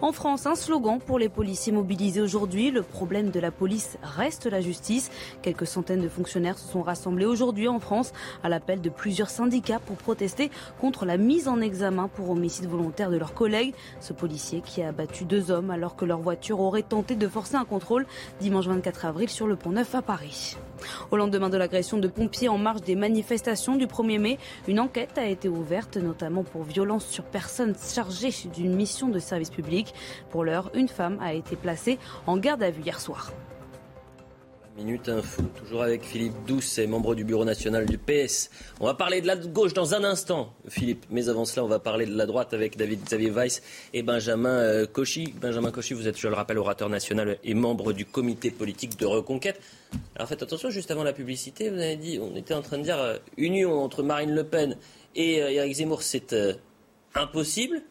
En 0.00 0.12
France, 0.12 0.46
un 0.46 0.54
slogan 0.54 0.98
pour 0.98 1.18
les 1.18 1.28
policiers 1.28 1.72
mobilisés 1.72 2.20
aujourd'hui. 2.20 2.70
Le 2.70 2.82
problème 2.82 3.30
de 3.30 3.40
la 3.40 3.50
police 3.50 3.98
reste 4.02 4.46
la 4.46 4.60
justice. 4.60 5.10
Quelques 5.42 5.66
centaines 5.66 6.02
de 6.02 6.08
fonctionnaires 6.08 6.58
se 6.58 6.70
sont 6.70 6.82
rassemblés 6.82 7.26
aujourd'hui 7.26 7.68
en 7.68 7.80
France 7.80 8.12
à 8.42 8.48
l'appel 8.48 8.80
de 8.80 8.90
plusieurs 8.90 9.30
syndicats 9.30 9.78
pour 9.78 9.96
protester 9.96 10.50
contre 10.80 11.06
la 11.06 11.16
mise 11.16 11.48
en 11.48 11.60
examen 11.60 12.08
pour 12.08 12.30
homicide 12.30 12.68
volontaire 12.68 13.10
de 13.10 13.16
leurs 13.16 13.34
collègues. 13.34 13.74
Ce 14.00 14.12
policier 14.12 14.62
qui 14.64 14.82
a 14.82 14.88
abattu 14.88 15.24
deux 15.24 15.50
hommes 15.50 15.70
alors 15.70 15.96
que 15.96 16.04
leur 16.04 16.20
voiture 16.20 16.60
aurait 16.60 16.82
tenté 16.82 17.14
de 17.14 17.28
forcer 17.28 17.56
un 17.56 17.64
contrôle 17.64 18.06
dimanche 18.40 18.66
24 18.66 19.06
avril 19.06 19.28
sur 19.28 19.46
le 19.46 19.56
pont 19.56 19.70
Neuf 19.70 19.94
à 19.94 20.02
Paris. 20.02 20.56
Au 21.10 21.16
lendemain 21.16 21.50
de 21.50 21.56
l'agression 21.56 21.98
de 21.98 22.08
pompiers 22.08 22.48
en 22.48 22.58
marge 22.58 22.82
des 22.82 22.94
manifestations 22.94 23.76
du 23.76 23.86
1er 23.86 24.18
mai, 24.18 24.38
une 24.68 24.80
enquête 24.80 25.18
a 25.18 25.26
été 25.26 25.48
ouverte, 25.48 25.96
notamment 25.96 26.44
pour 26.44 26.62
violence 26.62 27.06
sur 27.06 27.24
personnes 27.24 27.74
chargées 27.74 28.32
d'une 28.54 28.74
mission 28.74 29.08
de 29.08 29.18
service 29.18 29.50
public. 29.50 29.94
Pour 30.30 30.44
l'heure, 30.44 30.70
une 30.74 30.88
femme 30.88 31.18
a 31.20 31.34
été 31.34 31.56
placée 31.56 31.98
en 32.26 32.36
garde 32.36 32.62
à 32.62 32.70
vue 32.70 32.82
hier 32.82 33.00
soir. 33.00 33.32
Minute 34.76 35.10
Info, 35.10 35.42
toujours 35.58 35.82
avec 35.82 36.02
Philippe 36.02 36.32
Doucet, 36.46 36.86
membre 36.86 37.14
du 37.14 37.24
bureau 37.24 37.44
national 37.44 37.84
du 37.84 37.98
PS. 37.98 38.48
On 38.80 38.86
va 38.86 38.94
parler 38.94 39.20
de 39.20 39.26
la 39.26 39.36
gauche 39.36 39.74
dans 39.74 39.94
un 39.94 40.02
instant, 40.02 40.54
Philippe. 40.66 41.04
Mais 41.10 41.28
avant 41.28 41.44
cela, 41.44 41.64
on 41.64 41.68
va 41.68 41.78
parler 41.78 42.06
de 42.06 42.16
la 42.16 42.24
droite 42.24 42.54
avec 42.54 42.78
David 42.78 43.04
Xavier 43.04 43.30
Weiss 43.30 43.62
et 43.92 44.02
Benjamin 44.02 44.48
euh, 44.48 44.86
Cauchy. 44.86 45.34
Benjamin 45.38 45.70
Cauchy, 45.70 45.92
vous 45.92 46.08
êtes, 46.08 46.18
je 46.18 46.26
le 46.26 46.34
rappelle, 46.34 46.56
orateur 46.56 46.88
national 46.88 47.38
et 47.44 47.52
membre 47.52 47.92
du 47.92 48.06
comité 48.06 48.50
politique 48.50 48.98
de 48.98 49.04
reconquête. 49.04 49.60
Alors 50.16 50.26
faites 50.26 50.42
attention, 50.42 50.70
juste 50.70 50.90
avant 50.90 51.04
la 51.04 51.12
publicité, 51.12 51.68
vous 51.68 51.76
avez 51.78 51.96
dit, 51.96 52.18
on 52.18 52.34
était 52.34 52.54
en 52.54 52.62
train 52.62 52.78
de 52.78 52.84
dire 52.84 52.98
euh, 52.98 53.18
union 53.36 53.78
entre 53.78 54.02
Marine 54.02 54.34
Le 54.34 54.44
Pen 54.44 54.78
et 55.14 55.36
Eric 55.36 55.72
euh, 55.72 55.74
Zemmour, 55.74 56.02
c'est 56.02 56.34
impossible. 57.14 57.82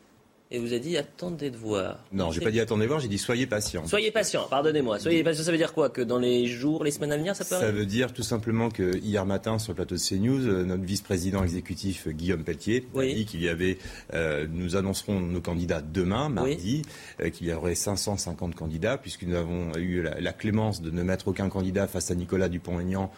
Et 0.51 0.59
vous 0.59 0.73
a 0.73 0.79
dit 0.79 0.97
attendez 0.97 1.49
de 1.49 1.55
voir. 1.55 2.03
Non, 2.11 2.31
j'ai 2.31 2.41
pas 2.41 2.51
dit 2.51 2.59
attendez 2.59 2.83
de 2.83 2.89
voir, 2.89 2.99
j'ai 2.99 3.07
dit 3.07 3.17
soyez 3.17 3.47
patient. 3.47 3.87
Soyez 3.87 4.11
patient, 4.11 4.47
pardonnez-moi. 4.49 4.99
Soyez 4.99 5.23
patient, 5.23 5.43
ça 5.43 5.51
veut 5.51 5.57
dire 5.57 5.73
quoi 5.73 5.89
Que 5.89 6.01
dans 6.01 6.19
les 6.19 6.47
jours, 6.47 6.83
les 6.83 6.91
semaines 6.91 7.13
à 7.13 7.17
venir, 7.17 7.35
ça 7.35 7.45
peut 7.45 7.55
Ça 7.55 7.71
veut 7.71 7.85
dire 7.85 8.11
tout 8.13 8.23
simplement 8.23 8.69
que 8.69 8.97
hier 8.97 9.25
matin, 9.25 9.59
sur 9.59 9.71
le 9.71 9.77
plateau 9.77 9.95
de 9.95 9.99
CNews, 9.99 10.47
euh, 10.47 10.63
notre 10.63 10.83
vice-président 10.83 11.43
exécutif 11.43 12.07
euh, 12.07 12.11
Guillaume 12.11 12.43
Pelletier 12.43 12.85
a 12.95 13.05
dit 13.05 13.25
qu'il 13.25 13.41
y 13.41 13.47
avait, 13.47 13.77
euh, 14.13 14.45
nous 14.51 14.75
annoncerons 14.75 15.21
nos 15.21 15.41
candidats 15.41 15.81
demain, 15.81 16.27
mardi, 16.27 16.81
qu'il 17.33 17.47
y 17.47 17.53
aurait 17.53 17.75
550 17.75 18.53
candidats, 18.53 18.97
puisque 18.97 19.23
nous 19.23 19.35
avons 19.35 19.73
eu 19.75 20.01
la, 20.01 20.19
la, 20.19 20.33
clémence 20.33 20.81
de 20.81 20.91
ne 20.91 21.03
mettre 21.03 21.29
aucun 21.29 21.49
candidat 21.49 21.87
face 21.87 22.11
à 22.11 22.15
Nicolas 22.15 22.49
Dupont-Aignan 22.49 23.11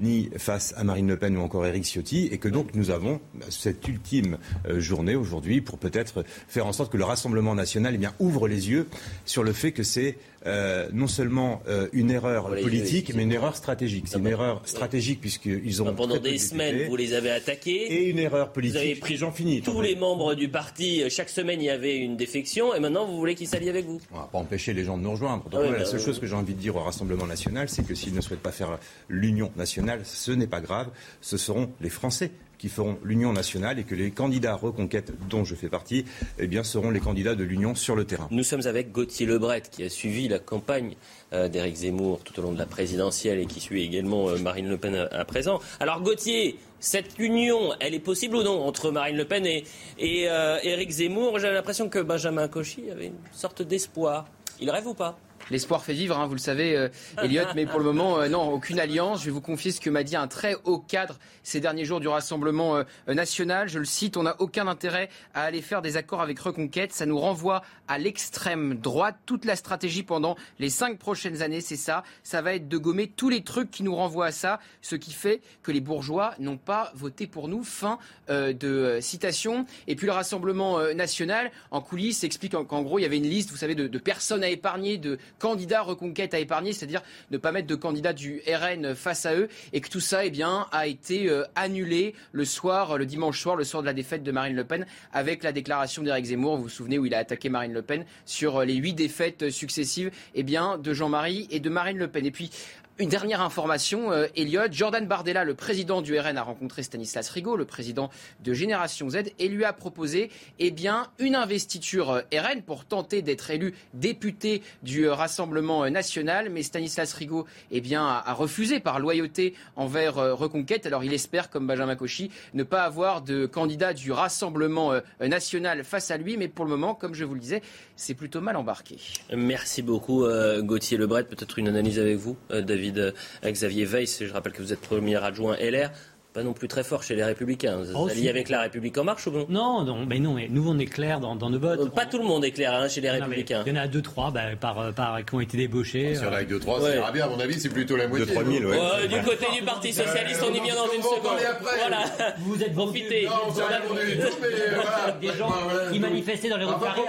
ni 0.00 0.28
face 0.36 0.74
à 0.76 0.84
Marine 0.84 1.08
Le 1.08 1.16
Pen 1.16 1.36
ou 1.36 1.40
encore 1.40 1.66
Éric 1.66 1.84
Ciotti, 1.84 2.28
et 2.30 2.38
que 2.38 2.48
donc 2.48 2.74
nous 2.74 2.90
avons 2.90 3.20
cette 3.48 3.86
ultime 3.88 4.38
euh, 4.66 4.80
journée 4.80 5.16
aujourd'hui 5.16 5.60
pour 5.60 5.78
peut-être 5.78 6.24
faire 6.48 6.66
en 6.66 6.72
sorte 6.72 6.92
que 6.92 6.96
le 6.96 7.04
Rassemblement 7.04 7.54
national 7.54 7.94
eh 7.94 7.98
bien, 7.98 8.14
ouvre 8.18 8.48
les 8.48 8.70
yeux 8.70 8.88
sur 9.24 9.42
le 9.42 9.52
fait 9.52 9.72
que 9.72 9.82
c'est 9.82 10.18
euh, 10.46 10.88
non 10.92 11.06
seulement 11.06 11.62
euh, 11.68 11.88
une 11.92 12.10
erreur 12.10 12.48
politique, 12.48 13.12
mais 13.14 13.24
une 13.24 13.32
erreur 13.32 13.56
stratégique. 13.56 14.04
C'est 14.06 14.18
une 14.18 14.26
erreur 14.26 14.62
stratégique 14.64 15.20
puisqu'ils 15.20 15.82
ont... 15.82 15.94
Pendant 15.94 16.18
des 16.18 16.38
semaines, 16.38 16.88
vous 16.88 16.96
les 16.96 17.14
avez 17.14 17.30
attaqués. 17.30 17.92
Et 17.92 18.10
une 18.10 18.18
erreur 18.18 18.52
politique. 18.52 18.76
Vous 18.76 18.84
avez 18.84 18.96
pris 18.96 19.16
j'en 19.16 19.32
finis. 19.32 19.62
Tous 19.62 19.80
les 19.80 19.96
membres 19.96 20.34
du 20.34 20.48
parti, 20.48 21.02
chaque 21.10 21.28
semaine, 21.28 21.60
il 21.60 21.66
y 21.66 21.70
avait 21.70 21.96
une 21.96 22.16
défection, 22.16 22.74
et 22.74 22.80
maintenant, 22.80 23.06
vous 23.06 23.16
voulez 23.16 23.34
qu'ils 23.34 23.48
s'allient 23.48 23.70
avec 23.70 23.86
vous 23.86 24.00
On 24.12 24.16
ne 24.16 24.20
va 24.20 24.26
pas 24.26 24.38
empêcher 24.38 24.72
les 24.72 24.84
gens 24.84 24.96
de 24.96 25.02
nous 25.02 25.12
rejoindre. 25.12 25.44
Ah 25.52 25.58
la 25.60 25.70
bah 25.70 25.84
seule 25.84 26.00
chose 26.00 26.18
que 26.20 26.26
j'ai 26.26 26.34
envie 26.34 26.54
de 26.54 26.60
dire 26.60 26.76
au 26.76 26.80
Rassemblement 26.80 27.26
national, 27.26 27.68
c'est 27.68 27.86
que 27.86 27.94
s'ils 27.94 28.14
ne 28.14 28.20
souhaitent 28.20 28.40
pas 28.40 28.52
faire 28.52 28.78
l'union 29.08 29.50
nationale, 29.56 30.00
ce 30.04 30.32
n'est 30.32 30.46
pas 30.46 30.60
grave. 30.60 30.88
Ce 31.20 31.36
seront 31.36 31.70
les 31.80 31.90
Français 31.90 32.30
qui 32.66 32.72
feront 32.72 32.98
l'Union 33.04 33.32
nationale 33.32 33.78
et 33.78 33.84
que 33.84 33.94
les 33.94 34.10
candidats 34.10 34.56
Reconquête, 34.56 35.12
dont 35.28 35.44
je 35.44 35.54
fais 35.54 35.68
partie, 35.68 36.04
eh 36.40 36.48
bien, 36.48 36.64
seront 36.64 36.90
les 36.90 36.98
candidats 36.98 37.36
de 37.36 37.44
l'Union 37.44 37.76
sur 37.76 37.94
le 37.94 38.04
terrain. 38.04 38.26
Nous 38.32 38.42
sommes 38.42 38.66
avec 38.66 38.90
Gauthier 38.90 39.24
Lebret, 39.24 39.62
qui 39.70 39.84
a 39.84 39.88
suivi 39.88 40.26
la 40.26 40.40
campagne 40.40 40.96
euh, 41.32 41.46
d'Éric 41.48 41.76
Zemmour 41.76 42.24
tout 42.24 42.36
au 42.40 42.42
long 42.42 42.52
de 42.52 42.58
la 42.58 42.66
présidentielle 42.66 43.38
et 43.38 43.46
qui 43.46 43.60
suit 43.60 43.84
également 43.84 44.30
euh, 44.30 44.38
Marine 44.38 44.68
Le 44.68 44.78
Pen 44.78 44.96
à, 44.96 45.24
présent. 45.24 45.60
Alors 45.78 46.00
Gauthier, 46.00 46.58
cette 46.80 47.20
union, 47.20 47.72
elle 47.78 47.94
est 47.94 48.00
possible 48.00 48.34
ou 48.34 48.42
non 48.42 48.66
entre 48.66 48.90
Marine 48.90 49.16
Le 49.16 49.26
Pen 49.26 49.46
et, 49.46 49.62
et 50.00 50.28
euh, 50.28 50.58
Éric 50.64 50.90
Zemmour? 50.90 51.38
J'ai 51.38 51.52
l'impression 51.52 51.88
que 51.88 52.00
Benjamin 52.00 52.48
Cauchy 52.48 52.90
avait 52.90 53.06
une 53.06 53.20
sorte 53.30 53.62
d'espoir. 53.62 54.26
Il 54.58 54.70
rêve 54.70 54.88
ou 54.88 54.94
pas? 54.94 55.16
L'espoir 55.50 55.84
fait 55.84 55.92
vivre, 55.92 56.18
hein, 56.18 56.26
vous 56.26 56.34
le 56.34 56.40
savez, 56.40 56.76
euh, 56.76 56.88
Elliot, 57.22 57.44
mais 57.54 57.66
pour 57.66 57.78
le 57.78 57.84
moment, 57.84 58.18
euh, 58.18 58.28
non, 58.28 58.50
aucune 58.50 58.80
alliance. 58.80 59.20
Je 59.20 59.26
vais 59.26 59.30
vous 59.30 59.40
confier 59.40 59.70
ce 59.70 59.80
que 59.80 59.90
m'a 59.90 60.02
dit 60.02 60.16
un 60.16 60.26
très 60.26 60.56
haut 60.64 60.80
cadre 60.80 61.18
ces 61.44 61.60
derniers 61.60 61.84
jours 61.84 62.00
du 62.00 62.08
Rassemblement 62.08 62.78
euh, 62.78 62.84
national. 63.14 63.68
Je 63.68 63.78
le 63.78 63.84
cite, 63.84 64.16
on 64.16 64.24
n'a 64.24 64.34
aucun 64.40 64.66
intérêt 64.66 65.08
à 65.34 65.44
aller 65.44 65.62
faire 65.62 65.82
des 65.82 65.96
accords 65.96 66.20
avec 66.20 66.40
Reconquête. 66.40 66.92
Ça 66.92 67.06
nous 67.06 67.18
renvoie 67.18 67.62
à 67.86 67.98
l'extrême 67.98 68.74
droite. 68.74 69.18
Toute 69.24 69.44
la 69.44 69.54
stratégie 69.54 70.02
pendant 70.02 70.34
les 70.58 70.68
cinq 70.68 70.98
prochaines 70.98 71.42
années, 71.42 71.60
c'est 71.60 71.76
ça. 71.76 72.02
Ça 72.24 72.42
va 72.42 72.54
être 72.54 72.66
de 72.66 72.76
gommer 72.76 73.06
tous 73.06 73.28
les 73.28 73.44
trucs 73.44 73.70
qui 73.70 73.84
nous 73.84 73.94
renvoient 73.94 74.26
à 74.26 74.32
ça, 74.32 74.58
ce 74.82 74.96
qui 74.96 75.12
fait 75.12 75.42
que 75.62 75.70
les 75.70 75.80
bourgeois 75.80 76.34
n'ont 76.40 76.56
pas 76.56 76.90
voté 76.96 77.28
pour 77.28 77.46
nous. 77.46 77.62
Fin 77.62 77.98
de 78.28 78.98
citation. 79.00 79.66
Et 79.86 79.94
puis 79.94 80.06
le 80.06 80.12
Rassemblement 80.12 80.80
national, 80.94 81.50
en 81.70 81.80
coulisses, 81.80 82.24
explique 82.24 82.52
qu'en 82.52 82.82
gros, 82.82 82.98
il 82.98 83.02
y 83.02 83.04
avait 83.04 83.18
une 83.18 83.28
liste, 83.28 83.50
vous 83.50 83.56
savez, 83.56 83.74
de, 83.74 83.86
de 83.86 83.98
personnes 83.98 84.42
à 84.42 84.48
épargner, 84.48 84.98
de 84.98 85.18
candidats 85.38 85.82
reconquête 85.82 86.34
à 86.34 86.38
épargner, 86.38 86.72
c'est-à-dire 86.72 87.02
ne 87.30 87.38
pas 87.38 87.52
mettre 87.52 87.68
de 87.68 87.74
candidats 87.74 88.12
du 88.12 88.42
RN 88.46 88.94
face 88.94 89.26
à 89.26 89.34
eux, 89.34 89.48
et 89.72 89.80
que 89.80 89.88
tout 89.88 90.00
ça 90.00 90.24
eh 90.24 90.30
bien, 90.30 90.66
a 90.72 90.86
été 90.86 91.28
euh, 91.28 91.44
annulé 91.54 92.14
le 92.32 92.44
soir, 92.44 92.98
le 92.98 93.06
dimanche 93.06 93.40
soir, 93.40 93.56
le 93.56 93.64
soir 93.64 93.82
de 93.82 93.86
la 93.86 93.94
défaite 93.94 94.22
de 94.22 94.32
Marine 94.32 94.56
Le 94.56 94.64
Pen, 94.64 94.86
avec 95.12 95.42
la 95.42 95.52
déclaration 95.52 96.02
d'Éric 96.02 96.26
Zemmour, 96.26 96.56
vous 96.56 96.64
vous 96.64 96.68
souvenez, 96.68 96.98
où 96.98 97.06
il 97.06 97.14
a 97.14 97.18
attaqué 97.18 97.48
Marine 97.48 97.72
Le 97.72 97.82
Pen 97.82 98.04
sur 98.24 98.58
euh, 98.58 98.64
les 98.64 98.74
huit 98.74 98.94
défaites 98.94 99.50
successives 99.50 100.10
eh 100.34 100.42
bien, 100.42 100.78
de 100.78 100.92
Jean-Marie 100.92 101.46
et 101.50 101.60
de 101.60 101.70
Marine 101.70 101.98
Le 101.98 102.08
Pen. 102.08 102.26
Et 102.26 102.30
puis, 102.30 102.50
une 102.98 103.08
dernière 103.10 103.42
information, 103.42 104.10
euh, 104.10 104.26
Elliot. 104.36 104.62
Jordan 104.70 105.06
Bardella, 105.06 105.44
le 105.44 105.54
président 105.54 106.00
du 106.00 106.18
RN, 106.18 106.38
a 106.38 106.42
rencontré 106.42 106.82
Stanislas 106.82 107.28
Rigaud, 107.28 107.56
le 107.56 107.66
président 107.66 108.10
de 108.42 108.54
Génération 108.54 109.10
Z, 109.10 109.24
et 109.38 109.48
lui 109.48 109.64
a 109.64 109.72
proposé 109.74 110.30
eh 110.58 110.74
une 111.18 111.34
investiture 111.34 112.10
euh, 112.10 112.20
RN 112.32 112.62
pour 112.62 112.84
tenter 112.84 113.20
d'être 113.20 113.50
élu 113.50 113.74
député 113.92 114.62
du 114.82 115.06
euh, 115.06 115.14
Rassemblement 115.14 115.88
national. 115.90 116.48
Mais 116.48 116.62
Stanislas 116.62 117.12
Rigaud 117.12 117.44
eh 117.70 117.80
bien, 117.80 118.06
a, 118.06 118.32
refusé 118.32 118.80
par 118.80 118.98
loyauté 118.98 119.54
envers 119.76 120.14
Reconquête. 120.14 120.86
Alors 120.86 121.04
il 121.04 121.12
espère, 121.12 121.50
comme 121.50 121.66
Benjamin 121.66 121.96
Cauchy, 121.96 122.30
ne 122.54 122.62
pas 122.62 122.84
avoir 122.84 123.22
de 123.22 123.46
candidat 123.46 123.92
du 123.92 124.12
Rassemblement 124.12 124.92
national 125.20 125.84
face 125.84 126.10
à 126.10 126.16
lui. 126.16 126.36
Mais 126.36 126.48
pour 126.48 126.64
le 126.64 126.70
moment, 126.70 126.94
comme 126.94 127.14
je 127.14 127.24
vous 127.24 127.34
le 127.34 127.40
disais, 127.40 127.62
c'est 127.96 128.14
plutôt 128.14 128.40
mal 128.40 128.56
embarqué. 128.56 128.96
Merci 129.34 129.82
beaucoup, 129.82 130.26
Gauthier 130.60 130.98
Lebret. 130.98 131.24
Peut-être 131.24 131.58
une 131.58 131.68
analyse 131.68 131.98
avec 131.98 132.16
vous, 132.16 132.36
David 132.50 132.85
de 132.92 133.14
Xavier 133.44 133.84
Weiss. 133.84 134.24
Je 134.24 134.32
rappelle 134.32 134.52
que 134.52 134.62
vous 134.62 134.72
êtes 134.72 134.80
premier 134.80 135.16
adjoint 135.22 135.56
LR 135.56 135.90
pas 136.36 136.42
non 136.42 136.52
plus 136.52 136.68
très 136.68 136.84
fort 136.84 137.02
chez 137.02 137.14
les 137.14 137.24
Républicains. 137.24 137.78
Vous 137.78 137.92
oh, 137.94 138.08
alliez 138.10 138.28
avec 138.28 138.50
la 138.50 138.60
République 138.60 138.98
en 138.98 139.04
marche 139.04 139.26
ou 139.26 139.30
non 139.30 139.46
Non, 139.48 139.84
non, 139.84 140.04
mais 140.06 140.18
non, 140.18 140.34
mais 140.34 140.48
nous 140.50 140.68
on 140.68 140.78
est 140.78 140.84
clair 140.84 141.18
dans, 141.18 141.34
nos 141.34 141.58
votes. 141.58 141.80
Euh, 141.80 141.86
pas 141.86 142.04
tout 142.04 142.18
le 142.18 142.24
monde 142.24 142.44
est 142.44 142.50
clair 142.50 142.74
hein, 142.74 142.88
chez 142.88 143.00
les 143.00 143.10
Républicains. 143.10 143.62
Il 143.66 143.72
y 143.72 143.78
en 143.78 143.80
a 143.80 143.88
deux, 143.88 144.02
trois 144.02 144.30
bah, 144.30 144.42
par, 144.60 144.92
par, 144.92 145.24
qui 145.24 145.34
ont 145.34 145.40
été 145.40 145.56
débauchés. 145.56 146.14
Sur 146.14 146.30
la 146.30 146.44
2, 146.44 146.58
3, 146.60 146.82
ça 146.82 146.94
ira 146.94 147.10
bien, 147.10 147.24
à 147.24 147.28
mon 147.30 147.40
avis, 147.40 147.58
c'est 147.58 147.70
plutôt 147.70 147.96
la 147.96 148.06
moitié. 148.06 148.26
2, 148.26 148.32
3 148.32 148.44
000, 148.44 148.64
ouais. 148.64 149.08
Du 149.08 149.22
côté 149.22 149.46
du 149.58 149.62
Parti 149.64 149.94
Socialiste, 149.94 150.44
on 150.46 150.52
y 150.52 150.60
vient 150.60 150.74
dans 150.74 150.92
une 150.94 151.02
seconde. 151.02 151.38
Voilà. 151.62 152.04
Vous 152.40 152.62
êtes 152.62 152.74
profité. 152.74 153.26
Des 155.22 155.28
gens 155.28 155.52
qui 155.90 155.98
manifestaient 155.98 156.50
dans 156.50 156.58
les 156.58 156.66
rues 156.66 156.74
de 156.74 156.80
Paris 156.80 157.00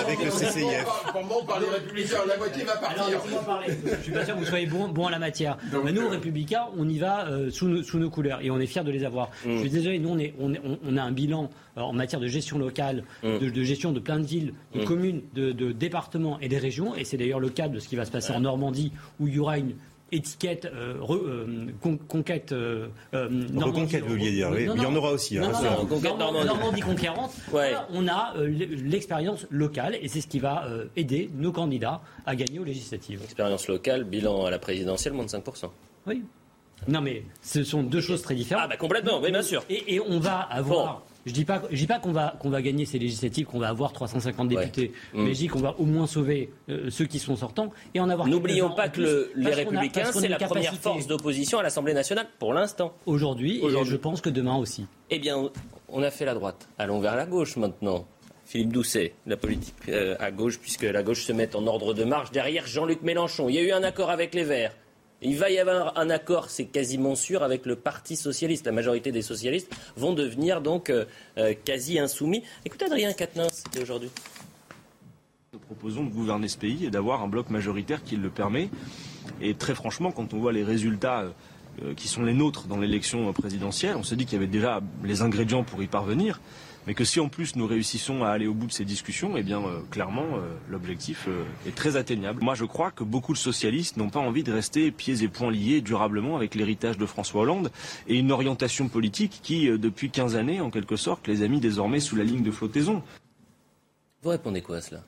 avec 0.00 0.24
le 0.24 0.30
CCIF. 0.30 0.86
Pour 1.12 1.44
par 1.44 1.60
les 1.60 1.68
Républicains, 1.68 2.24
la 2.26 2.38
moitié 2.38 2.64
va 2.64 2.76
partir. 2.76 3.20
Je 3.98 4.02
suis 4.02 4.12
pas 4.12 4.24
sûr 4.24 4.34
que 4.34 4.40
vous 4.40 4.46
soyez 4.46 4.66
bon 4.66 4.90
en 4.96 5.10
la 5.10 5.18
matière. 5.18 5.58
Mais 5.84 5.92
nous, 5.92 6.08
Républicains, 6.08 6.68
on 6.78 6.88
y 6.88 6.98
va 6.98 7.26
euh, 7.26 7.50
sous 7.50 7.98
nos 7.98 8.10
couleurs 8.10 8.40
et 8.40 8.50
on 8.50 8.61
est 8.62 8.66
fiers 8.66 8.84
de 8.84 8.90
les 8.90 9.04
avoir. 9.04 9.30
Mm. 9.44 9.56
Je 9.56 9.60
suis 9.60 9.70
désolé, 9.70 9.98
nous, 9.98 10.10
on, 10.10 10.18
est, 10.18 10.34
on, 10.38 10.52
on, 10.84 10.96
a 10.96 11.02
un 11.02 11.12
bilan 11.12 11.50
euh, 11.76 11.80
en 11.80 11.92
matière 11.92 12.20
de 12.20 12.26
gestion 12.28 12.58
locale, 12.58 13.04
mm. 13.22 13.38
de, 13.38 13.62
gestion 13.62 13.92
de 13.92 14.00
plein 14.00 14.18
de 14.18 14.26
villes, 14.26 14.54
de 14.74 14.80
mm. 14.80 14.84
communes, 14.84 15.22
de, 15.34 15.72
départements 15.72 16.38
et 16.40 16.48
des 16.48 16.58
régions. 16.58 16.94
Et 16.94 17.04
c'est 17.04 17.16
d'ailleurs 17.16 17.40
le 17.40 17.50
cas 17.50 17.68
de 17.68 17.78
ce 17.78 17.88
qui 17.88 17.96
va 17.96 18.04
se 18.04 18.10
passer 18.10 18.32
en 18.32 18.40
Normandie, 18.40 18.92
où 19.20 19.28
il 19.28 19.34
y 19.34 19.38
aura 19.38 19.58
une 19.58 19.74
étiquette 20.12 20.66
euh, 20.66 20.96
euh, 21.08 21.66
conquête 22.06 22.52
euh, 22.52 22.88
reconquête 23.12 24.02
vous 24.02 24.10
vouliez 24.10 24.30
dire 24.30 24.50
oui. 24.52 24.68
il 24.74 24.82
y 24.82 24.86
en 24.86 24.94
aura 24.94 25.10
aussi 25.12 25.38
hein, 25.38 25.50
Normandie. 25.50 26.82
conquérante 26.82 27.32
on 27.94 28.06
a 28.08 28.34
l'expérience 28.36 29.46
locale 29.50 29.96
et 30.00 30.08
c'est 30.08 30.20
ce 30.20 30.26
qui 30.26 30.38
va 30.38 30.68
aider 30.96 31.30
nos 31.34 31.50
candidats 31.50 32.02
à 32.26 32.36
gagner 32.36 32.58
aux 32.58 32.64
législatives 32.64 33.22
expérience 33.24 33.68
locale 33.68 34.04
bilan 34.04 34.44
à 34.44 34.50
la 34.50 34.58
présidentielle 34.58 35.14
moins 35.14 35.24
de 35.24 35.30
5% 35.30 35.70
oui 36.06 36.22
non, 36.88 37.00
mais 37.00 37.22
ce 37.42 37.64
sont 37.64 37.82
deux 37.82 38.00
choses 38.00 38.22
très 38.22 38.34
différentes. 38.34 38.64
Ah, 38.66 38.68
bah 38.68 38.76
complètement, 38.76 39.20
oui, 39.20 39.30
bien 39.30 39.42
sûr. 39.42 39.64
Et, 39.68 40.00
on 40.00 40.18
va 40.18 40.40
avoir. 40.40 41.02
Je 41.24 41.32
dis 41.32 41.44
pas, 41.44 41.62
je 41.70 41.76
dis 41.76 41.86
pas 41.86 42.00
qu'on 42.00 42.10
va 42.10 42.34
qu'on 42.40 42.50
va 42.50 42.62
gagner 42.62 42.84
ces 42.84 42.98
législatives, 42.98 43.46
qu'on 43.46 43.60
va 43.60 43.68
avoir 43.68 43.92
350 43.92 44.48
députés, 44.48 44.92
mais 45.14 45.34
je 45.34 45.38
dis 45.38 45.46
qu'on 45.46 45.60
va 45.60 45.76
au 45.78 45.84
moins 45.84 46.08
sauver 46.08 46.50
euh, 46.68 46.90
ceux 46.90 47.04
qui 47.04 47.20
sont 47.20 47.36
sortants 47.36 47.70
et 47.94 48.00
en 48.00 48.08
avoir. 48.08 48.26
N'oublions 48.26 48.70
pas 48.70 48.88
que 48.88 49.30
les 49.36 49.54
Républicains, 49.54 50.10
c'est 50.12 50.28
la 50.28 50.38
première 50.38 50.74
force 50.74 51.06
d'opposition 51.06 51.58
à 51.58 51.62
l'Assemblée 51.62 51.94
nationale 51.94 52.26
pour 52.40 52.52
l'instant. 52.52 52.94
Aujourd'hui, 53.06 53.64
et 53.64 53.84
je 53.84 53.96
pense 53.96 54.20
que 54.20 54.30
demain 54.30 54.56
aussi. 54.56 54.86
Eh 55.10 55.20
bien, 55.20 55.50
on 55.88 56.02
a 56.02 56.10
fait 56.10 56.24
la 56.24 56.34
droite. 56.34 56.68
Allons 56.78 56.98
vers 56.98 57.14
la 57.14 57.26
gauche 57.26 57.56
maintenant. 57.56 58.06
Philippe 58.44 58.72
Doucet, 58.72 59.14
la 59.26 59.36
politique 59.36 59.74
euh, 59.88 60.16
à 60.18 60.30
gauche, 60.30 60.58
puisque 60.58 60.82
la 60.82 61.02
gauche 61.02 61.24
se 61.24 61.32
met 61.32 61.54
en 61.56 61.66
ordre 61.66 61.94
de 61.94 62.04
marche 62.04 62.32
derrière 62.32 62.66
Jean-Luc 62.66 63.02
Mélenchon. 63.02 63.48
Il 63.48 63.54
y 63.54 63.58
a 63.58 63.62
eu 63.62 63.72
un 63.72 63.82
accord 63.82 64.10
avec 64.10 64.34
les 64.34 64.44
Verts. 64.44 64.74
Il 65.24 65.38
va 65.38 65.50
y 65.50 65.58
avoir 65.58 65.96
un 65.96 66.10
accord, 66.10 66.50
c'est 66.50 66.64
quasiment 66.64 67.14
sûr, 67.14 67.44
avec 67.44 67.64
le 67.64 67.76
Parti 67.76 68.16
socialiste. 68.16 68.66
La 68.66 68.72
majorité 68.72 69.12
des 69.12 69.22
socialistes 69.22 69.72
vont 69.96 70.14
devenir 70.14 70.60
donc 70.60 70.90
euh, 70.90 71.04
euh, 71.38 71.54
quasi 71.64 72.00
insoumis. 72.00 72.42
Écoutez 72.64 72.86
Adrien 72.86 73.12
Quatennens, 73.12 73.62
c'était 73.64 73.82
aujourd'hui? 73.82 74.10
Nous 75.52 75.60
proposons 75.60 76.04
de 76.04 76.10
gouverner 76.10 76.48
ce 76.48 76.58
pays 76.58 76.86
et 76.86 76.90
d'avoir 76.90 77.22
un 77.22 77.28
bloc 77.28 77.50
majoritaire 77.50 78.02
qui 78.02 78.16
le 78.16 78.30
permet. 78.30 78.68
Et 79.40 79.54
très 79.54 79.76
franchement, 79.76 80.10
quand 80.10 80.34
on 80.34 80.38
voit 80.38 80.52
les 80.52 80.64
résultats 80.64 81.26
euh, 81.82 81.94
qui 81.94 82.08
sont 82.08 82.24
les 82.24 82.34
nôtres 82.34 82.66
dans 82.66 82.78
l'élection 82.78 83.32
présidentielle, 83.32 83.94
on 83.96 84.02
se 84.02 84.16
dit 84.16 84.24
qu'il 84.24 84.34
y 84.34 84.42
avait 84.42 84.50
déjà 84.50 84.80
les 85.04 85.22
ingrédients 85.22 85.62
pour 85.62 85.84
y 85.84 85.86
parvenir 85.86 86.40
mais 86.86 86.94
que 86.94 87.04
si 87.04 87.20
en 87.20 87.28
plus 87.28 87.56
nous 87.56 87.66
réussissons 87.66 88.24
à 88.24 88.30
aller 88.30 88.46
au 88.46 88.54
bout 88.54 88.66
de 88.66 88.72
ces 88.72 88.84
discussions, 88.84 89.36
eh 89.36 89.42
bien 89.42 89.60
euh, 89.60 89.80
clairement 89.90 90.26
euh, 90.34 90.54
l'objectif 90.68 91.26
euh, 91.28 91.44
est 91.66 91.74
très 91.74 91.96
atteignable. 91.96 92.42
Moi 92.42 92.54
je 92.54 92.64
crois 92.64 92.90
que 92.90 93.04
beaucoup 93.04 93.32
de 93.32 93.38
socialistes 93.38 93.96
n'ont 93.96 94.10
pas 94.10 94.20
envie 94.20 94.42
de 94.42 94.52
rester 94.52 94.90
pieds 94.90 95.22
et 95.22 95.28
poings 95.28 95.50
liés 95.50 95.80
durablement 95.80 96.36
avec 96.36 96.54
l'héritage 96.54 96.98
de 96.98 97.06
François 97.06 97.42
Hollande 97.42 97.70
et 98.08 98.18
une 98.18 98.32
orientation 98.32 98.88
politique 98.88 99.40
qui 99.42 99.66
depuis 99.78 100.10
15 100.10 100.36
années 100.36 100.60
en 100.60 100.70
quelque 100.70 100.96
sorte 100.96 101.28
les 101.28 101.42
a 101.42 101.48
mis 101.48 101.60
désormais 101.60 102.00
sous 102.00 102.16
la 102.16 102.24
ligne 102.24 102.42
de 102.42 102.50
flottaison. 102.50 103.02
Vous 104.22 104.30
répondez 104.30 104.62
quoi 104.62 104.76
à 104.76 104.80
cela? 104.80 105.02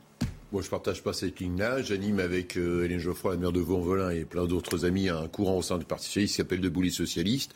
Moi, 0.53 0.63
je 0.63 0.69
ne 0.69 0.71
partage 0.71 1.03
pas 1.03 1.13
cette 1.13 1.41
ligne-là. 1.41 1.83
J'anime 1.83 2.21
avec 2.21 2.57
Hélène 2.57 3.01
Geoffroy, 3.01 3.33
la 3.33 3.39
maire 3.39 3.53
de 3.53 3.59
Vaux-en-Velin 3.59 4.11
et 4.11 4.25
plein 4.25 4.47
d'autres 4.47 4.85
amis 4.85 5.09
un 5.09 5.27
courant 5.27 5.57
au 5.57 5.63
sein 5.63 5.79
du 5.79 5.85
Parti 5.85 6.07
socialiste 6.07 6.35
qui 6.35 6.37
s'appelle 6.37 6.61
Debout 6.61 6.83
les 6.83 6.91
socialistes, 6.91 7.55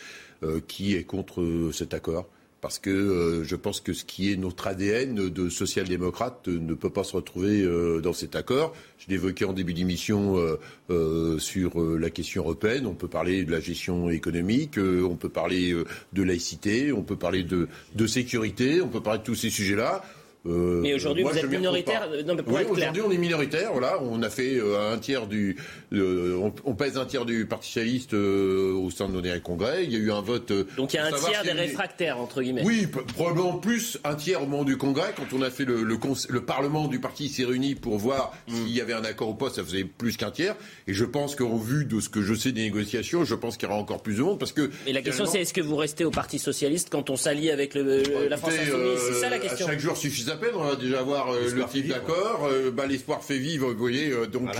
qui 0.66 0.94
est 0.94 1.04
contre 1.04 1.70
cet 1.72 1.94
accord 1.94 2.26
parce 2.60 2.78
que 2.78 2.90
euh, 2.90 3.44
je 3.44 3.56
pense 3.56 3.80
que 3.80 3.92
ce 3.92 4.04
qui 4.04 4.32
est 4.32 4.36
notre 4.36 4.66
ADN 4.66 5.14
de 5.28 5.48
social-démocrate 5.48 6.48
ne 6.48 6.74
peut 6.74 6.90
pas 6.90 7.04
se 7.04 7.14
retrouver 7.14 7.62
euh, 7.62 8.00
dans 8.00 8.12
cet 8.12 8.34
accord. 8.34 8.74
Je 8.98 9.06
l'évoquais 9.08 9.44
en 9.44 9.52
début 9.52 9.74
d'émission 9.74 10.36
euh, 10.90 11.38
sur 11.38 11.80
la 11.80 12.10
question 12.10 12.42
européenne. 12.42 12.86
On 12.86 12.94
peut 12.94 13.08
parler 13.08 13.44
de 13.44 13.52
la 13.52 13.60
gestion 13.60 14.10
économique, 14.10 14.78
on 14.78 15.16
peut 15.16 15.28
parler 15.28 15.74
de 16.12 16.22
laïcité, 16.22 16.92
on 16.92 17.02
peut 17.02 17.16
parler 17.16 17.42
de, 17.44 17.68
de 17.94 18.06
sécurité, 18.06 18.80
on 18.82 18.88
peut 18.88 19.02
parler 19.02 19.20
de 19.20 19.24
tous 19.24 19.34
ces 19.36 19.50
sujets-là. 19.50 20.02
Euh, 20.48 20.80
mais 20.82 20.94
aujourd'hui, 20.94 21.24
vous 21.24 21.36
êtes 21.36 21.50
minoritaire. 21.50 22.08
Non, 22.26 22.36
oui, 22.46 22.62
aujourd'hui, 22.68 23.02
on 23.02 23.10
est 23.10 23.18
minoritaire. 23.18 23.72
Voilà, 23.72 24.02
on 24.02 24.22
a 24.22 24.30
fait 24.30 24.56
euh, 24.56 24.92
un 24.92 24.98
tiers 24.98 25.26
du, 25.26 25.56
euh, 25.92 26.50
on, 26.64 26.74
pèse 26.74 26.96
un 26.96 27.04
tiers 27.04 27.24
du 27.24 27.46
Parti 27.46 27.68
socialiste 27.68 28.14
au 28.14 28.90
sein 28.90 29.08
de 29.08 29.14
nos 29.14 29.20
derniers 29.20 29.40
congrès. 29.40 29.84
Il 29.84 29.92
y 29.92 29.96
a 29.96 29.98
eu 29.98 30.10
un 30.10 30.20
vote. 30.20 30.52
Donc 30.76 30.92
il 30.92 30.96
y 30.96 30.98
a 30.98 31.06
un 31.06 31.12
tiers 31.12 31.42
des 31.42 31.52
réfractaires 31.52 32.18
entre 32.18 32.42
guillemets. 32.42 32.62
Oui, 32.64 32.86
probablement 33.14 33.58
plus 33.58 33.98
un 34.04 34.14
tiers 34.14 34.42
au 34.42 34.46
moment 34.46 34.64
du 34.64 34.76
congrès 34.76 35.12
quand 35.16 35.36
on 35.36 35.42
a 35.42 35.50
fait 35.50 35.64
le, 35.64 35.82
le, 35.82 35.98
le 36.28 36.40
Parlement 36.40 36.88
du 36.88 37.00
parti 37.00 37.28
s'est 37.28 37.44
réuni 37.44 37.74
pour 37.74 37.98
voir 37.98 38.32
mm. 38.48 38.54
s'il 38.54 38.68
y 38.70 38.80
avait 38.80 38.94
un 38.94 39.04
accord 39.04 39.30
ou 39.30 39.34
pas. 39.34 39.50
Ça 39.50 39.62
faisait 39.62 39.84
plus 39.84 40.16
qu'un 40.16 40.30
tiers. 40.30 40.56
Et 40.86 40.94
je 40.94 41.04
pense 41.04 41.36
qu'au 41.36 41.58
vu 41.58 41.84
de 41.84 42.00
ce 42.00 42.08
que 42.08 42.22
je 42.22 42.34
sais 42.34 42.52
des 42.52 42.62
négociations, 42.62 43.24
je 43.24 43.34
pense 43.34 43.56
qu'il 43.56 43.68
y 43.68 43.70
aura 43.70 43.80
encore 43.80 44.02
plus 44.02 44.16
de 44.16 44.22
monde 44.22 44.38
parce 44.38 44.52
que. 44.52 44.70
Mais 44.86 44.92
la 44.92 45.02
question 45.02 45.26
c'est 45.26 45.40
est-ce 45.40 45.52
que 45.52 45.60
vous 45.60 45.76
restez 45.76 46.04
au 46.04 46.10
Parti 46.10 46.38
socialiste 46.38 46.88
quand 46.90 47.10
on 47.10 47.16
s'allie 47.16 47.50
avec 47.50 47.74
le, 47.74 48.28
la 48.28 48.36
France 48.36 48.52
insoumise? 48.52 49.00
C'est 49.08 49.20
ça 49.20 49.28
la 49.28 49.38
question. 49.38 49.66
chaque 49.66 49.80
jour 49.80 49.96
suffit 49.96 50.30
à 50.30 50.37
peine, 50.38 50.54
on 50.54 50.64
va 50.64 50.76
déjà 50.76 51.02
voir 51.02 51.32
euh, 51.32 51.50
le 51.54 51.64
type 51.64 51.88
d'accord. 51.88 52.48
Euh, 52.50 52.70
bah, 52.70 52.86
l'espoir 52.86 53.22
fait 53.22 53.38
vivre, 53.38 53.70
vous 53.70 53.78
voyez. 53.78 54.10
Euh, 54.10 54.26
donc, 54.26 54.56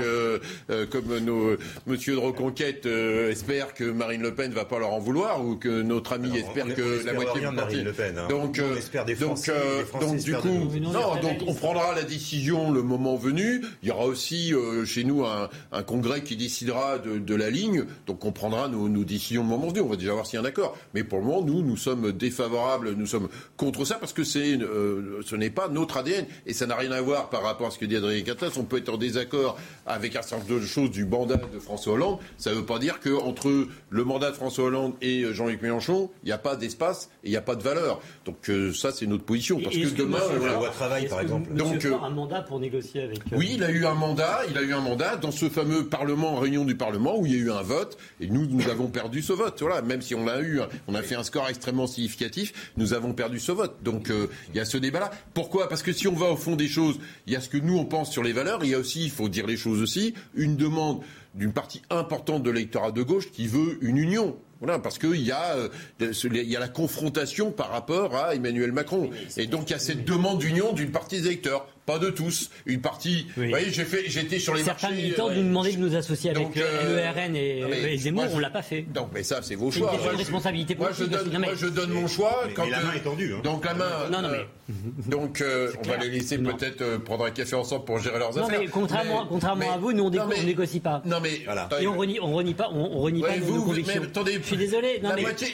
comme 0.90 1.18
nos 1.18 1.56
Monsieur 1.86 2.14
de 2.14 2.18
Reconquête 2.18 2.86
espère 2.86 3.74
que 3.74 3.84
Marine 3.84 4.22
Le 4.22 4.34
Pen 4.34 4.50
ne 4.50 4.54
va 4.54 4.64
pas 4.64 4.78
leur 4.78 4.92
en 4.92 4.98
vouloir, 4.98 5.44
ou 5.44 5.56
que 5.56 5.82
notre 5.82 6.12
ami 6.12 6.36
espère 6.36 6.74
que 6.74 7.04
la 7.04 7.12
moitié 7.12 7.40
de 7.40 7.48
Marine 7.48 7.84
Le 7.84 7.92
Pen. 7.92 8.18
Hein. 8.18 8.26
Donc, 8.28 8.60
on 8.62 8.76
espère 8.76 9.04
des 9.04 9.14
Français, 9.14 9.52
donc, 9.92 10.00
donc 10.00 10.16
du 10.18 10.34
coup, 10.34 10.68
non, 10.80 11.16
donc 11.22 11.38
on 11.46 11.54
prendra 11.54 11.94
la 11.94 12.02
décision 12.02 12.70
le 12.70 12.82
moment 12.82 13.16
venu. 13.16 13.62
Il 13.82 13.88
y 13.88 13.92
aura 13.92 14.06
aussi 14.06 14.52
chez 14.84 15.04
nous 15.04 15.24
un, 15.24 15.48
un, 15.72 15.82
congrès 15.82 16.22
qui 16.22 16.36
décidera 16.36 16.98
de, 16.98 17.18
de, 17.18 17.34
la 17.34 17.50
ligne. 17.50 17.84
Donc, 18.06 18.24
on 18.24 18.32
prendra 18.32 18.68
nos, 18.68 18.88
nos 18.88 19.04
décisions 19.04 19.42
le 19.42 19.48
moment 19.48 19.68
venu. 19.68 19.80
On 19.80 19.88
va 19.88 19.96
déjà 19.96 20.12
voir 20.12 20.26
s'il 20.26 20.38
y 20.38 20.38
a 20.38 20.42
un 20.42 20.48
accord. 20.48 20.76
Mais 20.94 21.04
pour 21.04 21.18
le 21.18 21.24
moment, 21.24 21.42
nous, 21.42 21.62
nous 21.62 21.76
sommes 21.76 22.12
défavorables, 22.12 22.92
nous 22.92 23.06
sommes 23.06 23.28
contre 23.56 23.84
ça 23.84 23.96
parce 23.96 24.12
que 24.12 24.24
c'est, 24.24 24.58
ce 24.58 25.36
n'est 25.36 25.50
pas 25.50 25.67
notre 25.68 25.98
ADN. 25.98 26.26
Et 26.46 26.54
ça 26.54 26.66
n'a 26.66 26.76
rien 26.76 26.92
à 26.92 27.00
voir 27.00 27.30
par 27.30 27.42
rapport 27.42 27.68
à 27.68 27.70
ce 27.70 27.78
que 27.78 27.84
dit 27.84 27.96
Adrien 27.96 28.22
Quatennens. 28.22 28.58
On 28.58 28.64
peut 28.64 28.78
être 28.78 28.88
en 28.88 28.96
désaccord 28.96 29.58
avec 29.86 30.16
un 30.16 30.22
certain 30.22 30.44
nombre 30.44 30.60
de 30.60 30.66
choses 30.66 30.90
du 30.90 31.04
mandat 31.04 31.36
de 31.36 31.58
François 31.58 31.94
Hollande. 31.94 32.18
Ça 32.36 32.50
ne 32.50 32.56
veut 32.56 32.66
pas 32.66 32.78
dire 32.78 33.00
qu'entre 33.00 33.66
le 33.90 34.04
mandat 34.04 34.30
de 34.30 34.36
François 34.36 34.64
Hollande 34.64 34.94
et 35.02 35.24
Jean-Luc 35.32 35.62
Mélenchon, 35.62 36.10
il 36.22 36.26
n'y 36.26 36.32
a 36.32 36.38
pas 36.38 36.56
d'espace 36.56 37.10
et 37.24 37.28
il 37.28 37.30
n'y 37.30 37.36
a 37.36 37.42
pas 37.42 37.56
de 37.56 37.62
valeur. 37.62 38.00
Donc 38.24 38.48
euh, 38.48 38.72
ça, 38.72 38.92
c'est 38.92 39.06
notre 39.06 39.24
position. 39.24 39.60
Parce 39.62 39.76
que 39.76 39.94
demain, 39.94 40.18
la 40.40 40.54
loi 40.54 40.68
travail, 40.70 41.08
par 41.08 41.20
exemple. 41.20 41.52
Donc 41.54 41.84
euh, 41.84 41.94
un 42.02 42.10
mandat 42.10 42.42
pour 42.42 42.60
négocier 42.60 43.02
avec. 43.02 43.18
Euh, 43.18 43.36
oui, 43.36 43.52
il 43.54 43.64
a 43.64 43.70
eu 43.70 43.86
un 43.86 43.94
mandat. 43.94 44.40
Il 44.50 44.58
a 44.58 44.62
eu 44.62 44.72
un 44.72 44.80
mandat 44.80 45.16
dans 45.16 45.30
ce 45.30 45.48
fameux 45.48 45.86
Parlement, 45.86 46.36
réunion 46.36 46.64
du 46.64 46.76
Parlement, 46.76 47.18
où 47.18 47.26
il 47.26 47.32
y 47.32 47.36
a 47.36 47.38
eu 47.38 47.50
un 47.50 47.62
vote. 47.62 47.98
Et 48.20 48.28
nous, 48.28 48.46
nous 48.46 48.68
avons 48.68 48.88
perdu 48.88 49.22
ce 49.22 49.32
vote. 49.32 49.60
Voilà, 49.60 49.82
même 49.82 50.02
si 50.02 50.14
on 50.14 50.24
l'a 50.24 50.40
eu, 50.40 50.60
on 50.86 50.94
a 50.94 51.02
fait 51.02 51.14
un 51.14 51.22
score 51.22 51.48
extrêmement 51.48 51.86
significatif, 51.86 52.72
nous 52.76 52.92
avons 52.92 53.12
perdu 53.12 53.40
ce 53.40 53.52
vote. 53.52 53.76
Donc 53.82 54.10
il 54.10 54.56
y 54.56 54.60
a 54.60 54.64
ce 54.64 54.76
débat-là. 54.76 55.10
Pourquoi 55.34 55.47
Parce 55.68 55.82
que 55.82 55.92
si 55.92 56.08
on 56.08 56.14
va 56.14 56.26
au 56.32 56.36
fond 56.36 56.56
des 56.56 56.68
choses, 56.68 56.98
il 57.26 57.32
y 57.32 57.36
a 57.36 57.40
ce 57.40 57.48
que 57.48 57.58
nous 57.58 57.76
on 57.76 57.84
pense 57.84 58.10
sur 58.10 58.22
les 58.22 58.32
valeurs, 58.32 58.64
il 58.64 58.70
y 58.70 58.74
a 58.74 58.78
aussi, 58.78 59.04
il 59.04 59.10
faut 59.10 59.28
dire 59.28 59.46
les 59.46 59.56
choses 59.56 59.80
aussi, 59.82 60.14
une 60.34 60.56
demande 60.56 61.00
d'une 61.34 61.52
partie 61.52 61.82
importante 61.90 62.42
de 62.42 62.50
l'électorat 62.50 62.90
de 62.90 63.02
gauche 63.02 63.30
qui 63.30 63.46
veut 63.46 63.78
une 63.80 63.96
union. 63.96 64.36
Voilà, 64.60 64.80
parce 64.80 64.98
qu'il 64.98 65.22
y, 65.22 65.30
a, 65.30 65.54
euh, 65.54 65.68
y 66.00 66.56
a 66.56 66.60
la 66.60 66.68
confrontation 66.68 67.52
par 67.52 67.70
rapport 67.70 68.16
à 68.16 68.34
Emmanuel 68.34 68.72
Macron. 68.72 69.10
Et 69.36 69.46
donc 69.46 69.70
il 69.70 69.72
y 69.72 69.76
a 69.76 69.78
cette 69.78 70.04
demande 70.04 70.40
d'union 70.40 70.72
d'une 70.72 70.90
partie 70.90 71.20
des 71.20 71.28
électeurs 71.28 71.68
pas 71.88 71.98
de 71.98 72.10
tous. 72.10 72.50
Une 72.66 72.82
partie. 72.82 73.26
Vous 73.34 73.48
voyez, 73.48 73.72
j'ai 73.72 73.86
fait, 73.86 74.04
j'étais 74.08 74.38
sur 74.38 74.52
les 74.54 74.62
Certains 74.62 74.90
militants 74.90 75.30
euh, 75.30 75.36
nous 75.36 75.44
demandaient 75.44 75.72
de 75.72 75.78
nous 75.78 75.96
associer 75.96 76.30
avec 76.30 76.54
euh, 76.58 76.96
l'ERN 76.96 77.34
et, 77.34 77.96
Zemmour, 77.96 78.26
on 78.34 78.38
l'a 78.38 78.50
pas 78.50 78.60
fait. 78.60 78.82
Donc, 78.82 79.08
mais 79.14 79.22
ça, 79.22 79.40
c'est 79.40 79.54
vos 79.54 79.70
choix. 79.70 79.92
C'est 79.94 80.04
une 80.04 80.12
de 80.12 80.18
responsabilité 80.18 80.74
moi, 80.74 80.90
je 80.92 81.04
donne, 81.04 81.38
moi, 81.38 81.54
je 81.56 81.66
donne 81.66 81.90
mon 81.92 82.06
choix. 82.06 82.42
Mais, 82.46 82.52
quand 82.52 82.68
la 82.68 82.82
main 82.82 82.92
est 82.94 83.00
tendue. 83.00 83.32
Hein. 83.32 83.40
Donc 83.42 83.64
la 83.64 83.72
main. 83.72 83.86
Non, 84.12 84.20
non, 84.20 84.28
mais. 84.30 84.46
donc, 85.08 85.42
on 85.42 85.88
va 85.88 85.96
les 85.96 86.10
laisser 86.10 86.36
peut-être 86.36 86.98
prendre 86.98 87.24
un 87.24 87.30
café 87.30 87.56
ensemble 87.56 87.86
pour 87.86 87.98
gérer 87.98 88.18
leurs 88.18 88.36
affaires. 88.36 88.42
Non, 88.42 88.64
mais 88.64 88.66
contrairement, 88.66 89.26
contrairement 89.26 89.72
à 89.72 89.78
vous, 89.78 89.94
nous 89.94 90.04
on, 90.04 90.10
ne 90.10 90.44
négocie 90.44 90.80
pas. 90.80 91.00
Non, 91.06 91.20
mais. 91.22 91.40
Et 91.80 91.86
on 91.86 91.96
renie, 91.96 92.20
on 92.20 92.34
renie 92.34 92.52
pas, 92.52 92.68
on, 92.70 93.00
renie 93.00 93.22
pas 93.22 93.38
nos 93.38 93.62
convictions. 93.62 94.02
Je 94.26 94.42
suis 94.42 94.56
désolé. 94.58 95.00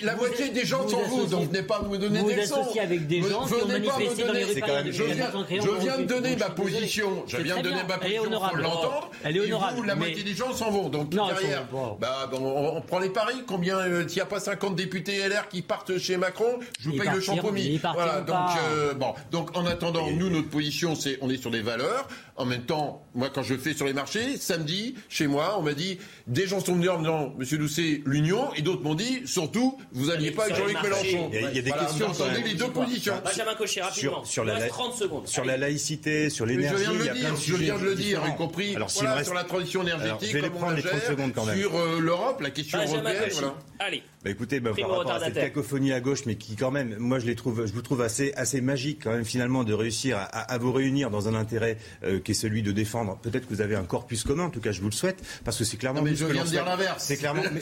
La 0.03 0.17
moitié 0.17 0.49
des 0.49 0.65
gens 0.65 0.89
sont 0.89 1.03
vous, 1.03 1.27
donc 1.27 1.49
venez 1.53 1.63
pas 1.63 1.81
me 1.89 1.97
donner 1.97 2.25
des 2.25 2.35
leçons. 2.35 2.57
Vous 2.57 2.61
associez 2.63 2.81
avec 2.81 3.07
des 3.07 3.23
gens 3.23 3.47
qui 3.47 3.55
ont 3.55 3.69
manifesté 3.69 4.25
dans 4.25 4.33
les 4.33 4.45
rues 4.45 4.93
Je 4.93 5.81
viens 5.81 5.99
de 5.99 6.24
ma 6.39 6.51
position 6.51 7.25
je 7.27 7.37
viens 7.39 7.57
de 7.59 7.63
donner 7.63 7.83
ma 7.89 7.99
position, 7.99 8.25
il 8.27 8.35
faut 8.35 8.57
l'entendre. 8.57 9.11
Elle 9.23 9.37
est 9.37 9.41
honorable. 9.41 9.75
Et 9.75 9.81
vous, 9.81 9.87
la 9.87 9.95
moitié 9.95 10.23
des 10.23 10.35
gens 10.35 10.53
s'en 10.53 10.71
vont. 10.71 10.89
Donc 10.89 11.11
derrière, 11.11 11.67
bah, 12.01 12.31
on, 12.33 12.81
prend 12.81 12.99
les 12.99 13.11
paris. 13.11 13.43
Combien 13.47 13.79
euh, 13.79 14.07
S'il 14.09 14.17
n'y 14.17 14.23
a 14.23 14.27
pas 14.27 14.41
50 14.41 14.77
députés 14.77 15.27
LR 15.29 15.49
qui 15.49 15.63
partent 15.63 15.99
chez 15.99 16.17
Macron, 16.17 16.59
je 16.81 16.91
vous 16.91 16.97
paye 16.99 17.11
le 17.13 17.21
champomis. 17.21 17.81
Voilà. 17.95 18.21
Donc 18.21 18.37
euh, 18.71 18.95
bon. 18.95 19.15
Donc 19.31 19.57
en 19.57 19.67
attendant, 19.67 20.11
nous 20.11 20.31
notre 20.31 20.51
position, 20.51 20.95
c'est 20.95 21.19
on 21.21 21.31
est 21.31 21.37
sur 21.41 21.51
des 21.51 21.63
valeurs. 21.63 22.09
En 22.37 22.47
même 22.47 22.65
temps, 22.65 23.07
moi, 23.15 23.31
quand 23.33 23.45
je 23.45 23.55
fais 23.55 23.75
sur 23.75 23.87
les 23.87 23.93
marchés, 23.93 24.37
samedi, 24.39 24.97
chez 25.09 25.29
moi, 25.29 25.57
on 25.59 25.63
m'a 25.63 25.73
dit, 25.73 25.99
des 26.27 26.49
gens 26.49 26.59
sont 26.59 26.75
venus 26.75 26.91
en 26.91 26.99
me 26.99 27.05
disant, 27.05 27.35
Monsieur 27.39 27.59
Doucet, 27.59 28.03
l'Union, 28.07 28.53
et 28.55 28.63
d'autres 28.63 28.83
m'ont 28.83 28.97
dit, 28.97 29.23
surtout, 29.25 29.79
vous 29.93 30.07
n'alliez 30.07 30.33
pas 30.33 30.45
avec 30.45 30.57
Jean-Luc 30.57 30.83
Mélenchon. 30.83 31.31
Il 31.33 31.41
y 31.41 31.45
a, 31.45 31.51
il 31.51 31.57
y 31.57 31.59
a 31.61 31.63
des 31.63 31.71
questions. 31.71 32.09
Vous 32.09 32.25
les 32.45 32.55
deux 32.55 32.71
positions. 32.71 33.15
Benjamin 33.25 33.55
Cochet, 33.55 33.83
rapidement. 33.83 34.25
Sur, 34.25 34.27
sur 34.27 34.45
la, 34.45 34.67
30 34.67 34.95
secondes. 34.95 35.29
Sur 35.29 35.45
la 35.45 35.57
laïcité, 35.57 36.29
sur 36.29 36.45
l'énergie, 36.45 36.85
il 36.93 37.05
y 37.05 37.09
a 37.09 37.15
plein 37.15 37.33
de 37.33 37.37
Je 37.37 37.55
viens 37.55 37.79
de 37.79 37.85
le 37.85 37.95
dire, 37.95 38.23
y 38.27 38.37
compris 38.37 38.75
Alors, 38.75 38.89
voilà, 38.93 39.23
sur 39.23 39.35
la 39.35 39.45
transition 39.45 39.83
énergétique, 39.83 40.41
comme 40.41 40.65
on 40.65 40.71
la 40.71 40.81
gère, 40.81 41.15
sur 41.55 41.77
euh, 41.77 42.01
l'Europe, 42.01 42.41
la 42.41 42.51
question 42.51 42.79
européenne. 42.79 43.31
Voilà. 43.33 43.55
Allez. 43.79 44.03
Bah 44.25 44.31
écoutez, 44.31 44.61
bah, 44.61 44.71
par 44.79 44.89
rapport 44.89 45.13
à 45.13 45.21
cette 45.21 45.35
cacophonie 45.35 45.93
à 45.93 46.01
gauche, 46.01 46.27
mais 46.27 46.37
qui 46.37 46.57
quand 46.57 46.71
même, 46.71 46.97
moi 46.99 47.19
je 47.19 47.27
les 47.27 47.35
trouve, 47.35 47.67
je 47.67 47.73
vous 47.73 47.83
trouve 47.83 48.01
assez, 48.01 48.33
assez 48.37 48.61
magique 48.61 49.01
quand 49.05 49.13
même 49.13 49.25
finalement 49.25 49.65
de 49.65 49.75
réussir 49.75 50.17
à, 50.17 50.23
à 50.23 50.59
vous 50.59 50.73
réunir 50.73 51.11
dans 51.11 51.29
un 51.29 51.35
intérêt 51.35 51.77
euh, 52.05 52.21
qui 52.21 52.31
est 52.31 52.35
celui 52.35 52.63
de 52.63 52.73
défendre. 52.73 53.19
Peut-être 53.23 53.47
que 53.47 53.55
vous 53.55 53.61
avez 53.61 53.75
un 53.75 53.85
corpus 53.85 54.23
commun, 54.25 54.45
en 54.45 54.51
tout 54.51 54.61
cas 54.61 54.73
je 54.73 54.81
vous 54.81 54.89
le 54.89 54.95
souhaite, 54.95 55.23
parce 55.45 55.59
que 55.59 55.65
c'est 55.65 55.77
clairement. 55.77 56.01
Non, 56.01 56.07
mais 56.07 56.15
je 56.15 56.25
viens 56.25 56.45
de 56.45 56.49
dire 56.49 56.65
l'inverse. 56.65 57.05
C'est 57.05 57.17
clairement. 57.17 57.43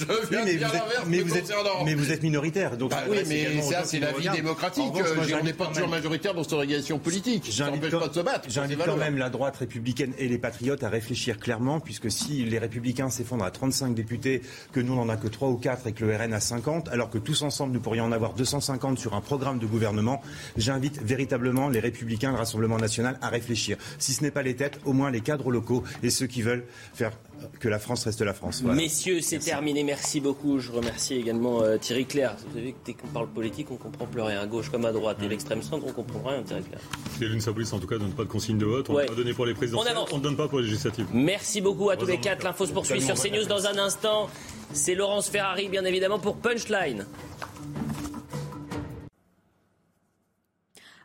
Mais, 1.07 1.23
vous 1.23 1.37
êtes, 1.37 1.53
mais 1.85 1.95
vous 1.95 2.13
êtes 2.13 2.23
minoritaire, 2.23 2.77
donc. 2.77 2.91
Bah, 2.91 3.05
oui, 3.09 3.19
mais 3.29 3.61
ça 3.63 3.85
c'est 3.85 3.99
la 3.99 4.13
vie 4.13 4.29
démocratique. 4.29 4.85
On 4.93 5.45
n'est 5.45 5.53
pas 5.53 5.67
toujours 5.67 5.89
majoritaire 5.89 6.35
dans 6.35 6.43
cette 6.43 6.53
organisation 6.53 6.99
politique. 6.99 7.49
Ça 7.51 7.71
n'empêche 7.71 7.91
pas 7.91 8.09
de 8.09 8.15
se 8.15 8.21
battre. 8.21 8.49
J'invite 8.49 8.79
quand 8.85 8.97
même 8.97 9.17
la 9.17 9.31
droite 9.31 9.57
républicaine 9.57 10.13
et 10.19 10.29
les 10.29 10.39
patriotes 10.39 10.83
à 10.83 10.89
réfléchir 10.89 11.39
clairement, 11.39 11.81
puisque 11.81 12.11
si 12.11 12.45
les 12.45 12.59
républicains 12.59 13.11
s'effondrent 13.11 13.45
à 13.45 13.51
35 13.51 13.95
députés, 13.95 14.43
que 14.73 14.81
nous 14.81 14.93
on 14.93 15.05
n'en 15.05 15.09
a 15.09 15.17
que 15.17 15.29
3 15.29 15.49
ou 15.49 15.57
4 15.57 15.87
et 15.87 15.93
que 15.93 16.02
le 16.03 16.17
RN 16.17 16.33
a 16.35 16.41
50, 16.41 16.89
alors 16.89 17.11
que 17.11 17.19
tous 17.19 17.43
ensemble, 17.43 17.73
nous 17.73 17.81
pourrions 17.81 18.05
en 18.05 18.13
avoir 18.13 18.35
250 18.35 18.99
sur 18.99 19.15
un 19.15 19.21
programme 19.21 19.59
de 19.59 19.67
gouvernement. 19.67 20.21
J'invite 20.57 21.01
véritablement 21.01 21.69
les 21.69 21.79
Républicains, 21.79 22.33
le 22.33 22.39
Rassemblement 22.39 22.77
national 22.77 23.19
à 23.23 23.29
réfléchir. 23.29 23.77
Si 23.99 24.13
ce 24.13 24.23
n'est 24.23 24.33
pas 24.33 24.43
les 24.43 24.57
têtes, 24.57 24.81
au 24.85 24.93
moins 24.93 25.11
les 25.13 25.21
cadres 25.21 25.51
locaux 25.51 25.85
et 26.03 26.11
ceux 26.11 26.27
qui 26.27 26.43
veulent 26.43 26.65
faire 26.93 27.13
que 27.61 27.69
la 27.69 27.79
France 27.79 28.05
reste 28.05 28.21
la 28.23 28.35
France. 28.35 28.63
Messieurs, 28.63 29.21
c'est 29.21 29.39
terminé. 29.39 29.85
Merci 29.85 30.21
beaucoup. 30.21 30.59
Je 30.59 30.73
remercie 30.73 31.15
également 31.15 31.63
euh, 31.63 31.77
Thierry 31.79 32.07
Claire. 32.07 32.37
Vous 32.47 32.55
savez 32.55 32.73
que 32.73 32.79
dès 32.85 32.95
qu'on 32.95 33.09
parle 33.09 33.29
politique, 33.29 33.71
on 33.71 33.77
comprend 33.77 34.07
plus 34.07 34.21
rien. 34.21 34.41
À 34.41 34.47
gauche 34.47 34.71
comme 34.71 34.85
à 34.85 34.93
droite. 34.93 35.19
Et 35.23 35.29
l'extrême 35.29 35.63
centre, 35.63 35.85
on 35.87 35.93
comprend 35.93 36.23
rien, 36.29 36.43
Thierry 36.43 36.63
Claire. 36.63 36.81
Si 37.19 37.25
l'une 37.25 37.41
en 37.73 37.79
tout 37.79 37.87
cas, 37.87 37.99
donne 37.99 38.13
pas 38.13 38.25
de 38.25 38.29
consigne 38.29 38.59
de 38.59 38.67
vote. 38.67 38.91
On 38.91 38.95
ne 38.95 39.01
va 39.01 39.07
pas 39.07 39.15
donner 39.15 39.35
pour 39.35 39.47
les 39.47 39.55
présidentielles. 39.55 39.97
On 40.13 40.19
ne 40.19 40.23
donne 40.23 40.37
pas 40.37 40.49
pour 40.49 40.59
les 40.59 40.65
législatives. 40.65 41.07
Merci 41.13 41.61
beaucoup 41.61 41.91
à 41.91 41.97
tous 41.97 42.07
les 42.07 42.19
quatre. 42.19 42.45
L'info 42.45 42.67
se 42.67 42.73
poursuit 42.73 43.01
sur 43.01 43.15
CNews 43.15 43.47
dans 43.47 43.67
un 43.67 43.79
instant. 43.79 44.29
C'est 44.73 44.95
Laurence 44.95 45.29
Ferrari, 45.29 45.69
bien 45.69 45.85
évidemment, 45.85 46.19
pour 46.19 46.37
Punchline. 46.37 47.05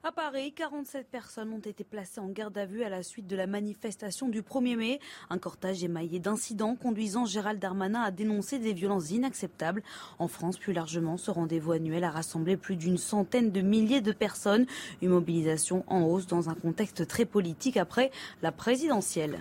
À 0.07 0.13
Paris, 0.13 0.53
47 0.53 1.09
personnes 1.11 1.51
ont 1.51 1.59
été 1.59 1.83
placées 1.83 2.21
en 2.21 2.29
garde 2.29 2.57
à 2.57 2.65
vue 2.65 2.81
à 2.83 2.87
la 2.87 3.03
suite 3.03 3.27
de 3.27 3.35
la 3.35 3.45
manifestation 3.45 4.29
du 4.29 4.41
1er 4.41 4.77
mai. 4.77 4.99
Un 5.29 5.37
cortège 5.37 5.83
émaillé 5.83 6.19
d'incidents 6.19 6.77
conduisant 6.77 7.25
Gérald 7.25 7.59
Darmanin 7.59 8.01
à 8.01 8.09
dénoncer 8.09 8.57
des 8.57 8.71
violences 8.71 9.11
inacceptables. 9.11 9.83
En 10.17 10.29
France, 10.29 10.57
plus 10.57 10.71
largement, 10.71 11.17
ce 11.17 11.29
rendez-vous 11.29 11.73
annuel 11.73 12.05
a 12.05 12.09
rassemblé 12.09 12.55
plus 12.55 12.77
d'une 12.77 12.97
centaine 12.97 13.51
de 13.51 13.59
milliers 13.59 13.99
de 13.99 14.13
personnes. 14.13 14.65
Une 15.01 15.09
mobilisation 15.09 15.83
en 15.87 16.03
hausse 16.03 16.25
dans 16.25 16.49
un 16.49 16.55
contexte 16.55 17.05
très 17.05 17.25
politique 17.25 17.75
après 17.75 18.09
la 18.41 18.53
présidentielle. 18.53 19.39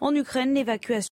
En 0.00 0.14
Ukraine, 0.14 0.54
l'évacuation 0.54 1.17